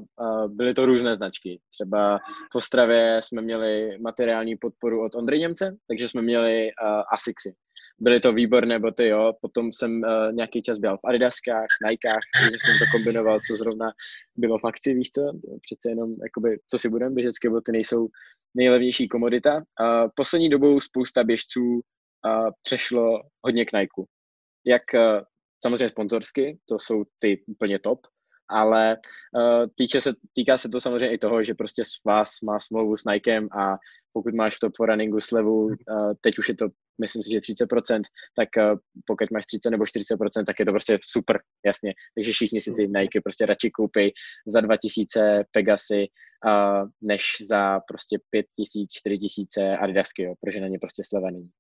byly 0.47 0.75
to 0.75 0.87
různé 0.87 1.17
značky. 1.17 1.61
Třeba 1.71 2.19
v 2.53 2.55
Ostravě 2.55 3.21
jsme 3.23 3.43
měli 3.43 3.99
materiální 3.99 4.57
podporu 4.57 5.05
od 5.05 5.15
Ondry 5.15 5.39
Němce, 5.39 5.77
takže 5.89 6.09
jsme 6.09 6.23
měli 6.23 6.71
Asixy. 7.13 7.55
Byly 8.01 8.21
to 8.21 8.33
výborné 8.33 8.79
boty, 8.79 9.07
jo. 9.09 9.33
Potom 9.41 9.73
jsem 9.73 10.03
uh, 10.03 10.33
nějaký 10.33 10.63
čas 10.63 10.79
byl 10.79 10.97
v 10.97 11.01
Adidaskách, 11.05 11.67
Nikách, 11.91 12.23
takže 12.43 12.57
jsem 12.61 12.75
to 12.79 12.85
kombinoval, 12.93 13.41
co 13.47 13.57
zrovna 13.57 13.93
bylo 14.37 14.59
v 14.59 14.65
akci, 14.65 14.95
víš 14.95 15.11
co? 15.11 15.23
Přece 15.63 15.91
jenom, 15.91 16.17
jakoby, 16.23 16.59
co 16.71 16.79
si 16.79 16.89
budeme, 16.89 17.15
běžecké 17.15 17.51
boty 17.51 17.73
nejsou 17.73 18.09
nejlevnější 18.57 19.09
komodita. 19.09 19.57
Uh, 19.57 19.63
poslední 20.15 20.49
dobou 20.49 20.81
spousta 20.81 21.25
běžců 21.25 21.61
uh, 21.63 22.51
přešlo 22.63 23.23
hodně 23.45 23.65
k 23.65 23.73
Nike. 23.73 24.03
Jak 24.67 24.83
uh, 24.95 25.01
samozřejmě 25.63 25.89
sponzorsky, 25.89 26.59
to 26.69 26.79
jsou 26.79 27.05
ty 27.19 27.45
úplně 27.47 27.79
top, 27.79 28.01
ale 28.49 28.97
uh, 29.37 29.67
týče 29.75 30.01
se, 30.01 30.13
týká 30.33 30.59
se 30.59 30.69
to 30.69 30.81
samozřejmě 30.81 31.15
i 31.15 31.19
toho, 31.19 31.43
že 31.43 31.55
prostě 31.55 31.85
s 31.85 32.05
vás 32.05 32.41
má 32.41 32.61
smlouvu 32.61 32.97
s 32.97 33.05
Nikem 33.05 33.49
a 33.59 33.77
pokud 34.13 34.35
máš 34.35 34.57
v 34.57 34.61
top 34.61 34.73
for 34.77 34.89
runningu 34.89 35.21
slevu, 35.21 35.65
uh, 35.65 35.75
teď 36.21 36.39
už 36.39 36.49
je 36.49 36.55
to, 36.55 36.69
myslím 37.01 37.23
si, 37.23 37.33
že 37.33 37.39
30%, 37.39 38.03
tak 38.37 38.49
uh, 38.59 38.79
pokud 39.07 39.31
máš 39.31 39.47
30 39.47 39.71
nebo 39.71 39.85
40%, 39.85 40.45
tak 40.47 40.59
je 40.59 40.65
to 40.65 40.71
prostě 40.71 40.99
super, 41.03 41.41
jasně. 41.67 41.95
Takže 42.15 42.33
všichni 42.33 42.61
si 42.61 42.75
ty 42.75 42.87
Nike 42.87 43.21
prostě 43.21 43.47
radši 43.47 43.71
koupí 43.71 44.13
za 44.47 44.61
2000 44.61 45.45
Pegasy, 45.53 46.07
uh, 46.47 46.89
než 47.03 47.23
za 47.51 47.81
prostě 47.81 48.19
5000, 48.31 48.93
4000 48.93 49.77
Adidasky, 49.77 50.23
jo, 50.23 50.35
protože 50.41 50.61
na 50.61 50.69
ně 50.69 50.79
prostě 50.79 51.03
sleva 51.07 51.31
není. 51.31 51.51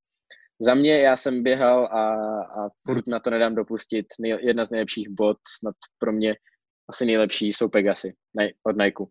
Za 0.60 0.74
mě, 0.74 1.00
já 1.00 1.16
jsem 1.16 1.42
běhal 1.42 1.84
a, 1.84 2.08
a 2.42 2.68
furt 2.86 3.06
na 3.06 3.20
to 3.20 3.30
nedám 3.30 3.54
dopustit. 3.54 4.06
Jedna 4.40 4.64
z 4.64 4.70
nejlepších 4.70 5.08
bot, 5.08 5.36
snad 5.58 5.74
pro 5.98 6.12
mě 6.12 6.34
asi 6.88 7.06
nejlepší, 7.06 7.52
jsou 7.52 7.68
Pegasy 7.68 8.14
od 8.62 8.76
Nike. 8.76 9.04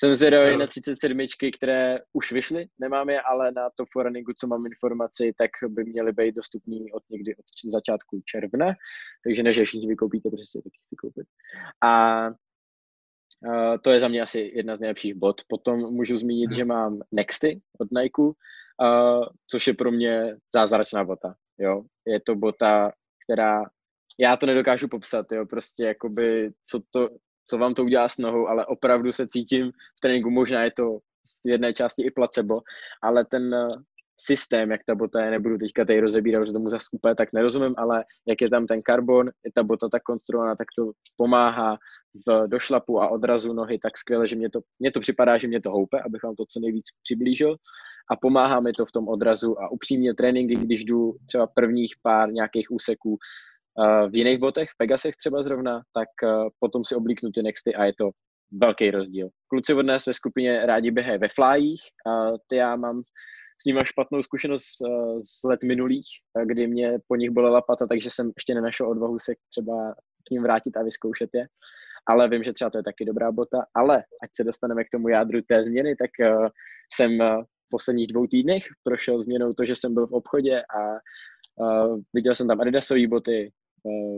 Jsem 0.00 0.14
zvědavý 0.14 0.56
na 0.56 0.66
37, 0.66 1.18
které 1.56 1.98
už 2.12 2.32
vyšly, 2.32 2.66
nemám 2.80 3.10
je, 3.10 3.20
ale 3.20 3.52
na 3.52 3.70
to 3.76 3.84
foruningu, 3.92 4.32
co 4.32 4.46
mám 4.46 4.66
informaci, 4.66 5.32
tak 5.38 5.50
by 5.68 5.84
měly 5.84 6.12
být 6.12 6.34
dostupný 6.34 6.92
od 6.92 7.02
někdy 7.10 7.36
od 7.36 7.72
začátku 7.72 8.22
června, 8.24 8.74
takže 9.24 9.42
než 9.42 9.56
je 9.56 9.64
všichni 9.64 9.88
vykoupíte, 9.88 10.30
protože 10.30 10.44
si 10.46 10.58
je 10.58 10.62
taky 10.62 10.78
chci 10.86 10.96
koupit. 10.96 11.26
A 11.84 12.30
Uh, 13.46 13.76
to 13.82 13.90
je 13.90 14.00
za 14.00 14.08
mě 14.08 14.22
asi 14.22 14.52
jedna 14.54 14.76
z 14.76 14.80
nejlepších 14.80 15.14
bot. 15.14 15.40
Potom 15.48 15.78
můžu 15.78 16.18
zmínit, 16.18 16.46
hmm. 16.46 16.56
že 16.56 16.64
mám 16.64 17.00
Nexty 17.12 17.60
od 17.78 17.88
Nike, 17.90 18.22
uh, 18.22 18.32
což 19.50 19.66
je 19.66 19.74
pro 19.74 19.92
mě 19.92 20.36
zázračná 20.54 21.04
bota. 21.04 21.34
Jo? 21.58 21.82
Je 22.06 22.20
to 22.20 22.34
bota, 22.34 22.92
která, 23.24 23.62
já 24.22 24.36
to 24.36 24.46
nedokážu 24.46 24.88
popsat, 24.88 25.32
jo? 25.32 25.46
prostě 25.46 25.84
jakoby, 25.84 26.50
co, 26.70 26.80
to, 26.90 27.08
co 27.50 27.58
vám 27.58 27.74
to 27.74 27.84
udělá 27.84 28.08
s 28.08 28.18
nohou, 28.18 28.48
ale 28.48 28.66
opravdu 28.66 29.12
se 29.12 29.28
cítím 29.28 29.70
v 29.70 30.00
tréninku, 30.00 30.30
možná 30.30 30.64
je 30.64 30.70
to 30.76 30.98
z 31.26 31.50
jedné 31.50 31.72
části 31.72 32.02
i 32.02 32.10
placebo, 32.10 32.60
ale 33.02 33.24
ten 33.24 33.54
uh, 33.54 33.82
systém, 34.16 34.70
jak 34.70 34.80
ta 34.86 34.94
bota 34.94 35.24
je, 35.24 35.30
nebudu 35.30 35.58
teďka 35.58 35.84
tady 35.84 36.00
rozebírat, 36.00 36.46
že 36.46 36.52
tomu 36.52 36.70
zase 36.70 36.86
úplně 36.92 37.14
tak 37.14 37.32
nerozumím, 37.32 37.74
ale 37.78 38.04
jak 38.28 38.40
je 38.40 38.50
tam 38.50 38.66
ten 38.66 38.82
karbon, 38.82 39.30
je 39.44 39.52
ta 39.54 39.62
bota 39.62 39.88
tak 39.88 40.02
konstruovaná, 40.02 40.56
tak 40.56 40.66
to 40.76 40.92
pomáhá 41.16 41.78
v 42.26 42.48
došlapu 42.48 43.02
a 43.02 43.08
odrazu 43.08 43.52
nohy 43.52 43.78
tak 43.78 43.98
skvěle, 43.98 44.28
že 44.28 44.36
mě 44.36 44.50
to, 44.50 44.60
mě 44.78 44.90
to 44.90 45.00
připadá, 45.00 45.38
že 45.38 45.48
mě 45.48 45.60
to 45.60 45.70
houpe, 45.70 46.00
abych 46.00 46.22
vám 46.22 46.34
to 46.34 46.44
co 46.48 46.60
nejvíc 46.60 46.84
přiblížil 47.02 47.56
a 48.10 48.16
pomáhá 48.16 48.60
mi 48.60 48.72
to 48.72 48.86
v 48.86 48.92
tom 48.92 49.08
odrazu 49.08 49.60
a 49.60 49.70
upřímně 49.70 50.14
tréninky, 50.14 50.54
když 50.54 50.84
jdu 50.84 51.16
třeba 51.26 51.46
prvních 51.46 51.94
pár 52.02 52.32
nějakých 52.32 52.70
úseků 52.70 53.18
v 54.08 54.16
jiných 54.16 54.38
botech, 54.38 54.68
v 54.70 54.76
Pegasech 54.76 55.16
třeba 55.16 55.42
zrovna, 55.42 55.82
tak 55.94 56.08
potom 56.60 56.84
si 56.84 56.94
oblíknu 56.94 57.30
ty 57.30 57.42
nexty 57.42 57.74
a 57.74 57.84
je 57.84 57.92
to 57.98 58.10
velký 58.60 58.90
rozdíl. 58.90 59.28
Kluci 59.48 59.74
od 59.74 59.82
nás 59.82 60.06
ve 60.06 60.14
skupině 60.14 60.66
rádi 60.66 60.90
běhají 60.90 61.18
ve 61.18 61.28
flyích, 61.28 61.80
uh, 62.06 62.36
ty 62.46 62.56
já 62.56 62.76
mám 62.76 63.02
s 63.62 63.64
nimi 63.64 63.80
špatnou 63.82 64.22
zkušenost 64.22 64.66
z 65.24 65.44
let 65.44 65.60
minulých, 65.64 66.06
kdy 66.44 66.66
mě 66.66 66.98
po 67.08 67.16
nich 67.16 67.30
bolela 67.30 67.62
pata, 67.62 67.86
takže 67.86 68.10
jsem 68.10 68.32
ještě 68.36 68.54
nenašel 68.54 68.90
odvahu 68.90 69.18
se 69.18 69.32
třeba 69.50 69.94
k 70.28 70.30
ním 70.30 70.42
vrátit 70.42 70.76
a 70.76 70.82
vyzkoušet 70.82 71.30
je. 71.34 71.46
Ale 72.08 72.28
vím, 72.28 72.42
že 72.42 72.52
třeba 72.52 72.70
to 72.70 72.78
je 72.78 72.84
taky 72.84 73.04
dobrá 73.04 73.32
bota. 73.32 73.64
Ale 73.74 73.96
ať 73.96 74.30
se 74.36 74.44
dostaneme 74.44 74.84
k 74.84 74.92
tomu 74.92 75.08
jádru 75.08 75.40
té 75.42 75.64
změny, 75.64 75.96
tak 75.96 76.10
jsem 76.94 77.20
uh, 77.20 77.42
posledních 77.70 78.06
dvou 78.06 78.26
týdnech 78.26 78.64
prošel 78.82 79.22
změnou 79.22 79.52
to, 79.52 79.64
že 79.64 79.76
jsem 79.76 79.94
byl 79.94 80.06
v 80.06 80.12
obchodě 80.12 80.62
a 80.62 80.98
viděl 82.14 82.34
jsem 82.34 82.48
tam 82.48 82.60
adidasové 82.60 83.06
boty, 83.06 83.52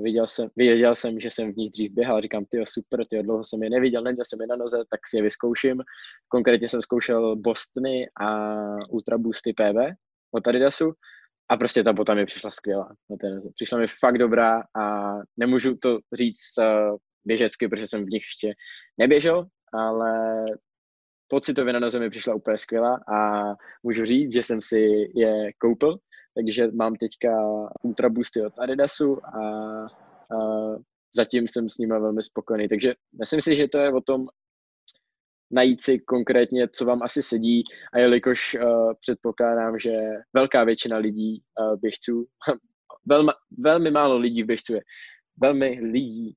viděl, 0.02 0.26
jsem, 0.26 0.48
viděl 0.56 0.94
jsem, 0.94 1.20
že 1.20 1.30
jsem 1.30 1.52
v 1.52 1.56
nich 1.56 1.70
dřív 1.70 1.92
běhal, 1.92 2.20
říkám, 2.20 2.44
ty 2.44 2.64
super, 2.64 3.06
ty 3.06 3.22
dlouho 3.22 3.44
jsem 3.44 3.62
je 3.62 3.70
neviděl, 3.70 4.02
neměl 4.02 4.24
jsem 4.24 4.40
je 4.40 4.46
na 4.46 4.56
noze, 4.56 4.76
tak 4.90 5.00
si 5.08 5.16
je 5.16 5.22
vyzkouším. 5.22 5.82
Konkrétně 6.28 6.68
jsem 6.68 6.82
zkoušel 6.82 7.36
Bostony 7.36 8.08
a 8.20 8.56
Ultra 8.90 9.18
Boosty 9.18 9.52
PV 9.52 9.96
od 10.30 10.48
Adidasu 10.48 10.92
a 11.48 11.56
prostě 11.56 11.84
ta 11.84 11.92
bota 11.92 12.14
mi 12.14 12.26
přišla 12.26 12.50
skvělá. 12.50 12.94
Přišla 13.54 13.78
mi 13.78 13.86
fakt 14.00 14.18
dobrá 14.18 14.62
a 14.76 15.14
nemůžu 15.36 15.76
to 15.76 15.98
říct 16.12 16.58
uh, 16.58 16.96
běžecky, 17.24 17.68
protože 17.68 17.86
jsem 17.86 18.04
v 18.04 18.08
nich 18.08 18.22
ještě 18.22 18.54
neběžel, 18.98 19.46
ale 19.72 20.44
pocitově 21.28 21.72
na 21.72 21.80
noze 21.80 21.98
mi 21.98 22.10
přišla 22.10 22.34
úplně 22.34 22.58
skvělá 22.58 23.00
a 23.14 23.44
můžu 23.82 24.04
říct, 24.04 24.32
že 24.32 24.42
jsem 24.42 24.62
si 24.62 25.10
je 25.14 25.52
koupil, 25.58 25.98
takže 26.34 26.68
mám 26.72 26.94
teďka 26.94 27.30
Ultra 27.82 28.08
Boosty 28.08 28.42
od 28.46 28.58
Adidasu 28.58 29.26
a, 29.26 29.40
a 29.40 29.86
zatím 31.16 31.48
jsem 31.48 31.68
s 31.68 31.78
nimi 31.78 31.92
velmi 31.92 32.22
spokojený. 32.22 32.68
Takže 32.68 32.94
myslím 33.18 33.40
si, 33.40 33.54
že 33.54 33.68
to 33.68 33.78
je 33.78 33.92
o 33.92 34.00
tom 34.00 34.26
najít 35.50 35.82
si 35.82 35.98
konkrétně, 35.98 36.68
co 36.68 36.84
vám 36.84 37.02
asi 37.02 37.22
sedí 37.22 37.62
a 37.92 37.98
jelikož 37.98 38.54
uh, 38.54 38.92
předpokládám, 39.00 39.78
že 39.78 39.92
velká 40.32 40.64
většina 40.64 40.96
lidí, 40.96 41.42
uh, 41.60 41.80
běžců, 41.80 42.26
velmi, 43.06 43.32
velmi 43.58 43.90
málo 43.90 44.18
lidí 44.18 44.44
běžců 44.44 44.74
je, 44.74 44.80
velmi 45.40 45.80
lidí 45.82 46.34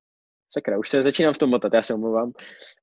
sakra, 0.54 0.80
už 0.80 0.90
se 0.90 1.04
začínám 1.04 1.34
v 1.34 1.38
tom 1.38 1.50
motat, 1.50 1.74
já 1.74 1.84
se 1.84 1.94
omlouvám. 1.94 2.32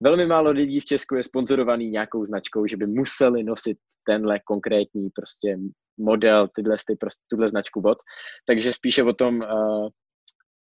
Velmi 0.03 0.27
málo 0.27 0.51
lidí 0.51 0.81
v 0.81 0.85
Česku 0.85 1.15
je 1.15 1.23
sponzorovaný 1.23 1.91
nějakou 1.91 2.25
značkou, 2.25 2.67
že 2.67 2.77
by 2.77 2.87
museli 2.87 3.45
nosit 3.45 3.79
tenhle 4.07 4.41
konkrétní 4.41 5.11
prostě 5.11 5.57
model, 5.99 6.49
tyhle, 6.55 6.77
ty, 6.87 6.97
prostě, 6.97 7.21
tuhle 7.31 7.49
značku 7.49 7.81
bot. 7.81 7.99
Takže 8.47 8.73
spíše 8.73 9.03
o 9.03 9.13
tom, 9.13 9.41
uh, 9.41 9.89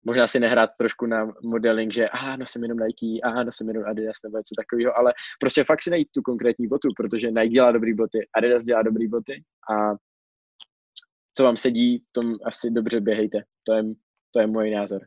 možná 0.06 0.27
si 0.27 0.40
nehrát 0.40 0.70
trošku 0.78 1.06
na 1.06 1.32
modeling, 1.44 1.93
že 1.93 2.09
aha, 2.09 2.36
nosím 2.36 2.62
jenom 2.62 2.78
Nike, 2.78 3.20
aha, 3.22 3.44
nosím 3.44 3.68
jenom 3.68 3.85
Adidas 3.85 4.16
nebo 4.24 4.39
něco 4.39 4.55
takového, 4.56 4.98
ale 4.98 5.12
prostě 5.40 5.64
fakt 5.64 5.82
si 5.82 5.90
najít 5.90 6.09
tu 6.14 6.22
konkrétní 6.22 6.68
botu, 6.68 6.89
protože 6.97 7.31
Nike 7.31 7.48
dělá 7.48 7.72
dobrý 7.72 7.94
boty, 7.94 8.18
Adidas 8.36 8.64
dělá 8.64 8.82
dobrý 8.82 9.09
boty 9.09 9.43
a 9.72 9.94
co 11.36 11.44
vám 11.44 11.56
sedí, 11.56 12.05
tom 12.12 12.35
asi 12.44 12.70
dobře 12.70 13.01
běhejte. 13.01 13.39
To 13.66 13.74
je, 13.74 13.82
to 14.31 14.40
je 14.40 14.47
můj 14.47 14.70
názor. 14.70 15.01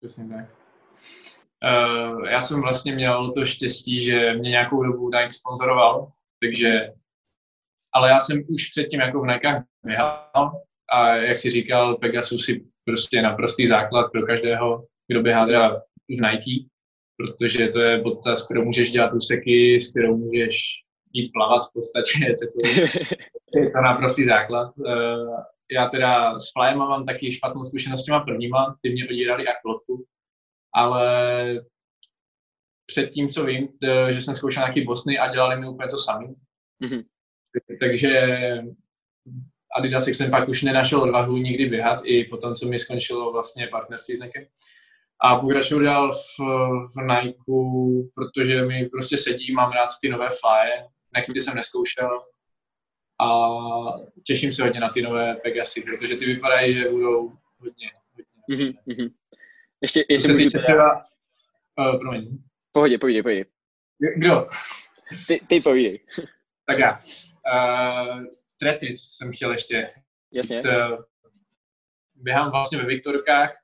Přesně 0.00 0.28
tak. 0.28 0.63
Uh, 1.64 2.28
já 2.28 2.40
jsem 2.40 2.60
vlastně 2.60 2.94
měl 2.94 3.30
to 3.30 3.46
štěstí, 3.46 4.00
že 4.00 4.34
mě 4.34 4.50
nějakou 4.50 4.82
dobu 4.82 5.10
Nike 5.10 5.32
sponzoroval, 5.32 6.12
takže, 6.42 6.92
ale 7.94 8.10
já 8.10 8.20
jsem 8.20 8.42
už 8.48 8.68
předtím 8.70 9.00
jako 9.00 9.20
v 9.20 9.26
Nike 9.26 9.62
běhal 9.84 10.52
a 10.92 11.08
jak 11.08 11.36
si 11.36 11.50
říkal, 11.50 11.96
Pegasus 11.96 12.48
je 12.48 12.60
prostě 12.84 13.22
naprostý 13.22 13.66
základ 13.66 14.12
pro 14.12 14.26
každého, 14.26 14.86
kdo 15.08 15.22
běhá 15.22 15.46
teda 15.46 15.76
v 16.08 16.20
Nike, 16.20 16.68
protože 17.16 17.68
to 17.68 17.80
je 17.80 18.02
bota, 18.02 18.36
s 18.36 18.44
kterou 18.44 18.64
můžeš 18.64 18.90
dělat 18.90 19.12
úseky, 19.12 19.80
s 19.80 19.90
kterou 19.90 20.16
můžeš 20.16 20.56
jít 21.12 21.30
plavat 21.32 21.62
v 21.62 21.72
podstatě, 21.72 22.24
je 23.54 23.70
to 23.70 23.80
naprostý 23.80 24.24
základ. 24.24 24.72
Uh, 24.76 25.40
já 25.72 25.88
teda 25.88 26.38
s 26.38 26.52
Flyem 26.52 26.78
mám 26.78 27.04
taky 27.04 27.32
špatnou 27.32 27.64
zkušenost 27.64 28.00
s 28.02 28.04
těma 28.04 28.20
prvníma, 28.20 28.76
ty 28.82 28.90
mě 28.90 29.04
odírali 29.04 29.48
achilovku, 29.48 30.04
ale 30.74 31.60
před 32.86 33.10
tím, 33.10 33.28
co 33.28 33.44
vím, 33.44 33.68
že 34.10 34.22
jsem 34.22 34.34
zkoušel 34.34 34.60
nějaký 34.60 34.84
Bosny 34.84 35.18
a 35.18 35.32
dělali 35.32 35.60
mi 35.60 35.68
úplně 35.68 35.88
to 35.88 35.98
samý. 35.98 36.34
Mm-hmm. 36.82 37.04
Takže 37.80 38.38
Adidas 39.76 40.06
jsem 40.06 40.30
pak 40.30 40.48
už 40.48 40.62
nenašel 40.62 41.02
odvahu 41.02 41.36
nikdy 41.36 41.66
běhat, 41.66 42.00
i 42.04 42.24
po 42.24 42.36
tom, 42.36 42.54
co 42.54 42.68
mi 42.68 42.78
skončilo 42.78 43.32
vlastně 43.32 43.66
partnerství 43.66 44.16
s 44.16 44.20
Nikem. 44.20 44.44
A 45.20 45.36
pokračuju 45.36 45.80
dál 45.80 46.12
v, 46.12 46.38
v 46.96 47.02
Nike, 47.02 47.38
protože 48.14 48.62
mi 48.62 48.88
prostě 48.88 49.18
sedí, 49.18 49.52
mám 49.52 49.72
rád 49.72 49.88
ty 50.00 50.08
nové 50.08 50.28
flye. 50.28 50.86
Nexty 51.14 51.40
jsem 51.40 51.54
neskoušel, 51.54 52.20
a 53.20 53.48
těším 54.26 54.52
se 54.52 54.62
hodně 54.62 54.80
na 54.80 54.90
ty 54.90 55.02
nové 55.02 55.34
Pegasy, 55.34 55.82
protože 55.82 56.16
ty 56.16 56.26
vypadají, 56.26 56.72
že 56.72 56.90
budou 56.90 57.32
hodně, 57.58 57.90
hodně. 58.48 58.72
Mm-hmm. 58.88 59.10
Ještě, 59.84 60.04
ještě 60.08 60.32
můžu 60.32 60.48
teda... 60.48 60.62
třeba... 60.62 61.04
Uh, 61.78 61.98
promiň. 62.00 62.38
Pohodě, 62.72 62.98
povídej, 62.98 63.22
povídej. 63.22 63.44
Kdo? 64.16 64.46
Ty, 65.26 65.40
ty 65.48 65.60
povídej. 65.60 66.00
Tak 66.66 66.78
já. 66.78 66.98
Uh, 67.54 68.24
Tretrit 68.60 68.98
jsem 68.98 69.32
chtěl 69.32 69.52
ještě. 69.52 69.90
Jasně. 70.32 70.60
Uh, 70.60 71.02
běhám 72.14 72.50
vlastně 72.50 72.78
ve 72.78 72.84
Viktorkách 72.84 73.56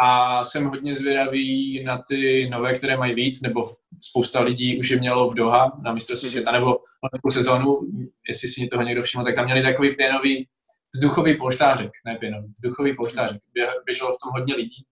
a 0.00 0.44
jsem 0.44 0.64
hodně 0.64 0.94
zvědavý 0.94 1.84
na 1.84 2.02
ty 2.08 2.48
nové, 2.50 2.74
které 2.74 2.96
mají 2.96 3.14
víc, 3.14 3.40
nebo 3.42 3.62
spousta 4.02 4.40
lidí 4.40 4.78
už 4.78 4.90
je 4.90 4.98
mělo 4.98 5.30
v 5.30 5.34
Doha 5.34 5.80
na 5.82 5.92
mistrovství 5.92 6.30
světa, 6.30 6.52
nebo 6.52 6.66
loňskou 7.02 7.30
sezónu, 7.30 7.80
jestli 8.28 8.48
si 8.48 8.68
toho 8.68 8.82
někdo 8.82 9.02
všiml, 9.02 9.24
tak 9.24 9.34
tam 9.34 9.44
měli 9.44 9.62
takový 9.62 9.96
pěnový 9.96 10.48
vzduchový 10.94 11.36
polštářek, 11.36 11.90
ne 12.06 12.16
pěnový, 12.16 12.52
vzduchový 12.56 12.96
polštářek. 12.96 13.42
Běželo 13.86 14.12
v 14.12 14.18
tom 14.22 14.32
hodně 14.32 14.54
lidí, 14.54 14.84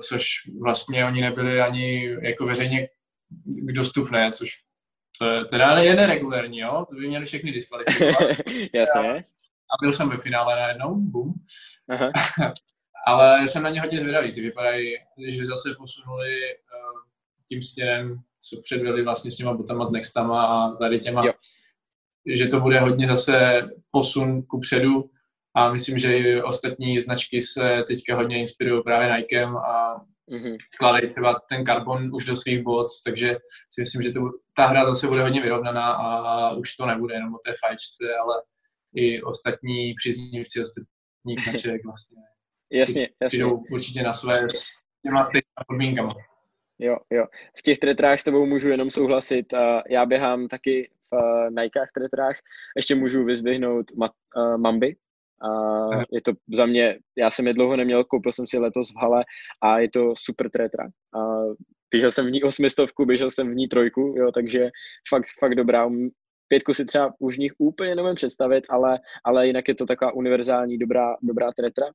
což 0.00 0.26
vlastně 0.62 1.04
oni 1.04 1.20
nebyli 1.20 1.60
ani 1.60 2.16
jako 2.22 2.46
veřejně 2.46 2.88
dostupné, 3.72 4.30
což 4.32 4.50
to 5.18 5.30
je, 5.30 5.44
teda 5.44 5.78
je 5.78 5.94
neregulérní, 5.94 6.58
jo? 6.58 6.86
To 6.88 6.96
by 6.96 7.08
měli 7.08 7.24
všechny 7.24 7.52
diskvalifikovat. 7.52 8.20
Jasně. 8.74 9.24
A 9.70 9.74
byl 9.82 9.92
jsem 9.92 10.08
ve 10.08 10.18
finále 10.18 10.56
najednou, 10.56 10.94
bum. 10.94 11.34
Aha. 11.88 12.12
Ale 13.06 13.48
jsem 13.48 13.62
na 13.62 13.70
ně 13.70 13.80
hodně 13.80 14.00
zvědavý. 14.00 14.32
Ty 14.32 14.40
vypadají, 14.40 14.94
že 15.28 15.46
zase 15.46 15.74
posunuli 15.78 16.36
uh, 16.36 17.00
tím 17.48 17.62
směrem, 17.62 18.18
co 18.40 18.62
předvedli 18.62 19.04
vlastně 19.04 19.30
s 19.30 19.36
těma 19.36 19.54
botama, 19.54 19.86
s 19.86 19.90
Nextama 19.90 20.46
a 20.46 20.76
tady 20.76 21.00
těma, 21.00 21.26
jo. 21.26 21.32
že 22.34 22.46
to 22.46 22.60
bude 22.60 22.80
hodně 22.80 23.06
zase 23.06 23.62
posun 23.90 24.42
ku 24.42 24.60
předu 24.60 25.10
a 25.56 25.72
myslím, 25.72 25.98
že 25.98 26.18
i 26.18 26.42
ostatní 26.42 26.98
značky 26.98 27.42
se 27.42 27.84
teďka 27.86 28.16
hodně 28.16 28.38
inspirují 28.38 28.82
právě 28.82 29.16
Nikem 29.16 29.56
a 29.56 29.96
mm-hmm. 30.30 30.56
vkládají 30.74 31.10
třeba 31.10 31.40
ten 31.48 31.64
karbon 31.64 32.14
už 32.14 32.26
do 32.26 32.36
svých 32.36 32.62
bot, 32.62 32.86
takže 33.04 33.36
si 33.70 33.80
myslím, 33.80 34.02
že 34.02 34.12
to, 34.12 34.20
ta 34.56 34.66
hra 34.66 34.84
zase 34.84 35.06
bude 35.06 35.22
hodně 35.22 35.42
vyrovnaná 35.42 35.92
a 35.92 36.52
už 36.52 36.76
to 36.76 36.86
nebude 36.86 37.14
jenom 37.14 37.34
o 37.34 37.38
té 37.38 37.52
fajčce, 37.66 38.14
ale 38.22 38.42
i 38.94 39.22
ostatní 39.22 39.94
příznivci 39.94 40.62
ostatních 40.62 41.40
značek 41.44 41.84
vlastně 41.84 42.22
Jasně, 42.72 43.02
jasně. 43.02 43.26
Přijdou 43.28 43.62
určitě 43.72 44.02
na 44.02 44.12
své 44.12 44.34
s 44.34 44.82
těma 45.02 45.24
stejnými 45.24 45.64
podmínkama. 45.68 46.14
Jo, 46.78 46.96
jo. 47.12 47.26
V 47.58 47.62
těch 47.62 47.78
tretrách 47.78 48.20
s 48.20 48.24
tebou 48.24 48.46
můžu 48.46 48.68
jenom 48.68 48.90
souhlasit. 48.90 49.54
Já 49.90 50.06
běhám 50.06 50.48
taky 50.48 50.90
v 51.10 51.16
eh, 51.16 51.62
Nikech 51.62 51.92
tretrách. 51.94 52.36
Ještě 52.76 52.94
můžu 52.94 53.24
vyzvihnout 53.24 53.86
uh, 53.94 54.56
Mamby. 54.56 54.96
A 55.42 55.50
je 56.12 56.20
to 56.22 56.32
za 56.54 56.66
mě, 56.66 56.98
já 57.18 57.30
jsem 57.30 57.46
je 57.46 57.54
dlouho 57.54 57.76
neměl, 57.76 58.04
koupil 58.04 58.32
jsem 58.32 58.46
si 58.46 58.58
letos 58.58 58.90
v 58.90 59.00
hale 59.00 59.24
a 59.62 59.78
je 59.78 59.90
to 59.90 60.12
super 60.16 60.50
tretra. 60.50 60.84
A 61.14 61.20
běžel 61.90 62.10
jsem 62.10 62.26
v 62.26 62.30
ní 62.30 62.42
osmistovku, 62.42 63.04
běžel 63.04 63.30
jsem 63.30 63.50
v 63.50 63.54
ní 63.54 63.68
trojku, 63.68 64.14
jo, 64.16 64.32
takže 64.32 64.70
fakt, 65.08 65.26
fakt 65.40 65.54
dobrá. 65.54 65.90
Pětku 66.48 66.74
si 66.74 66.84
třeba 66.84 67.14
už 67.18 67.36
v 67.36 67.38
nich 67.38 67.52
úplně 67.58 67.94
nemůžu 67.94 68.14
představit, 68.14 68.64
ale, 68.68 68.98
ale 69.24 69.46
jinak 69.46 69.68
je 69.68 69.74
to 69.74 69.86
taková 69.86 70.12
univerzální 70.12 70.78
dobrá, 70.78 71.16
dobrá 71.22 71.52
tretra 71.52 71.86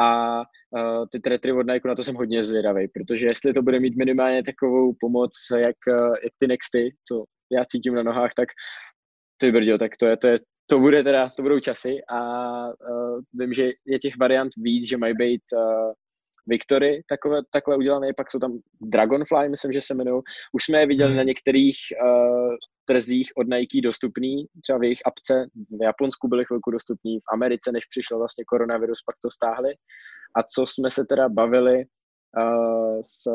a 0.00 0.38
uh, 0.38 1.04
ty 1.12 1.20
tretry 1.20 1.52
od 1.52 1.66
Nike, 1.66 1.88
na 1.88 1.94
to 1.94 2.04
jsem 2.04 2.14
hodně 2.14 2.44
zvědavý, 2.44 2.88
protože 2.88 3.26
jestli 3.26 3.52
to 3.52 3.62
bude 3.62 3.80
mít 3.80 3.96
minimálně 3.96 4.42
takovou 4.42 4.92
pomoc, 5.00 5.30
jak, 5.56 5.76
uh, 5.88 6.14
jak 6.24 6.32
ty 6.38 6.46
nexty, 6.46 6.94
co 7.08 7.24
já 7.52 7.64
cítím 7.64 7.94
na 7.94 8.02
nohách, 8.02 8.30
tak 8.36 8.48
ty 9.36 9.52
brďo, 9.52 9.78
tak 9.78 9.92
to 9.96 10.06
je, 10.06 10.16
to 10.16 10.28
je, 10.28 10.38
to 10.72 10.78
bude 10.78 11.04
teda, 11.04 11.30
to 11.36 11.42
budou 11.42 11.60
časy 11.60 11.96
a 12.08 12.18
uh, 12.68 13.20
vím, 13.34 13.52
že 13.52 13.70
je 13.86 13.98
těch 13.98 14.16
variant 14.18 14.52
víc, 14.56 14.88
že 14.88 14.96
mají 14.96 15.14
být 15.14 15.42
uh, 15.52 15.92
Victory 16.46 17.02
takové, 17.08 17.40
takhle 17.52 17.76
udělané, 17.76 18.08
pak 18.16 18.30
jsou 18.30 18.38
tam 18.38 18.58
Dragonfly, 18.80 19.48
myslím, 19.48 19.72
že 19.72 19.80
se 19.80 19.94
jmenují. 19.94 20.22
Už 20.52 20.64
jsme 20.64 20.80
je 20.80 20.86
viděli 20.86 21.10
hmm. 21.10 21.16
na 21.16 21.22
některých 21.22 21.76
uh, 22.04 22.54
trzích 22.84 23.30
od 23.36 23.46
Nike 23.48 23.80
dostupný, 23.82 24.46
třeba 24.62 24.78
v 24.78 24.82
jejich 24.82 25.00
apce, 25.06 25.46
v 25.80 25.82
Japonsku 25.82 26.28
byly 26.28 26.44
chvilku 26.44 26.70
dostupný, 26.70 27.18
v 27.18 27.32
Americe, 27.32 27.72
než 27.72 27.84
přišel 27.84 28.18
vlastně 28.18 28.44
koronavirus, 28.44 29.02
pak 29.06 29.16
to 29.22 29.30
stáhli. 29.30 29.72
A 30.36 30.42
co 30.42 30.66
jsme 30.66 30.90
se 30.90 31.04
teda 31.04 31.28
bavili 31.28 31.76
uh, 31.76 33.00
s 33.04 33.28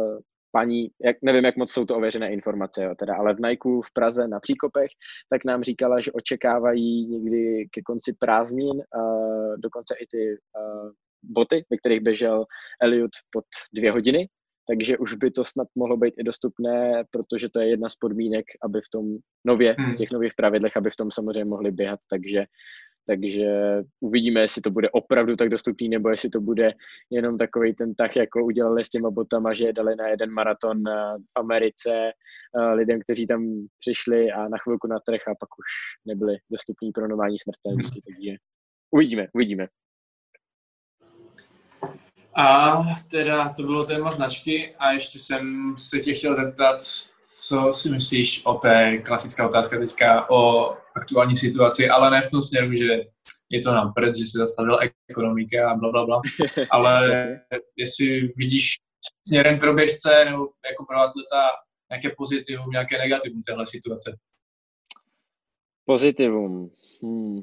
paní, 0.57 0.89
jak, 1.05 1.17
nevím, 1.21 1.45
jak 1.45 1.57
moc 1.57 1.71
jsou 1.71 1.85
to 1.85 1.95
ověřené 1.95 2.33
informace, 2.33 2.83
jo, 2.83 2.95
teda, 2.95 3.15
ale 3.15 3.33
v 3.33 3.39
Nike 3.39 3.69
v 3.85 3.93
Praze 3.93 4.27
na 4.27 4.39
Příkopech, 4.39 4.89
tak 5.29 5.45
nám 5.45 5.63
říkala, 5.63 6.01
že 6.01 6.11
očekávají 6.11 7.07
někdy 7.07 7.67
ke 7.71 7.81
konci 7.81 8.13
prázdnin, 8.19 8.77
uh, 8.77 9.53
dokonce 9.57 9.95
i 10.01 10.07
ty 10.07 10.23
uh, 10.29 10.89
boty, 11.23 11.65
ve 11.69 11.77
kterých 11.77 12.01
běžel 12.01 12.45
Elliot 12.81 13.11
pod 13.31 13.45
dvě 13.73 13.91
hodiny, 13.91 14.29
takže 14.69 14.97
už 14.97 15.13
by 15.13 15.31
to 15.31 15.45
snad 15.45 15.67
mohlo 15.75 15.97
být 15.97 16.13
i 16.17 16.23
dostupné, 16.23 17.03
protože 17.11 17.49
to 17.49 17.59
je 17.59 17.69
jedna 17.69 17.89
z 17.89 17.95
podmínek, 17.95 18.45
aby 18.63 18.81
v 18.81 18.89
tom 18.91 19.05
nově, 19.45 19.75
hmm. 19.79 19.93
v 19.93 19.97
těch 19.97 20.11
nových 20.11 20.33
pravidlech, 20.35 20.77
aby 20.77 20.89
v 20.89 20.95
tom 20.95 21.11
samozřejmě 21.11 21.45
mohli 21.45 21.71
běhat, 21.71 21.99
takže 22.09 22.45
takže 23.07 23.45
uvidíme, 23.99 24.41
jestli 24.41 24.61
to 24.61 24.71
bude 24.71 24.89
opravdu 24.89 25.35
tak 25.35 25.49
dostupný, 25.49 25.89
nebo 25.89 26.09
jestli 26.09 26.29
to 26.29 26.41
bude 26.41 26.73
jenom 27.09 27.37
takový 27.37 27.75
ten 27.75 27.95
tah, 27.95 28.15
jako 28.15 28.45
udělali 28.45 28.85
s 28.85 28.89
těma 28.89 29.09
botama, 29.11 29.53
že 29.53 29.65
je 29.65 29.73
dali 29.73 29.95
na 29.95 30.07
jeden 30.07 30.31
maraton 30.31 30.87
eh, 30.87 31.17
v 31.17 31.39
Americe 31.39 31.89
eh, 31.91 32.73
lidem, 32.73 32.99
kteří 33.01 33.27
tam 33.27 33.67
přišli 33.79 34.31
a 34.31 34.47
na 34.47 34.57
chvilku 34.57 34.87
na 34.87 34.99
trh 34.99 35.21
a 35.27 35.35
pak 35.39 35.49
už 35.59 35.65
nebyli 36.05 36.37
dostupní 36.51 36.91
pro 36.91 37.07
normální 37.07 37.37
smrtelníky, 37.39 38.01
takže 38.05 38.31
uvidíme, 38.91 39.27
uvidíme. 39.33 39.67
A 42.39 42.83
teda 43.11 43.53
to 43.53 43.63
bylo 43.63 43.85
téma 43.85 44.11
značky 44.11 44.75
a 44.79 44.91
ještě 44.91 45.19
jsem 45.19 45.73
se 45.77 45.99
tě 45.99 46.13
chtěl 46.13 46.35
zeptat, 46.35 46.77
co 47.23 47.73
si 47.73 47.89
myslíš 47.89 48.45
o 48.45 48.53
té 48.53 48.97
klasická 48.97 49.47
otázka 49.47 49.79
teďka 49.79 50.29
o 50.29 50.73
aktuální 50.97 51.35
situaci, 51.35 51.89
ale 51.89 52.11
ne 52.11 52.21
v 52.21 52.29
tom 52.29 52.43
směru, 52.43 52.73
že 52.73 52.87
je 53.49 53.61
to 53.63 53.71
nám 53.71 53.93
prd, 53.93 54.15
že 54.15 54.25
se 54.25 54.37
zastavila 54.37 54.79
ekonomika 55.09 55.71
a 55.71 55.75
bla, 55.75 55.91
bla, 55.91 56.05
bla. 56.05 56.21
ale 56.71 57.11
jestli 57.75 58.33
vidíš 58.37 58.75
směrem 59.27 59.59
pro 59.59 59.73
běžce 59.73 60.25
nebo 60.25 60.49
jako 60.69 60.85
pro 60.85 60.97
atleta 60.97 61.49
nějaké 61.91 62.15
pozitivum, 62.17 62.69
nějaké 62.69 62.97
negativum 62.97 63.43
téhle 63.43 63.67
situace? 63.67 64.17
Pozitivum. 65.85 66.71
Hmm. 67.03 67.41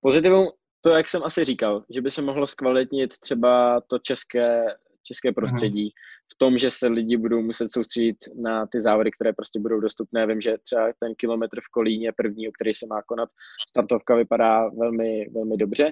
Pozitivum 0.00 0.48
to, 0.80 0.90
jak 0.90 1.08
jsem 1.08 1.22
asi 1.24 1.44
říkal, 1.44 1.84
že 1.90 2.00
by 2.00 2.10
se 2.10 2.22
mohlo 2.22 2.46
zkvalitnit 2.46 3.18
třeba 3.18 3.80
to 3.80 3.98
české, 3.98 4.64
české 5.10 5.28
mhm. 5.28 5.34
prostředí, 5.34 5.90
v 6.32 6.34
tom, 6.38 6.58
že 6.58 6.70
se 6.70 6.86
lidi 6.86 7.16
budou 7.16 7.40
muset 7.42 7.72
soustředit 7.72 8.16
na 8.42 8.66
ty 8.66 8.82
závody, 8.82 9.10
které 9.10 9.32
prostě 9.32 9.60
budou 9.60 9.80
dostupné. 9.80 10.26
Vím, 10.26 10.40
že 10.40 10.58
třeba 10.64 10.92
ten 11.02 11.12
kilometr 11.18 11.60
v 11.60 11.72
Kolíně 11.72 12.12
první, 12.16 12.48
o 12.48 12.52
který 12.52 12.74
se 12.74 12.86
má 12.86 13.02
konat, 13.02 13.28
startovka 13.68 14.16
vypadá 14.16 14.68
velmi, 14.68 15.28
velmi 15.34 15.56
dobře. 15.56 15.86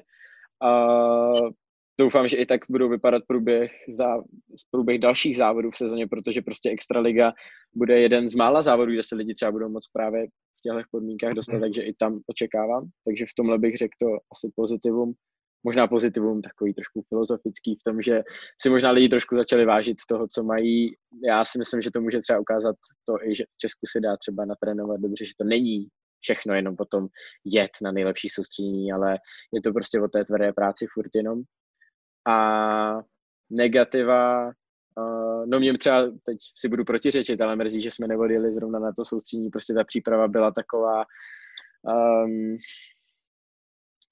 Uh, 0.65 1.51
doufám, 2.01 2.28
že 2.28 2.36
i 2.36 2.47
tak 2.47 2.61
budou 2.70 2.89
vypadat 2.89 3.23
průběh, 3.28 3.73
za, 3.89 4.09
průběh 4.70 4.99
dalších 4.99 5.36
závodů 5.36 5.70
v 5.70 5.77
sezóně, 5.77 6.07
protože 6.07 6.43
prostě 6.43 6.70
Extraliga 6.70 7.32
bude 7.74 8.01
jeden 8.01 8.28
z 8.28 8.35
mála 8.35 8.62
závodů, 8.62 8.93
kde 8.93 9.03
se 9.03 9.15
lidi 9.16 9.35
třeba 9.35 9.53
budou 9.53 9.69
moc 9.69 9.85
právě 9.93 10.27
v 10.27 10.61
těchto 10.62 10.89
podmínkách 10.90 11.35
dostat, 11.35 11.55
mm. 11.55 11.61
takže 11.61 11.82
i 11.82 11.95
tam 11.95 12.20
očekávám. 12.27 12.85
Takže 13.05 13.24
v 13.27 13.35
tomhle 13.36 13.59
bych 13.59 13.77
řekl 13.77 13.97
to 14.03 14.09
asi 14.32 14.53
pozitivum. 14.57 15.12
Možná 15.65 15.87
pozitivum 15.87 16.43
takový 16.43 16.75
trošku 16.75 17.03
filozofický 17.09 17.75
v 17.75 17.83
tom, 17.85 18.03
že 18.03 18.23
si 18.63 18.71
možná 18.71 18.91
lidi 18.91 19.09
trošku 19.09 19.37
začali 19.37 19.65
vážit 19.65 19.97
toho, 20.09 20.29
co 20.29 20.43
mají. 20.43 20.97
Já 21.29 21.45
si 21.45 21.59
myslím, 21.59 21.83
že 21.83 21.91
to 21.91 22.01
může 22.01 22.21
třeba 22.21 22.39
ukázat 22.39 22.77
to 23.05 23.15
i, 23.23 23.35
že 23.35 23.45
v 23.45 23.59
Česku 23.59 23.87
se 23.93 24.01
dá 24.01 24.17
třeba 24.17 24.45
natrénovat 24.45 25.01
dobře, 25.01 25.27
že 25.27 25.33
to 25.39 25.45
není 25.45 25.87
všechno 26.21 26.55
jenom 26.55 26.77
potom 26.77 27.09
jet 27.45 27.71
na 27.83 27.93
nejlepší 27.93 28.29
soustředění, 28.29 28.93
ale 28.93 29.19
je 29.53 29.63
to 29.63 29.73
prostě 29.73 30.01
o 30.01 30.09
té 30.09 30.25
tvrdé 30.25 30.53
práci 30.53 30.87
furt 30.95 31.11
jenom. 31.15 31.43
A 32.29 33.01
negativa, 33.51 34.51
no 35.47 35.59
mě 35.59 35.79
třeba, 35.79 36.11
teď 36.25 36.39
si 36.57 36.69
budu 36.69 36.85
protiřečit, 36.85 37.41
ale 37.41 37.57
mrzí, 37.57 37.83
že 37.83 37.91
jsme 37.91 38.09
nevodili 38.09 38.55
zrovna 38.55 38.79
na 38.79 38.93
to 38.93 39.05
soustředění, 39.05 39.51
prostě 39.51 39.75
ta 39.75 39.85
příprava 39.85 40.29
byla 40.29 40.51
taková 40.51 41.05
um, 41.83 42.57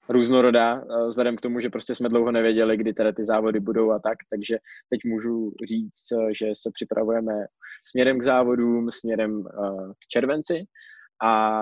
různorodá, 0.09 0.75
uh, 0.75 1.07
vzhledem 1.07 1.35
k 1.35 1.41
tomu, 1.41 1.59
že 1.59 1.69
prostě 1.69 1.95
jsme 1.95 2.09
dlouho 2.09 2.31
nevěděli, 2.31 2.77
kdy 2.77 2.93
teda 2.93 3.11
ty 3.11 3.25
závody 3.25 3.59
budou 3.59 3.91
a 3.91 3.99
tak, 3.99 4.17
takže 4.29 4.57
teď 4.89 4.99
můžu 5.05 5.51
říct, 5.67 6.07
že 6.39 6.45
se 6.57 6.69
připravujeme 6.73 7.33
směrem 7.89 8.19
k 8.19 8.23
závodům, 8.23 8.91
směrem 8.91 9.37
uh, 9.39 9.91
k 9.91 10.07
červenci 10.07 10.63
a 11.23 11.61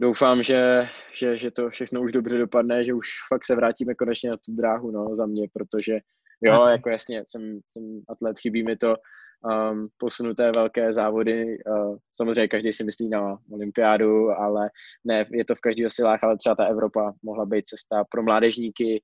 doufám, 0.00 0.42
že, 0.42 0.88
že, 1.14 1.36
že 1.36 1.50
to 1.50 1.70
všechno 1.70 2.02
už 2.02 2.12
dobře 2.12 2.38
dopadne, 2.38 2.84
že 2.84 2.94
už 2.94 3.08
fakt 3.28 3.44
se 3.44 3.54
vrátíme 3.54 3.94
konečně 3.94 4.30
na 4.30 4.36
tu 4.36 4.52
dráhu, 4.54 4.90
no, 4.90 5.16
za 5.16 5.26
mě, 5.26 5.48
protože 5.52 5.98
jo, 6.42 6.66
jako 6.70 6.90
jasně, 6.90 7.22
jsem, 7.26 7.60
jsem 7.70 8.00
atlet, 8.08 8.38
chybí 8.38 8.62
mi 8.62 8.76
to, 8.76 8.96
um, 9.44 9.88
posunuté 9.98 10.50
velké 10.54 10.92
závody, 10.92 11.44
uh, 11.44 11.96
samozřejmě 12.16 12.48
každý 12.48 12.72
si 12.72 12.84
myslí 12.84 13.08
na 13.08 13.38
olympiádu, 13.52 14.30
ale 14.30 14.70
ne, 15.04 15.26
je 15.32 15.44
to 15.44 15.54
v 15.54 15.60
každých 15.60 15.86
silách, 15.88 16.24
ale 16.24 16.38
třeba 16.38 16.54
ta 16.54 16.64
Evropa 16.64 17.12
mohla 17.22 17.46
být 17.46 17.64
cesta 17.68 18.04
pro 18.10 18.22
mládežníky, 18.22 19.02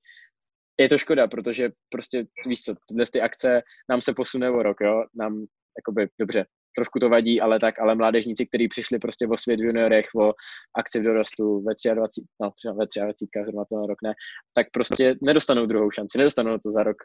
je 0.79 0.89
to 0.89 0.97
škoda, 0.97 1.27
protože 1.27 1.69
prostě 1.89 2.25
víš 2.47 2.61
co, 2.61 2.75
tyhle 2.87 3.05
ty 3.13 3.21
akce 3.21 3.61
nám 3.89 4.01
se 4.01 4.13
posune 4.13 4.49
o 4.49 4.63
rok, 4.63 4.77
jo, 4.81 5.03
nám 5.15 5.45
jakoby 5.77 6.07
dobře, 6.19 6.45
trošku 6.75 6.99
to 6.99 7.09
vadí, 7.09 7.41
ale 7.41 7.59
tak, 7.59 7.79
ale 7.79 7.95
mládežníci, 7.95 8.45
kteří 8.45 8.67
přišli 8.67 8.99
prostě 8.99 9.27
o 9.27 9.37
svět 9.37 9.59
v 9.59 9.63
juniorech, 9.63 10.05
o 10.15 10.33
akci 10.77 10.99
v 10.99 11.03
dorostu 11.03 11.63
ve 11.63 11.93
23, 11.93 12.21
no 12.41 12.51
třeba 12.51 12.73
ve 12.73 12.85
23, 13.05 13.27
zrovna 13.43 13.65
ten 13.65 13.83
rok 13.87 13.97
ne, 14.03 14.13
tak 14.53 14.67
prostě 14.73 15.15
nedostanou 15.21 15.65
druhou 15.65 15.91
šanci, 15.91 16.17
nedostanou 16.17 16.57
to 16.57 16.71
za 16.71 16.83
rok 16.83 16.97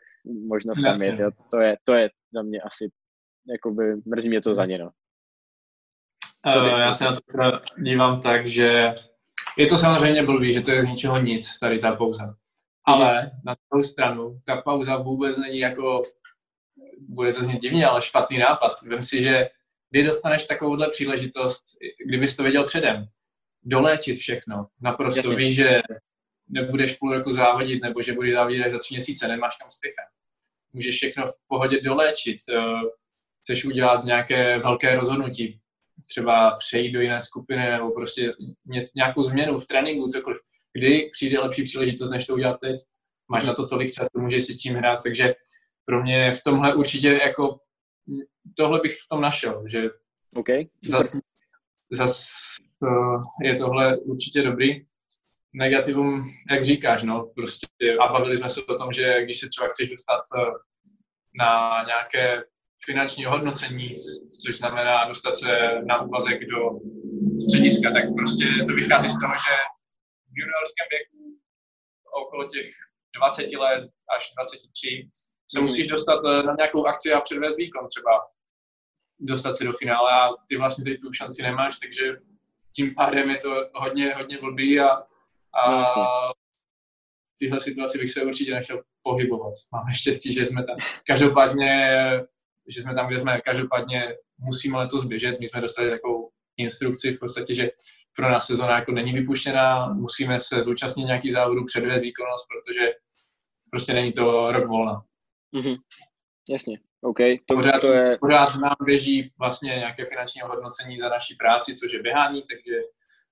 možnost 0.48 0.82
tam 0.82 1.02
jít, 1.02 1.20
jo. 1.20 1.30
To 1.50 1.60
je, 1.60 1.76
to 1.84 1.92
je 1.92 2.10
za 2.34 2.42
mě 2.42 2.60
asi, 2.60 2.88
jakoby, 3.52 3.96
mrzí 4.04 4.28
mě 4.28 4.40
to 4.40 4.54
za 4.54 4.66
ně, 4.66 4.78
no. 4.78 4.90
Uh, 6.46 6.66
já 6.66 6.92
se 6.92 7.04
na 7.04 7.14
to 7.14 7.20
dívám 7.78 8.20
tak, 8.20 8.46
že 8.48 8.94
je 9.56 9.66
to 9.66 9.78
samozřejmě 9.78 10.22
blbý, 10.22 10.52
že 10.52 10.60
to 10.60 10.70
je 10.70 10.82
z 10.82 10.86
ničeho 10.86 11.18
nic, 11.18 11.58
tady 11.58 11.78
ta 11.78 11.96
pauza. 11.96 12.34
Ale 12.84 13.30
na 13.44 13.52
druhou 13.70 13.82
stranu, 13.82 14.40
ta 14.44 14.56
pauza 14.62 14.96
vůbec 14.96 15.36
není 15.36 15.58
jako, 15.58 16.02
bude 17.08 17.32
to 17.32 17.42
znít 17.42 17.62
divně, 17.62 17.86
ale 17.86 18.02
špatný 18.02 18.38
nápad. 18.38 18.82
Vem 18.82 19.02
si, 19.02 19.22
že 19.22 19.48
kdy 19.90 20.02
dostaneš 20.02 20.46
takovouhle 20.46 20.90
příležitost, 20.90 21.64
kdybys 22.06 22.36
to 22.36 22.42
věděl 22.42 22.64
předem, 22.64 23.06
doléčit 23.62 24.16
všechno. 24.16 24.66
Naprosto 24.80 25.18
Jasně. 25.18 25.36
víš, 25.36 25.54
že 25.54 25.80
nebudeš 26.48 26.96
půl 26.96 27.12
roku 27.12 27.30
závodit, 27.30 27.82
nebo 27.82 28.02
že 28.02 28.12
budeš 28.12 28.34
závodit 28.34 28.64
až 28.64 28.72
za 28.72 28.78
tři 28.78 28.94
měsíce, 28.94 29.28
nemáš 29.28 29.56
kam 29.56 29.70
spěchat. 29.70 30.08
Můžeš 30.72 30.96
všechno 30.96 31.26
v 31.26 31.46
pohodě 31.46 31.80
doléčit. 31.80 32.38
Eh, 33.46 33.54
chceš 33.54 33.64
udělat 33.64 34.04
nějaké 34.04 34.58
velké 34.58 34.96
rozhodnutí, 34.96 35.60
třeba 36.08 36.56
přejít 36.56 36.92
do 36.92 37.00
jiné 37.00 37.20
skupiny, 37.20 37.70
nebo 37.70 37.90
prostě 37.90 38.32
nějakou 38.96 39.22
změnu 39.22 39.58
v 39.58 39.66
tréninku, 39.66 40.08
cokoliv. 40.08 40.38
Kdy 40.72 41.10
přijde 41.12 41.40
lepší 41.40 41.62
příležitost, 41.62 42.10
než 42.10 42.26
to 42.26 42.34
udělat 42.34 42.60
teď? 42.60 42.80
Máš 43.30 43.44
na 43.44 43.54
to 43.54 43.66
tolik 43.66 43.92
času, 43.92 44.20
můžeš 44.20 44.44
si 44.44 44.54
tím 44.54 44.74
hrát, 44.74 45.00
takže 45.02 45.34
pro 45.84 46.02
mě 46.02 46.32
v 46.32 46.42
tomhle 46.42 46.74
určitě 46.74 47.08
jako 47.08 47.58
tohle 48.56 48.80
bych 48.80 48.92
v 48.92 49.08
tom 49.10 49.20
našel, 49.20 49.64
že 49.68 49.90
okay. 50.36 50.66
zas, 50.84 51.16
zas 51.92 52.26
uh, 52.80 53.22
je 53.42 53.54
tohle 53.54 53.96
určitě 53.96 54.42
dobrý. 54.42 54.86
Negativum, 55.54 56.24
jak 56.50 56.64
říkáš, 56.64 57.02
no, 57.02 57.32
prostě 57.34 57.66
a 58.00 58.12
bavili 58.12 58.36
jsme 58.36 58.50
se 58.50 58.62
o 58.62 58.78
tom, 58.78 58.92
že 58.92 59.24
když 59.24 59.40
se 59.40 59.48
třeba 59.48 59.68
chceš 59.68 59.90
dostat 59.90 60.22
uh, 60.36 60.54
na 61.38 61.82
nějaké 61.86 62.42
finanční 62.86 63.26
ohodnocení, 63.26 63.94
což 64.42 64.58
znamená 64.58 65.08
dostat 65.08 65.36
se 65.36 65.50
na 65.86 66.02
úvazek 66.02 66.40
do 66.54 66.60
střediska, 67.44 67.90
tak 67.92 68.04
prostě 68.16 68.44
to 68.66 68.72
vychází 68.74 69.10
z 69.10 69.20
toho, 69.20 69.34
že 69.44 69.54
v 70.32 70.34
juniorském 70.40 70.86
věku 70.94 71.40
okolo 72.22 72.48
těch 72.48 72.68
20 73.16 73.58
let 73.58 73.90
až 74.16 74.32
23 74.34 75.08
se 75.50 75.58
hmm. 75.58 75.66
musíš 75.66 75.86
dostat 75.86 76.20
eh, 76.24 76.42
na 76.42 76.54
nějakou 76.58 76.86
akci 76.86 77.12
a 77.12 77.20
předvést 77.20 77.56
výkon 77.56 77.86
třeba. 77.88 78.12
Dostat 79.20 79.52
se 79.52 79.64
do 79.64 79.72
finále 79.72 80.12
a 80.12 80.28
ty 80.48 80.56
vlastně 80.56 80.84
teď 80.84 81.00
tu 81.00 81.12
šanci 81.12 81.42
nemáš, 81.42 81.78
takže 81.78 82.16
tím 82.76 82.94
pádem 82.94 83.30
je 83.30 83.38
to 83.38 83.70
hodně, 83.74 84.14
hodně 84.14 84.38
blbý 84.38 84.80
a, 84.80 84.88
a 85.54 85.70
no, 85.70 85.84
v 87.34 87.38
téhle 87.38 87.60
situaci 87.60 87.98
bych 87.98 88.10
se 88.10 88.22
určitě 88.22 88.54
nechtěl 88.54 88.82
pohybovat. 89.02 89.52
Máme 89.72 89.92
štěstí, 89.92 90.32
že 90.32 90.46
jsme 90.46 90.64
tam. 90.64 90.76
Každopádně, 91.06 91.90
že 92.68 92.82
jsme 92.82 92.94
tam, 92.94 93.08
kde 93.08 93.20
jsme, 93.20 93.40
každopádně 93.40 94.14
musíme 94.38 94.78
letos 94.78 95.04
běžet. 95.04 95.40
My 95.40 95.46
jsme 95.46 95.60
dostali 95.60 95.90
takovou 95.90 96.30
instrukci 96.56 97.12
v 97.12 97.18
podstatě, 97.18 97.54
že 97.54 97.70
pro 98.16 98.30
nás 98.30 98.46
sezóna 98.46 98.78
jako 98.78 98.92
není 98.92 99.12
vypuštěná, 99.12 99.92
musíme 99.92 100.40
se 100.40 100.64
zúčastnit 100.64 101.04
nějaký 101.04 101.30
závodů, 101.30 101.64
předvést 101.64 102.02
výkonnost, 102.02 102.46
protože 102.48 102.92
prostě 103.70 103.92
není 103.92 104.12
to 104.12 104.52
rok 104.52 104.68
volna. 104.68 105.02
Mm-hmm. 105.56 105.76
Jasně, 106.48 106.78
OK. 107.02 107.18
To, 107.48 107.54
pořád, 107.54 107.80
to 107.80 107.92
je... 107.92 108.16
pořád 108.20 108.54
nám 108.54 108.74
běží 108.84 109.32
vlastně 109.38 109.70
nějaké 109.70 110.06
finanční 110.06 110.40
hodnocení 110.44 110.98
za 110.98 111.08
naší 111.08 111.34
práci, 111.34 111.76
což 111.76 111.92
je 111.92 112.02
běhání, 112.02 112.42
takže 112.42 112.80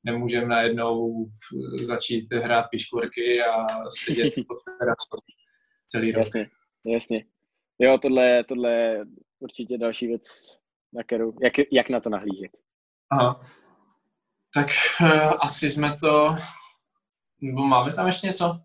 nemůžeme 0.04 0.46
najednou 0.46 1.26
začít 1.86 2.32
hrát 2.32 2.62
piškvorky 2.70 3.42
a 3.42 3.66
sedět 4.04 4.34
pod 4.48 4.58
terasou 4.78 5.16
celý 5.88 6.12
rok. 6.12 6.20
Jasně, 6.20 6.46
jasně. 6.86 7.24
Jo, 7.78 7.98
tohle 7.98 8.26
je, 8.26 8.44
tohle 8.44 8.72
je 8.72 9.04
určitě 9.38 9.78
další 9.78 10.06
věc, 10.06 10.22
na 10.92 11.02
kterou, 11.02 11.32
jak, 11.42 11.52
jak 11.72 11.88
na 11.88 12.00
to 12.00 12.10
nahlížet. 12.10 12.50
Aha. 13.10 13.40
Tak 14.54 14.66
uh, 15.00 15.32
asi 15.40 15.70
jsme 15.70 15.96
to, 15.96 16.36
nebo 17.40 17.62
máme 17.62 17.92
tam 17.92 18.06
ještě 18.06 18.26
něco? 18.26 18.60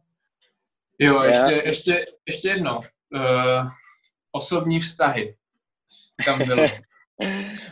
Jo, 1.00 1.24
ještě, 1.24 1.62
ještě, 1.66 2.06
ještě 2.26 2.48
jedno 2.48 2.80
uh, 2.80 3.68
osobní 4.32 4.80
vztahy. 4.80 5.38
Tam 6.26 6.38
bylo. 6.48 6.68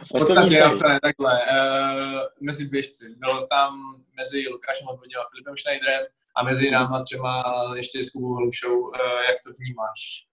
V 0.05 0.09
podstatě 0.11 0.59
napsané 0.59 0.99
takhle, 1.03 1.41
uh, 1.45 2.22
mezi 2.41 2.65
běžci. 2.65 3.15
Bylo 3.18 3.47
tam 3.47 3.95
mezi 4.18 4.47
Lukášem 4.49 4.88
Odvodil 4.88 5.22
a 5.22 5.26
Filipem 5.31 5.57
Schneiderem 5.57 6.05
a 6.35 6.43
mezi 6.43 6.72
náma 6.72 7.03
třema 7.03 7.43
ještě 7.76 8.03
s 8.03 8.09
Kubou 8.09 8.34
Holušou. 8.34 8.80
Uh, 8.80 8.91
jak 9.27 9.35
to 9.45 9.51
vnímáš? 9.59 10.27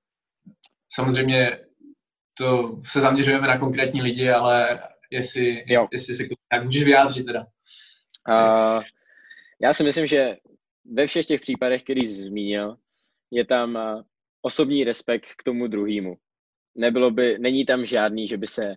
Samozřejmě 0.94 1.58
to 2.38 2.80
se 2.84 3.00
zaměřujeme 3.00 3.46
na 3.46 3.58
konkrétní 3.58 4.02
lidi, 4.02 4.30
ale 4.30 4.82
jestli, 5.10 5.54
jo. 5.66 5.88
jestli 5.92 6.14
se 6.14 6.24
jak 6.52 6.64
můžeš 6.64 6.84
vyjádřit 6.84 7.24
teda. 7.24 7.46
Uh, 8.28 8.82
já 9.62 9.74
si 9.74 9.84
myslím, 9.84 10.06
že 10.06 10.36
ve 10.84 11.06
všech 11.06 11.26
těch 11.26 11.40
případech, 11.40 11.82
který 11.82 12.06
jsi 12.06 12.22
zmínil, 12.22 12.76
je 13.30 13.46
tam 13.46 13.78
osobní 14.42 14.84
respekt 14.84 15.26
k 15.38 15.42
tomu 15.42 15.66
druhému. 15.66 16.14
Nebylo 16.76 17.10
by, 17.10 17.38
není 17.38 17.64
tam 17.64 17.86
žádný, 17.86 18.28
že 18.28 18.36
by 18.36 18.46
se 18.46 18.74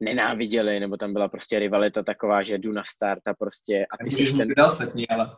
nenáviděli, 0.00 0.80
nebo 0.80 0.96
tam 0.96 1.12
byla 1.12 1.28
prostě 1.28 1.58
rivalita 1.58 2.02
taková, 2.02 2.42
že 2.42 2.58
jdu 2.58 2.72
na 2.72 2.82
start 2.86 3.28
a 3.28 3.34
prostě... 3.34 3.86
A 3.90 4.04
ty 4.04 4.10
jsi 4.10 4.36
ten... 4.36 4.64
ostatní, 4.64 5.08
ale... 5.08 5.36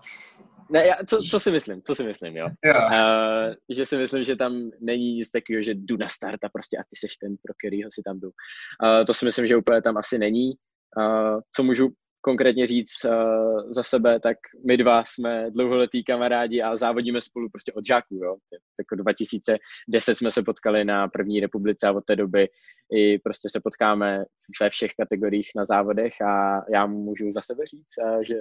Ne, 0.72 0.86
já, 0.86 0.96
co, 1.08 1.18
co 1.18 1.40
si 1.40 1.50
myslím, 1.50 1.82
co 1.82 1.94
si 1.94 2.04
myslím, 2.04 2.36
jo. 2.36 2.46
jo. 2.64 2.74
Uh, 2.74 3.52
že 3.76 3.86
si 3.86 3.96
myslím, 3.96 4.24
že 4.24 4.36
tam 4.36 4.70
není 4.80 5.14
nic 5.14 5.30
takového, 5.30 5.62
že 5.62 5.74
jdu 5.74 5.96
na 5.96 6.08
start 6.08 6.44
a 6.44 6.48
prostě 6.48 6.76
a 6.76 6.82
ty 6.82 6.96
seš 6.96 7.16
ten, 7.16 7.36
pro 7.42 7.54
kterýho 7.54 7.90
si 7.92 8.02
tam 8.04 8.20
jdu. 8.20 8.28
Uh, 8.28 9.04
to 9.06 9.14
si 9.14 9.24
myslím, 9.24 9.46
že 9.46 9.56
úplně 9.56 9.82
tam 9.82 9.96
asi 9.96 10.18
není. 10.18 10.52
Uh, 10.98 11.40
co 11.54 11.62
můžu 11.62 11.88
konkrétně 12.22 12.66
říct 12.66 13.04
uh, 13.04 13.72
za 13.72 13.82
sebe, 13.82 14.20
tak 14.20 14.36
my 14.66 14.76
dva 14.76 15.04
jsme 15.06 15.50
dlouholetí 15.50 16.04
kamarádi 16.04 16.62
a 16.62 16.76
závodíme 16.76 17.20
spolu 17.20 17.48
prostě 17.50 17.72
od 17.72 17.86
žáků, 17.86 18.14
jo. 18.14 18.36
Jako 18.78 18.96
2010 18.96 20.14
jsme 20.14 20.30
se 20.30 20.42
potkali 20.42 20.84
na 20.84 21.08
první 21.08 21.40
republice 21.40 21.88
a 21.88 21.92
od 21.92 22.04
té 22.04 22.16
doby 22.16 22.48
i 22.92 23.18
prostě 23.18 23.48
se 23.50 23.60
potkáme 23.64 24.24
ve 24.60 24.70
všech 24.70 24.90
kategoriích 25.00 25.50
na 25.56 25.66
závodech 25.66 26.20
a 26.20 26.64
já 26.72 26.86
můžu 26.86 27.32
za 27.32 27.40
sebe 27.42 27.66
říct, 27.66 27.98
a 27.98 28.22
že 28.22 28.34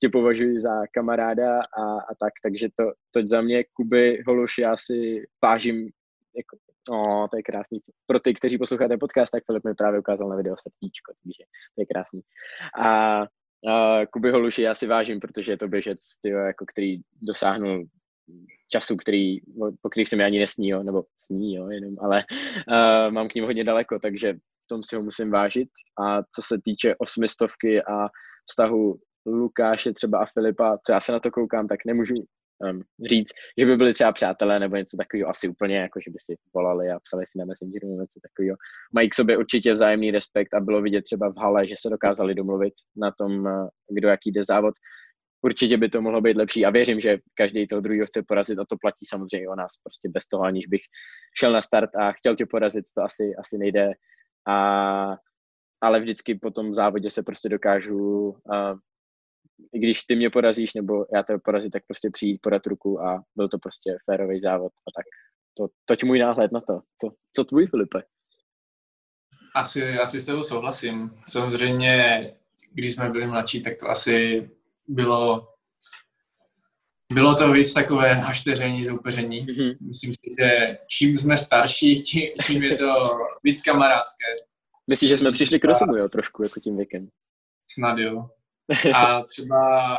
tě 0.00 0.08
považuji 0.08 0.60
za 0.60 0.82
kamaráda 0.94 1.58
a, 1.58 1.82
a 1.82 2.14
tak, 2.20 2.32
takže 2.42 2.68
to, 2.78 2.84
to 3.10 3.28
za 3.28 3.40
mě 3.40 3.64
Kuby 3.72 4.22
Holuš 4.26 4.58
já 4.58 4.76
si 4.76 5.24
vážím 5.42 5.90
jako, 6.36 6.56
no, 6.90 7.28
to 7.30 7.36
je 7.36 7.42
krásný. 7.42 7.78
Pro 8.06 8.20
ty, 8.20 8.34
kteří 8.34 8.58
posloucháte 8.58 8.96
podcast, 8.96 9.30
tak 9.30 9.44
Filip 9.46 9.64
mi 9.64 9.74
právě 9.74 10.00
ukázal 10.00 10.28
na 10.28 10.36
video 10.36 10.56
srdíčko, 10.56 11.12
takže 11.22 11.44
to 11.74 11.82
je 11.82 11.86
krásný. 11.86 12.20
A 12.82 13.22
a 13.68 14.06
Kuby 14.06 14.30
Holuši 14.30 14.62
já 14.62 14.74
si 14.74 14.86
vážím, 14.86 15.20
protože 15.20 15.52
je 15.52 15.56
to 15.56 15.68
běžec, 15.68 15.98
tyjo, 16.22 16.38
jako 16.38 16.64
který 16.66 17.00
dosáhnul 17.22 17.84
času, 18.68 18.96
který, 18.96 19.40
po 19.82 19.88
kterých 19.90 20.08
se 20.08 20.16
mi 20.16 20.24
ani 20.24 20.38
nesní, 20.38 20.68
jo, 20.68 20.82
nebo 20.82 21.04
sní, 21.24 21.54
jo, 21.54 21.68
jenom, 21.68 21.96
ale 22.00 22.24
uh, 22.68 23.12
mám 23.12 23.28
k 23.28 23.34
ním 23.34 23.44
hodně 23.44 23.64
daleko, 23.64 23.98
takže 23.98 24.32
v 24.32 24.66
tom 24.68 24.82
si 24.82 24.96
ho 24.96 25.02
musím 25.02 25.30
vážit. 25.30 25.68
A 25.98 26.22
co 26.22 26.42
se 26.42 26.58
týče 26.64 26.94
osmistovky 26.98 27.82
a 27.82 28.08
vztahu 28.50 28.96
Lukáše 29.26 29.92
třeba 29.92 30.18
a 30.18 30.26
Filipa, 30.26 30.78
co 30.86 30.92
já 30.92 31.00
se 31.00 31.12
na 31.12 31.20
to 31.20 31.30
koukám, 31.30 31.68
tak 31.68 31.84
nemůžu 31.86 32.14
um, 32.60 32.82
říct, 33.08 33.32
že 33.58 33.66
by 33.66 33.76
byli 33.76 33.94
třeba 33.94 34.12
přátelé 34.12 34.60
nebo 34.60 34.76
něco 34.76 34.96
takového, 34.96 35.30
asi 35.30 35.48
úplně 35.48 35.76
jako, 35.76 36.00
že 36.00 36.10
by 36.10 36.18
si 36.20 36.36
volali 36.54 36.90
a 36.90 37.00
psali 37.00 37.26
si 37.26 37.38
na 37.38 37.44
Messengeru 37.44 37.88
nebo 37.88 38.00
něco 38.00 38.20
takového. 38.22 38.56
Mají 38.94 39.10
k 39.10 39.14
sobě 39.14 39.36
určitě 39.36 39.72
vzájemný 39.72 40.10
respekt 40.10 40.54
a 40.54 40.60
bylo 40.60 40.82
vidět 40.82 41.02
třeba 41.02 41.28
v 41.28 41.38
hale, 41.38 41.66
že 41.66 41.74
se 41.78 41.90
dokázali 41.90 42.34
domluvit 42.34 42.74
na 42.96 43.12
tom, 43.18 43.46
eh, 43.46 43.68
kdo 43.90 44.08
jaký 44.08 44.32
jde 44.32 44.44
závod. 44.44 44.74
Určitě 45.42 45.76
by 45.76 45.88
to 45.88 46.02
mohlo 46.02 46.20
být 46.20 46.36
lepší 46.36 46.66
a 46.66 46.70
věřím, 46.70 47.00
že 47.00 47.18
každý 47.34 47.66
toho 47.66 47.80
druhého 47.80 48.06
chce 48.06 48.22
porazit 48.28 48.58
a 48.58 48.64
to 48.68 48.76
platí 48.80 49.06
samozřejmě 49.08 49.48
o 49.48 49.54
nás. 49.54 49.72
Prostě 49.84 50.08
bez 50.08 50.26
toho, 50.26 50.42
aniž 50.42 50.66
bych 50.66 50.80
šel 51.38 51.52
na 51.52 51.62
start 51.62 51.90
a 51.96 52.12
chtěl 52.12 52.36
tě 52.36 52.46
porazit, 52.46 52.84
to 52.96 53.02
asi, 53.02 53.32
asi 53.38 53.58
nejde. 53.58 53.90
A, 54.48 55.16
ale 55.80 56.00
vždycky 56.00 56.34
po 56.34 56.50
tom 56.50 56.74
závodě 56.74 57.10
se 57.10 57.22
prostě 57.22 57.48
dokážu 57.48 58.28
uh, 58.28 58.78
i 59.72 59.78
když 59.78 60.02
ty 60.02 60.16
mě 60.16 60.30
porazíš, 60.30 60.74
nebo 60.74 61.06
já 61.14 61.22
tebe 61.22 61.38
porazí, 61.44 61.70
tak 61.70 61.82
prostě 61.86 62.10
přijít, 62.12 62.38
podat 62.42 62.66
ruku 62.66 63.00
a 63.02 63.24
byl 63.36 63.48
to 63.48 63.58
prostě 63.58 63.96
férový 64.10 64.40
závod 64.40 64.72
a 64.72 64.90
tak. 64.96 65.06
To, 65.58 65.68
toť 65.84 66.04
můj 66.04 66.18
náhled 66.18 66.52
na 66.52 66.60
to. 66.60 66.80
to. 67.00 67.08
Co 67.36 67.44
tvůj, 67.44 67.66
Filipe? 67.66 68.02
Asi, 69.54 69.98
asi 69.98 70.20
s 70.20 70.26
tebou 70.26 70.42
souhlasím. 70.42 71.10
Samozřejmě, 71.28 72.24
když 72.72 72.94
jsme 72.94 73.10
byli 73.10 73.26
mladší, 73.26 73.62
tak 73.62 73.76
to 73.76 73.90
asi 73.90 74.50
bylo 74.88 75.50
bylo 77.12 77.34
to 77.34 77.52
víc 77.52 77.74
takové 77.74 78.14
hašteření, 78.14 78.84
zoupeření. 78.84 79.46
Mm-hmm. 79.46 79.76
Myslím 79.80 80.14
si, 80.14 80.34
že 80.40 80.78
čím 80.86 81.18
jsme 81.18 81.38
starší, 81.38 82.00
tím, 82.00 82.28
tím 82.46 82.62
je 82.62 82.78
to 82.78 82.94
víc 83.44 83.62
kamarádské. 83.62 84.24
Myslíš, 84.86 85.10
že 85.10 85.16
jsme 85.16 85.32
přišli 85.32 85.60
k 85.60 85.64
rozumu, 85.64 85.96
jo, 85.96 86.08
trošku, 86.08 86.42
jako 86.42 86.60
tím 86.60 86.76
věkem? 86.76 87.08
Snad 87.70 87.98
jo. 87.98 88.30
A 88.94 89.22
třeba 89.22 89.98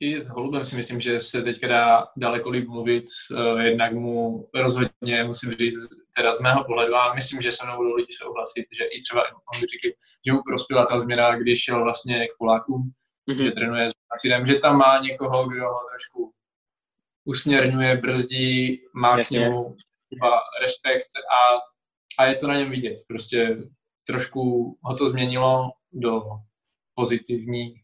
i 0.00 0.18
s 0.18 0.28
Holubem 0.28 0.64
si 0.64 0.76
myslím, 0.76 1.00
že 1.00 1.20
se 1.20 1.42
teďka 1.42 1.68
dá 1.68 2.06
daleko 2.16 2.50
líp 2.50 2.68
mluvit, 2.68 3.04
uh, 3.30 3.60
jednak 3.60 3.92
mu 3.92 4.48
rozhodně 4.54 5.24
musím 5.24 5.52
říct, 5.52 5.88
teda 6.16 6.32
z 6.32 6.40
mého 6.40 6.64
pohledu, 6.64 6.94
a 6.94 7.14
myslím, 7.14 7.42
že 7.42 7.52
se 7.52 7.66
mnou 7.66 7.76
budou 7.76 7.94
lidi 7.94 8.12
souhlasit, 8.22 8.66
že 8.78 8.84
i 8.84 9.02
třeba 9.02 9.22
on 9.24 9.60
říkal, 9.60 9.90
že 10.26 10.32
mu 10.32 10.40
prospěla 10.46 10.86
ta 10.86 10.98
změna, 10.98 11.36
když 11.36 11.62
šel 11.62 11.82
vlastně 11.82 12.26
k 12.26 12.38
Polákům, 12.38 12.92
mm-hmm. 13.30 13.42
že 13.42 13.50
trénuje 13.50 13.90
s 13.90 13.94
Acidem, 14.10 14.46
že 14.46 14.54
tam 14.54 14.78
má 14.78 14.98
někoho, 14.98 15.48
kdo 15.48 15.64
ho 15.64 15.78
trošku 15.90 16.32
usměrňuje, 17.24 17.96
brzdí, 17.96 18.80
má 18.94 19.18
Jasně. 19.18 19.38
k 19.38 19.40
němu 19.40 19.76
respekt 20.60 21.08
a, 21.30 21.60
a 22.18 22.26
je 22.26 22.36
to 22.36 22.46
na 22.46 22.58
něm 22.58 22.70
vidět. 22.70 22.96
Prostě 23.08 23.56
trošku 24.06 24.76
ho 24.82 24.96
to 24.96 25.08
změnilo 25.08 25.70
do 25.92 26.22
pozitivní 26.94 27.83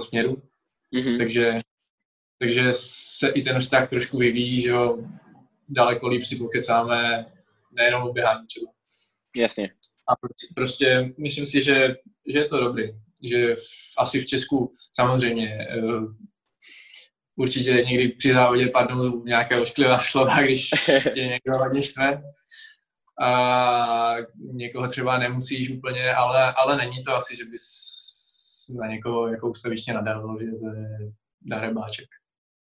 směru. 0.00 0.42
Mm-hmm. 0.94 1.18
Takže, 1.18 1.58
takže 2.38 2.68
se 2.72 3.28
i 3.28 3.42
ten 3.42 3.60
vztah 3.60 3.88
trošku 3.88 4.18
vyvíjí, 4.18 4.60
že 4.60 4.68
jo, 4.68 4.98
daleko 5.68 6.08
líp 6.08 6.24
si 6.24 6.36
pokecáme, 6.36 7.26
nejenom 7.72 8.02
o 8.02 8.12
běhání 8.12 8.46
třeba. 8.46 8.72
Jasně. 9.36 9.70
A 10.08 10.12
prostě 10.54 11.12
myslím 11.18 11.46
si, 11.46 11.64
že, 11.64 11.96
že 12.32 12.38
je 12.38 12.44
to 12.44 12.60
dobrý. 12.60 12.84
Že 13.28 13.54
v, 13.54 13.60
asi 13.98 14.20
v 14.20 14.26
Česku 14.26 14.72
samozřejmě 14.92 15.68
uh, 15.82 16.14
určitě 17.36 17.72
někdy 17.72 18.08
při 18.08 18.32
závodě 18.32 18.66
padnou 18.68 19.24
nějaké 19.24 19.60
ošklivá 19.60 19.98
slova, 19.98 20.42
když 20.42 20.70
tě 21.14 21.20
někdo 21.20 21.58
hodně 21.58 21.82
štve. 21.82 22.22
A 23.20 24.14
někoho 24.36 24.88
třeba 24.88 25.18
nemusíš 25.18 25.70
úplně, 25.70 26.14
ale, 26.14 26.52
ale 26.52 26.76
není 26.76 27.02
to 27.02 27.14
asi, 27.14 27.36
že 27.36 27.44
bys 27.44 27.94
na 28.68 28.86
někoho 28.86 29.28
jako 29.28 29.50
ustavičně 29.50 29.94
nadával, 29.94 30.38
že 30.40 30.50
to 30.50 30.66
je 30.66 31.12
darebáček. 31.42 32.08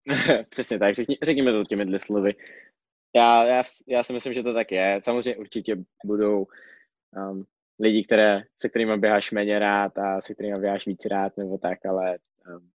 Přesně 0.50 0.80
tak, 0.80 0.96
řekni, 0.96 1.18
řekněme 1.24 1.52
to 1.52 1.64
těmi 1.64 2.00
slovy. 2.00 2.36
Já, 3.16 3.44
já, 3.44 3.64
já 3.88 4.04
si 4.04 4.14
myslím, 4.14 4.34
že 4.34 4.44
to 4.44 4.54
tak 4.54 4.72
je. 4.72 5.02
Samozřejmě 5.04 5.36
určitě 5.36 5.76
budou 6.06 6.48
um, 7.32 7.46
lidi, 7.80 8.04
které, 8.04 8.44
se 8.62 8.70
kterými 8.70 8.98
běháš 8.98 9.32
méně 9.32 9.60
rád 9.60 9.98
a 9.98 10.22
se 10.22 10.34
kterými 10.34 10.60
běháš 10.60 10.86
víc 10.86 11.06
rád 11.06 11.38
nebo 11.38 11.58
tak, 11.58 11.86
ale 11.86 12.18
um, 12.56 12.70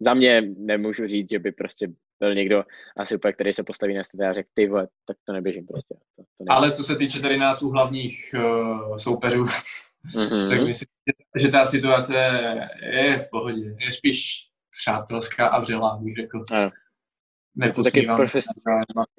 za 0.00 0.14
mě 0.14 0.40
nemůžu 0.40 1.06
říct, 1.06 1.30
že 1.30 1.38
by 1.38 1.52
prostě 1.52 1.88
byl 2.20 2.34
někdo 2.34 2.64
asi 2.96 3.16
úplně, 3.16 3.32
který 3.32 3.52
se 3.52 3.62
postaví 3.62 3.94
na 3.94 4.04
stůl 4.04 4.24
a 4.24 4.32
řekl, 4.32 4.48
ty 4.54 4.68
vole, 4.68 4.88
tak 5.04 5.16
to 5.24 5.32
neběžím 5.32 5.66
prostě. 5.66 5.94
To, 6.16 6.22
to 6.22 6.44
Ale 6.48 6.72
co 6.72 6.84
se 6.84 6.96
týče 6.96 7.20
tady 7.20 7.36
nás 7.36 7.62
u 7.62 7.70
hlavních 7.70 8.34
uh, 8.34 8.96
soupeřů, 8.96 9.44
mm-hmm. 9.44 10.48
tak 10.48 10.62
myslím, 10.66 10.88
že 11.38 11.48
ta 11.48 11.66
situace 11.66 12.14
je 12.92 13.18
v 13.18 13.30
pohodě. 13.30 13.76
Je 13.80 13.92
spíš 13.92 14.48
přátelská 14.80 15.48
a 15.48 15.60
vřelá, 15.60 15.98
bych 16.02 16.16
řekl. 16.16 16.44
Ano. 16.52 16.70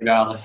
Dále. 0.02 0.40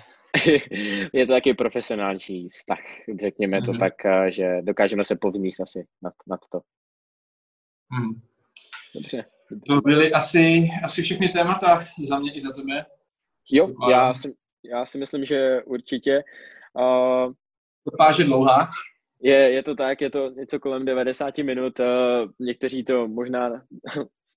je 1.12 1.26
to 1.26 1.32
taky 1.32 1.54
profesionální 1.54 2.48
vztah, 2.48 2.78
řekněme 3.22 3.58
mm-hmm. 3.58 3.64
to 3.64 3.70
mhm. 3.70 3.80
tak, 3.80 3.94
že 4.28 4.62
dokážeme 4.62 5.04
se 5.04 5.16
povzníst 5.16 5.60
asi 5.60 5.86
nad, 6.02 6.14
nad 6.26 6.40
to. 6.52 6.60
Mm. 7.90 8.20
Dobře. 8.94 9.24
To 9.66 9.80
byly 9.80 10.12
asi, 10.12 10.68
asi 10.84 11.02
všechny 11.02 11.28
témata 11.28 11.84
za 12.04 12.18
mě 12.18 12.34
i 12.34 12.40
za 12.40 12.52
tebe. 12.52 12.86
Jo, 13.52 13.74
já 13.90 14.14
si, 14.14 14.34
já 14.64 14.86
si 14.86 14.98
myslím, 14.98 15.24
že 15.24 15.62
určitě. 15.62 16.22
Uh, 16.74 17.32
Páže 17.98 18.24
dlouhá. 18.24 18.70
Je, 19.22 19.36
je 19.36 19.62
to 19.62 19.74
tak, 19.74 20.00
je 20.00 20.10
to 20.10 20.30
něco 20.30 20.60
kolem 20.60 20.84
90 20.84 21.38
minut, 21.38 21.80
uh, 21.80 21.86
někteří 22.40 22.84
to 22.84 23.08
možná 23.08 23.50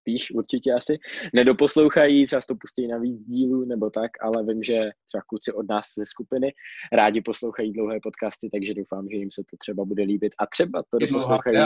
spíš 0.02 0.32
určitě 0.32 0.74
asi 0.74 0.99
nedoposlouchají, 1.34 2.26
třeba 2.26 2.41
to 2.48 2.56
pustí 2.56 2.88
na 2.88 2.98
víc 2.98 3.22
dílů 3.22 3.66
nebo 3.66 3.90
tak, 3.90 4.12
ale 4.22 4.44
vím, 4.44 4.64
že 4.64 4.80
třeba 5.07 5.22
kluci 5.28 5.52
od 5.52 5.70
nás 5.70 5.86
ze 5.98 6.06
skupiny 6.06 6.53
rádi 6.94 7.22
poslouchají 7.22 7.74
dlouhé 7.74 7.99
podcasty, 8.03 8.49
takže 8.53 8.74
doufám, 8.74 9.07
že 9.12 9.18
jim 9.18 9.32
se 9.32 9.41
to 9.49 9.57
třeba 9.57 9.86
bude 9.86 10.03
líbit 10.03 10.34
a 10.40 10.45
třeba 10.45 10.84
to 10.90 10.98
doposlouchají. 10.98 11.57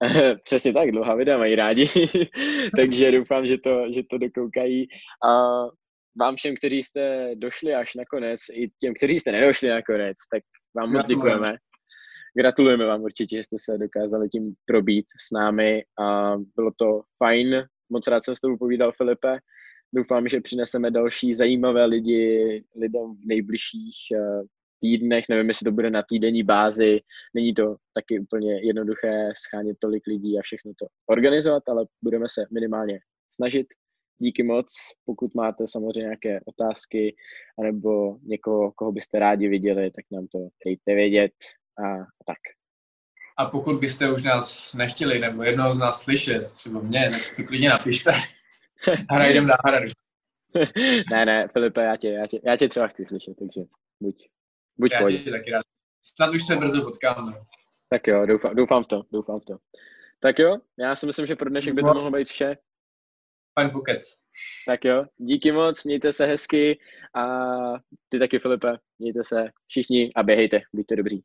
Přesně 0.44 0.72
tak, 0.72 0.90
dlouhá 0.90 1.14
videa 1.14 1.38
mají 1.38 1.54
rádi, 1.54 1.88
takže 2.76 3.12
doufám, 3.12 3.46
že 3.46 3.58
to, 3.58 3.92
že 3.92 4.02
to 4.10 4.18
dokoukají. 4.18 4.86
A 5.24 5.30
vám 6.20 6.36
všem, 6.36 6.54
kteří 6.56 6.82
jste 6.82 7.30
došli 7.34 7.74
až 7.74 7.94
nakonec, 7.94 8.40
i 8.52 8.68
těm, 8.80 8.94
kteří 8.94 9.20
jste 9.20 9.32
nedošli 9.32 9.68
nakonec, 9.68 10.16
tak 10.32 10.42
vám 10.76 10.92
moc 10.92 11.06
děkujeme 11.06 11.56
gratulujeme 12.36 12.84
vám 12.84 13.02
určitě, 13.02 13.36
že 13.36 13.42
jste 13.42 13.56
se 13.64 13.78
dokázali 13.78 14.28
tím 14.28 14.54
probít 14.66 15.06
s 15.28 15.30
námi 15.32 15.84
a 16.00 16.36
bylo 16.56 16.70
to 16.76 17.02
fajn. 17.18 17.64
Moc 17.90 18.06
rád 18.06 18.24
jsem 18.24 18.34
s 18.34 18.40
tebou 18.40 18.56
povídal, 18.56 18.92
Filipe. 18.92 19.38
Doufám, 19.94 20.28
že 20.28 20.40
přineseme 20.40 20.90
další 20.90 21.34
zajímavé 21.34 21.84
lidi 21.84 22.64
lidem 22.76 23.14
v 23.14 23.26
nejbližších 23.26 23.96
eh, 24.16 24.42
týdnech, 24.80 25.24
nevím, 25.28 25.48
jestli 25.48 25.64
to 25.64 25.72
bude 25.72 25.90
na 25.90 26.02
týdenní 26.08 26.42
bázi, 26.42 27.00
není 27.34 27.54
to 27.54 27.76
taky 27.94 28.20
úplně 28.20 28.66
jednoduché 28.66 29.32
schánět 29.36 29.76
tolik 29.80 30.06
lidí 30.06 30.38
a 30.38 30.42
všechno 30.42 30.72
to 30.78 30.86
organizovat, 31.06 31.62
ale 31.68 31.86
budeme 32.02 32.26
se 32.28 32.44
minimálně 32.52 32.98
snažit. 33.34 33.66
Díky 34.18 34.42
moc, 34.42 34.66
pokud 35.04 35.34
máte 35.34 35.64
samozřejmě 35.68 36.02
nějaké 36.02 36.40
otázky, 36.44 37.16
anebo 37.58 38.18
někoho, 38.22 38.72
koho 38.72 38.92
byste 38.92 39.18
rádi 39.18 39.48
viděli, 39.48 39.90
tak 39.90 40.04
nám 40.12 40.26
to 40.26 40.38
dejte 40.66 40.94
vědět 40.94 41.32
a 41.78 41.98
tak. 42.26 42.38
A 43.38 43.46
pokud 43.46 43.80
byste 43.80 44.12
už 44.12 44.22
nás 44.22 44.74
nechtěli, 44.74 45.18
nebo 45.18 45.42
jednoho 45.42 45.74
z 45.74 45.78
nás 45.78 46.02
slyšet, 46.02 46.42
třeba 46.56 46.80
mě, 46.80 47.10
tak 47.10 47.36
to 47.36 47.44
klidně 47.44 47.68
napište 47.68 48.12
a 49.08 49.18
najdem 49.18 49.46
náhradu. 49.46 49.90
ne, 51.10 51.24
ne, 51.24 51.48
Filipe, 51.48 51.82
já 51.82 51.96
tě, 51.96 52.08
já, 52.08 52.26
tě, 52.26 52.40
já 52.44 52.56
tě 52.56 52.68
třeba 52.68 52.88
chci 52.88 53.04
slyšet, 53.04 53.34
takže 53.38 53.60
buď, 54.00 54.28
buď 54.76 54.92
já 54.92 55.06
tě 55.06 55.30
taky 55.30 55.50
rád. 55.50 55.62
Snad 56.02 56.34
už 56.34 56.46
se 56.46 56.56
brzo 56.56 56.84
potkáme. 56.84 57.32
Tak 57.88 58.06
jo, 58.06 58.26
doufám, 58.26 58.56
doufám 58.56 58.84
v 58.84 58.86
to, 58.86 59.02
doufám 59.12 59.40
v 59.40 59.44
to. 59.44 59.56
Tak 60.20 60.38
jo, 60.38 60.58
já 60.78 60.96
si 60.96 61.06
myslím, 61.06 61.26
že 61.26 61.36
pro 61.36 61.50
dnešek 61.50 61.74
by 61.74 61.82
to 61.82 61.94
mohlo 61.94 62.10
být 62.10 62.28
vše. 62.28 62.56
Pan 63.54 63.70
Pukec. 63.70 64.16
Tak 64.66 64.84
jo, 64.84 65.04
díky 65.16 65.52
moc, 65.52 65.84
mějte 65.84 66.12
se 66.12 66.26
hezky 66.26 66.78
a 67.14 67.24
ty 68.08 68.18
taky, 68.18 68.38
Filipe, 68.38 68.72
mějte 68.98 69.24
se 69.24 69.50
všichni 69.66 70.10
a 70.16 70.22
běhejte, 70.22 70.60
buďte 70.72 70.96
dobří. 70.96 71.24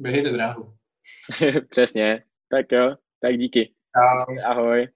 Běhejte 0.00 0.30
dráhu. 0.30 0.74
Přesně, 1.70 2.24
tak 2.50 2.72
jo, 2.72 2.96
tak 3.20 3.38
díky. 3.38 3.74
Ahoj. 3.94 4.40
Ahoj. 4.44 4.88